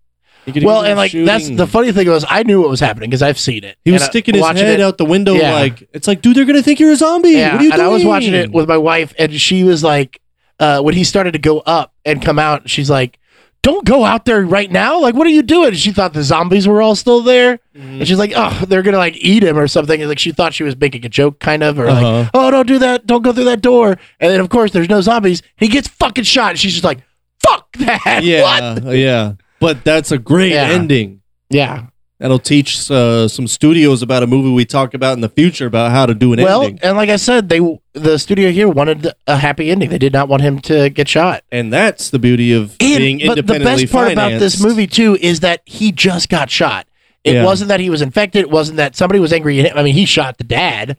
He 0.47 0.53
could 0.53 0.63
hear 0.63 0.67
well, 0.71 0.83
and 0.83 0.97
like 0.97 1.11
that's 1.11 1.49
the 1.49 1.67
funny 1.67 1.91
thing 1.91 2.07
was, 2.09 2.25
I 2.27 2.41
knew 2.43 2.59
what 2.61 2.69
was 2.71 2.79
happening 2.79 3.09
because 3.11 3.21
I've 3.21 3.37
seen 3.37 3.63
it. 3.63 3.77
He 3.85 3.91
was 3.91 4.01
And, 4.01 4.07
uh, 4.07 4.11
sticking 4.11 4.33
his 4.33 4.45
head 4.45 4.57
it- 4.79 4.81
out 4.81 4.97
the 4.97 5.05
window 5.05 5.35
Yeah. 5.35 5.53
like 5.53 5.87
it's 5.93 6.07
like, 6.07 6.21
dude, 6.23 6.35
they're 6.35 6.45
gonna 6.45 6.63
think 6.63 6.79
you're 6.79 6.91
a 6.91 6.95
zombie. 6.95 7.31
Yeah, 7.31 7.51
what 7.53 7.61
are 7.61 7.63
you 7.65 7.69
and 7.71 7.77
doing? 7.79 7.87
I 7.87 7.93
was 7.93 8.03
watching 8.03 8.33
it 8.33 8.51
with 8.51 8.67
my 8.67 8.77
wife, 8.77 9.13
and 9.19 9.31
she 9.39 9.63
was 9.63 9.83
like, 9.83 10.19
uh, 10.59 10.81
when 10.81 10.95
he 10.95 11.03
started 11.03 11.33
to 11.33 11.39
go 11.39 11.59
up 11.59 11.93
and 12.05 12.19
come 12.21 12.39
out, 12.39 12.67
she's 12.69 12.89
like, 12.89 13.19
"Don't 13.61 13.85
go 13.85 14.05
out 14.05 14.23
there 14.25 14.41
right 14.43 14.71
now! 14.71 14.99
Like, 15.01 15.13
what 15.15 15.27
are 15.27 15.31
you 15.31 15.43
doing?" 15.43 15.67
And 15.67 15.77
she 15.77 15.91
thought 15.91 16.13
the 16.13 16.23
zombies 16.23 16.67
were 16.67 16.81
all 16.81 16.95
still 16.95 17.21
there, 17.21 17.59
Mm-hmm. 17.77 17.99
and 17.99 18.07
she's 18.07 18.17
like, 18.17 18.31
"Oh, 18.35 18.63
they're 18.67 18.81
gonna 18.81 18.97
like 18.97 19.17
eat 19.17 19.43
him 19.43 19.57
or 19.57 19.67
something." 19.67 19.99
And 20.01 20.07
like 20.09 20.17
she 20.17 20.31
thought 20.31 20.53
she 20.53 20.63
was 20.63 20.75
making 20.75 21.05
a 21.05 21.09
joke, 21.09 21.39
kind 21.39 21.61
of, 21.61 21.77
or 21.77 21.87
Uh-huh. 21.89 22.01
like, 22.21 22.29
"Oh, 22.33 22.49
don't 22.51 22.67
do 22.67 22.79
that! 22.79 23.05
Don't 23.05 23.21
go 23.21 23.33
through 23.33 23.43
that 23.45 23.61
door!" 23.61 23.97
And 24.21 24.31
then 24.31 24.39
of 24.39 24.47
course 24.49 24.71
there's 24.71 24.89
no 24.89 25.01
zombies. 25.01 25.41
He 25.57 25.67
gets 25.67 25.89
fucking 25.89 26.23
shot. 26.23 26.51
And 26.51 26.59
she's 26.59 26.71
just 26.71 26.85
like, 26.85 26.99
"Fuck 27.45 27.71
that! 27.79 28.21
yeah, 28.23 28.41
What?" 28.81 28.95
yeah. 28.95 29.33
But 29.59 29.83
that's 29.83 30.11
a 30.11 30.17
great 30.17 30.51
Yeah. 30.53 30.69
ending. 30.69 31.21
Yeah. 31.49 31.85
That'll 32.19 32.39
teach 32.39 32.89
uh, 32.89 33.27
some 33.27 33.45
studios 33.47 34.01
about 34.01 34.23
a 34.23 34.27
movie 34.27 34.49
we 34.49 34.65
talk 34.65 34.95
about 34.95 35.13
in 35.13 35.21
the 35.21 35.29
future 35.29 35.67
about 35.67 35.91
how 35.91 36.07
to 36.07 36.15
do 36.15 36.33
an 36.33 36.41
Well, 36.41 36.63
ending. 36.63 36.79
and 36.81 36.97
like 36.97 37.09
I 37.09 37.15
said, 37.15 37.47
they 37.49 37.59
the 37.93 38.17
studio 38.17 38.49
here 38.51 38.67
wanted 38.67 39.11
a 39.27 39.37
happy 39.37 39.69
ending. 39.69 39.89
They 39.91 39.99
did 39.99 40.13
not 40.13 40.27
want 40.27 40.41
him 40.41 40.57
to 40.61 40.89
get 40.89 41.07
shot. 41.07 41.43
And 41.51 41.71
that's 41.71 42.09
the 42.09 42.17
beauty 42.17 42.53
of 42.53 42.75
being 42.79 43.21
And, 43.21 43.27
but 43.35 43.45
the 43.45 43.59
best 43.59 43.91
part 43.91 44.11
about 44.11 44.39
this 44.39 44.59
movie 44.59 44.87
too 44.87 45.15
is 45.21 45.41
that 45.41 45.61
he 45.65 45.91
just 45.91 46.27
got 46.29 46.49
shot. 46.49 46.87
It 47.23 47.33
Yeah. 47.33 47.45
wasn't 47.45 47.67
that 47.67 47.79
he 47.79 47.89
was 47.91 48.01
infected. 48.01 48.41
It 48.41 48.49
wasn't 48.49 48.77
that 48.77 48.95
somebody 48.95 49.19
was 49.19 49.31
angry 49.31 49.59
at 49.59 49.67
him. 49.71 49.77
I 49.77 49.83
mean, 49.83 49.93
he 49.93 50.05
shot 50.05 50.39
the 50.39 50.43
dad, 50.43 50.97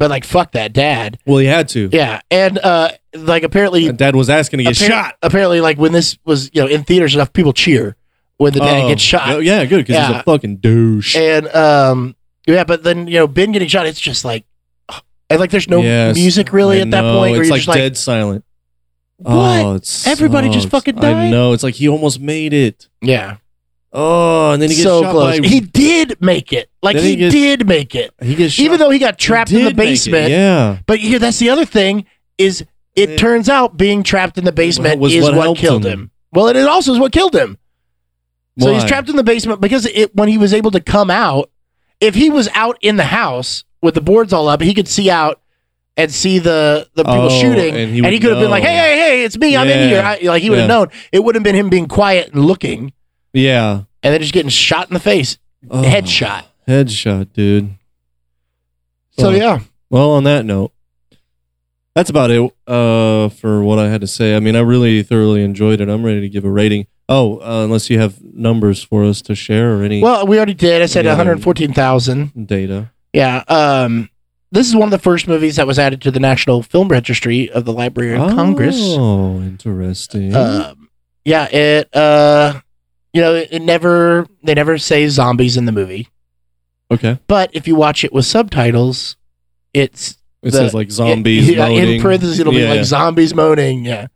but 0.00 0.08
like 0.10 0.24
fuck 0.24 0.52
that 0.52 0.72
dad. 0.72 1.18
Well, 1.26 1.36
he 1.38 1.46
had 1.46 1.68
to. 1.68 1.90
Yeah, 1.92 2.22
and 2.30 2.58
uh, 2.58 2.90
like 3.14 3.42
apparently, 3.44 3.86
And 3.86 3.96
Dad 3.98 4.16
was 4.16 4.28
asking 4.30 4.58
to 4.58 4.64
get 4.64 4.72
appar- 4.74 4.88
shot. 4.88 5.14
Apparently, 5.22 5.60
like 5.60 5.78
when 5.78 5.92
this 5.92 6.18
was 6.24 6.50
you 6.54 6.62
know 6.62 6.66
in 6.68 6.82
theaters 6.84 7.14
enough, 7.14 7.32
people 7.32 7.52
cheer 7.52 7.94
when 8.38 8.52
the 8.54 8.60
dad 8.60 8.84
Oh, 8.84 8.88
gets 8.88 9.02
shot. 9.02 9.28
oh, 9.28 9.38
Yeah, 9.38 9.64
good 9.66 9.86
because 9.86 9.96
he's 10.02 10.08
Yeah. 10.10 10.20
a 10.20 10.22
fucking 10.22 10.56
douche. 10.56 11.14
And 11.14 11.46
um, 11.54 12.16
yeah, 12.46 12.64
but 12.64 12.82
then 12.82 13.06
you 13.06 13.14
know 13.18 13.26
Ben 13.28 13.52
getting 13.52 13.68
shot, 13.68 13.86
it's 13.86 14.00
just 14.00 14.24
like, 14.24 14.44
and 15.28 15.38
like 15.38 15.50
there's 15.50 15.68
no 15.68 15.82
Yes, 15.82 16.16
music 16.16 16.52
really 16.52 16.78
I 16.78 16.80
at 16.80 16.90
that 16.92 17.02
know. 17.02 17.18
point. 17.18 17.32
Where 17.32 17.40
It's 17.42 17.48
you're 17.48 17.52
like 17.54 17.58
just 17.60 17.68
like, 17.68 17.76
dead 17.78 17.96
silent. 17.98 18.44
What? 19.18 19.34
Oh, 20.06 20.10
Everybody 20.10 20.48
just 20.48 20.70
sucks. 20.70 20.70
fucking 20.86 20.98
I 20.98 21.02
died? 21.12 21.30
know. 21.30 21.52
It's 21.52 21.62
like 21.62 21.74
he 21.74 21.88
almost 21.88 22.20
made 22.20 22.54
it. 22.54 22.88
yeah, 23.02 23.36
Oh, 23.92 24.52
and 24.52 24.62
then 24.62 24.70
he 24.70 24.76
gets 24.76 24.84
so 24.84 25.02
shot 25.02 25.10
close. 25.12 25.40
by. 25.40 25.46
He 25.48 25.60
did 25.60 26.20
make 26.20 26.52
it. 26.52 26.70
Like 26.82 26.94
Then 26.96 27.04
he, 27.04 27.10
he 27.10 27.16
gets- 27.16 27.34
did 27.34 27.66
make 27.66 27.94
it, 27.94 28.12
he 28.22 28.34
gets 28.36 28.54
shot. 28.54 28.62
even 28.62 28.78
though 28.78 28.90
he 28.90 28.98
got 29.00 29.18
trapped 29.18 29.50
in 29.50 29.64
the 29.64 29.70
did 29.70 29.76
make 29.76 29.86
it, 29.88 29.90
basement. 29.90 30.30
Yeah. 30.30 30.78
But 30.86 30.98
here, 31.00 31.18
that's 31.18 31.38
the 31.38 31.50
other 31.50 31.64
thing 31.64 32.06
is 32.38 32.64
it 32.94 33.10
Yeah. 33.10 33.16
turns 33.16 33.48
out 33.48 33.76
being 33.76 34.02
trapped 34.02 34.38
in 34.38 34.44
the 34.44 34.52
basement 34.52 35.00
Was 35.00 35.12
is 35.14 35.24
what 35.24 35.34
what, 35.34 35.42
helped 35.42 35.60
killed 35.60 35.84
him. 35.84 35.92
him. 35.92 36.10
Well, 36.32 36.48
and 36.48 36.56
it 36.56 36.66
also 36.68 36.92
is 36.92 36.98
what 37.00 37.10
killed 37.12 37.34
him. 37.34 37.58
So 38.60 38.72
he's 38.72 38.82
Why? 38.82 38.88
trapped 38.88 39.08
in 39.08 39.16
the 39.16 39.24
basement 39.24 39.60
because 39.60 39.86
it 39.86 40.14
when 40.14 40.28
he 40.28 40.38
was 40.38 40.52
able 40.54 40.70
to 40.72 40.80
come 40.80 41.10
out, 41.10 41.50
if 42.00 42.14
he 42.14 42.30
was 42.30 42.48
out 42.54 42.76
in 42.82 42.96
the 42.96 43.04
house 43.04 43.64
with 43.82 43.94
the 43.94 44.00
boards 44.00 44.32
all 44.32 44.48
up, 44.48 44.60
he 44.60 44.74
could 44.74 44.88
see 44.88 45.10
out 45.10 45.40
and 45.96 46.12
see 46.12 46.38
the 46.38 46.86
the 46.94 47.02
people 47.04 47.22
Oh, 47.26 47.40
shooting, 47.40 47.70
and 47.70 47.76
and 47.76 47.88
he 47.90 47.94
he, 47.96 48.02
would 48.02 48.20
could 48.20 48.30
have 48.30 48.40
been 48.40 48.50
like, 48.50 48.62
know. 48.62 48.68
"Hey, 48.70 48.76
hey, 48.76 48.96
hey, 48.98 49.24
it's 49.24 49.36
me, 49.38 49.56
I'm 49.56 49.68
in 49.68 49.78
Yeah. 49.90 50.14
here." 50.16 50.28
I, 50.28 50.32
like 50.32 50.42
he 50.42 50.50
would 50.50 50.58
have 50.60 50.68
Yeah. 50.68 50.74
known. 50.76 50.88
It 51.12 51.24
would 51.24 51.34
have 51.34 51.44
been 51.44 51.54
him 51.56 51.68
being 51.70 51.86
quiet 51.86 52.32
and 52.32 52.44
looking, 52.44 52.92
Yeah. 53.32 53.82
and 54.02 54.12
then 54.14 54.20
just 54.20 54.32
getting 54.32 54.48
shot 54.50 54.88
in 54.88 54.94
the 54.94 55.00
face, 55.00 55.38
Oh, 55.70 55.82
headshot. 55.82 56.44
Headshot, 56.66 57.32
dude. 57.32 57.70
So 59.18 59.28
Oh. 59.28 59.30
yeah, 59.32 59.60
Well, 59.90 60.10
on 60.12 60.24
that 60.24 60.44
note, 60.44 60.72
that's 61.94 62.08
about 62.10 62.30
it 62.30 62.40
uh, 62.66 63.28
for 63.30 63.62
what 63.62 63.78
I 63.78 63.88
had 63.88 64.00
to 64.00 64.06
say. 64.06 64.36
I 64.36 64.40
mean, 64.40 64.54
I 64.56 64.60
really 64.60 65.02
thoroughly 65.02 65.42
enjoyed 65.42 65.80
it. 65.80 65.88
I'm 65.88 66.04
ready 66.04 66.20
to 66.20 66.28
give 66.28 66.44
a 66.44 66.50
rating. 66.50 66.86
Oh, 67.08 67.38
uh, 67.38 67.64
unless 67.64 67.90
you 67.90 67.98
have 67.98 68.22
numbers 68.22 68.82
for 68.84 69.04
us 69.04 69.20
to 69.22 69.34
share 69.34 69.76
or 69.76 69.82
any 69.82 70.00
well, 70.00 70.24
we 70.26 70.36
already 70.36 70.54
did. 70.54 70.80
I 70.80 70.86
said 70.86 71.04
one 71.06 71.16
hundred 71.16 71.42
fourteen 71.42 71.72
thousand. 71.72 72.46
data. 72.46 72.92
Yeah. 73.12 73.42
Um, 73.48 74.08
this 74.52 74.68
is 74.68 74.76
one 74.76 74.84
of 74.86 74.90
the 74.92 74.98
first 75.00 75.26
movies 75.26 75.56
that 75.56 75.66
was 75.66 75.76
added 75.80 76.00
to 76.02 76.12
the 76.12 76.20
National 76.20 76.62
Film 76.62 76.86
Registry 76.86 77.50
of 77.50 77.64
the 77.64 77.72
Library 77.72 78.14
of 78.14 78.30
Congress. 78.36 78.76
Oh, 78.78 79.40
interesting. 79.40 80.34
Um, 80.36 80.88
yeah, 81.24 81.46
it. 81.50 81.88
Uh, 81.94 82.60
you 83.12 83.20
know, 83.20 83.34
it, 83.34 83.48
it 83.52 83.62
never. 83.62 84.26
They 84.42 84.54
never 84.54 84.78
say 84.78 85.06
zombies 85.08 85.56
in 85.56 85.64
the 85.64 85.72
movie, 85.72 86.08
okay. 86.90 87.18
but 87.26 87.50
if 87.52 87.66
you 87.68 87.74
watch 87.76 88.04
it 88.04 88.12
with 88.12 88.24
subtitles, 88.26 89.16
it's 89.74 90.12
It 90.42 90.50
the- 90.52 90.58
says 90.58 90.74
like 90.74 90.90
zombies 90.90 91.48
Yeah, 91.50 91.68
moaning. 91.68 91.94
in 91.96 92.02
parentheses, 92.02 92.38
it'll 92.38 92.52
be 92.52 92.60
Yeah. 92.60 92.70
like 92.70 92.84
zombies 92.84 93.34
moaning. 93.34 93.84
Yeah. 93.84 94.06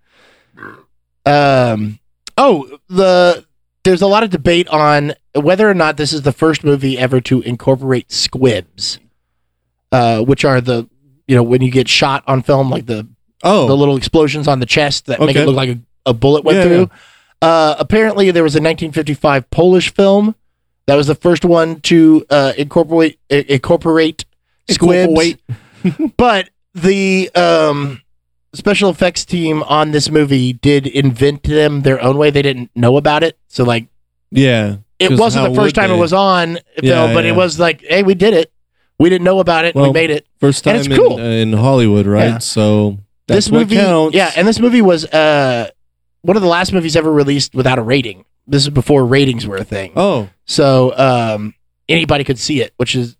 Um. 1.26 1.99
Oh, 2.36 2.78
the 2.88 3.45
there's 3.84 4.03
a 4.03 4.07
lot 4.07 4.22
of 4.22 4.30
debate 4.30 4.68
on 4.68 5.14
whether 5.34 5.68
or 5.68 5.74
not 5.74 5.97
this 5.97 6.12
is 6.12 6.22
the 6.22 6.32
first 6.32 6.64
movie 6.64 6.99
ever 6.99 7.20
to 7.22 7.40
incorporate 7.42 8.11
squibs, 8.12 8.99
uh, 9.92 10.20
which 10.22 10.45
are 10.45 10.61
the 10.61 10.88
you 11.26 11.34
know 11.36 11.42
when 11.42 11.62
you 11.62 11.70
get 11.70 11.88
shot 11.88 12.24
on 12.26 12.42
film, 12.42 12.70
like 12.70 12.86
the 12.86 13.07
oh, 13.42 13.66
the 13.68 13.76
little 13.76 13.97
explosions 13.97 14.49
on 14.49 14.61
the 14.61 14.66
chest 14.66 15.07
that 15.07 15.20
make 15.20 15.30
Okay. 15.30 15.42
it 15.42 15.47
look 15.47 15.57
like 15.57 15.70
a, 15.70 15.78
a 16.07 16.12
bullet 16.14 16.45
went 16.45 16.59
Yeah, 16.59 16.64
through. 16.64 16.90
Uh, 17.45 17.76
apparently, 17.78 18.30
there 18.30 18.42
was 18.42 18.55
a 18.55 18.59
1955 18.59 19.51
Polish 19.51 19.92
film 19.92 20.34
that 20.86 20.95
was 20.95 21.07
the 21.09 21.14
first 21.14 21.45
one 21.45 21.80
to 21.82 22.24
uh, 22.30 22.55
incorporate 22.57 23.18
incorporate 23.28 24.24
squibs. 24.70 25.38
Incorporate. 25.82 26.16
but 26.16 26.49
the 26.74 27.30
um, 27.34 28.01
special 28.55 28.88
effects 28.88 29.26
team 29.26 29.62
on 29.64 29.90
this 29.90 30.11
movie 30.11 30.55
did 30.55 30.86
invent 30.86 31.42
them 31.42 31.82
their 31.82 32.01
own 32.03 32.16
way. 32.16 32.30
They 32.30 32.40
didn't 32.40 32.70
know 32.74 32.97
about 32.97 33.22
it, 33.22 33.38
so 33.49 33.62
like 33.64 33.88
yeah. 34.30 34.76
it 34.99 35.18
wasn't 35.18 35.51
the 35.51 35.55
first 35.55 35.74
time 35.74 35.90
they? 35.90 35.97
it 35.97 36.01
was 36.01 36.14
on 36.14 36.55
film, 36.55 36.62
Yeah, 36.82 37.12
but 37.12 37.24
yeah. 37.24 37.32
it 37.32 37.36
was 37.36 37.59
like, 37.61 37.82
hey, 37.82 38.03
we 38.03 38.14
did 38.14 38.32
it. 38.32 38.51
We 38.99 39.11
didn't 39.11 39.24
know 39.24 39.40
about 39.40 39.66
it. 39.66 39.74
Well, 39.74 39.88
we 39.88 39.92
made 39.92 40.11
it. 40.11 40.26
First 40.40 40.64
time. 40.64 40.76
and 40.76 40.86
it's 40.86 40.88
in, 40.88 40.97
cool. 40.97 41.18
uh, 41.18 41.22
in 41.22 41.53
Hollywood, 41.53 42.07
right? 42.07 42.24
Yeah. 42.24 42.38
So 42.38 43.01
that's 43.26 43.47
this 43.47 43.53
what 43.53 43.59
movie, 43.61 43.76
counts. 43.76 44.16
yeah, 44.16 44.32
and 44.34 44.49
this 44.49 44.61
movie 44.61 44.82
was 44.82 45.05
uh 45.07 45.70
one 46.25 46.37
of 46.37 46.43
the 46.43 46.49
last 46.49 46.72
movies 46.72 46.97
ever 46.97 47.12
released 47.12 47.55
without 47.55 47.79
a 47.79 47.83
rating. 47.83 48.25
This 48.47 48.62
is 48.64 48.70
before 48.70 49.07
ratings 49.07 49.47
were 49.47 49.57
a 49.57 49.64
thing, 49.64 49.93
oh, 49.97 50.29
so 50.47 50.97
um 50.99 51.55
anybody 51.89 52.25
could 52.25 52.39
see 52.39 52.61
it, 52.61 52.72
which 52.77 52.95
is 52.97 53.16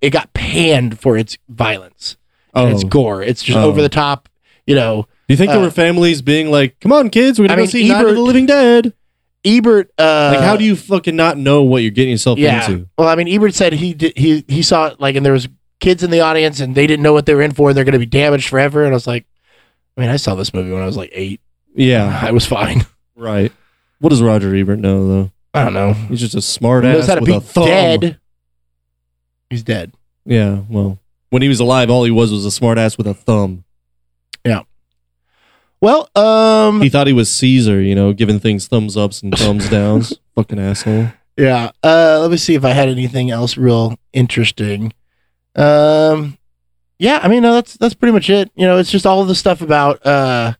it 0.00 0.10
got 0.10 0.32
panned 0.34 0.98
for 1.00 1.16
its 1.16 1.36
violence 1.48 2.16
oh. 2.54 2.64
and 2.66 2.74
its 2.74 2.84
gore. 2.84 3.22
It's 3.22 3.42
just 3.42 3.58
Oh. 3.58 3.68
over 3.68 3.82
the 3.82 3.88
top, 3.88 4.28
you 4.66 4.74
know. 4.74 5.06
Do 5.28 5.32
you 5.32 5.36
think 5.36 5.50
there 5.50 5.58
uh, 5.60 5.64
were 5.64 5.70
families 5.70 6.22
being 6.22 6.50
like, 6.50 6.78
"Come 6.80 6.92
on, 6.92 7.08
kids, 7.10 7.38
we're 7.38 7.46
gonna 7.48 7.54
I 7.54 7.56
go 7.56 7.62
mean, 7.62 7.70
see 7.70 7.88
Night 7.88 8.04
of 8.04 8.14
the 8.14 8.20
Living 8.20 8.46
Dead"? 8.46 8.92
Ebert, 9.46 9.90
uh, 9.98 10.32
Like, 10.34 10.40
how 10.44 10.56
do 10.56 10.64
you 10.64 10.74
fucking 10.74 11.14
not 11.14 11.36
know 11.36 11.62
what 11.62 11.82
you're 11.82 11.90
getting 11.90 12.12
yourself 12.12 12.38
Yeah. 12.38 12.64
into? 12.68 12.88
Well, 12.96 13.08
I 13.08 13.14
mean, 13.14 13.28
Ebert 13.28 13.52
said 13.54 13.74
he 13.74 13.92
did, 13.94 14.16
he 14.16 14.44
he 14.48 14.62
saw 14.62 14.86
it 14.86 15.00
like, 15.00 15.16
and 15.16 15.24
there 15.26 15.34
was 15.34 15.48
kids 15.80 16.02
in 16.02 16.10
the 16.10 16.20
audience, 16.20 16.60
and 16.60 16.74
they 16.74 16.86
didn't 16.86 17.02
know 17.02 17.12
what 17.12 17.26
they 17.26 17.34
were 17.34 17.42
in 17.42 17.52
for. 17.52 17.68
and 17.68 17.76
They're 17.76 17.84
going 17.84 17.92
to 17.92 17.98
be 17.98 18.06
damaged 18.06 18.48
forever. 18.48 18.84
And 18.84 18.92
I 18.92 18.96
was 18.96 19.06
like, 19.06 19.26
I 19.96 20.00
mean, 20.00 20.10
I 20.10 20.16
saw 20.16 20.34
this 20.34 20.54
movie 20.54 20.72
when 20.72 20.82
I 20.82 20.86
was 20.86 20.96
like 20.96 21.10
eight. 21.12 21.40
Yeah, 21.74 22.18
I 22.22 22.30
was 22.30 22.46
fine. 22.46 22.86
right. 23.16 23.52
What 24.00 24.10
does 24.10 24.22
Roger 24.22 24.54
Ebert 24.54 24.78
know 24.78 25.08
though? 25.08 25.30
I 25.52 25.64
don't 25.64 25.74
know. 25.74 25.92
He's 25.92 26.20
just 26.20 26.34
a 26.34 26.42
smart 26.42 26.84
He 26.84 26.90
ass 26.90 26.96
knows 26.96 27.06
how 27.06 27.14
to 27.16 27.20
with 27.20 27.28
be 27.28 27.34
a 27.36 27.40
thumb. 27.40 27.66
dead. 27.66 28.18
He's 29.50 29.62
dead. 29.62 29.92
Yeah, 30.24 30.60
well, 30.68 30.98
when 31.30 31.42
he 31.42 31.48
was 31.48 31.60
alive, 31.60 31.90
all 31.90 32.04
he 32.04 32.10
was 32.10 32.32
was 32.32 32.44
a 32.44 32.50
smart 32.50 32.78
ass 32.78 32.96
with 32.98 33.06
a 33.06 33.14
thumb. 33.14 33.64
Yeah. 34.44 34.62
Well, 35.80 36.08
um, 36.16 36.80
He 36.80 36.88
thought 36.88 37.06
he 37.06 37.12
was 37.12 37.28
Caesar, 37.30 37.80
you 37.80 37.94
know, 37.94 38.12
giving 38.12 38.38
things 38.40 38.66
thumbs 38.66 38.96
ups 38.96 39.22
and 39.22 39.36
thumbs 39.36 39.68
downs. 39.68 40.14
Fucking 40.34 40.58
asshole. 40.58 41.08
yeah. 41.36 41.70
Uh, 41.82 42.18
let 42.22 42.30
me 42.30 42.36
see 42.38 42.54
if 42.54 42.64
I 42.64 42.70
had 42.70 42.88
anything 42.88 43.30
else 43.30 43.56
real 43.58 43.98
interesting. 44.12 44.92
Um, 45.54 46.38
yeah. 46.98 47.20
I 47.22 47.28
mean, 47.28 47.42
no, 47.42 47.52
that's 47.54 47.74
that's 47.74 47.94
pretty 47.94 48.12
much 48.12 48.30
it. 48.30 48.50
You 48.56 48.66
know, 48.66 48.78
it's 48.78 48.90
just 48.90 49.06
all 49.06 49.24
the 49.24 49.34
stuff 49.34 49.60
about 49.60 50.04
uh, 50.06 50.54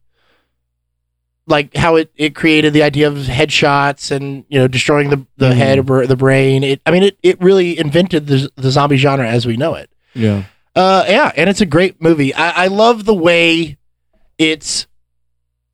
like 1.47 1.77
how 1.77 1.97
it 1.97 2.11
it 2.17 2.35
created 2.35 2.73
the 2.73 2.83
idea 2.83 3.07
of 3.09 3.15
headshots 3.17 4.11
and 4.11 4.45
you 4.49 4.59
know 4.59 4.67
destroying 4.69 5.11
the 5.11 5.27
the 5.37 5.51
Mhm. 5.51 5.57
head 5.57 5.91
or 5.91 6.07
the 6.07 6.17
brain. 6.17 6.65
It. 6.65 6.81
I 6.87 6.91
mean, 6.91 7.03
it 7.03 7.19
it 7.23 7.41
really 7.41 7.79
invented 7.79 8.27
the 8.27 8.51
the 8.57 8.71
zombie 8.71 8.97
genre 8.97 9.29
as 9.29 9.47
we 9.47 9.57
know 9.57 9.75
it. 9.75 9.91
Yeah. 10.15 10.45
Uh, 10.77 11.05
yeah, 11.07 11.31
and 11.37 11.49
it's 11.49 11.61
a 11.61 11.67
great 11.67 12.01
movie. 12.03 12.35
I, 12.35 12.65
I 12.65 12.67
love 12.69 13.05
the 13.05 13.15
way 13.15 13.77
it's 14.39 14.87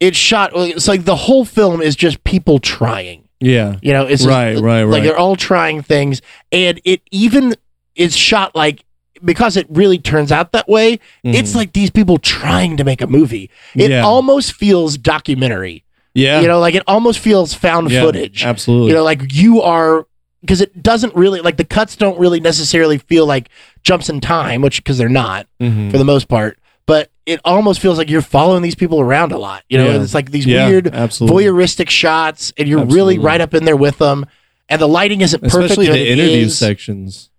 it's 0.01 0.19
shot. 0.19 0.51
It's 0.55 0.89
like 0.89 1.05
the 1.05 1.17
whole 1.17 1.45
film 1.45 1.81
is 1.81 1.95
just 1.97 2.23
people 2.25 2.59
trying. 2.59 3.29
Yeah. 3.39 3.77
You 3.81 3.93
know, 3.95 4.03
it's 4.07 4.23
just- 4.23 4.29
Right, 4.29 4.59
right, 4.59 4.83
Like 4.83 5.03
they're 5.03 5.17
all 5.17 5.37
trying 5.37 5.83
things, 5.83 6.21
and 6.53 6.81
it 6.85 7.01
even 7.11 7.55
is 7.95 8.17
shot 8.17 8.55
like 8.55 8.85
because 9.25 9.57
it 9.57 9.67
really 9.71 9.99
turns 9.99 10.31
out 10.33 10.53
that 10.53 10.69
way. 10.69 10.99
It's 11.25 11.53
Mhm. 11.53 11.57
like 11.57 11.73
these 11.73 11.91
people 11.91 12.19
trying 12.19 12.77
to 12.77 12.85
make 12.85 13.01
a 13.03 13.07
movie. 13.07 13.51
It 13.75 13.91
Yeah. 13.91 14.03
almost 14.05 14.53
feels 14.53 14.97
documentary. 14.99 15.85
yeah. 16.15 16.41
You 16.41 16.49
know, 16.49 16.59
like 16.59 16.75
it 16.75 16.83
almost 16.89 17.21
feels 17.21 17.55
found 17.55 17.91
Yeah, 17.91 18.03
footage. 18.03 18.45
Absolutely. 18.45 18.89
You 18.89 18.95
know, 18.95 19.05
like 19.05 19.33
you 19.33 19.63
are 19.63 20.07
because 20.43 20.61
it 20.61 20.83
doesn't 20.83 21.15
really 21.15 21.41
like 21.41 21.57
the 21.57 21.65
cuts 21.65 21.95
don't 21.97 22.19
really 22.19 22.41
necessarily 22.41 22.99
feel 22.99 23.27
like 23.27 23.49
jumps 23.85 24.09
in 24.09 24.21
time, 24.21 24.61
which 24.63 24.79
because 24.79 24.99
they're 24.99 25.09
not 25.09 25.47
Mhm. 25.61 25.91
for 25.91 25.99
the 25.99 26.05
most 26.05 26.27
part. 26.29 26.59
But 26.87 27.11
it 27.27 27.39
almost 27.45 27.79
feels 27.79 27.97
like 27.99 28.11
you're 28.11 28.23
following 28.23 28.63
these 28.63 28.75
people 28.75 29.01
around 29.01 29.31
a 29.31 29.39
lot. 29.39 29.63
You 29.69 29.79
know, 29.79 29.87
Yeah. 29.89 30.03
it's 30.03 30.13
like 30.15 30.33
these 30.33 30.47
weird 30.47 30.89
absolutely. 30.93 31.45
voyeuristic 31.45 31.89
shots, 31.91 32.53
and 32.59 32.67
you're 32.69 32.81
Absolutely. 32.81 33.15
really 33.15 33.19
right 33.25 33.41
up 33.41 33.55
in 33.55 33.65
there 33.65 33.77
with 33.77 33.99
them. 33.99 34.27
And 34.69 34.81
the 34.81 34.89
lighting 34.89 35.21
isn't 35.21 35.41
perfect. 35.43 35.63
Especially 35.71 35.87
the 35.89 36.11
interview 36.11 36.39
is. 36.47 36.59
sections. 36.59 37.30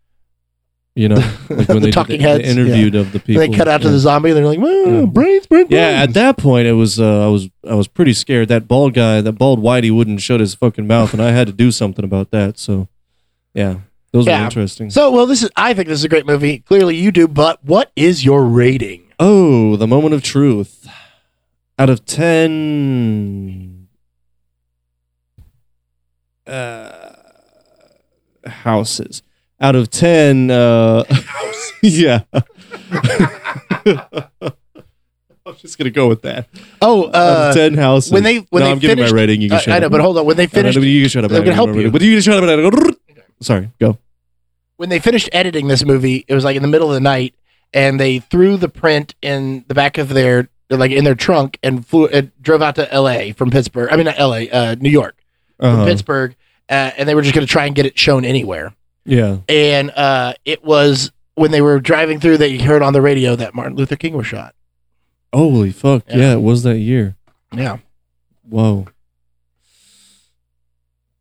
You 0.94 1.08
know, 1.08 1.16
like 1.50 1.50
when 1.50 1.58
The 1.68 1.74
they 1.76 1.80
did 1.86 1.94
talking 1.94 2.18
the, 2.18 2.24
heads, 2.28 2.44
the 2.44 2.50
interviewed 2.50 2.96
of 2.96 3.14
the 3.14 3.20
And 3.20 3.26
people. 3.26 3.40
they 3.48 3.50
cut 3.58 3.70
out 3.70 3.80
to 3.82 3.88
yeah. 3.88 3.92
the 3.94 4.00
zombie, 4.00 4.30
and 4.32 4.38
they're 4.38 4.46
like, 4.46 4.60
"Well, 4.60 5.00
Yeah. 5.00 5.06
brains, 5.06 5.48
brains, 5.48 5.68
Yeah, 5.70 6.04
at 6.04 6.14
that 6.16 6.36
point, 6.38 6.68
it 6.68 6.74
was 6.74 7.00
uh, 7.00 7.26
I 7.26 7.30
was 7.30 7.48
I 7.70 7.76
was 7.76 7.88
pretty 7.88 8.12
scared. 8.12 8.50
That 8.50 8.68
bald 8.68 8.94
guy, 8.94 9.22
that 9.22 9.32
bald 9.34 9.62
whitey, 9.64 9.90
wouldn't 9.96 10.20
shut 10.22 10.42
his 10.42 10.54
fucking 10.54 10.88
mouth, 10.88 11.14
and 11.14 11.22
I 11.22 11.32
had 11.32 11.48
to 11.48 11.54
do 11.54 11.72
something 11.72 12.04
about 12.04 12.32
that. 12.32 12.58
So, 12.60 12.90
yeah, 13.54 13.76
those 14.12 14.28
Yeah. 14.28 14.40
were 14.40 14.44
interesting. 14.44 14.90
So, 14.90 15.10
well, 15.12 15.26
this 15.26 15.42
is. 15.44 15.50
I 15.56 15.74
think 15.74 15.88
this 15.88 16.00
is 16.00 16.04
a 16.04 16.10
great 16.10 16.26
movie. 16.26 16.60
Clearly, 16.60 16.98
you 16.98 17.14
do. 17.14 17.26
But 17.26 17.64
what 17.64 17.94
is 17.96 18.26
your 18.26 18.44
rating? 18.44 19.04
oh, 19.18 19.78
the 19.78 19.88
moment 19.88 20.14
of 20.14 20.22
truth. 20.24 20.90
Out 21.80 21.90
of 21.90 22.06
ten, 22.06 23.88
uh, 26.48 27.14
houses. 28.46 29.22
Out 29.62 29.76
of 29.76 29.90
ten, 29.92 30.50
uh, 30.50 31.04
yeah. 31.84 32.22
I'm 35.46 35.56
just 35.58 35.78
gonna 35.78 35.90
go 35.92 36.08
with 36.08 36.22
that. 36.24 36.48
Oh, 36.82 37.08
Out 37.08 37.16
uh, 37.16 37.54
ten 37.54 37.74
houses. 37.76 38.12
when 38.12 38.24
they- 38.24 38.38
when 38.50 38.62
no, 38.62 38.66
they 38.66 38.72
I'm 38.72 38.80
giving 38.80 38.98
finished- 38.98 39.14
my 39.14 39.20
rating. 39.22 39.42
You 39.42 39.50
can 39.50 39.58
I, 39.58 39.62
shut 39.62 39.74
I 39.76 39.80
know, 39.80 39.86
up. 39.88 39.92
but 39.92 40.02
hold 40.02 40.18
on. 40.18 40.26
When 40.26 40.38
they 40.38 40.44
I 40.44 40.46
know, 40.46 40.50
finished, 40.52 40.80
you 40.80 41.02
can 41.02 41.10
shut 41.10 41.26
up. 41.26 41.32
I'm 41.32 41.40
gonna 41.44 41.54
help 41.54 41.76
you. 41.76 41.92
But 41.92 42.02
you 42.02 42.14
can 42.14 42.22
shut 42.22 42.44
up. 42.44 42.96
Sorry, 43.42 43.70
go. 43.80 43.98
when 44.78 44.90
they 44.90 45.00
finished 45.00 45.30
editing 45.34 45.68
this 45.68 45.84
movie, 45.84 46.26
it 46.28 46.34
was 46.36 46.44
like 46.44 46.56
in 46.56 46.62
the 46.62 46.68
middle 46.68 46.90
of 46.90 46.94
the 46.94 47.00
night, 47.02 47.34
and 47.74 48.00
they 48.00 48.20
threw 48.20 48.56
the 48.58 48.70
print 48.70 49.16
in 49.22 49.66
the 49.68 49.74
back 49.74 49.98
of 49.98 50.10
their 50.10 50.50
like 50.70 50.92
in 50.92 51.04
their 51.04 51.16
trunk 51.16 51.58
and 51.64 51.86
flew 51.86 52.08
and 52.08 52.32
drove 52.42 52.62
out 52.62 52.76
to 52.76 52.92
L.A. 52.94 53.32
from 53.34 53.50
Pittsburgh. 53.52 53.90
I 53.92 53.96
mean, 53.96 54.06
not 54.06 54.20
L.A. 54.20 54.50
Uh, 54.50 54.76
New 54.76 54.90
York 54.92 55.18
from 55.60 55.70
Uh-huh. 55.70 55.86
Pittsburgh, 55.86 56.36
uh, 56.70 56.92
and 56.98 57.10
they 57.10 57.16
were 57.16 57.22
just 57.24 57.34
going 57.36 57.46
to 57.46 57.52
try 57.52 57.66
and 57.66 57.76
get 57.76 57.86
it 57.86 57.98
shown 58.00 58.24
anywhere. 58.26 58.74
Yeah. 59.06 59.38
And 59.50 59.92
uh, 59.92 60.34
it 60.46 60.64
was 60.64 61.12
when 61.36 61.52
they 61.52 61.62
were 61.62 61.80
driving 61.80 62.20
through, 62.20 62.38
that 62.38 62.40
they 62.40 62.58
heard 62.58 62.82
on 62.82 62.94
the 62.94 63.02
radio 63.02 63.36
that 63.36 63.56
Martin 63.56 63.76
Luther 63.76 63.96
King 63.96 64.16
was 64.16 64.28
shot. 64.28 64.54
Holy 65.34 65.72
fuck! 65.72 66.04
Yeah. 66.10 66.18
Yeah. 66.18 66.34
it 66.34 66.42
was 66.42 66.64
that 66.64 66.78
year. 66.78 67.16
Yeah. 67.54 67.78
Whoa. 68.48 68.88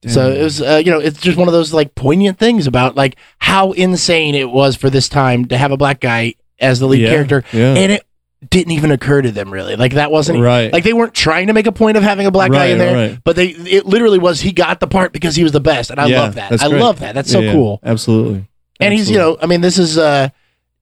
So 0.07 0.31
it 0.31 0.43
was, 0.43 0.63
uh, 0.63 0.81
you 0.83 0.91
know, 0.91 0.99
it's 0.99 1.21
just 1.21 1.37
one 1.37 1.47
of 1.47 1.53
those 1.53 1.75
like 1.75 1.95
poignant 1.95 2.39
things 2.39 2.67
about 2.67 2.97
like 2.97 3.17
how 3.39 3.73
insane 3.73 4.35
it 4.35 4.49
was 4.51 4.75
for 4.75 4.89
this 4.89 5.11
time 5.11 5.45
to 5.47 5.59
have 5.59 5.73
a 5.73 5.77
black 5.77 6.01
guy 6.01 6.35
as 6.59 6.81
the 6.81 6.87
lead 6.87 7.03
Yeah, 7.03 7.11
character, 7.11 7.45
Yeah. 7.53 7.75
and 7.75 7.93
it 7.93 8.07
didn't 8.49 8.73
even 8.73 8.91
occur 8.91 9.21
to 9.21 9.31
them 9.31 9.53
really. 9.53 9.77
Like 9.77 9.95
that 9.95 10.11
wasn't 10.11 10.41
right. 10.41 10.73
like 10.73 10.83
they 10.85 10.93
weren't 10.95 11.13
trying 11.15 11.49
to 11.49 11.53
make 11.53 11.67
a 11.67 11.73
point 11.73 11.97
of 11.99 12.03
having 12.03 12.27
a 12.27 12.31
black 12.31 12.51
guy 12.51 12.67
in 12.67 12.79
there, 12.79 13.11
right. 13.11 13.19
but 13.23 13.37
they 13.37 13.49
it 13.49 13.85
literally 13.87 14.19
was 14.19 14.41
he 14.41 14.53
got 14.53 14.81
the 14.81 14.87
part 14.87 15.13
because 15.13 15.37
he 15.37 15.43
was 15.43 15.53
the 15.53 15.61
best, 15.61 15.91
and 15.91 16.01
I 16.01 16.07
Yeah, 16.07 16.21
love 16.23 16.35
that. 16.37 16.53
I 16.63 16.69
great. 16.69 16.81
love 16.81 17.01
that. 17.01 17.15
That's 17.15 17.31
so 17.31 17.41
Yeah, 17.41 17.53
cool. 17.53 17.81
Absolutely. 17.83 18.47
And 18.81 18.95
he's 18.95 19.11
you 19.11 19.19
know, 19.19 19.37
I 19.43 19.47
mean, 19.47 19.61
this 19.61 19.79
is 19.79 19.99
uh, 19.99 20.31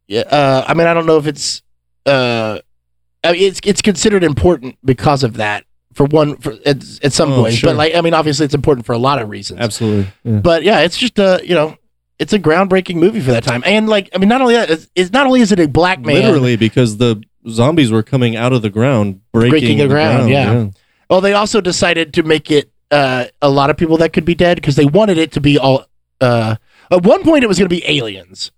yeah, 0.07 0.21
uh, 0.21 0.65
I 0.69 0.75
mean, 0.75 0.87
I 0.87 0.95
don't 0.95 1.07
know 1.07 1.19
if 1.19 1.27
it's 1.27 1.63
uh, 2.07 2.61
I 3.25 3.33
mean, 3.33 3.43
it's 3.43 3.61
it's 3.65 3.83
considered 3.83 4.23
important 4.23 4.79
because 4.85 5.25
of 5.25 5.35
that 5.39 5.65
for 5.95 6.05
one 6.07 6.37
for 6.37 6.53
at, 6.65 6.85
at 7.03 7.13
some 7.13 7.33
Oh, 7.33 7.43
points, 7.43 7.57
sure. 7.59 7.71
but 7.71 7.77
like 7.77 7.95
I 7.97 8.01
mean, 8.03 8.15
obviously 8.15 8.45
it's 8.45 8.55
important 8.55 8.87
for 8.87 8.93
a 8.93 8.99
lot 8.99 9.21
of 9.21 9.29
reasons. 9.29 9.59
absolutely. 9.61 10.07
Yeah. 10.23 10.39
But 10.39 10.63
yeah, 10.63 10.81
it's 10.81 10.97
just 10.97 11.19
a 11.19 11.41
you 11.43 11.57
know, 11.57 11.77
it's 12.21 12.33
a 12.33 12.39
groundbreaking 12.39 12.95
movie 12.97 13.21
for 13.21 13.33
that 13.33 13.43
time, 13.43 13.65
and 13.67 13.89
like 13.89 14.09
I 14.15 14.19
mean, 14.19 14.29
not 14.29 14.41
only 14.41 14.55
that, 14.55 14.71
it's, 14.71 14.89
it's 14.95 15.13
not 15.13 15.27
only 15.27 15.41
is 15.41 15.51
it 15.51 15.59
a 15.59 15.67
black 15.67 15.99
man, 16.01 16.23
Literally, 16.23 16.55
because 16.57 16.99
the 16.99 17.21
zombies 17.49 17.91
were 17.91 18.03
coming 18.03 18.37
out 18.37 18.53
of 18.53 18.63
the 18.63 18.71
ground, 18.71 19.21
breaking, 19.33 19.51
Breaking 19.51 19.79
the 19.79 19.89
ground, 19.89 20.31
yeah. 20.31 20.53
yeah. 20.53 20.69
Well, 21.11 21.21
they 21.21 21.33
also 21.33 21.61
decided 21.61 22.15
to 22.15 22.23
make 22.23 22.51
it 22.51 22.71
uh, 22.91 23.27
a 23.43 23.51
lot 23.51 23.71
of 23.71 23.77
people 23.77 23.97
that 23.99 24.13
could 24.13 24.25
be 24.25 24.35
dead 24.35 24.57
because 24.57 24.77
they 24.77 24.87
wanted 24.87 25.19
it 25.19 25.33
to 25.33 25.41
be 25.41 25.59
all. 25.59 25.85
Uh, 26.21 26.57
at 26.91 27.03
one 27.03 27.23
point, 27.23 27.45
it 27.45 27.47
was 27.47 27.59
going 27.59 27.69
to 27.69 27.75
be 27.75 27.83
aliens, 27.87 28.51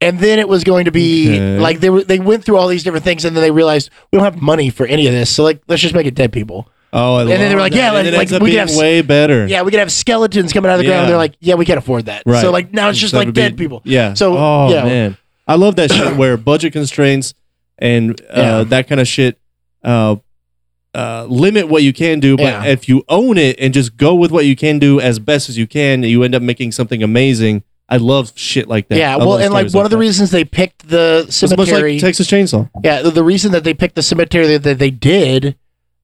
and 0.00 0.18
then 0.18 0.38
it 0.38 0.48
was 0.48 0.64
going 0.64 0.86
to 0.86 0.90
be 0.90 1.28
Okay. 1.34 1.58
like 1.58 1.80
they 1.80 1.90
were. 1.90 2.02
They 2.02 2.18
went 2.18 2.44
through 2.44 2.56
all 2.56 2.68
these 2.68 2.82
different 2.82 3.04
things, 3.04 3.24
and 3.24 3.36
then 3.36 3.42
they 3.42 3.50
realized 3.50 3.90
we 4.10 4.18
don't 4.18 4.24
have 4.24 4.40
money 4.42 4.70
for 4.70 4.86
any 4.86 5.06
of 5.06 5.12
this. 5.12 5.30
So 5.30 5.42
like, 5.44 5.62
let's 5.68 5.80
just 5.82 5.94
make 5.94 6.06
it 6.06 6.14
dead 6.14 6.32
people. 6.32 6.68
Oh, 6.92 7.16
I 7.16 7.20
And 7.22 7.30
then 7.30 7.48
they 7.48 7.54
were 7.56 7.60
like, 7.60 7.72
that. 7.72 7.78
yeah, 7.92 7.98
And 7.98 8.16
like- 8.16 8.30
like, 8.30 8.40
we 8.40 8.50
could 8.52 8.68
have 8.68 8.76
way 8.76 9.02
better. 9.02 9.46
Yeah, 9.48 9.62
we 9.62 9.72
could 9.72 9.80
have 9.80 9.90
skeletons 9.90 10.52
coming 10.52 10.70
out 10.70 10.74
of 10.74 10.80
the 10.80 10.86
ground. 10.86 11.08
They're 11.10 11.16
like, 11.16 11.34
yeah, 11.40 11.56
we 11.56 11.64
can't 11.64 11.78
afford 11.78 12.06
that. 12.06 12.22
Right. 12.24 12.40
So 12.40 12.52
like 12.52 12.72
now 12.72 12.88
it's 12.88 12.98
just 13.00 13.12
Instead 13.14 13.26
like 13.28 13.34
dead 13.34 13.56
people. 13.58 13.82
Yeah. 13.84 14.14
So, 14.14 14.36
oh 14.38 14.68
yeah. 14.70 14.84
man, 14.84 15.16
I 15.48 15.56
love 15.56 15.74
that 15.76 15.90
shit 15.90 16.16
where 16.16 16.36
budget 16.36 16.72
constraints 16.72 17.34
and 17.78 18.20
uh, 18.30 18.34
Yeah. 18.36 18.64
that 18.64 18.88
kind 18.88 19.00
of 19.00 19.08
shit 19.08 19.38
uh, 19.82 20.16
uh, 20.94 21.26
limit 21.28 21.68
what 21.68 21.82
you 21.82 21.92
can 21.92 22.20
do. 22.20 22.36
But 22.36 22.42
Yeah. 22.44 22.64
if 22.66 22.88
you 22.88 23.02
own 23.08 23.36
it 23.38 23.56
and 23.58 23.74
just 23.74 23.96
go 23.96 24.14
with 24.14 24.30
what 24.30 24.46
you 24.46 24.54
can 24.56 24.78
do 24.78 25.00
as 25.00 25.18
best 25.18 25.48
as 25.48 25.58
you 25.58 25.66
can, 25.66 26.02
you 26.02 26.22
end 26.22 26.34
up 26.34 26.42
making 26.42 26.72
something 26.72 27.02
amazing. 27.02 27.62
I 27.88 27.98
love 27.98 28.32
shit 28.34 28.66
like 28.68 28.88
that. 28.88 28.96
Yeah, 28.98 29.16
well, 29.16 29.36
and 29.36 29.52
like 29.52 29.72
one 29.74 29.84
of 29.84 29.90
the 29.90 29.96
that. 29.96 30.00
reasons 30.00 30.30
they 30.30 30.44
picked 30.44 30.88
the 30.88 31.26
cemetery. 31.28 31.92
like 31.94 32.00
Texas 32.00 32.28
Chainsaw. 32.28 32.70
Yeah, 32.82 33.02
the, 33.02 33.10
the 33.10 33.22
reason 33.24 33.52
that 33.52 33.62
they 33.64 33.74
picked 33.74 33.94
the 33.94 34.02
cemetery 34.02 34.46
that, 34.46 34.62
that 34.62 34.78
they 34.78 34.90
did 34.90 35.56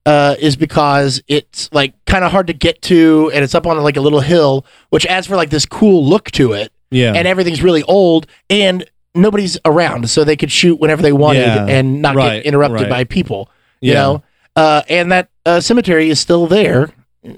uh, 0.05 0.35
is 0.39 0.55
because 0.55 1.23
it's 1.27 1.69
like 1.73 1.93
kind 2.05 2.23
of 2.23 2.31
hard 2.31 2.47
to 2.47 2.53
get 2.53 2.81
to, 2.83 3.31
and 3.33 3.43
it's 3.43 3.55
up 3.55 3.65
on 3.65 3.77
like 3.81 3.97
a 3.97 4.01
little 4.01 4.19
hill, 4.19 4.65
which 4.89 5.05
adds 5.07 5.25
for 5.25 5.35
like 5.35 5.49
this 5.49 5.65
cool 5.65 6.05
look 6.05 6.29
to 6.31 6.53
it, 6.53 6.71
Yeah. 6.91 7.13
and 7.15 7.27
everything's 7.27 7.63
really 7.63 7.83
old, 7.83 8.27
and 8.49 8.85
nobody's 9.15 9.57
around, 9.65 10.09
so 10.09 10.23
they 10.23 10.35
could 10.35 10.51
shoot 10.51 10.79
whenever 10.79 11.01
they 11.01 11.11
wanted 11.13 11.39
Yeah, 11.41 11.65
and 11.67 12.01
not 12.01 12.15
right, 12.15 12.37
get 12.37 12.45
interrupted 12.45 12.81
right. 12.81 12.89
by 12.89 13.03
people. 13.03 13.49
You 13.81 13.93
yeah. 13.93 13.99
know, 13.99 14.23
uh, 14.55 14.81
and 14.89 15.11
that 15.11 15.29
uh, 15.45 15.59
cemetery 15.59 16.09
is 16.09 16.19
still 16.19 16.47
there, 16.47 16.91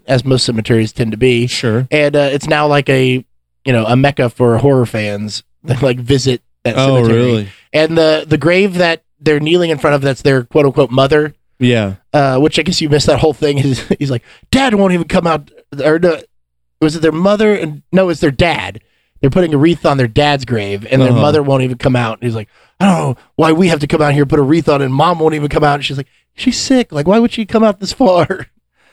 as 0.07 0.25
most 0.25 0.45
cemeteries 0.45 0.91
tend 0.91 1.11
to 1.11 1.17
be, 1.17 1.47
Sure. 1.47 1.87
and 1.91 2.15
uh, 2.15 2.29
it's 2.31 2.47
now 2.47 2.67
like 2.67 2.89
a 2.89 3.25
you 3.65 3.71
know 3.73 3.85
a 3.85 3.95
mecca 3.95 4.29
for 4.29 4.57
horror 4.57 4.85
fans 4.85 5.43
that 5.63 5.81
like 5.81 5.97
visit 5.99 6.41
that 6.63 6.75
Oh, 6.77 6.95
cemetery 6.97 7.17
really? 7.25 7.49
and 7.71 7.97
the 7.97 8.25
the 8.27 8.37
grave 8.37 8.73
that 8.75 9.03
they're 9.21 9.39
kneeling 9.39 9.69
in 9.69 9.77
front 9.77 9.95
of 9.95 10.01
that's 10.01 10.21
their 10.21 10.43
quote 10.43 10.65
unquote 10.65 10.91
mother 10.91 11.33
Yeah. 11.59 11.95
uh 12.11 12.39
which 12.39 12.59
i 12.59 12.61
guess 12.61 12.81
you 12.81 12.89
missed 12.89 13.07
that 13.07 13.19
whole 13.19 13.33
thing 13.33 13.57
is 13.59 13.87
he's 13.99 14.11
like 14.11 14.23
dad 14.51 14.75
won't 14.75 14.91
even 14.93 15.07
come 15.07 15.25
out 15.25 15.49
or 15.81 15.97
no, 15.99 16.19
was 16.81 16.97
it 16.97 17.01
their 17.01 17.13
mother 17.13 17.53
and 17.55 17.83
no 17.93 18.09
it's 18.09 18.19
their 18.19 18.31
dad 18.31 18.81
they're 19.23 19.29
putting 19.29 19.53
a 19.53 19.57
wreath 19.57 19.85
on 19.85 19.95
their 19.95 20.07
dad's 20.07 20.43
grave 20.43 20.85
and 20.91 21.01
their 21.01 21.11
Uh-huh. 21.11 21.21
mother 21.21 21.41
won't 21.41 21.63
even 21.63 21.77
come 21.77 21.95
out 21.95 22.19
and 22.19 22.23
he's 22.27 22.35
like 22.35 22.49
i 22.81 22.85
don't 22.85 22.97
know 23.17 23.23
why 23.37 23.53
we 23.53 23.69
have 23.69 23.79
to 23.79 23.87
come 23.87 24.01
out 24.01 24.13
here 24.13 24.23
and 24.23 24.29
put 24.29 24.37
a 24.37 24.43
wreath 24.43 24.67
on 24.67 24.81
and 24.81 24.93
mom 24.93 25.17
won't 25.19 25.33
even 25.33 25.47
come 25.47 25.63
out 25.63 25.75
and 25.75 25.85
she's 25.85 25.95
like 25.95 26.07
she's 26.35 26.59
sick 26.59 26.91
like 26.91 27.07
why 27.07 27.19
would 27.19 27.31
she 27.31 27.45
come 27.45 27.63
out 27.63 27.79
this 27.79 27.93
far 27.93 28.47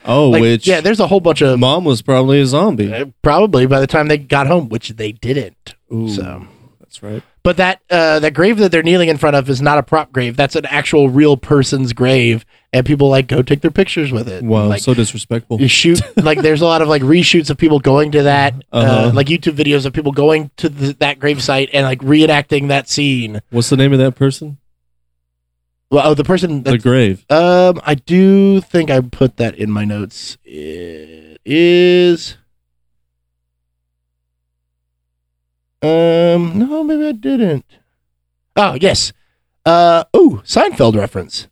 Oh, 0.05 0.29
Like, 0.31 0.41
which 0.41 0.65
yeah 0.67 0.79
there's 0.79 1.01
a 1.01 1.07
whole 1.07 1.19
bunch 1.19 1.41
of 1.41 1.59
mom 1.59 1.83
was 1.83 2.01
probably 2.01 2.39
a 2.39 2.45
zombie. 2.45 2.93
uh, 2.93 3.05
probably 3.21 3.65
by 3.65 3.81
the 3.81 3.87
time 3.87 4.07
they 4.07 4.17
got 4.17 4.47
home 4.47 4.69
which 4.69 4.89
they 4.91 5.11
didn't 5.11 5.75
Ooh, 5.93 6.07
so 6.09 6.47
That's 6.79 7.03
right. 7.03 7.23
But 7.43 7.57
that 7.57 7.81
uh, 7.89 8.19
that 8.19 8.35
grave 8.35 8.57
that 8.59 8.71
they're 8.71 8.83
kneeling 8.83 9.09
in 9.09 9.17
front 9.17 9.35
of 9.35 9.49
is 9.49 9.61
not 9.63 9.79
a 9.79 9.83
prop 9.83 10.11
grave. 10.11 10.35
That's 10.37 10.55
an 10.55 10.65
actual 10.67 11.09
real 11.09 11.37
person's 11.37 11.91
grave, 11.91 12.45
and 12.71 12.85
people 12.85 13.09
like 13.09 13.25
go 13.27 13.41
take 13.41 13.61
their 13.61 13.71
pictures 13.71 14.11
with 14.11 14.27
it. 14.29 14.43
Wow, 14.43 14.67
like 14.67 14.81
so 14.83 14.93
disrespectful. 14.93 15.59
you 15.59 15.67
shoot 15.67 16.01
like 16.23 16.39
there's 16.43 16.61
a 16.61 16.65
lot 16.67 16.83
of 16.83 16.87
like 16.87 17.01
reshoots 17.01 17.49
of 17.49 17.57
people 17.57 17.79
going 17.79 18.11
to 18.11 18.23
that, 18.23 18.53
uh 18.71 18.75
Uh-huh. 18.77 19.11
like 19.15 19.25
YouTube 19.25 19.55
videos 19.55 19.87
of 19.87 19.93
people 19.93 20.11
going 20.11 20.51
to 20.57 20.69
th- 20.69 20.99
that 20.99 21.17
grave 21.17 21.41
site 21.41 21.71
and 21.73 21.83
like 21.83 21.99
reenacting 22.01 22.67
that 22.67 22.87
scene. 22.87 23.41
What's 23.49 23.69
the 23.71 23.77
name 23.77 23.91
of 23.93 23.97
that 23.97 24.13
person? 24.13 24.59
Well, 25.89 26.07
oh, 26.07 26.13
the 26.13 26.23
person 26.23 26.61
The 26.63 26.77
grave. 26.77 27.25
um, 27.29 27.81
I 27.83 27.95
do 27.95 28.61
think 28.61 28.89
I 28.91 29.01
put 29.01 29.37
that 29.37 29.55
in 29.55 29.69
my 29.71 29.83
notes. 29.83 30.37
It 30.45 31.41
is. 31.43 32.37
Um, 35.81 36.57
no, 36.59 36.83
maybe 36.83 37.07
I 37.07 37.11
didn't. 37.13 37.65
Oh, 38.55 38.77
yes. 38.79 39.13
Uh, 39.65 40.03
ooh, 40.15 40.41
Seinfeld 40.45 40.95
reference. 40.95 41.47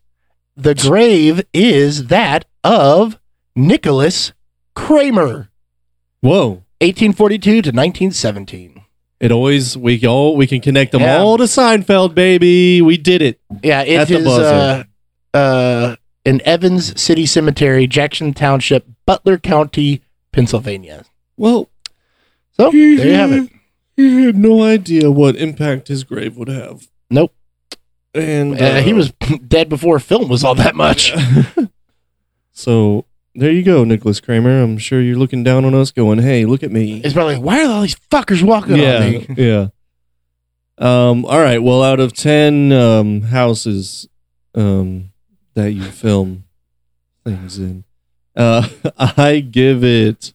The 0.56 0.74
grave 0.74 1.42
is 1.52 2.06
that 2.08 2.44
of 2.62 3.18
Nicholas 3.56 4.32
Kramer, 4.74 5.48
Whoa. 6.20 6.48
1842 6.80 7.50
to 7.50 7.56
1917. 7.70 8.82
It 9.20 9.32
always 9.32 9.76
we 9.76 10.04
all 10.06 10.34
we 10.36 10.46
can 10.46 10.60
connect 10.60 10.92
them 10.92 11.02
Yeah. 11.02 11.18
all 11.18 11.36
to 11.38 11.44
Seinfeld, 11.44 12.14
baby. 12.14 12.80
We 12.82 12.96
did 12.96 13.20
it. 13.22 13.40
Yeah, 13.62 13.82
it 13.82 14.08
the 14.08 14.16
is 14.18 14.26
uh, 14.26 14.28
buzzer. 14.28 14.86
uh, 15.34 15.96
in 16.24 16.40
Evans 16.46 16.98
City 17.00 17.26
Cemetery, 17.26 17.86
Jackson 17.86 18.32
Township, 18.32 18.86
Butler 19.06 19.38
County, 19.38 20.02
Pennsylvania. 20.32 21.04
Well, 21.36 21.68
So, 22.52 22.70
there 22.70 22.80
you 22.80 23.12
have 23.14 23.32
it. 23.32 23.50
He 24.00 24.24
had 24.24 24.36
no 24.36 24.62
idea 24.62 25.10
what 25.10 25.36
impact 25.36 25.88
his 25.88 26.04
grave 26.04 26.36
would 26.36 26.48
have. 26.48 26.88
Nope. 27.10 27.34
And 28.14 28.60
Uh, 28.60 28.80
he 28.80 28.92
uh, 28.92 28.96
was 28.96 29.12
dead 29.48 29.68
before 29.68 29.98
film 29.98 30.28
was 30.28 30.42
all 30.44 30.54
that 30.56 30.74
much. 30.74 31.14
so 32.52 33.04
there 33.34 33.52
you 33.52 33.62
go, 33.62 33.84
Nicholas 33.84 34.20
Kramer. 34.20 34.62
I'm 34.62 34.78
sure 34.78 35.00
you're 35.00 35.16
looking 35.16 35.44
down 35.44 35.64
on 35.64 35.74
us, 35.74 35.92
going, 35.92 36.18
"Hey, 36.18 36.44
look 36.44 36.62
at 36.62 36.72
me." 36.72 37.00
It's 37.04 37.14
probably 37.14 37.36
like, 37.36 37.44
why 37.44 37.64
are 37.64 37.70
all 37.70 37.82
these 37.82 37.96
fuckers 38.10 38.42
walking 38.42 38.76
yeah, 38.76 38.96
on 38.96 39.10
me? 39.12 39.26
yeah. 39.36 39.68
Um. 40.78 41.24
All 41.24 41.38
right. 41.38 41.62
Well, 41.62 41.82
out 41.82 42.00
of 42.00 42.12
ten 42.12 42.72
um 42.72 43.22
houses, 43.22 44.08
um, 44.54 45.12
that 45.54 45.72
you 45.72 45.84
film 45.84 46.44
things 47.24 47.58
in, 47.58 47.84
uh, 48.34 48.68
I 48.98 49.40
give 49.40 49.84
it, 49.84 50.32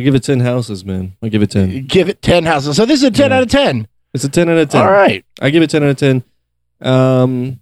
I 0.00 0.02
give 0.04 0.14
it 0.14 0.22
ten 0.22 0.40
houses, 0.40 0.84
man. 0.84 1.16
I 1.22 1.28
give 1.28 1.42
it 1.42 1.50
ten. 1.50 1.86
Give 1.86 2.08
it 2.08 2.22
10 2.22 2.44
houses. 2.46 2.76
So 2.76 2.86
this 2.86 3.00
is 3.00 3.04
a 3.04 3.10
10 3.10 3.30
Yeah. 3.30 3.36
out 3.36 3.42
of 3.42 3.48
10. 3.50 3.86
It's 4.14 4.24
a 4.24 4.28
ten 4.28 4.48
out 4.48 4.56
of 4.58 4.68
ten. 4.68 4.80
All 4.82 4.90
right. 4.90 5.24
I 5.40 5.50
give 5.50 5.62
it 5.62 5.70
ten 5.70 5.82
out 5.82 5.90
of 5.90 5.96
ten. 5.96 6.24
Um. 6.80 7.60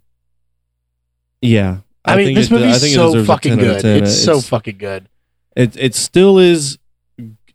Yeah. 1.43 1.79
I, 2.05 2.17
mean, 2.17 2.27
think 2.27 2.39
this 2.39 2.51
I 2.51 2.55
movie's 2.55 2.81
think 2.81 2.95
so 2.95 3.25
fucking 3.25 3.57
10 3.59 3.61
out 3.61 3.77
of 3.77 3.83
good. 3.83 3.83
10. 3.83 4.03
It's, 4.05 4.25
so 4.25 4.41
fucking 4.41 4.79
good. 4.79 5.09
It 5.57 5.77
it 5.77 5.95
still 5.95 6.39
is 6.39 6.79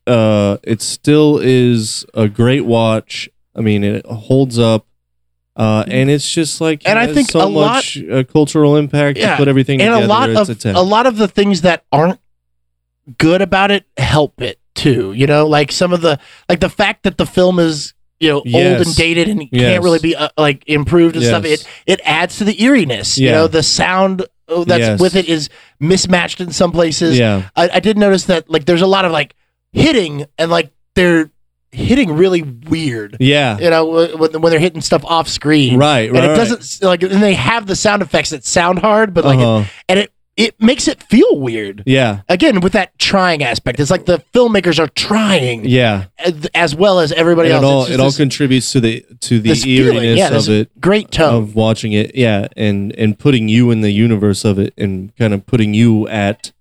uh 0.06 0.58
it 0.64 0.82
still 0.82 1.40
is 1.42 2.06
a 2.14 2.28
great 2.28 2.66
watch. 2.66 3.30
I 3.56 3.62
mean 3.62 3.84
it 3.84 4.06
holds 4.06 4.60
up. 4.60 4.86
Uh 5.56 5.86
and 5.88 6.10
it's 6.10 6.30
just 6.30 6.60
like 6.62 6.88
And 6.88 7.00
I 7.00 7.06
has 7.08 7.16
think 7.16 7.32
so 7.32 7.40
a 7.44 7.48
lot- 7.48 7.74
much 7.76 7.98
uh, 8.12 8.24
cultural 8.26 8.76
impact 8.78 9.18
Yeah, 9.18 9.32
to 9.32 9.38
put 9.38 9.48
everything 9.48 9.82
And 9.82 9.92
together. 9.94 10.06
a 10.06 10.08
lot 10.08 10.30
it's 10.30 10.40
of 10.42 10.50
a 10.50 10.56
10. 10.60 10.76
a 10.76 10.82
lot 10.82 11.08
of 11.08 11.18
the 11.18 11.28
things 11.28 11.62
that 11.62 11.84
aren't 11.92 12.20
good 13.18 13.42
about 13.42 13.72
it 13.72 13.86
help 13.98 14.42
it 14.42 14.60
too. 14.84 15.14
You 15.14 15.28
know, 15.28 15.48
like 15.48 15.72
some 15.72 15.94
of 15.94 16.02
the 16.02 16.20
like 16.50 16.60
the 16.60 16.70
fact 16.70 17.04
that 17.04 17.18
the 17.18 17.26
film 17.26 17.60
is 17.60 17.94
you 18.20 18.30
know 18.30 18.38
old 18.38 18.82
and 18.86 18.96
dated 18.96 19.28
and 19.30 19.42
Yes. 19.52 19.62
can't 19.74 19.84
really 19.84 20.00
be 20.00 20.16
uh, 20.16 20.30
like 20.38 20.64
improved 20.68 21.16
and 21.16 21.26
stuff. 21.26 21.46
It 21.46 21.68
it 21.86 22.00
adds 22.06 22.38
to 22.38 22.44
the 22.44 22.62
eeriness. 22.64 23.18
You 23.18 23.32
know, 23.32 23.48
the 23.48 23.64
sound 23.64 24.22
uh, 24.48 24.64
that's 24.64 24.80
Yes. 24.82 25.00
with 25.00 25.16
it 25.16 25.28
is 25.28 25.50
mismatched 25.80 26.40
in 26.42 26.52
some 26.52 26.72
places. 26.72 27.18
yeah. 27.18 27.50
I, 27.56 27.70
I 27.76 27.80
did 27.80 27.98
notice 27.98 28.26
that 28.26 28.50
like 28.50 28.66
there's 28.66 28.82
a 28.82 28.88
lot 28.88 29.06
of 29.06 29.12
like 29.12 29.36
hitting 29.72 30.26
and 30.38 30.52
like 30.52 30.72
they're 30.96 31.30
hitting 31.72 32.14
really 32.14 32.44
weird. 32.44 33.18
Yeah. 33.20 33.58
You 33.58 33.70
know, 33.72 33.86
when, 34.16 34.42
when 34.42 34.52
they're 34.52 34.60
hitting 34.60 34.82
stuff 34.82 35.04
off 35.06 35.28
screen. 35.28 35.80
Right, 35.80 36.12
right. 36.12 36.24
And 36.24 36.32
it 36.32 36.36
doesn't 36.36 36.88
like, 36.88 37.02
and 37.02 37.22
they 37.24 37.34
have 37.34 37.66
the 37.66 37.76
sound 37.76 38.04
effects 38.04 38.30
that 38.30 38.46
sound 38.46 38.78
hard, 38.80 39.14
but 39.14 39.26
like, 39.26 39.40
Uh-huh. 39.40 39.68
and 39.90 40.00
it 40.00 40.13
it 40.36 40.60
makes 40.60 40.88
it 40.88 41.04
feel 41.04 41.40
weird. 41.40 41.84
Yeah. 41.86 42.22
Again, 42.28 42.60
with 42.62 42.74
that 42.74 42.98
trying 42.98 43.44
aspect, 43.44 43.80
it's 43.80 43.92
like 43.92 44.06
the 44.06 44.24
filmmakers 44.34 44.80
are 44.80 44.88
trying 44.88 45.64
Yeah. 45.66 46.06
as, 46.18 46.48
as 46.56 46.76
well 46.76 47.00
as 47.00 47.12
everybody 47.12 47.50
And 47.52 47.64
it 47.64 47.68
else. 47.68 47.88
all 47.90 47.94
it 47.94 48.00
all 48.00 48.08
this 48.08 48.18
contributes 48.18 48.72
to 48.72 48.80
the 48.82 49.06
to 49.22 49.40
the 49.40 49.52
eeriness 49.52 50.18
yeah, 50.18 50.36
of 50.36 50.50
it. 50.50 50.82
great 50.82 51.12
tone. 51.12 51.36
of 51.36 51.56
watching 51.56 51.94
it 51.94 52.16
yeah 52.16 52.48
and 52.58 52.94
and 52.98 53.18
putting 53.20 53.48
you 53.48 53.70
in 53.70 53.82
the 53.82 53.92
universe 53.92 54.44
of 54.44 54.58
it 54.58 54.74
and 54.78 55.16
kind 55.18 55.34
of 55.36 55.46
putting 55.46 55.74
you 55.76 56.08
at 56.08 56.52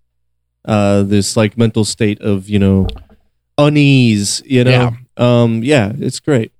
uh 0.66 1.02
this 1.02 1.34
like 1.36 1.56
mental 1.56 1.84
state 1.84 2.20
of 2.20 2.48
you 2.50 2.58
know 2.58 2.86
unease 3.58 4.42
you 4.46 4.64
know 4.64 4.92
um 5.16 5.62
yeah 5.62 5.92
it's 5.98 6.20
great 6.20 6.52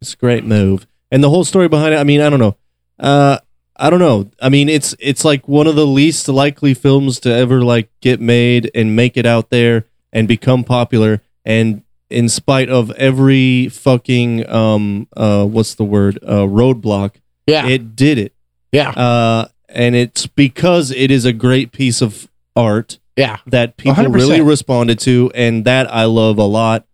it's 0.00 0.14
a 0.14 0.16
great 0.16 0.44
move 0.44 0.86
and 1.10 1.22
the 1.22 1.30
whole 1.30 1.44
story 1.44 1.68
behind 1.68 1.94
it 1.94 1.98
i 1.98 2.04
mean 2.04 2.20
i 2.20 2.28
don't 2.28 2.40
know 2.40 2.56
uh 2.98 3.38
i 3.76 3.90
don't 3.90 3.98
know. 3.98 4.30
I 4.40 4.48
mean 4.48 4.68
it's 4.68 4.94
it's 4.98 5.24
like 5.24 5.48
one 5.48 5.66
of 5.66 5.76
the 5.76 5.86
least 5.86 6.28
likely 6.28 6.74
films 6.74 7.20
to 7.20 7.32
ever 7.32 7.62
like 7.62 7.90
get 8.00 8.20
made 8.20 8.70
and 8.74 8.96
make 8.96 9.16
it 9.16 9.26
out 9.26 9.50
there 9.50 9.86
and 10.12 10.28
become 10.28 10.64
popular. 10.64 11.22
And 11.44 11.82
in 12.10 12.28
spite 12.28 12.70
of 12.70 12.90
every 12.92 13.68
fucking 13.68 14.48
um 14.48 15.08
uh 15.16 15.44
what's 15.44 15.74
the 15.74 15.84
word? 15.84 16.18
Uh 16.22 16.46
roadblock 16.46 17.16
yeah, 17.46 17.66
it 17.66 17.94
did 17.94 18.18
it. 18.18 18.34
Yeah, 18.72 18.90
uh 18.90 19.48
and 19.68 19.94
it's 19.94 20.26
because 20.26 20.90
it 20.90 21.10
is 21.10 21.24
a 21.24 21.32
great 21.32 21.72
piece 21.72 22.00
of 22.00 22.28
art 22.56 22.98
yeah. 23.16 23.38
that 23.46 23.76
people 23.76 24.04
100%. 24.04 24.14
really 24.14 24.40
responded 24.40 24.98
to 25.00 25.30
and 25.34 25.64
that 25.64 25.92
i 25.92 26.04
love 26.04 26.38
a 26.38 26.44
lot 26.44 26.86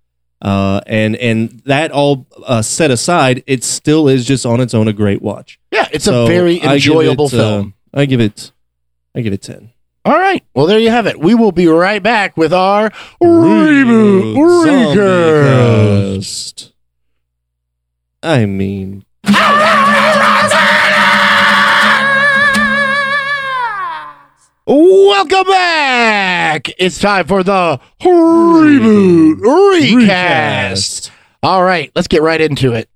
uh 0.43 0.81
and 0.87 1.17
and 1.17 1.61
that 1.67 1.91
all 1.93 2.27
uh, 2.47 2.63
set 2.63 2.91
aside 2.91 3.43
it 3.47 3.63
still 3.63 4.09
is 4.09 4.25
just 4.25 4.47
on 4.47 4.61
its 4.61 4.73
own 4.75 4.89
a 4.89 4.93
great 4.93 5.21
watch 5.21 5.59
Yeah, 5.71 5.87
it's 5.93 6.05
So 6.07 6.25
a 6.25 6.27
very 6.27 6.57
I 6.57 6.63
give 6.63 6.73
enjoyable 6.73 7.27
uh, 7.27 7.29
film. 7.29 7.75
i 7.93 8.07
give 8.07 8.21
it 8.21 8.53
i 9.15 9.21
give 9.21 9.33
it 9.33 9.43
10 9.43 9.71
All 10.07 10.17
right. 10.19 10.43
Well, 10.55 10.65
there 10.67 10.79
you 10.79 10.89
have 10.91 11.07
it. 11.07 11.21
We 11.21 11.35
will 11.35 11.53
be 11.53 11.67
right 11.67 12.03
back 12.03 12.37
with 12.39 12.55
our 12.55 12.89
reboot 13.23 14.35
recast. 14.65 16.59
Zombie-cast. 16.61 16.73
i 18.23 18.47
mean 18.47 19.05
Welcome 24.73 25.49
back. 25.49 26.71
It's 26.79 27.01
time 27.01 27.27
for 27.27 27.43
the 27.43 27.81
reboot 28.01 29.41
recast. 29.41 31.11
All 31.43 31.65
right, 31.65 31.91
let's 31.97 32.07
get 32.07 32.23
right 32.23 32.41
into 32.41 32.75
it. 32.75 32.89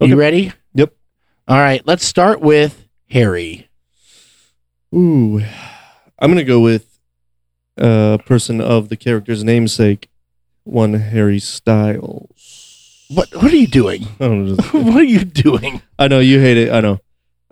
Okay. 0.00 0.10
You 0.10 0.14
ready? 0.14 0.52
Yep. 0.74 0.94
All 1.48 1.56
right, 1.56 1.84
let's 1.88 2.04
start 2.04 2.40
with 2.40 2.86
Harry. 3.10 3.68
Ooh, 4.94 5.42
I'm 6.20 6.30
gonna 6.30 6.44
go 6.44 6.60
with 6.60 7.00
a 7.76 8.20
person 8.24 8.60
of 8.60 8.88
the 8.88 8.96
character's 8.96 9.42
namesake, 9.42 10.08
one 10.62 10.94
Harry 10.94 11.40
Styles. 11.40 13.08
What 13.08 13.34
what 13.34 13.52
are 13.52 13.56
you 13.56 13.66
doing? 13.66 14.04
I 14.20 14.28
don't 14.28 14.46
know. 14.46 14.54
what 14.92 15.00
are 15.00 15.02
you 15.02 15.24
doing? 15.24 15.82
I 15.98 16.06
know 16.06 16.20
you 16.20 16.38
hate 16.38 16.58
it. 16.58 16.72
I 16.72 16.80
know. 16.80 17.00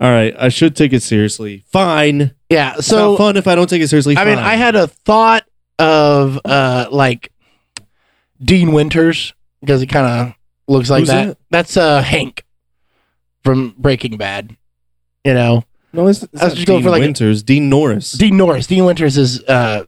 All 0.00 0.10
right, 0.10 0.34
I 0.38 0.48
should 0.48 0.74
take 0.74 0.92
it 0.92 1.02
seriously. 1.02 1.64
Fine. 1.68 2.34
Yeah, 2.50 2.74
It's 2.78 2.86
so 2.88 3.10
not 3.12 3.18
fun 3.18 3.36
if 3.36 3.46
I 3.46 3.54
don't 3.54 3.68
take 3.70 3.80
it 3.82 3.88
seriously. 3.88 4.16
I 4.16 4.24
mean, 4.24 4.36
Fine. 4.36 4.44
I 4.44 4.54
had 4.56 4.74
a 4.74 4.86
thought 4.88 5.44
of 5.78 6.40
uh 6.44 6.86
like 6.90 7.32
Dean 8.42 8.72
Winters 8.72 9.32
because 9.60 9.80
he 9.80 9.86
kind 9.86 10.06
of 10.06 10.34
looks 10.68 10.90
like 10.90 11.00
Who's 11.00 11.08
that. 11.08 11.26
that? 11.28 11.38
That's 11.50 11.76
uh 11.76 12.02
Hank 12.02 12.44
from 13.44 13.74
Breaking 13.78 14.16
Bad. 14.16 14.56
You 15.24 15.34
know, 15.34 15.64
no. 15.92 16.06
It's, 16.08 16.22
it's 16.24 16.42
I 16.42 16.44
was 16.46 16.52
not 16.52 16.56
just 16.56 16.66
going 16.66 16.78
Dean 16.80 16.84
for, 16.84 16.90
like, 16.90 17.00
a- 17.02 17.06
Winters. 17.06 17.42
Dean 17.42 17.68
Norris. 17.70 18.12
Dean 18.12 18.36
Norris. 18.36 18.66
Dean 18.66 18.84
Winters 18.84 19.16
is 19.16 19.42
uh 19.44 19.84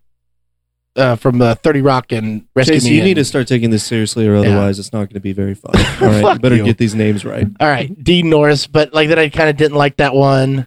uh 0.96 1.16
from 1.16 1.40
uh, 1.42 1.54
Thirty 1.56 1.82
Rock 1.82 2.12
and 2.12 2.46
Rescue 2.54 2.74
Chase, 2.76 2.84
Me. 2.84 2.96
you 2.96 3.02
need 3.02 3.14
to 3.14 3.20
and- 3.20 3.26
start 3.26 3.46
taking 3.48 3.70
this 3.70 3.84
seriously, 3.84 4.26
or 4.26 4.36
otherwise 4.36 4.78
it's 4.78 4.92
not 4.92 5.00
going 5.00 5.14
to 5.14 5.20
be 5.20 5.32
very 5.32 5.54
fun. 5.54 5.72
All 5.76 5.82
right, 6.08 6.16
you 6.16 6.22
Fuck 6.22 6.40
better 6.40 6.56
you. 6.56 6.64
get 6.64 6.78
these 6.78 6.94
names 6.94 7.24
right. 7.24 7.46
All 7.60 7.68
right, 7.68 7.92
Dean 8.04 8.30
Norris, 8.30 8.66
but 8.66 8.92
like 8.94 9.08
that, 9.10 9.18
I 9.18 9.28
kind 9.28 9.48
of 9.50 9.56
didn't 9.56 9.76
like 9.76 9.96
that 9.98 10.14
one. 10.14 10.66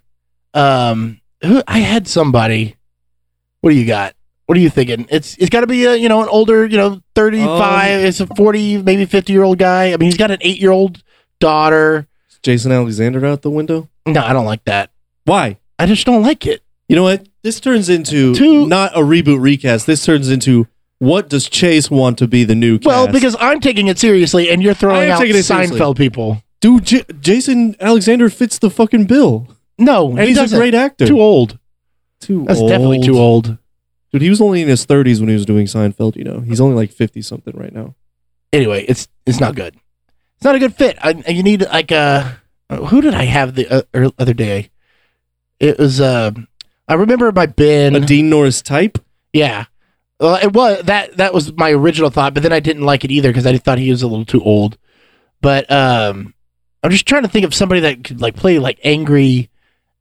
Um, 0.53 1.21
who 1.43 1.61
I 1.67 1.79
had 1.79 2.07
somebody. 2.07 2.75
What 3.61 3.71
do 3.71 3.75
you 3.75 3.85
got? 3.85 4.15
What 4.45 4.57
are 4.57 4.61
you 4.61 4.69
thinking? 4.69 5.05
It's 5.09 5.37
it's 5.37 5.49
got 5.49 5.61
to 5.61 5.67
be 5.67 5.85
a 5.85 5.95
you 5.95 6.09
know 6.09 6.23
an 6.23 6.29
older 6.29 6.65
you 6.65 6.77
know 6.77 7.01
thirty 7.13 7.43
five. 7.43 7.99
Um, 7.99 8.05
it's 8.05 8.19
a 8.19 8.27
forty 8.27 8.81
maybe 8.81 9.05
fifty 9.05 9.33
year 9.33 9.43
old 9.43 9.59
guy. 9.59 9.93
I 9.93 9.97
mean, 9.97 10.07
he's 10.07 10.17
got 10.17 10.31
an 10.31 10.39
eight 10.41 10.59
year 10.59 10.71
old 10.71 11.03
daughter. 11.39 12.07
Is 12.31 12.39
Jason 12.41 12.71
Alexander 12.71 13.25
out 13.25 13.41
the 13.43 13.51
window. 13.51 13.89
No, 14.07 14.21
I 14.23 14.33
don't 14.33 14.45
like 14.45 14.63
that. 14.65 14.91
Why? 15.25 15.57
I 15.77 15.85
just 15.85 16.05
don't 16.05 16.23
like 16.23 16.47
it. 16.47 16.63
You 16.87 16.95
know 16.95 17.03
what? 17.03 17.27
This 17.41 17.59
turns 17.59 17.89
into 17.89 18.35
Two- 18.35 18.67
not 18.67 18.95
a 18.95 18.99
reboot 19.01 19.39
recast. 19.41 19.85
This 19.87 20.03
turns 20.05 20.29
into 20.29 20.67
What 20.99 21.29
does 21.29 21.47
Chase 21.49 21.89
want 21.89 22.17
to 22.17 22.27
be 22.27 22.43
the 22.43 22.55
new 22.55 22.77
cast? 22.77 22.87
Well, 22.87 23.07
because 23.07 23.35
I'm 23.39 23.61
taking 23.61 23.87
it 23.87 23.97
seriously, 23.97 24.49
and 24.49 24.61
you're 24.61 24.71
I 24.71 24.75
throwing 24.75 25.05
am 25.09 25.11
out 25.13 25.19
taking 25.19 25.37
it 25.37 25.43
seriously. 25.43 25.79
Seinfeld 25.79 25.95
people. 25.97 26.43
dude, 26.59 26.83
J- 26.85 27.05
Jason 27.21 27.75
Alexander 27.79 28.29
fits 28.29 28.59
the 28.59 28.69
fucking 28.69 29.05
bill, 29.05 29.47
No, 29.77 30.09
and 30.09 30.19
he 30.19 30.27
he's 30.27 30.37
a 30.37 30.41
doesn't. 30.41 30.59
great 30.59 30.75
actor. 30.75 31.07
Too 31.07 31.21
old. 31.21 31.57
Too 32.19 32.43
That's 32.45 32.59
definitely 32.61 32.99
too 33.01 33.17
old. 33.17 33.57
Dude, 34.11 34.21
he 34.21 34.29
was 34.29 34.41
only 34.41 34.61
in 34.61 34.67
his 34.67 34.85
30s 34.85 35.19
when 35.21 35.29
he 35.29 35.35
was 35.35 35.45
doing 35.45 35.67
Seinfeld. 35.67 36.17
You 36.17 36.25
know, 36.25 36.39
he's 36.41 36.59
only 36.59 36.75
like 36.75 36.91
50 36.91 37.21
something 37.21 37.55
right 37.55 37.71
now. 37.73 37.95
Anyway, 38.51 38.83
it's 38.89 39.07
it's 39.25 39.39
not 39.39 39.55
good. 39.55 39.75
It's 40.35 40.43
not 40.43 40.55
a 40.55 40.59
good 40.59 40.75
fit. 40.75 40.97
I, 41.01 41.11
you 41.29 41.43
need 41.43 41.61
like 41.61 41.93
uh, 41.93 42.29
who 42.87 42.99
did 42.99 43.13
I 43.13 43.23
have 43.23 43.55
the 43.55 43.67
uh, 43.69 43.81
er- 43.95 44.11
other 44.19 44.33
day? 44.33 44.69
It 45.61 45.77
was 45.79 46.01
uh, 46.01 46.31
I 46.89 46.95
remember 46.95 47.31
my 47.31 47.45
bin. 47.45 47.95
A 47.95 47.99
Dean 47.99 48.29
Norris 48.29 48.61
type. 48.63 48.97
Yeah. 49.31 49.65
Well, 50.19 50.35
it 50.35 50.51
was 50.51 50.83
that 50.83 51.15
that 51.17 51.33
was 51.33 51.53
my 51.53 51.71
original 51.71 52.09
thought, 52.09 52.33
but 52.33 52.43
then 52.43 52.51
I 52.51 52.59
didn't 52.59 52.83
like 52.83 53.05
it 53.05 53.11
either 53.11 53.29
because 53.29 53.45
I 53.45 53.57
thought 53.57 53.77
he 53.77 53.91
was 53.91 54.01
a 54.01 54.07
little 54.07 54.25
too 54.25 54.43
old. 54.43 54.77
But 55.39 55.71
um, 55.71 56.33
I'm 56.83 56.91
just 56.91 57.07
trying 57.07 57.21
to 57.21 57.29
think 57.29 57.45
of 57.45 57.53
somebody 57.53 57.81
that 57.81 58.03
could 58.03 58.19
like 58.19 58.35
play 58.35 58.59
like 58.59 58.79
angry, 58.83 59.49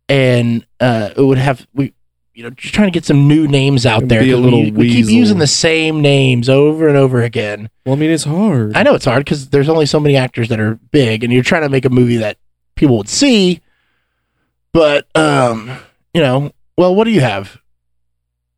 and 0.09 0.67
uh, 0.81 1.11
it 1.17 1.23
would 1.23 1.39
have 1.39 1.69
we, 1.73 1.93
you 2.35 2.43
know, 2.43 2.51
just 2.51 2.75
trying 2.75 2.89
to 2.89 2.93
get 2.93 3.05
some 3.05 3.29
new 3.29 3.47
names 3.47 3.87
out 3.87 4.09
there. 4.09 4.23
be 4.23 4.33
a 4.33 4.37
little 4.37 4.63
we, 4.63 4.71
we 4.73 4.91
keep 4.91 5.07
using 5.07 5.39
the 5.39 5.47
same 5.47 6.01
names 6.01 6.49
over 6.49 6.89
and 6.89 6.97
over 6.97 7.23
again. 7.23 7.71
Well, 7.87 7.95
I 7.95 7.99
mean, 7.99 8.11
it's 8.11 8.25
hard. 8.25 8.77
I 8.77 8.83
know 8.83 8.95
it's 8.95 9.05
hard 9.05 9.25
because 9.25 9.51
there's 9.51 9.69
only 9.69 9.87
so 9.87 10.01
many 10.01 10.17
actors 10.17 10.49
that 10.49 10.59
are 10.59 10.77
big, 10.91 11.23
and 11.23 11.33
you're 11.33 11.45
trying 11.45 11.63
to 11.63 11.69
make 11.69 11.85
a 11.85 11.91
movie 11.91 12.17
that 12.17 12.39
people 12.75 12.97
would 12.97 13.09
see. 13.09 13.61
But 14.73 15.07
um, 15.15 15.71
you 16.13 16.23
know, 16.23 16.51
well, 16.79 16.95
what 16.95 17.05
do 17.05 17.11
you 17.11 17.21
have? 17.21 17.59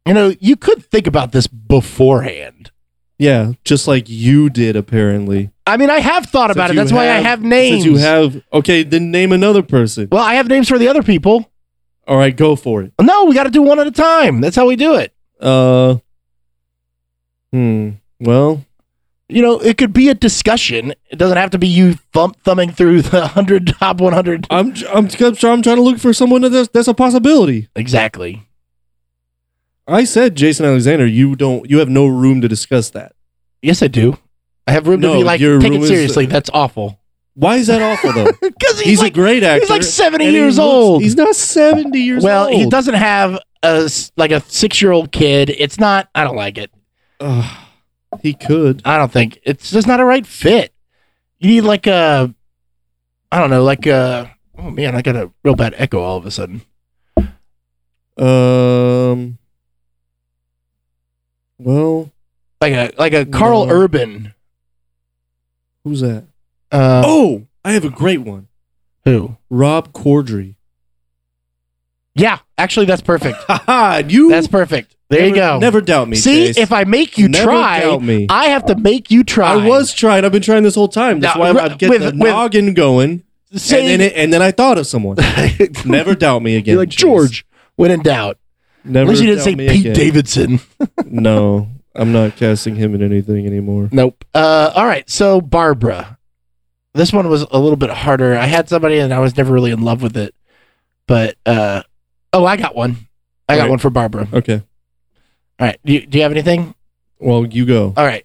You 0.06 0.14
know, 0.14 0.34
you 0.40 0.54
could 0.56 0.84
think 0.84 1.06
about 1.06 1.32
this 1.32 1.46
beforehand. 1.46 2.70
Yeah, 3.18 3.52
just 3.64 3.86
like 3.88 4.08
you 4.08 4.48
did 4.50 4.76
apparently. 4.76 5.50
I 5.66 5.76
mean, 5.76 5.90
I 5.90 5.98
have 6.00 6.26
thought 6.26 6.50
about 6.50 6.70
it. 6.70 6.74
you 6.74 6.80
That's 6.80 6.92
why 6.92 7.04
I 7.04 7.16
have- 7.16 7.24
have 7.24 7.42
names. 7.42 7.82
Since 7.82 7.84
you 7.86 7.96
have 7.98 8.42
okay, 8.52 8.82
then 8.82 9.10
name 9.10 9.32
another 9.32 9.62
person. 9.62 10.08
well, 10.12 10.22
I 10.24 10.34
have 10.34 10.48
names 10.48 10.68
for 10.68 10.78
the 10.78 10.88
other 10.88 11.02
people. 11.02 11.50
All 12.06 12.16
right, 12.16 12.34
go 12.36 12.56
for 12.56 12.82
it. 12.82 12.92
No, 13.00 13.24
we 13.24 13.34
got 13.34 13.44
to 13.44 13.50
do 13.50 13.62
one 13.62 13.78
at 13.78 13.86
a 13.86 13.90
time. 13.90 14.40
That's 14.40 14.56
how 14.56 14.66
we 14.66 14.76
do 14.76 14.94
it. 14.96 15.14
Uh, 15.40 15.96
hmm. 17.52 17.90
Well, 18.20 18.64
You 19.30 19.42
know, 19.42 19.58
it 19.60 19.78
could 19.78 19.92
be 19.92 20.08
a 20.08 20.14
discussion. 20.14 20.92
It 21.10 21.16
doesn't 21.16 21.36
have 21.36 21.50
to 21.50 21.58
be 21.58 21.68
you 21.68 21.94
thump 22.12 22.36
thumbing 22.42 22.72
through 22.72 23.02
the 23.02 23.26
hundred 23.28 23.66
top 23.68 24.00
one 24.00 24.12
hundred. 24.12 24.46
I'm 24.50 24.74
I'm 24.92 25.06
I'm 25.22 25.36
trying 25.36 25.62
to 25.62 25.82
look 25.82 25.98
for 25.98 26.12
someone 26.12 26.42
that's 26.42 26.68
that's 26.68 26.88
a 26.88 26.94
possibility. 26.94 27.68
Exactly. 27.76 28.46
I 29.86 30.04
said 30.04 30.36
Jason 30.36 30.66
Alexander. 30.66 31.06
You 31.06 31.34
don't. 31.36 31.68
You 31.68 31.78
have 31.78 31.88
no 31.88 32.06
room 32.06 32.40
to 32.42 32.48
discuss 32.48 32.90
that. 32.90 33.12
Yes, 33.62 33.82
I 33.82 33.88
do. 33.88 34.18
I 34.66 34.72
have 34.72 34.86
room 34.86 35.00
to 35.00 35.08
No, 35.08 35.14
be 35.14 35.24
like, 35.24 35.40
take 35.40 35.72
it 35.72 35.82
is- 35.82 35.88
seriously. 35.88 36.26
Uh, 36.26 36.30
that's 36.30 36.50
awful. 36.54 36.98
Why 37.34 37.56
is 37.56 37.68
that 37.68 37.80
awful 37.82 38.12
though? 38.12 38.30
Because 38.40 38.78
he's, 38.80 38.88
he's 38.90 38.98
like, 39.00 39.12
a 39.12 39.14
great 39.14 39.42
actor. 39.42 39.60
he's 39.62 39.70
like 39.70 39.82
70 39.82 40.24
and 40.24 40.32
he 40.34 40.38
years 40.40 40.58
looks- 40.58 40.64
old. 40.66 41.02
He's 41.02 41.16
not 41.16 41.34
seventy 41.34 42.00
years 42.00 42.22
well, 42.22 42.44
old. 42.44 42.52
Well, 42.52 42.60
he 42.64 42.68
doesn't 42.70 42.94
have 42.94 43.38
a 43.62 43.90
like 44.16 44.30
a 44.30 44.40
six 44.40 44.80
year 44.82 44.92
old 44.92 45.10
kid. 45.12 45.50
It's 45.50 45.78
not. 45.78 46.08
I 46.14 46.24
don't 46.24 46.36
like 46.36 46.58
it. 46.58 46.70
Ugh, 47.20 47.56
he 48.22 48.34
could. 48.34 48.82
I 48.84 48.98
don't 48.98 49.12
think 49.12 49.38
it's 49.44 49.70
just 49.70 49.86
not 49.86 50.00
a 50.00 50.04
right 50.04 50.26
fit. 50.26 50.72
You 51.38 51.48
need 51.48 51.60
like 51.62 51.86
a, 51.86 52.34
I 53.32 53.38
don't 53.38 53.50
know, 53.50 53.62
like 53.62 53.86
a. 53.86 54.30
Oh 54.58 54.70
man, 54.70 54.94
I 54.94 55.02
got 55.02 55.16
a 55.16 55.30
real 55.42 55.54
bad 55.54 55.74
echo 55.78 56.00
all 56.00 56.16
of 56.16 56.26
a 56.26 56.30
sudden. 56.30 56.62
Um. 58.18 59.38
Well, 61.58 62.10
Like 62.60 62.72
a 62.72 62.92
like 62.98 63.12
a 63.12 63.24
Carl 63.26 63.66
No. 63.66 63.72
Urban. 63.72 64.34
who's 65.84 66.00
that? 66.00 66.24
Uh, 66.72 67.02
oh, 67.04 67.46
I 67.64 67.72
have 67.72 67.84
a 67.84 67.90
great 67.90 68.20
one. 68.20 68.48
who? 69.04 69.36
Rob 69.50 69.92
Corddry. 69.92 70.54
Yeah, 72.14 72.38
actually, 72.58 72.86
that's 72.86 73.02
perfect. 73.02 73.38
You. 74.10 74.28
That's 74.30 74.46
perfect. 74.48 74.96
There 75.10 75.26
you 75.26 75.34
go. 75.34 75.58
Never 75.58 75.80
doubt 75.80 76.08
me. 76.08 76.16
See, 76.16 76.46
Chase. 76.46 76.56
if 76.56 76.72
I 76.72 76.84
make 76.84 77.18
you 77.18 77.28
Never 77.28 77.44
try, 77.44 77.80
doubt 77.80 78.02
me. 78.02 78.26
I 78.30 78.46
have 78.46 78.64
to 78.66 78.76
make 78.76 79.10
you 79.10 79.24
try. 79.24 79.52
I 79.54 79.66
was 79.68 79.92
trying. 79.92 80.24
I've 80.24 80.32
been 80.32 80.40
trying 80.40 80.62
this 80.62 80.76
whole 80.76 80.88
time. 80.88 81.18
That's 81.20 81.34
Now, 81.34 81.40
why 81.40 81.48
I'm, 81.50 81.56
ri- 81.56 81.62
I'm 81.62 81.76
getting 81.76 81.88
with- 81.90 82.00
the 82.02 82.06
with- 82.06 82.30
noggin 82.30 82.74
going, 82.74 83.24
saying 83.52 83.90
and 83.90 84.00
then 84.00 84.10
it, 84.10 84.12
and 84.16 84.32
then 84.32 84.40
I 84.40 84.52
thought 84.52 84.78
of 84.78 84.86
someone. 84.86 85.16
Never 85.84 86.14
doubt 86.14 86.42
me 86.42 86.56
again. 86.56 86.74
You're 86.74 86.82
like 86.82 86.90
Chase. 86.90 87.00
George. 87.00 87.46
When 87.76 87.90
in 87.90 88.02
doubt, 88.02 88.38
Never 88.84 89.10
unless 89.10 89.20
you 89.20 89.26
didn't 89.26 89.42
say 89.42 89.56
Pete 89.56 89.80
again. 89.80 89.94
Davidson. 89.94 90.60
No, 91.06 91.68
I'm 91.96 92.12
not 92.12 92.36
casting 92.36 92.76
him 92.76 92.94
in 92.94 93.02
anything 93.02 93.46
anymore. 93.46 93.88
Nope. 93.90 94.24
Uh, 94.32 94.70
all 94.76 94.86
right. 94.86 95.10
So 95.10 95.40
Barbara, 95.40 96.18
this 96.94 97.12
one 97.12 97.28
was 97.28 97.42
a 97.50 97.58
little 97.58 97.76
bit 97.76 97.90
harder. 97.90 98.36
I 98.36 98.46
had 98.46 98.68
somebody 98.68 98.98
and 98.98 99.12
I 99.12 99.18
was 99.18 99.36
never 99.36 99.52
really 99.52 99.72
in 99.72 99.82
love 99.82 100.02
with 100.02 100.16
it, 100.16 100.34
but 101.08 101.36
uh, 101.44 101.82
oh, 102.32 102.44
I 102.46 102.56
got 102.56 102.76
one. 102.76 102.96
I 103.48 103.54
got 103.54 103.62
All 103.62 103.64
right. 103.64 103.70
one 103.70 103.78
for 103.80 103.90
Barbara. 103.90 104.28
Okay. 104.32 104.62
All 105.60 105.66
right. 105.66 105.78
Do 105.84 105.92
you, 105.92 106.06
do 106.06 106.18
you 106.18 106.22
have 106.22 106.32
anything? 106.32 106.74
Well, 107.18 107.46
you 107.46 107.66
go. 107.66 107.92
All 107.96 108.06
right. 108.06 108.24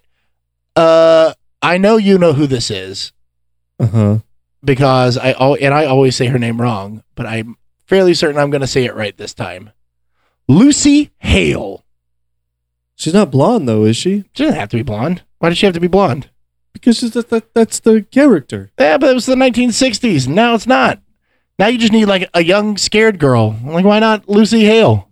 Uh, 0.74 1.34
I 1.62 1.78
know 1.78 1.96
you 1.96 2.18
know 2.18 2.32
who 2.32 2.46
this 2.46 2.70
is 2.70 3.12
Uh 3.78 3.86
huh. 3.86 4.18
because 4.64 5.16
I 5.18 5.32
al- 5.32 5.56
and 5.60 5.72
I 5.74 5.84
always 5.86 6.16
say 6.16 6.26
her 6.26 6.38
name 6.38 6.60
wrong, 6.60 7.02
but 7.14 7.26
I'm 7.26 7.56
fairly 7.86 8.14
certain 8.14 8.38
I'm 8.40 8.50
going 8.50 8.60
to 8.62 8.66
say 8.66 8.84
it 8.84 8.94
right 8.94 9.16
this 9.16 9.34
time. 9.34 9.70
Lucy 10.48 11.10
Hale. 11.18 11.84
She's 12.94 13.14
not 13.14 13.30
blonde 13.30 13.68
though, 13.68 13.84
is 13.84 13.96
she? 13.96 14.24
She 14.34 14.44
doesn't 14.44 14.58
have 14.58 14.70
to 14.70 14.76
be 14.76 14.82
blonde. 14.82 15.22
Why 15.38 15.50
does 15.50 15.58
she 15.58 15.66
have 15.66 15.74
to 15.74 15.80
be 15.80 15.88
blonde? 15.88 16.30
Because 16.72 16.98
she's 16.98 17.12
that, 17.12 17.28
that 17.30 17.52
that's 17.54 17.80
the 17.80 18.02
character. 18.02 18.70
Yeah, 18.78 18.96
but 18.98 19.10
it 19.10 19.14
was 19.14 19.26
the 19.26 19.34
1960s. 19.34 20.28
Now 20.28 20.54
it's 20.54 20.66
not. 20.66 21.00
Now 21.58 21.66
you 21.68 21.78
just 21.78 21.92
need 21.92 22.04
like 22.06 22.28
a 22.34 22.42
young 22.44 22.76
scared 22.76 23.18
girl. 23.18 23.56
Like 23.64 23.84
why 23.84 23.98
not 23.98 24.28
Lucy 24.28 24.64
Hale? 24.64 25.08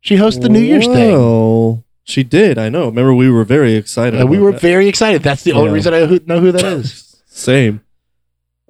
She 0.00 0.16
hosts 0.16 0.40
the 0.40 0.48
New 0.48 0.60
Year's 0.60 0.86
thing. 0.86 1.82
She 2.04 2.22
did. 2.22 2.56
I 2.58 2.68
know. 2.68 2.86
Remember, 2.86 3.12
we 3.14 3.28
were 3.30 3.44
very 3.44 3.74
excited. 3.74 4.22
We 4.28 4.36
about 4.36 4.44
were 4.44 4.52
that. 4.52 4.60
very 4.60 4.86
excited. 4.86 5.22
That's 5.24 5.42
the 5.42 5.52
only 5.52 5.70
Yeah. 5.70 5.74
reason 5.74 5.94
I 5.94 6.06
who- 6.06 6.20
know 6.26 6.38
who 6.40 6.52
that 6.52 6.62
is. 6.78 7.16
Same. 7.26 7.80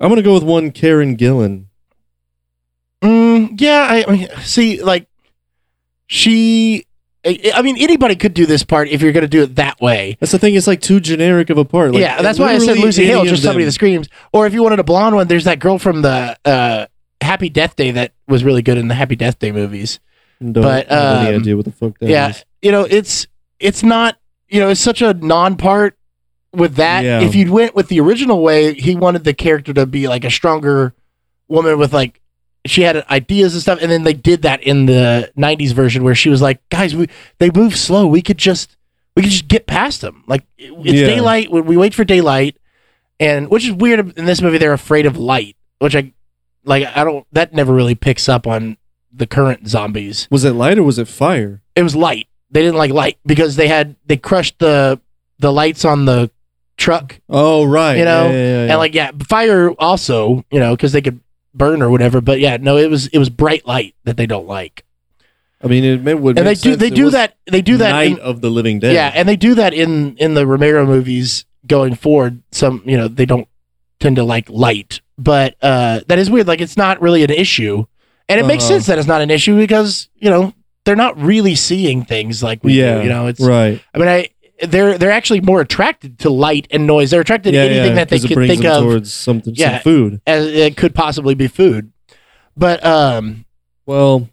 I'm 0.00 0.08
gonna 0.08 0.22
go 0.22 0.34
with 0.34 0.42
one 0.42 0.70
Karen 0.70 1.16
Gillan. 1.16 1.64
Mm, 3.02 3.60
yeah, 3.60 3.86
I, 3.90 4.04
I 4.08 4.10
mean, 4.12 4.28
see, 4.42 4.82
like 4.82 5.06
she. 6.06 6.84
I 7.24 7.52
I 7.56 7.62
mean, 7.62 7.76
anybody 7.78 8.14
could 8.16 8.34
do 8.34 8.46
this 8.46 8.62
part 8.62 8.88
if 8.88 9.02
you're 9.02 9.12
going 9.12 9.22
to 9.22 9.28
do 9.28 9.42
it 9.42 9.56
that 9.56 9.80
way. 9.80 10.16
That's 10.20 10.32
the 10.32 10.38
thing. 10.38 10.54
It's 10.54 10.66
like 10.68 10.80
too 10.80 11.00
generic 11.00 11.50
of 11.50 11.58
a 11.58 11.64
part. 11.64 11.92
Like, 11.92 12.00
yeah, 12.00 12.22
that's 12.22 12.38
why 12.38 12.52
I 12.52 12.58
said 12.58 12.68
literally 12.68 12.82
Lucy 12.82 13.06
Hale, 13.06 13.20
any 13.20 13.30
just 13.30 13.42
somebody 13.42 13.64
them. 13.64 13.68
that 13.68 13.72
screams. 13.72 14.08
Or 14.32 14.46
if 14.46 14.54
you 14.54 14.62
wanted 14.62 14.78
a 14.78 14.84
blonde 14.84 15.16
one, 15.16 15.26
there's 15.26 15.44
that 15.44 15.58
girl 15.58 15.78
from 15.78 16.02
the 16.02 16.36
uh, 16.44 16.86
Happy 17.20 17.48
Death 17.48 17.74
Day 17.74 17.90
that 17.90 18.12
was 18.28 18.44
really 18.44 18.62
good 18.62 18.78
in 18.78 18.86
the 18.88 18.94
Happy 18.94 19.16
Death 19.16 19.38
Day 19.40 19.50
movies. 19.50 19.98
Don't 20.40 20.52
but, 20.52 20.88
have 20.88 21.26
any 21.26 21.34
um, 21.34 21.40
idea 21.40 21.56
what 21.56 21.64
the 21.64 21.72
fuck 21.72 21.98
that 21.98 22.08
yeah, 22.08 22.30
is. 22.30 22.44
you 22.62 22.72
know, 22.72 22.86
it's 22.88 23.26
it's 23.58 23.82
not 23.82 24.18
you 24.48 24.60
know, 24.60 24.68
it's 24.68 24.80
such 24.80 25.02
a 25.02 25.14
non-part 25.14 25.96
with 26.52 26.76
that. 26.76 27.04
Yeah. 27.04 27.20
If 27.20 27.34
you 27.34 27.52
went 27.52 27.74
with 27.74 27.88
the 27.88 28.00
original 28.00 28.42
way, 28.42 28.74
he 28.74 28.94
wanted 28.96 29.24
the 29.24 29.34
character 29.34 29.72
to 29.74 29.86
be 29.86 30.08
like 30.08 30.24
a 30.24 30.30
stronger 30.30 30.94
woman 31.48 31.78
with 31.78 31.92
like 31.92 32.20
she 32.66 32.82
had 32.82 33.04
ideas 33.08 33.54
and 33.54 33.62
stuff, 33.62 33.78
and 33.80 33.90
then 33.90 34.02
they 34.04 34.12
did 34.12 34.42
that 34.42 34.62
in 34.62 34.86
the 34.86 35.32
'90s 35.36 35.72
version 35.72 36.04
where 36.04 36.14
she 36.14 36.28
was 36.28 36.42
like, 36.42 36.66
"Guys, 36.68 36.94
we 36.94 37.08
they 37.38 37.50
move 37.50 37.76
slow. 37.76 38.06
We 38.06 38.22
could 38.22 38.38
just 38.38 38.76
we 39.14 39.22
could 39.22 39.30
just 39.30 39.48
get 39.48 39.66
past 39.66 40.00
them. 40.00 40.24
Like 40.26 40.44
it's 40.58 41.00
Yeah. 41.00 41.06
daylight. 41.06 41.50
We 41.50 41.76
wait 41.76 41.94
for 41.94 42.04
daylight, 42.04 42.56
and 43.20 43.48
which 43.48 43.64
is 43.64 43.72
weird 43.72 44.18
in 44.18 44.24
this 44.24 44.42
movie. 44.42 44.58
They're 44.58 44.72
afraid 44.72 45.06
of 45.06 45.16
light, 45.16 45.56
which 45.78 45.94
I 45.94 46.12
like. 46.64 46.86
I 46.96 47.04
don't. 47.04 47.26
That 47.32 47.52
never 47.52 47.72
really 47.72 47.94
picks 47.94 48.28
up 48.28 48.46
on 48.46 48.76
the 49.16 49.26
current 49.26 49.66
zombies 49.68 50.28
Was 50.30 50.44
it 50.44 50.52
light 50.52 50.78
or 50.78 50.82
was 50.82 50.98
it 50.98 51.08
fire? 51.08 51.62
it 51.74 51.82
was 51.82 51.96
light. 51.96 52.28
They 52.50 52.62
didn't 52.62 52.76
like 52.76 52.90
light 52.92 53.18
because 53.26 53.56
they 53.56 53.68
had 53.68 53.96
they 54.06 54.16
crushed 54.16 54.58
the 54.58 55.00
the 55.38 55.52
lights 55.52 55.84
on 55.84 56.04
the 56.04 56.30
truck 56.76 57.20
Oh 57.28 57.64
right. 57.64 57.96
You 57.98 58.04
know, 58.04 58.26
Yeah, 58.26 58.32
yeah, 58.32 58.66
yeah, 58.66 58.70
and 58.72 58.78
like 58.78 58.94
yeah, 58.94 59.10
fire 59.28 59.70
also 59.72 60.44
you 60.50 60.60
know 60.60 60.76
because 60.76 60.92
they 60.92 61.02
could 61.02 61.20
burn 61.54 61.82
or 61.82 61.90
whatever. 61.90 62.20
But 62.20 62.38
yeah, 62.40 62.56
no, 62.60 62.76
it 62.76 62.90
was 62.90 63.06
it 63.08 63.18
was 63.18 63.30
bright 63.30 63.66
light 63.66 63.94
that 64.04 64.16
they 64.16 64.26
don't 64.26 64.46
like, 64.46 64.84
I 65.62 65.68
mean, 65.68 66.06
it 66.06 66.20
would 66.20 66.38
and 66.38 66.46
they 66.46 66.54
do 66.54 66.76
they 66.76 66.90
do 66.90 67.10
that 67.10 67.36
they 67.46 67.62
do 67.62 67.78
that 67.78 67.92
Night 67.92 68.12
in, 68.12 68.18
of 68.20 68.40
the 68.42 68.50
Living 68.50 68.78
Dead. 68.78 68.94
yeah, 68.94 69.10
and 69.14 69.28
they 69.28 69.36
do 69.36 69.54
that 69.54 69.72
in 69.74 70.16
in 70.18 70.34
the 70.34 70.46
Romero 70.46 70.84
movies 70.86 71.46
going 71.66 71.94
forward. 71.94 72.42
Some 72.52 72.82
you 72.84 72.96
know 72.96 73.08
they 73.08 73.26
don't 73.26 73.48
tend 73.98 74.16
to 74.16 74.24
like 74.24 74.48
light, 74.50 75.00
but 75.18 75.56
uh 75.62 76.00
that 76.08 76.18
is 76.18 76.30
weird. 76.30 76.46
Like 76.46 76.60
it's 76.60 76.76
not 76.76 77.00
really 77.00 77.24
an 77.24 77.30
issue, 77.30 77.86
and 78.28 78.40
it 78.40 78.46
makes 78.46 78.64
Uh-huh. 78.64 78.74
sense 78.74 78.86
that 78.86 78.98
it's 78.98 79.08
not 79.08 79.20
an 79.20 79.30
issue 79.30 79.56
because 79.56 80.08
you 80.16 80.30
know 80.30 80.52
they're 80.84 80.96
not 80.96 81.20
really 81.20 81.54
seeing 81.54 82.04
things 82.04 82.42
like 82.42 82.62
we 82.62 82.74
yeah. 82.74 82.96
do. 82.98 83.02
You 83.04 83.08
know, 83.08 83.26
it's 83.26 83.40
right. 83.40 83.82
I 83.94 83.98
mean, 83.98 84.08
I 84.08 84.28
they're 84.62 84.96
they're 84.98 85.10
actually 85.10 85.40
more 85.40 85.60
attracted 85.60 86.18
to 86.20 86.30
light 86.30 86.66
and 86.70 86.86
noise. 86.86 87.10
They're 87.10 87.20
attracted 87.20 87.54
yeah, 87.54 87.64
to 87.64 87.70
anything 87.70 87.88
yeah, 87.90 88.04
that 88.04 88.08
they 88.08 88.18
can 88.20 88.46
think 88.46 88.62
them 88.62 88.72
of 88.76 88.82
towards 88.84 89.12
something, 89.12 89.54
Yeah. 89.54 89.76
some 89.78 89.82
food. 89.82 90.20
as 90.26 90.46
it 90.46 90.76
could 90.76 90.94
possibly 90.94 91.34
be 91.34 91.46
food. 91.48 91.92
But 92.56 92.84
um, 92.84 93.44
Well, 93.84 94.28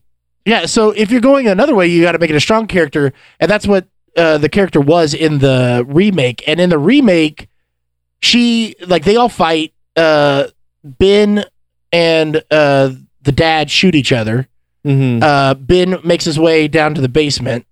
yeah. 0.45 0.65
So 0.65 0.91
if 0.91 1.11
you're 1.11 1.20
going 1.22 1.48
another 1.48 1.76
way, 1.76 1.88
you 1.88 2.02
got 2.03 2.14
to 2.14 2.20
make 2.20 2.30
it 2.30 2.36
a 2.36 2.40
strong 2.40 2.68
character, 2.68 3.11
and 3.40 3.52
that's 3.52 3.68
what 3.68 3.86
uh, 4.15 4.38
the 4.38 4.48
character 4.49 4.80
was 4.80 5.14
in 5.14 5.40
the 5.40 5.84
remake, 5.88 6.44
and 6.48 6.60
in 6.61 6.70
the 6.70 6.78
remake, 6.80 7.48
she 8.22 8.76
like 8.88 9.03
they 9.03 9.15
all 9.15 9.30
fight. 9.30 9.74
Uh, 9.95 10.48
Ben 10.84 11.45
and 11.91 12.41
uh, 12.49 12.91
the 13.23 13.31
dad 13.31 13.69
shoot 13.71 13.95
each 13.95 14.11
other. 14.11 14.47
hmm 14.83 15.19
Uh, 15.21 15.53
ben 15.55 15.97
makes 16.03 16.25
his 16.25 16.37
way 16.39 16.67
down 16.67 16.93
to 16.95 17.01
the 17.01 17.09
basement, 17.09 17.65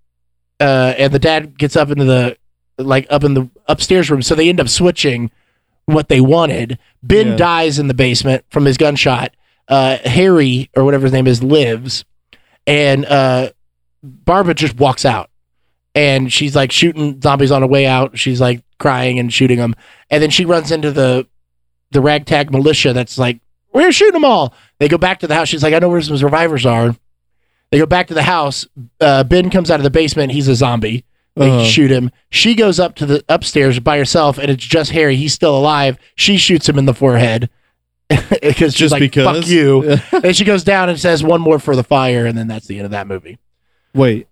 uh, 0.59 0.93
and 0.97 1.13
the 1.13 1.19
dad 1.19 1.57
gets 1.57 1.75
up 1.75 1.89
into 1.89 2.05
the 2.05 2.37
like 2.77 3.05
up 3.09 3.23
in 3.23 3.33
the 3.33 3.49
upstairs 3.67 4.09
room. 4.09 4.21
So 4.21 4.33
they 4.35 4.49
end 4.49 4.59
up 4.59 4.69
switching 4.69 5.29
what 5.85 6.07
they 6.09 6.21
wanted. 6.21 6.79
Ben 7.03 7.29
Yeah. 7.29 7.35
dies 7.35 7.79
in 7.79 7.87
the 7.87 7.93
basement 7.93 8.45
from 8.49 8.65
his 8.65 8.77
gunshot. 8.77 9.33
Uh, 9.67 9.97
Harry 10.05 10.69
or 10.75 10.83
whatever 10.83 11.03
his 11.05 11.13
name 11.13 11.27
is 11.27 11.41
lives, 11.43 12.03
and 12.67 13.05
uh, 13.05 13.49
Barbara 14.03 14.53
just 14.53 14.77
walks 14.77 15.05
out, 15.05 15.29
and 15.95 16.31
she's 16.33 16.55
like 16.55 16.71
shooting 16.71 17.21
zombies 17.21 17.51
on 17.51 17.61
her 17.61 17.67
way 17.67 17.85
out. 17.85 18.17
She's 18.17 18.41
like 18.41 18.63
crying 18.79 19.19
and 19.19 19.31
shooting 19.31 19.57
them, 19.59 19.75
and 20.09 20.21
then 20.23 20.29
she 20.29 20.45
runs 20.45 20.71
into 20.71 20.91
the 20.91 21.27
the 21.91 22.01
ragtag 22.01 22.51
militia. 22.51 22.93
That's 22.93 23.17
like 23.17 23.39
we're 23.73 23.81
gonna 23.81 23.91
them 24.11 24.25
all. 24.25 24.53
They 24.79 24.87
go 24.87 24.97
back 24.97 25.19
to 25.19 25.27
the 25.27 25.35
house. 25.35 25.47
She's 25.49 25.63
like, 25.63 25.73
I 25.73 25.79
know 25.79 25.89
where 25.89 26.01
some 26.01 26.17
survivors 26.17 26.65
are. 26.65 26.95
They 27.71 27.77
go 27.77 27.85
back 27.85 28.07
to 28.07 28.13
the 28.13 28.23
house. 28.23 28.67
Uh, 28.99 29.23
ben 29.23 29.49
comes 29.49 29.71
out 29.71 29.79
of 29.79 29.83
the 29.83 29.89
basement. 29.89 30.31
He's 30.33 30.47
a 30.47 30.55
zombie. 30.55 31.05
They 31.35 31.49
Uh-huh. 31.49 31.63
shoot 31.65 31.89
him. 31.91 32.11
She 32.29 32.55
goes 32.55 32.79
up 32.79 32.95
to 32.95 33.05
the 33.05 33.23
upstairs 33.29 33.79
by 33.79 33.97
herself, 33.97 34.37
and 34.37 34.49
it's 34.51 34.65
just 34.65 34.91
Harry. 34.91 35.15
He's 35.15 35.33
still 35.33 35.57
alive. 35.57 35.97
She 36.15 36.35
shoots 36.35 36.67
him 36.67 36.77
in 36.77 36.85
the 36.85 36.93
forehead 36.93 37.49
because 38.09 38.73
she's 38.73 38.89
Just 38.89 38.91
like, 38.91 38.99
because. 38.99 39.37
"Fuck 39.37 39.47
you." 39.47 39.97
and 40.23 40.35
she 40.35 40.43
goes 40.43 40.65
down 40.65 40.89
and 40.89 40.99
says 40.99 41.23
one 41.23 41.39
more 41.39 41.59
for 41.59 41.75
the 41.77 41.83
fire, 41.85 42.25
and 42.25 42.37
then 42.37 42.47
that's 42.47 42.67
the 42.67 42.77
end 42.77 42.85
of 42.85 42.91
that 42.91 43.07
movie. 43.07 43.37
Wait, 43.93 44.27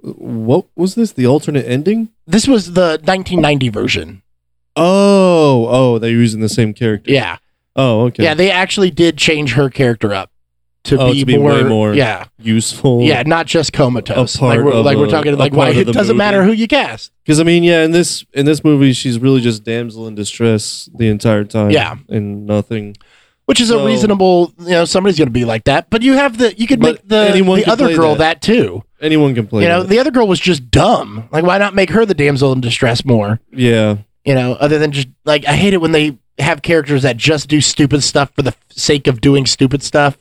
what 0.00 0.66
was 0.76 0.94
this? 0.94 1.10
The 1.10 1.26
alternate 1.26 1.66
ending? 1.66 2.10
This 2.26 2.46
was 2.46 2.74
the 2.74 3.00
1990 3.02 3.68
version. 3.70 4.22
Oh, 4.76 5.66
oh, 5.68 5.98
they're 5.98 6.10
using 6.10 6.40
the 6.40 6.48
same 6.48 6.72
character. 6.74 7.10
Yeah, 7.10 7.38
Oh, 7.76 8.02
okay. 8.06 8.22
yeah. 8.22 8.34
They 8.34 8.50
actually 8.50 8.90
did 8.90 9.16
change 9.18 9.54
her 9.54 9.68
character 9.70 10.14
up 10.14 10.30
to, 10.84 10.98
Oh, 10.98 11.12
be, 11.12 11.20
to 11.20 11.26
be 11.26 11.36
more, 11.38 11.50
way 11.52 11.62
more 11.64 11.94
Yeah, 11.94 12.26
Useful. 12.38 13.00
yeah. 13.02 13.22
Not 13.24 13.46
just 13.46 13.72
comatose. 13.72 14.40
Like 14.40 14.60
we're, 14.60 14.74
like 14.80 14.96
we're 14.96 15.06
a- 15.06 15.10
talking 15.10 15.36
like 15.36 15.52
why 15.52 15.70
it 15.70 15.84
doesn't 15.86 16.08
movie. 16.08 16.18
matter 16.18 16.44
who 16.44 16.52
you 16.52 16.68
cast. 16.68 17.10
Because 17.24 17.40
I 17.40 17.42
mean, 17.42 17.62
yeah, 17.64 17.82
in 17.84 17.90
this 17.90 18.24
in 18.32 18.44
this 18.46 18.62
movie, 18.62 18.92
she's 18.92 19.18
really 19.18 19.40
just 19.40 19.64
damsel 19.64 20.06
in 20.06 20.14
distress 20.14 20.88
the 20.94 21.08
entire 21.08 21.44
time. 21.44 21.70
Yeah. 21.70 21.96
and 22.08 22.46
nothing. 22.46 22.96
Which 23.46 23.60
is 23.60 23.70
a 23.70 23.84
reasonable, 23.84 24.54
you 24.60 24.70
know, 24.70 24.86
somebody's 24.86 25.18
going 25.18 25.26
to 25.28 25.32
be 25.32 25.44
like 25.44 25.64
that. 25.64 25.90
But 25.90 26.00
you 26.00 26.14
have 26.14 26.38
the, 26.38 26.54
you 26.58 26.66
could 26.66 26.80
make 26.80 27.06
the 27.06 27.30
the 27.30 27.64
other 27.70 27.94
girl 27.94 28.14
that. 28.14 28.40
that 28.40 28.42
too. 28.42 28.82
Anyone 29.02 29.34
can 29.34 29.46
play. 29.46 29.64
you 29.64 29.68
know, 29.68 29.82
that. 29.82 29.88
the 29.90 29.98
other 29.98 30.10
girl 30.10 30.26
was 30.26 30.40
just 30.40 30.70
dumb. 30.70 31.28
Like, 31.30 31.44
why 31.44 31.58
not 31.58 31.74
make 31.74 31.90
her 31.90 32.06
the 32.06 32.14
damsel 32.14 32.52
in 32.54 32.62
distress 32.62 33.04
more? 33.04 33.40
yeah, 33.52 33.96
You 34.24 34.34
know, 34.34 34.52
other 34.54 34.78
than 34.78 34.92
just 34.92 35.08
like 35.26 35.44
I 35.46 35.52
hate 35.56 35.74
it 35.74 35.80
when 35.82 35.92
they 35.92 36.16
have 36.38 36.62
characters 36.62 37.02
that 37.02 37.16
just 37.16 37.48
do 37.48 37.60
stupid 37.60 38.02
stuff 38.02 38.32
for 38.34 38.42
the 38.42 38.54
sake 38.70 39.06
of 39.06 39.20
doing 39.20 39.46
stupid 39.46 39.82
stuff, 39.82 40.18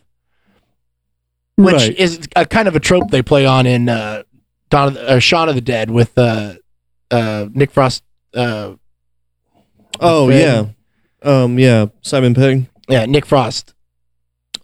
which 1.56 1.76
right. 1.76 1.96
is 1.98 2.28
a 2.36 2.46
kind 2.46 2.68
of 2.68 2.76
a 2.76 2.80
trope 2.80 3.10
they 3.12 3.22
play 3.22 3.46
on 3.46 3.66
in 3.66 3.90
uh, 3.90 4.24
Dawn 4.70 4.90
of 4.90 4.94
the, 4.96 5.10
uh, 5.10 5.20
Shaun 5.20 5.50
of 5.50 5.56
the 5.56 5.62
Dead 5.62 5.90
with 5.92 6.18
uh, 6.18 6.56
uh, 7.12 7.48
Nick 7.52 7.72
Frost. 7.72 8.04
Uh, 8.34 8.74
Oh 10.00 10.30
yeah, 10.30 10.66
um, 11.22 11.60
yeah, 11.60 11.86
Simon 12.02 12.34
Pegg. 12.34 12.68
yeah, 12.90 13.06
Nick 13.06 13.28
Frost. 13.28 13.76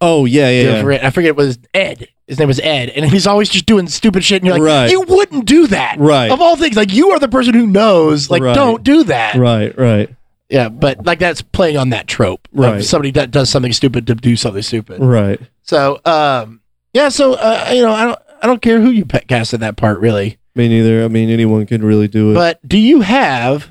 Oh 0.01 0.25
yeah, 0.25 0.49
yeah, 0.49 0.69
I 0.69 0.73
yeah. 0.75 0.81
forget, 0.81 1.05
I 1.05 1.09
forget 1.11 1.29
it 1.29 1.35
was 1.35 1.59
Ed. 1.73 2.07
His 2.25 2.39
name 2.39 2.47
was 2.47 2.59
Ed, 2.59 2.89
and 2.89 3.05
he's 3.05 3.27
always 3.27 3.47
just 3.49 3.65
doing 3.67 3.87
stupid 3.87 4.23
shit. 4.23 4.41
And 4.41 4.47
you're 4.47 4.57
like, 4.57 4.65
Right. 4.67 4.89
you 4.91 5.01
wouldn't 5.01 5.45
do 5.45 5.67
that, 5.67 5.97
Right. 5.99 6.31
Of 6.31 6.41
all 6.41 6.55
things, 6.55 6.75
like 6.75 6.91
you 6.93 7.11
are 7.11 7.19
the 7.19 7.27
person 7.27 7.53
who 7.53 7.67
knows. 7.67 8.29
Like, 8.29 8.41
Right. 8.41 8.55
don't 8.55 8.83
do 8.83 9.03
that. 9.05 9.35
right, 9.35 9.77
right, 9.77 10.09
Yeah, 10.49 10.69
but 10.69 11.05
like 11.05 11.19
that's 11.19 11.41
playing 11.41 11.77
on 11.77 11.89
that 11.89 12.07
trope. 12.07 12.47
Right. 12.51 12.83
somebody 12.83 13.11
that 13.11 13.29
does 13.31 13.49
something 13.49 13.71
stupid 13.73 14.07
to 14.07 14.15
do 14.15 14.35
something 14.35 14.63
stupid. 14.63 14.99
right. 15.01 15.39
So, 15.61 15.99
um, 16.05 16.61
yeah. 16.93 17.09
So, 17.09 17.33
uh, 17.35 17.69
you 17.71 17.83
know, 17.83 17.91
I 17.91 18.05
don't, 18.05 18.19
I 18.41 18.47
don't 18.47 18.61
care 18.61 18.81
who 18.81 18.89
you 18.89 19.05
pe- 19.05 19.25
cast 19.25 19.53
in 19.53 19.59
that 19.59 19.77
part, 19.77 19.99
really. 19.99 20.39
Me 20.55 20.67
neither. 20.67 21.03
I 21.03 21.07
mean, 21.07 21.29
anyone 21.29 21.65
can 21.67 21.83
really 21.83 22.07
do 22.07 22.31
it. 22.31 22.33
But 22.33 22.67
do 22.67 22.77
you 22.79 23.01
have 23.01 23.69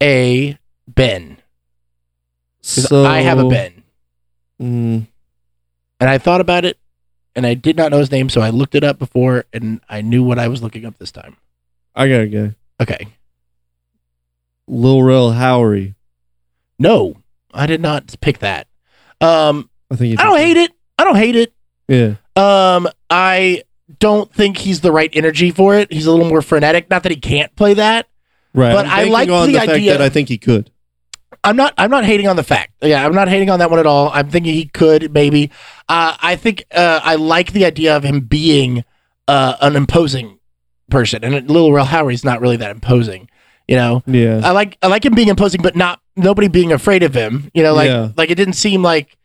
a 0.00 0.56
Ben? 0.86 1.38
so 2.62 3.04
I 3.04 3.20
have 3.20 3.38
a 3.38 3.48
Ben, 3.48 3.82
Mm, 4.60 5.06
and 5.98 6.10
I 6.10 6.18
thought 6.18 6.40
about 6.42 6.64
it, 6.66 6.78
and 7.34 7.46
I 7.46 7.54
did 7.54 7.76
not 7.76 7.90
know 7.90 7.98
his 7.98 8.10
name, 8.12 8.28
so 8.28 8.42
I 8.42 8.50
looked 8.50 8.74
it 8.74 8.84
up 8.84 8.98
before, 8.98 9.46
and 9.52 9.80
I 9.88 10.02
knew 10.02 10.22
what 10.22 10.38
I 10.38 10.48
was 10.48 10.62
looking 10.62 10.84
up 10.84 10.98
this 10.98 11.10
time. 11.10 11.36
I 11.94 12.06
got 12.08 12.20
a 12.20 12.26
guy. 12.26 12.54
Okay, 12.80 13.08
Lil 14.70 15.02
Rel 15.02 15.32
Howery. 15.32 15.94
no, 16.78 17.16
I 17.52 17.66
did 17.66 17.80
not 17.80 18.14
pick 18.20 18.38
that. 18.38 18.68
Um, 19.20 19.68
I 19.90 19.96
think. 19.96 20.20
I 20.20 20.24
don't 20.24 20.38
hate 20.38 20.56
it. 20.56 20.72
I 20.98 21.04
don't 21.04 21.16
hate 21.16 21.36
it. 21.36 21.52
Yeah. 21.88 22.14
Um, 22.36 22.88
I 23.10 23.64
don't 23.98 24.32
think 24.32 24.58
he's 24.58 24.80
the 24.80 24.92
right 24.92 25.10
energy 25.12 25.50
for 25.50 25.74
it. 25.74 25.92
He's 25.92 26.06
a 26.06 26.10
little 26.12 26.28
more 26.28 26.42
frenetic. 26.42 26.88
Not 26.88 27.02
that 27.02 27.10
he 27.10 27.16
can't 27.16 27.54
play 27.56 27.74
that. 27.74 28.06
Right. 28.54 28.72
But 28.72 28.86
I 28.86 29.04
like 29.04 29.28
the 29.28 29.46
the, 29.46 29.58
idea- 29.58 29.92
that 29.92 30.02
I 30.02 30.08
think 30.08 30.28
he 30.28 30.38
could. 30.38 30.70
I'm 31.42 31.56
not. 31.56 31.72
I'm 31.78 31.90
not 31.90 32.04
hating 32.04 32.28
on 32.28 32.36
the 32.36 32.42
fact. 32.42 32.74
Yeah, 32.82 33.04
I'm 33.04 33.14
not 33.14 33.28
hating 33.28 33.48
on 33.50 33.60
that 33.60 33.70
one 33.70 33.78
at 33.78 33.86
all. 33.86 34.10
I'm 34.12 34.28
thinking 34.28 34.52
he 34.52 34.66
could 34.66 35.12
maybe. 35.14 35.50
Uh, 35.88 36.14
I 36.20 36.36
think 36.36 36.64
uh, 36.70 37.00
I 37.02 37.14
like 37.14 37.52
the 37.52 37.64
idea 37.64 37.96
of 37.96 38.04
him 38.04 38.20
being 38.20 38.84
uh, 39.26 39.56
an 39.62 39.74
imposing 39.74 40.38
person, 40.90 41.24
and 41.24 41.50
Lil 41.50 41.72
Rel 41.72 41.86
Howery's 41.86 42.24
not 42.24 42.42
really 42.42 42.56
that 42.58 42.70
imposing. 42.70 43.29
You 43.70 43.76
know, 43.76 44.02
Yeah. 44.06 44.40
I 44.42 44.50
like 44.50 44.76
I 44.82 44.88
like 44.88 45.04
him 45.04 45.14
being 45.14 45.28
imposing, 45.28 45.62
but 45.62 45.76
not 45.76 46.00
nobody 46.16 46.48
being 46.48 46.72
afraid 46.72 47.04
of 47.04 47.14
him. 47.14 47.50
You 47.54 47.62
know, 47.62 47.72
like 47.72 47.86
Yeah. 47.88 48.08
like 48.16 48.28
it 48.30 48.34
didn't 48.34 48.54
seem 48.54 48.82
like 48.82 49.16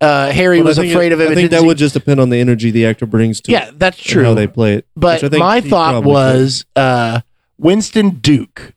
uh, 0.00 0.32
Harry 0.32 0.60
was 0.60 0.76
afraid 0.76 1.12
it- 1.12 1.12
of 1.12 1.20
him. 1.20 1.28
I 1.28 1.32
It 1.32 1.34
think 1.36 1.50
that 1.52 1.58
seem- 1.60 1.68
would 1.68 1.78
just 1.78 1.94
depend 1.94 2.18
on 2.18 2.28
the 2.28 2.38
energy 2.40 2.72
the 2.72 2.84
actor 2.84 3.06
brings 3.06 3.40
to 3.42 3.52
yeah, 3.52 3.70
that's 3.72 4.02
true. 4.02 4.24
how 4.24 4.34
they 4.34 4.48
play 4.48 4.74
it. 4.74 4.86
But 4.96 5.22
which 5.22 5.24
I 5.24 5.28
think 5.28 5.38
my 5.40 5.60
thought 5.60 6.02
was 6.02 6.64
uh, 6.74 7.20
Winston 7.58 8.10
Duke, 8.16 8.74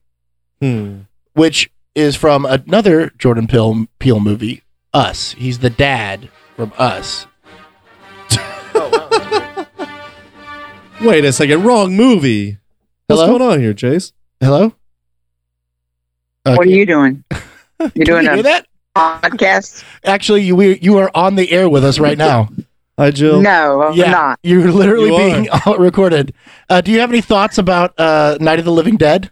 Hmm. 0.62 0.98
which 1.34 1.72
is 1.96 2.16
from 2.16 2.46
another 2.46 3.12
Jordan 3.18 3.48
Peele, 3.48 3.88
Peele 3.98 4.20
movie, 4.20 4.62
Us. 4.94 5.32
He's 5.40 5.58
the 5.58 5.72
dad 5.72 6.30
from 6.56 6.72
Us. 6.78 7.26
Wait 11.02 11.26
a 11.26 11.34
second. 11.34 11.64
Wrong 11.64 11.96
movie. 11.96 12.58
What's 13.08 13.22
Hello? 13.22 13.38
going 13.40 13.52
on 13.54 13.60
here, 13.60 13.74
Chase? 13.74 14.14
Hello? 14.40 14.74
What 16.46 16.60
are 16.60 16.70
you 16.70 16.86
doing? 16.86 17.24
You're 17.96 18.06
doing 18.06 18.26
you 18.26 18.32
a 18.40 18.44
that? 18.44 18.68
podcast? 18.96 19.84
Actually, 20.04 20.44
you 20.44 20.56
we, 20.56 20.80
you 20.80 20.98
are 20.98 21.10
on 21.16 21.36
the 21.36 21.52
air 21.52 21.68
with 21.68 21.84
us 21.84 22.00
right 22.00 22.18
now. 22.18 22.50
Hi, 22.98 23.12
Jill. 23.12 23.42
No, 23.42 23.82
I'm 23.82 23.94
Yeah. 23.94 24.12
not. 24.12 24.40
You're 24.44 24.72
literally 24.72 25.10
You 25.10 25.18
being 25.18 25.50
recorded. 25.80 26.34
Uh, 26.70 26.80
do 26.82 26.92
you 26.92 27.02
have 27.02 27.10
any 27.10 27.20
thoughts 27.22 27.58
about 27.58 28.00
uh, 28.00 28.38
Night 28.40 28.60
of 28.60 28.64
the 28.66 28.72
Living 28.72 28.96
Dead? 28.96 29.32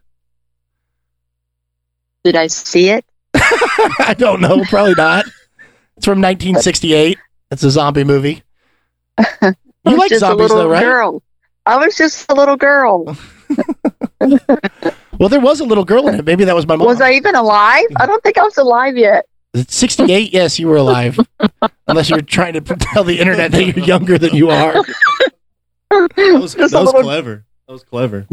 Did 2.25 2.35
I 2.35 2.47
see 2.47 2.89
it? 2.89 3.05
I 3.35 4.15
don't 4.17 4.41
know. 4.41 4.63
Probably 4.65 4.95
not. 4.95 5.25
It's 5.95 6.05
from 6.05 6.19
1968. 6.19 7.17
It's 7.51 7.63
a 7.63 7.71
zombie 7.71 8.03
movie. 8.03 8.43
You 9.19 9.97
like 9.97 10.09
just 10.09 10.21
zombies, 10.21 10.51
a 10.51 10.55
though, 10.55 10.69
right? 10.69 10.83
girl. 10.83 11.21
I 11.65 11.77
was 11.77 11.95
just 11.95 12.29
a 12.29 12.33
little 12.35 12.57
girl. 12.57 13.15
Well, 15.23 15.29
there 15.29 15.39
was 15.39 15.61
a 15.61 15.63
little 15.63 15.85
girl 15.85 16.09
in 16.09 16.15
it. 16.15 16.25
Maybe 16.25 16.43
that 16.43 16.53
was 16.53 16.67
my 16.67 16.75
mom. 16.75 16.85
Was 16.85 16.99
I 16.99 17.13
even 17.13 17.33
alive? 17.33 17.85
I 17.95 18.05
don't 18.05 18.21
think 18.23 18.37
I 18.37 18.43
was 18.43 18.57
alive 18.57 18.97
yet. 18.97 19.25
68. 19.55 20.33
Yes, 20.33 20.59
you 20.59 20.67
were 20.67 20.75
alive. 20.75 21.17
Unless 21.87 22.09
you're 22.09 22.21
trying 22.21 22.55
to 22.55 22.59
tell 22.59 23.05
the 23.05 23.17
internet 23.21 23.53
that 23.53 23.63
you're 23.63 23.85
younger 23.85 24.17
than 24.17 24.35
you 24.35 24.49
are. 24.49 24.73
That 25.89 26.09
was, 26.41 26.55
that 26.55 26.63
was 26.63 26.73
little- 26.73 27.03
clever. 27.03 27.45
That 27.67 27.71
was 27.71 27.83
clever. 27.85 28.27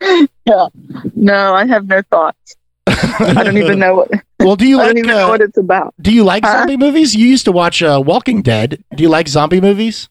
yeah. 0.46 0.68
No, 1.14 1.52
I 1.54 1.66
have 1.66 1.88
no 1.88 2.00
thoughts. 2.10 2.56
I 2.86 3.42
don't 3.44 3.58
even 3.58 3.78
know 3.78 3.96
what. 3.96 4.10
Well, 4.40 4.56
do 4.56 4.66
you 4.66 4.80
I 4.80 4.86
don't 4.86 4.94
like 4.94 5.04
even 5.04 5.08
know 5.10 5.26
uh, 5.26 5.28
what 5.28 5.42
it's 5.42 5.58
about. 5.58 5.92
do 6.00 6.10
you 6.10 6.24
like 6.24 6.42
Huh? 6.42 6.60
zombie 6.60 6.78
movies? 6.78 7.14
You 7.14 7.26
used 7.26 7.44
to 7.44 7.52
watch 7.52 7.82
uh, 7.82 8.02
Walking 8.02 8.40
Dead. 8.40 8.82
Do 8.94 9.02
you 9.02 9.10
like 9.10 9.28
zombie 9.28 9.60
movies? 9.60 10.08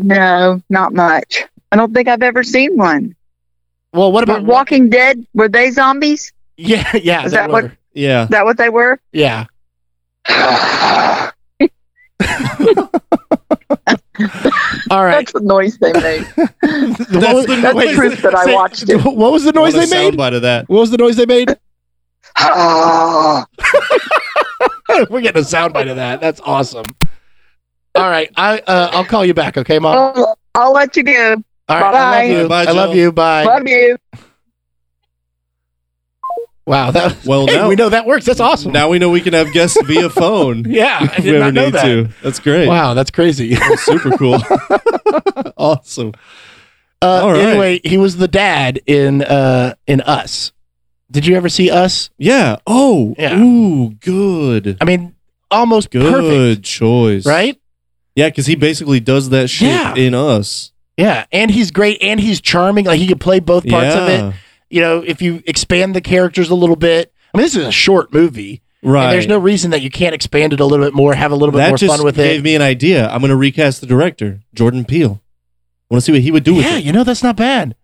No, 0.00 0.60
not 0.68 0.92
much. 0.94 1.44
I 1.70 1.76
don't 1.76 1.94
think 1.94 2.08
I've 2.08 2.24
ever 2.24 2.42
seen 2.42 2.76
one. 2.76 3.14
Well, 3.94 4.10
what 4.12 4.26
Were 4.28 4.34
about 4.34 4.44
Walking 4.44 4.90
Dead? 4.90 5.24
Were 5.34 5.48
they 5.48 5.70
zombies? 5.70 6.32
Yeah, 6.56 6.90
yeah, 7.02 7.24
Is 7.24 7.30
they 7.32 7.36
that 7.38 7.50
what- 7.50 7.70
Yeah. 7.94 8.24
Is 8.24 8.28
that 8.30 8.44
what 8.44 8.56
they 8.58 8.68
were? 8.68 9.00
Yeah. 9.12 9.46
All 14.90 15.04
right. 15.04 15.12
That's 15.26 15.32
the 15.32 15.40
noise 15.42 15.78
they 15.78 15.92
made. 15.92 16.24
What 16.36 17.34
was- 17.34 17.46
the 17.46 17.56
That's 17.62 17.74
noise. 17.74 17.96
proof 17.96 18.22
that 18.22 18.34
I 18.34 18.44
say- 18.44 18.54
watched 18.54 18.88
it. 18.88 18.96
What 19.04 19.32
was 19.32 19.44
the 19.44 19.52
noise 19.52 19.74
want 19.74 19.90
they 19.90 19.96
made? 20.10 20.14
soundbite 20.14 20.34
of 20.36 20.42
that. 20.42 20.68
What 20.68 20.80
was 20.80 20.90
the 20.90 20.96
noise 20.98 21.16
they 21.16 21.26
made? 21.26 21.48
We're 25.10 25.20
getting 25.20 25.42
a 25.42 25.44
soundbite 25.44 25.90
of 25.90 25.96
that. 25.96 26.20
That's 26.20 26.40
awesome. 26.40 26.84
All 27.96 28.08
right, 28.10 28.28
I 28.36 28.58
uh, 28.58 28.90
I'll 28.92 29.04
call 29.04 29.24
you 29.24 29.34
back, 29.34 29.56
okay, 29.56 29.78
mom? 29.78 29.96
I'll, 29.96 30.38
I'll 30.56 30.72
let 30.72 30.96
you 30.96 31.04
go. 31.04 31.36
All 31.68 31.80
right, 31.80 31.86
I 31.86 31.92
Bye-bye. 31.92 32.26
love 32.28 32.42
you. 32.42 32.48
Bye, 32.48 32.64
I 32.64 32.70
love 32.72 32.90
Joe. 32.90 32.96
you. 32.96 33.12
Bye. 33.12 33.44
Love 33.44 33.66
you. 33.68 33.96
Wow, 36.66 36.90
that 36.92 37.24
Well, 37.26 37.46
hey, 37.46 37.56
now- 37.56 37.68
we 37.68 37.74
know 37.76 37.90
that 37.90 38.06
works. 38.06 38.24
That's 38.24 38.40
awesome. 38.40 38.72
Now 38.72 38.88
we 38.88 38.98
know 38.98 39.10
we 39.10 39.20
can 39.20 39.34
have 39.34 39.52
guests 39.52 39.76
via 39.84 40.08
phone. 40.08 40.64
yeah, 40.68 40.98
I 41.00 41.04
if 41.18 41.24
did 41.24 41.32
we 41.34 41.38
not 41.38 41.52
know 41.52 41.64
need 41.66 41.74
that. 41.74 41.84
to. 41.84 42.08
That's 42.22 42.38
great. 42.38 42.66
Wow, 42.68 42.94
that's 42.94 43.10
crazy. 43.10 43.54
Super 43.76 44.10
cool. 44.16 44.38
awesome. 45.58 46.12
Uh, 47.02 47.06
All 47.22 47.32
right. 47.32 47.40
Anyway, 47.42 47.80
he 47.84 47.98
was 47.98 48.16
the 48.16 48.28
dad 48.28 48.80
in 48.86 49.22
uh 49.22 49.74
in 49.86 50.00
Us. 50.02 50.52
Did 51.10 51.26
you 51.26 51.36
ever 51.36 51.50
see 51.50 51.70
Us? 51.70 52.08
Yeah. 52.16 52.56
Oh. 52.66 53.14
Yeah. 53.18 53.38
Ooh, 53.38 53.90
good. 54.00 54.78
I 54.80 54.84
mean, 54.86 55.14
almost 55.50 55.90
Good 55.90 56.10
perfect, 56.10 56.62
choice. 56.64 57.26
right? 57.26 57.60
Yeah, 58.16 58.30
because 58.30 58.46
he 58.46 58.54
basically 58.54 59.00
does 59.00 59.28
that 59.30 59.50
shit 59.50 59.68
Yeah. 59.68 59.94
in 59.96 60.14
us. 60.14 60.72
Yeah, 60.96 61.24
and 61.32 61.50
he's 61.50 61.70
great, 61.70 61.98
and 62.02 62.20
he's 62.20 62.40
charming. 62.40 62.84
Like 62.86 62.98
he 63.00 63.06
can 63.06 63.18
play 63.18 63.40
both 63.40 63.66
parts 63.68 63.94
of 63.94 64.08
it. 64.08 64.34
You 64.70 64.80
know, 64.80 65.02
if 65.06 65.20
you 65.22 65.42
expand 65.46 65.94
the 65.94 66.00
characters 66.00 66.50
a 66.50 66.54
little 66.54 66.76
bit. 66.76 67.12
I 67.32 67.38
mean, 67.38 67.44
this 67.44 67.56
is 67.56 67.66
a 67.66 67.72
short 67.72 68.12
movie, 68.12 68.62
Right. 68.82 69.04
and 69.06 69.12
there's 69.12 69.26
no 69.26 69.38
reason 69.38 69.72
that 69.72 69.82
you 69.82 69.90
can't 69.90 70.14
expand 70.14 70.52
it 70.52 70.60
a 70.60 70.64
little 70.64 70.86
bit 70.86 70.94
more, 70.94 71.14
have 71.14 71.32
a 71.32 71.34
little 71.36 71.50
bit 71.52 71.58
that 71.58 71.70
more 71.70 71.78
fun 71.96 72.04
with 72.04 72.16
it. 72.18 72.22
gave 72.22 72.44
me 72.44 72.54
an 72.54 72.62
idea. 72.62 73.08
I'm 73.08 73.18
going 73.20 73.30
to 73.30 73.36
recast 73.36 73.80
the 73.80 73.88
director, 73.88 74.40
Jordan 74.54 74.84
Peele. 74.84 75.20
I 75.90 75.94
Want 75.94 76.02
to 76.02 76.06
see 76.06 76.12
what 76.12 76.20
he 76.20 76.30
would 76.30 76.44
do 76.44 76.54
with 76.54 76.64
Yeah, 76.64 76.76
it? 76.78 76.84
you 76.84 76.92
know 76.92 77.02
that's 77.02 77.24
not 77.24 77.34
bad. 77.34 77.74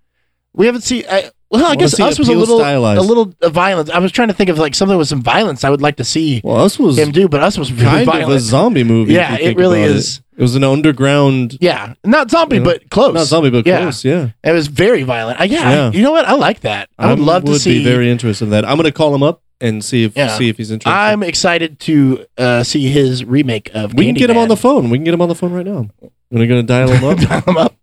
We 0.52 0.66
haven't 0.66 0.82
seen. 0.82 1.04
I, 1.10 1.30
well, 1.50 1.64
I 1.64 1.68
Wanna 1.70 1.80
guess 1.80 1.98
Us 1.98 2.16
was 2.16 2.28
a 2.28 2.32
little 2.32 2.60
stylized. 2.60 2.98
a 3.00 3.02
little 3.02 3.34
uh, 3.42 3.48
violence. 3.50 3.90
I 3.90 3.98
was 3.98 4.12
trying 4.12 4.28
to 4.28 4.34
think 4.34 4.50
of 4.50 4.58
like 4.58 4.76
something 4.76 4.96
with 4.96 5.08
some 5.08 5.20
violence. 5.20 5.64
I 5.64 5.70
would 5.70 5.82
like 5.82 5.96
to 5.96 6.04
see 6.04 6.40
Well, 6.44 6.58
us 6.58 6.78
was 6.78 6.96
him 6.96 7.10
do, 7.10 7.28
but 7.28 7.42
Us 7.42 7.58
was 7.58 7.72
really 7.72 7.84
kind 7.84 8.06
violent. 8.06 8.30
of 8.30 8.36
a 8.36 8.38
zombie 8.40 8.84
movie. 8.84 9.14
Yeah, 9.14 9.34
it 9.36 9.56
really 9.56 9.82
is. 9.82 10.18
It. 10.18 10.22
It 10.40 10.44
was 10.44 10.56
an 10.56 10.64
underground, 10.64 11.58
Yeah, 11.60 11.92
not 12.02 12.30
zombie, 12.30 12.56
You 12.56 12.62
know, 12.62 12.70
but 12.70 12.88
close. 12.88 13.12
not 13.14 13.26
zombie, 13.26 13.50
but 13.50 13.66
Yeah. 13.66 13.82
close. 13.82 14.02
Yeah, 14.04 14.30
It 14.42 14.52
was 14.52 14.68
very 14.68 15.02
violent. 15.02 15.38
Uh, 15.38 15.44
yeah, 15.44 15.70
Yeah. 15.70 15.90
you 15.92 16.02
know 16.02 16.12
what? 16.12 16.24
I 16.26 16.32
like 16.32 16.60
that. 16.60 16.88
I 16.98 17.10
would 17.10 17.18
love 17.20 17.44
to 17.44 17.50
would 17.52 17.60
see. 17.60 17.78
be 17.78 17.84
very 17.84 18.10
interested 18.10 18.44
in 18.46 18.50
that. 18.52 18.64
I'm 18.64 18.76
going 18.76 18.84
to 18.86 18.92
call 18.92 19.14
him 19.14 19.22
up 19.22 19.42
and 19.60 19.84
see 19.84 20.04
if 20.04 20.16
Yeah. 20.16 20.28
see 20.38 20.48
if 20.48 20.56
he's 20.56 20.70
interested. 20.70 20.96
I'm 20.98 21.22
excited 21.22 21.78
to 21.80 22.24
uh, 22.38 22.62
see 22.62 22.88
his 22.88 23.22
remake 23.24 23.70
of. 23.74 23.92
we 23.92 24.06
can 24.06 24.14
get 24.14 24.30
him 24.30 24.38
on 24.38 24.48
the 24.48 24.56
phone. 24.56 24.88
We 24.88 24.96
can 24.96 25.04
get 25.04 25.12
him 25.12 25.20
on 25.20 25.28
the 25.28 25.34
phone 25.34 25.52
right 25.52 25.66
now. 25.66 25.88
We're 26.30 26.46
going 26.46 26.60
to 26.60 26.62
dial 26.62 26.88
him 26.90 27.04
up. 27.04 27.18
Dial 27.28 27.40
him 27.42 27.56
up. 27.58 27.74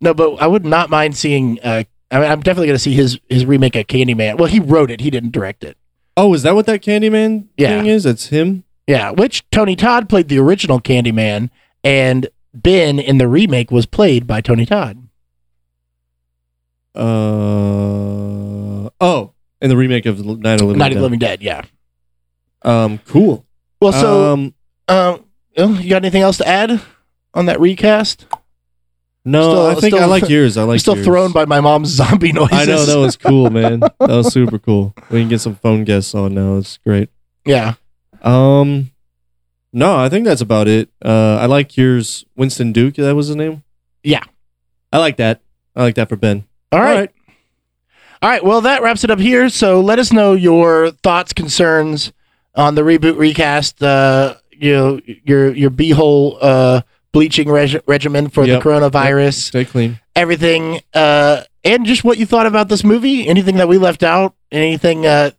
No, 0.00 0.14
but 0.14 0.36
I 0.36 0.46
would 0.46 0.64
not 0.64 0.88
mind 0.90 1.16
seeing. 1.16 1.58
Uh, 1.62 1.84
I 2.10 2.20
mean, 2.20 2.30
I'm 2.30 2.40
definitely 2.40 2.68
going 2.68 2.76
to 2.76 2.82
see 2.82 2.94
his 2.94 3.18
his 3.28 3.44
remake 3.44 3.76
of 3.76 3.86
Candyman. 3.88 4.38
Well, 4.38 4.48
he 4.48 4.58
wrote 4.60 4.90
it. 4.90 5.00
He 5.00 5.10
didn't 5.10 5.32
direct 5.32 5.64
it. 5.64 5.76
oh, 6.16 6.32
is 6.32 6.42
that 6.44 6.54
what 6.54 6.64
that 6.66 6.80
Candyman 6.82 7.44
Yeah. 7.58 7.68
thing 7.76 7.86
is? 7.86 8.06
It's 8.06 8.28
him. 8.28 8.64
Yeah, 8.86 9.10
which 9.10 9.42
Tony 9.50 9.74
Todd 9.76 10.08
played 10.08 10.28
the 10.28 10.38
original 10.38 10.78
Candyman, 10.80 11.48
and 11.84 12.26
Ben 12.52 12.98
in 12.98 13.18
the 13.18 13.28
remake 13.28 13.70
was 13.70 13.86
played 13.86 14.26
by 14.26 14.40
Tony 14.40 14.66
Todd. 14.66 15.06
Uh 16.96 18.88
oh, 19.00 19.32
in 19.60 19.68
the 19.68 19.76
remake 19.76 20.06
of 20.06 20.24
Night 20.24 20.54
of 20.54 20.58
the 20.60 20.64
Living 20.66 20.78
Night 20.78 20.86
of 20.86 20.92
Dead. 20.94 20.98
the 20.98 21.02
Living 21.02 21.18
Dead. 21.18 21.42
Yeah. 21.42 21.62
Um, 22.62 22.98
cool. 23.06 23.44
Well, 23.80 23.92
so 23.92 24.32
um, 24.32 24.54
um, 24.88 25.24
you 25.80 25.90
got 25.90 25.96
anything 26.02 26.22
else 26.22 26.38
to 26.38 26.48
add 26.48 26.80
on 27.34 27.46
that 27.46 27.60
recast? 27.60 28.26
no, 29.26 29.42
still- 29.42 29.66
I 29.66 29.74
think 29.80 29.94
I 29.94 30.04
like 30.06 30.28
yours. 30.28 30.56
I 30.56 30.62
like 30.62 30.74
I'm 30.76 30.78
still 30.78 30.94
yours. 30.96 31.06
thrown 31.06 31.32
by 31.32 31.44
my 31.44 31.60
mom's 31.60 31.88
zombie 31.94 32.32
noises. 32.32 32.52
I 32.58 32.64
know 32.64 32.84
that 32.84 32.98
was 32.98 33.16
cool, 33.16 33.50
man. 33.58 33.80
That 33.80 33.92
was 34.00 34.32
super 34.32 34.58
cool. 34.58 34.94
We 35.10 35.20
can 35.20 35.28
get 35.28 35.40
some 35.40 35.56
phone 35.56 35.84
guests 35.84 36.14
on 36.14 36.34
now. 36.34 36.56
It's 36.56 36.78
great. 36.78 37.10
yeah. 37.44 37.74
Um, 38.22 38.90
no, 39.74 39.96
I 39.98 40.08
think 40.08 40.24
that's 40.24 40.40
about 40.40 40.68
it. 40.68 40.88
Uh, 41.04 41.36
I 41.40 41.46
like 41.46 41.76
yours, 41.76 42.24
Winston 42.36 42.72
Duke. 42.72 42.94
That 42.94 43.14
was 43.14 43.26
his 43.26 43.36
name. 43.36 43.62
Yeah. 44.02 44.22
I 44.92 44.98
like 44.98 45.16
that. 45.18 45.40
I 45.76 45.82
like 45.82 45.96
that 45.96 46.08
for 46.08 46.16
Ben. 46.16 46.44
All 46.72 46.80
right. 46.80 47.10
All 48.22 48.30
right. 48.30 48.44
Well, 48.44 48.62
that 48.62 48.82
wraps 48.82 49.04
it 49.04 49.10
up 49.10 49.18
here. 49.18 49.48
So 49.50 49.80
let 49.80 49.98
us 49.98 50.12
know 50.12 50.32
your 50.32 50.92
thoughts, 51.02 51.32
concerns 51.32 52.12
on 52.54 52.74
the 52.74 52.82
reboot 52.82 53.18
recast. 53.18 53.82
Uh, 53.82 54.36
you 54.50 54.72
know, 54.72 55.00
your 55.24 55.52
your 55.54 55.70
beehole 55.70 56.38
uh, 56.40 56.82
bleaching 57.12 57.50
reg- 57.50 57.82
regimen 57.86 58.28
for 58.28 58.44
Yep. 58.44 58.62
the 58.62 58.68
coronavirus, 58.68 59.34
Stay 59.34 59.64
clean. 59.64 59.98
everything, 60.16 60.80
uh, 60.94 61.42
and 61.64 61.84
just 61.84 62.04
what 62.04 62.18
you 62.18 62.24
thought 62.26 62.46
about 62.46 62.68
this 62.68 62.84
movie. 62.84 63.26
Anything 63.26 63.56
that 63.56 63.66
we 63.68 63.78
left 63.78 64.02
out, 64.04 64.34
anything, 64.52 65.04
uh, 65.06 65.32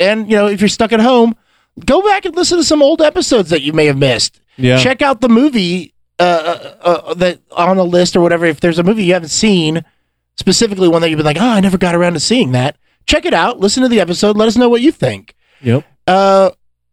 and 0.00 0.28
you 0.28 0.36
know, 0.36 0.46
if 0.48 0.60
you're 0.60 0.68
stuck 0.68 0.92
at 0.92 1.00
home, 1.00 1.36
go 1.84 2.02
back 2.02 2.24
and 2.24 2.34
listen 2.36 2.58
to 2.58 2.64
some 2.64 2.82
old 2.82 3.00
episodes 3.02 3.50
that 3.50 3.62
you 3.62 3.72
may 3.72 3.86
have 3.86 3.98
missed. 3.98 4.40
Yeah. 4.56 4.78
Check 4.78 5.02
out 5.02 5.20
the 5.20 5.28
movie 5.28 5.94
uh, 6.18 6.22
uh, 6.22 6.88
uh, 6.88 7.14
that 7.14 7.40
on 7.52 7.76
the 7.76 7.84
list 7.84 8.16
or 8.16 8.20
whatever. 8.20 8.44
If 8.44 8.60
there's 8.60 8.78
a 8.78 8.82
movie 8.82 9.04
you 9.04 9.14
haven't 9.14 9.28
seen, 9.30 9.84
specifically 10.36 10.88
one 10.88 11.02
that 11.02 11.10
you've 11.10 11.16
been 11.16 11.26
like, 11.26 11.38
oh, 11.38 11.48
I 11.48 11.60
never 11.60 11.78
got 11.78 11.94
around 11.94 12.14
to 12.14 12.20
seeing 12.20 12.52
that. 12.52 12.76
Check 13.06 13.24
it 13.24 13.34
out. 13.34 13.58
Listen 13.58 13.82
to 13.82 13.88
the 13.88 14.00
episode. 14.00 14.36
Let 14.36 14.48
us 14.48 14.56
know 14.56 14.68
what 14.68 14.82
you 14.82 14.92
think. 14.92 15.34
Yep. 15.62 15.84
Uh, 16.06 16.50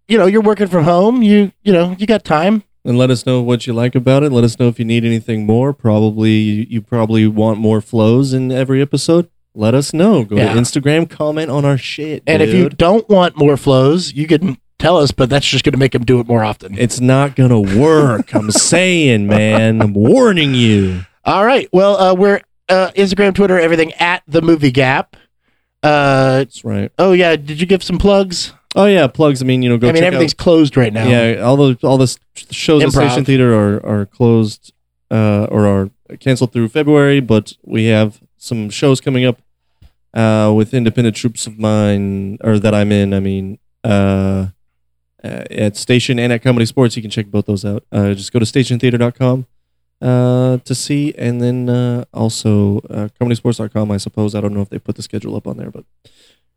you 0.08 0.18
know, 0.18 0.26
you're 0.26 0.42
working 0.42 0.68
from 0.68 0.84
home. 0.86 1.22
You 1.22 1.52
you 1.64 1.74
know, 1.74 1.96
you 2.00 2.06
got 2.08 2.24
time. 2.24 2.64
And 2.86 2.98
let 2.98 3.12
us 3.12 3.26
know 3.26 3.42
what 3.42 3.68
you 3.68 3.74
like 3.74 3.96
about 3.96 4.24
it. 4.24 4.32
Let 4.32 4.46
us 4.46 4.58
know 4.58 4.70
if 4.70 4.80
you 4.80 4.86
need 4.86 5.04
anything 5.04 5.46
more. 5.46 5.74
Probably 5.74 6.32
you, 6.32 6.66
you 6.70 6.82
probably 6.82 7.28
want 7.28 7.60
more 7.60 7.82
flows 7.82 8.32
in 8.34 8.50
every 8.50 8.82
episode. 8.82 9.30
Let 9.54 9.74
us 9.76 9.94
know. 9.94 10.24
Go 10.24 10.38
Yeah. 10.38 10.54
to 10.54 10.60
Instagram, 10.60 11.10
comment 11.10 11.52
on 11.52 11.66
our 11.66 11.78
shit. 11.78 12.24
And 12.26 12.42
if 12.42 12.54
you 12.54 12.70
don't 12.70 13.10
want 13.10 13.36
more 13.38 13.58
flows, 13.58 14.14
you 14.14 14.26
can 14.28 14.58
tell 14.80 14.98
us, 14.98 15.12
but 15.12 15.30
that's 15.30 15.46
just 15.48 15.64
going 15.64 15.74
to 15.74 15.80
make 15.80 15.92
them 15.94 16.06
do 16.06 16.20
it 16.20 16.28
more 16.28 16.44
often. 16.44 16.78
it's 16.78 17.00
not 17.00 17.36
gonna 17.36 17.60
work. 17.60 18.34
I'm 18.34 18.52
saying, 18.72 19.28
man. 19.28 19.82
I'm 19.82 19.94
warning 19.94 20.54
you. 20.54 21.02
All 21.26 21.46
right. 21.46 21.68
Well, 21.74 21.98
uh, 21.98 22.14
we're 22.16 22.42
uh, 22.70 22.92
Instagram, 22.96 23.34
Twitter, 23.36 23.60
everything 23.60 23.94
at 23.94 24.24
the 24.28 24.42
Movie 24.42 24.72
Gap. 24.72 25.16
Uh, 25.84 26.40
That's 26.40 26.64
right. 26.66 26.92
oh 26.98 27.12
yeah. 27.14 27.36
Did 27.36 27.60
you 27.62 27.68
give 27.68 27.84
some 27.84 27.98
plugs? 27.98 28.54
Oh 28.76 28.86
yeah, 28.86 29.08
plugs. 29.08 29.42
I 29.42 29.46
mean, 29.46 29.62
you 29.62 29.70
know, 29.70 29.78
go 29.78 29.90
I 29.90 29.92
mean, 29.92 30.04
everything's 30.04 30.34
out. 30.34 30.38
closed 30.38 30.76
right 30.78 30.92
now. 30.94 31.08
Yeah, 31.08 31.42
all 31.42 31.56
the 31.58 31.78
all 31.88 31.98
the 31.98 32.08
shows 32.52 32.84
at 32.84 32.90
Improv. 32.90 33.08
Station 33.10 33.26
Theater 33.26 33.54
are 33.54 33.86
are 33.86 34.06
closed 34.06 34.74
uh, 35.10 35.48
or 35.50 35.66
are 35.68 35.90
canceled 36.20 36.52
through 36.54 36.70
February, 36.70 37.20
but 37.20 37.54
we 37.64 37.86
have 37.86 38.22
some 38.38 38.70
shows 38.70 39.02
coming 39.02 39.26
up 39.26 39.42
uh, 40.14 40.52
with 40.56 40.74
independent 40.74 41.16
troupes 41.16 41.48
of 41.48 41.58
mine 41.58 42.38
or 42.44 42.60
that 42.60 42.74
I'm 42.74 42.92
in. 42.92 43.14
I 43.14 43.20
mean, 43.20 43.60
uh, 43.84 44.48
at 45.24 45.76
Station 45.78 46.20
and 46.20 46.32
at 46.32 46.44
Comedy 46.44 46.66
Sports, 46.66 46.96
you 46.96 47.02
can 47.02 47.12
check 47.12 47.28
both 47.28 47.46
those 47.46 47.66
out. 47.66 47.84
Uh, 47.92 48.14
just 48.14 48.32
go 48.32 48.40
to 48.40 48.46
stationtheater.com 48.46 49.48
uh, 50.02 50.58
to 50.58 50.76
see, 50.76 51.14
and 51.18 51.42
then 51.42 51.70
uh, 51.70 52.06
also 52.14 52.80
uh, 52.90 53.10
comedysports.com. 53.20 53.92
I 53.92 53.98
suppose 53.98 54.36
I 54.36 54.42
don't 54.42 54.54
know 54.54 54.62
if 54.62 54.70
they 54.70 54.80
put 54.80 54.96
the 54.96 55.02
schedule 55.02 55.36
up 55.36 55.48
on 55.48 55.58
there, 55.58 55.72
but 55.72 55.86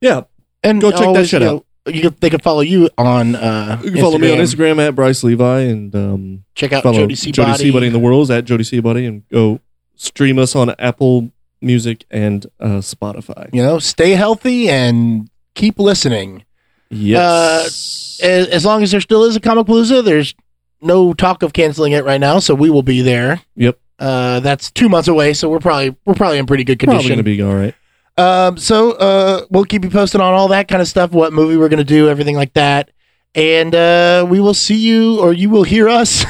yeah, 0.01 0.23
and 0.63 0.81
Go 0.81 0.91
check 0.91 1.15
that 1.15 1.27
shit 1.27 1.43
you 1.43 1.47
know, 1.47 1.65
You 1.87 2.03
can, 2.03 2.17
they 2.21 2.31
can 2.31 2.41
follow 2.41 2.61
you 2.61 2.91
on. 2.99 3.35
Uh, 3.35 3.81
you 3.83 3.93
can 3.93 4.01
follow 4.01 4.19
me 4.19 4.33
on 4.33 4.39
Instagram 4.39 4.87
at 4.87 4.95
Bryce 4.95 5.23
Levi 5.25 5.61
and. 5.61 5.95
Um, 5.95 6.45
Check 6.55 6.73
out 6.73 6.83
Jody 6.83 6.99
follow 6.99 7.07
Jody 7.07 7.55
C. 7.55 7.71
Body. 7.71 7.87
in 7.87 7.93
the 7.93 7.99
world 7.99 8.31
at 8.31 8.45
Jody 8.45 8.65
C. 8.65 8.81
Buddy 8.81 9.07
and 9.07 9.27
go 9.29 9.61
stream 9.97 10.39
us 10.39 10.55
on 10.55 10.75
Apple 10.79 11.31
Music 11.63 12.05
and 12.11 12.47
uh, 12.59 12.81
Spotify. 12.81 13.49
You 13.55 13.63
know, 13.63 13.79
stay 13.79 14.11
healthy 14.11 14.69
and 14.69 15.31
keep 15.55 15.79
listening. 15.79 16.45
Yes. 16.91 18.21
As, 18.23 18.47
as 18.49 18.65
long 18.65 18.83
as 18.83 18.91
there 18.91 19.01
still 19.01 19.25
is 19.25 19.37
a 19.37 19.41
Comicpalooza, 19.41 20.05
there's 20.05 20.35
no 20.83 21.13
talk 21.13 21.43
of 21.43 21.53
canceling 21.53 21.93
it 21.93 22.05
right 22.05 22.21
now, 22.21 22.39
so 22.39 22.55
we 22.55 22.71
will 22.71 22.83
be 22.83 23.01
there. 23.03 23.41
Yep. 23.57 23.79
Uh, 23.99 24.41
that's 24.41 24.71
two 24.71 24.89
months 24.89 25.09
away, 25.09 25.33
so 25.35 25.49
we're 25.51 25.59
probably 25.61 25.95
we're 26.07 26.15
probably 26.15 26.39
in 26.39 26.47
pretty 26.47 26.65
good 26.65 26.79
Probably 26.79 26.97
condition. 27.03 27.17
gonna 27.17 27.23
be 27.23 27.43
all 27.43 27.55
right. 27.55 27.75
Um, 28.17 28.57
so 28.57 28.93
uh, 28.93 29.45
we'll 29.51 29.65
keep 29.65 29.85
you 29.85 29.91
posted 29.91 30.21
on 30.21 30.33
all 30.35 30.49
that 30.49 30.69
kind 30.69 30.81
of 30.83 30.89
stuff, 30.89 31.13
what 31.13 31.33
movie 31.33 31.57
we're 31.57 31.69
gonna 31.69 31.85
do, 31.85 32.09
everything 32.09 32.35
like 32.37 32.55
that, 32.55 32.91
and 33.35 33.75
uh, 33.75 34.27
we 34.29 34.41
will 34.41 34.55
see 34.55 34.77
you 34.79 35.21
or 35.21 35.33
you 35.35 35.51
will 35.51 35.65
hear 35.65 35.89
us 35.89 36.25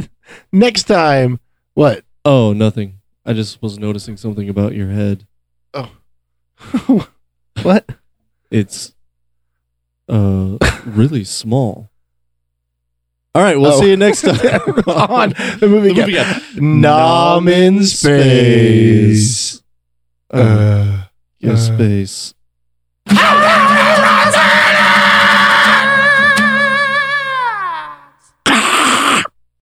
next 0.52 0.84
time. 0.84 1.40
What? 1.72 2.04
Oh, 2.26 2.52
nothing. 2.52 3.00
I 3.26 3.32
just 3.32 3.62
was 3.62 3.78
noticing 3.78 4.16
something 4.18 4.48
about 4.50 4.74
your 4.74 4.88
head. 4.90 5.26
Oh, 5.72 5.90
what? 7.62 7.88
It's 8.50 8.93
uh 10.08 10.58
really 10.84 11.24
small. 11.24 11.90
All 13.34 13.42
right, 13.42 13.58
we'll 13.58 13.72
Oh. 13.72 13.80
see 13.80 13.90
you 13.90 13.96
next 13.96 14.22
time 14.22 14.36
on 14.86 15.30
the 15.58 15.66
movie. 15.68 15.92
The 15.92 16.00
movie 16.02 16.12
Gap. 16.12 16.42
Gap. 16.42 16.42
Nom 16.56 17.48
in 17.48 17.84
space. 17.84 19.60
Uh, 20.30 21.04
yeah, 21.40 21.52
Uh, 21.52 21.56
space. 21.56 22.34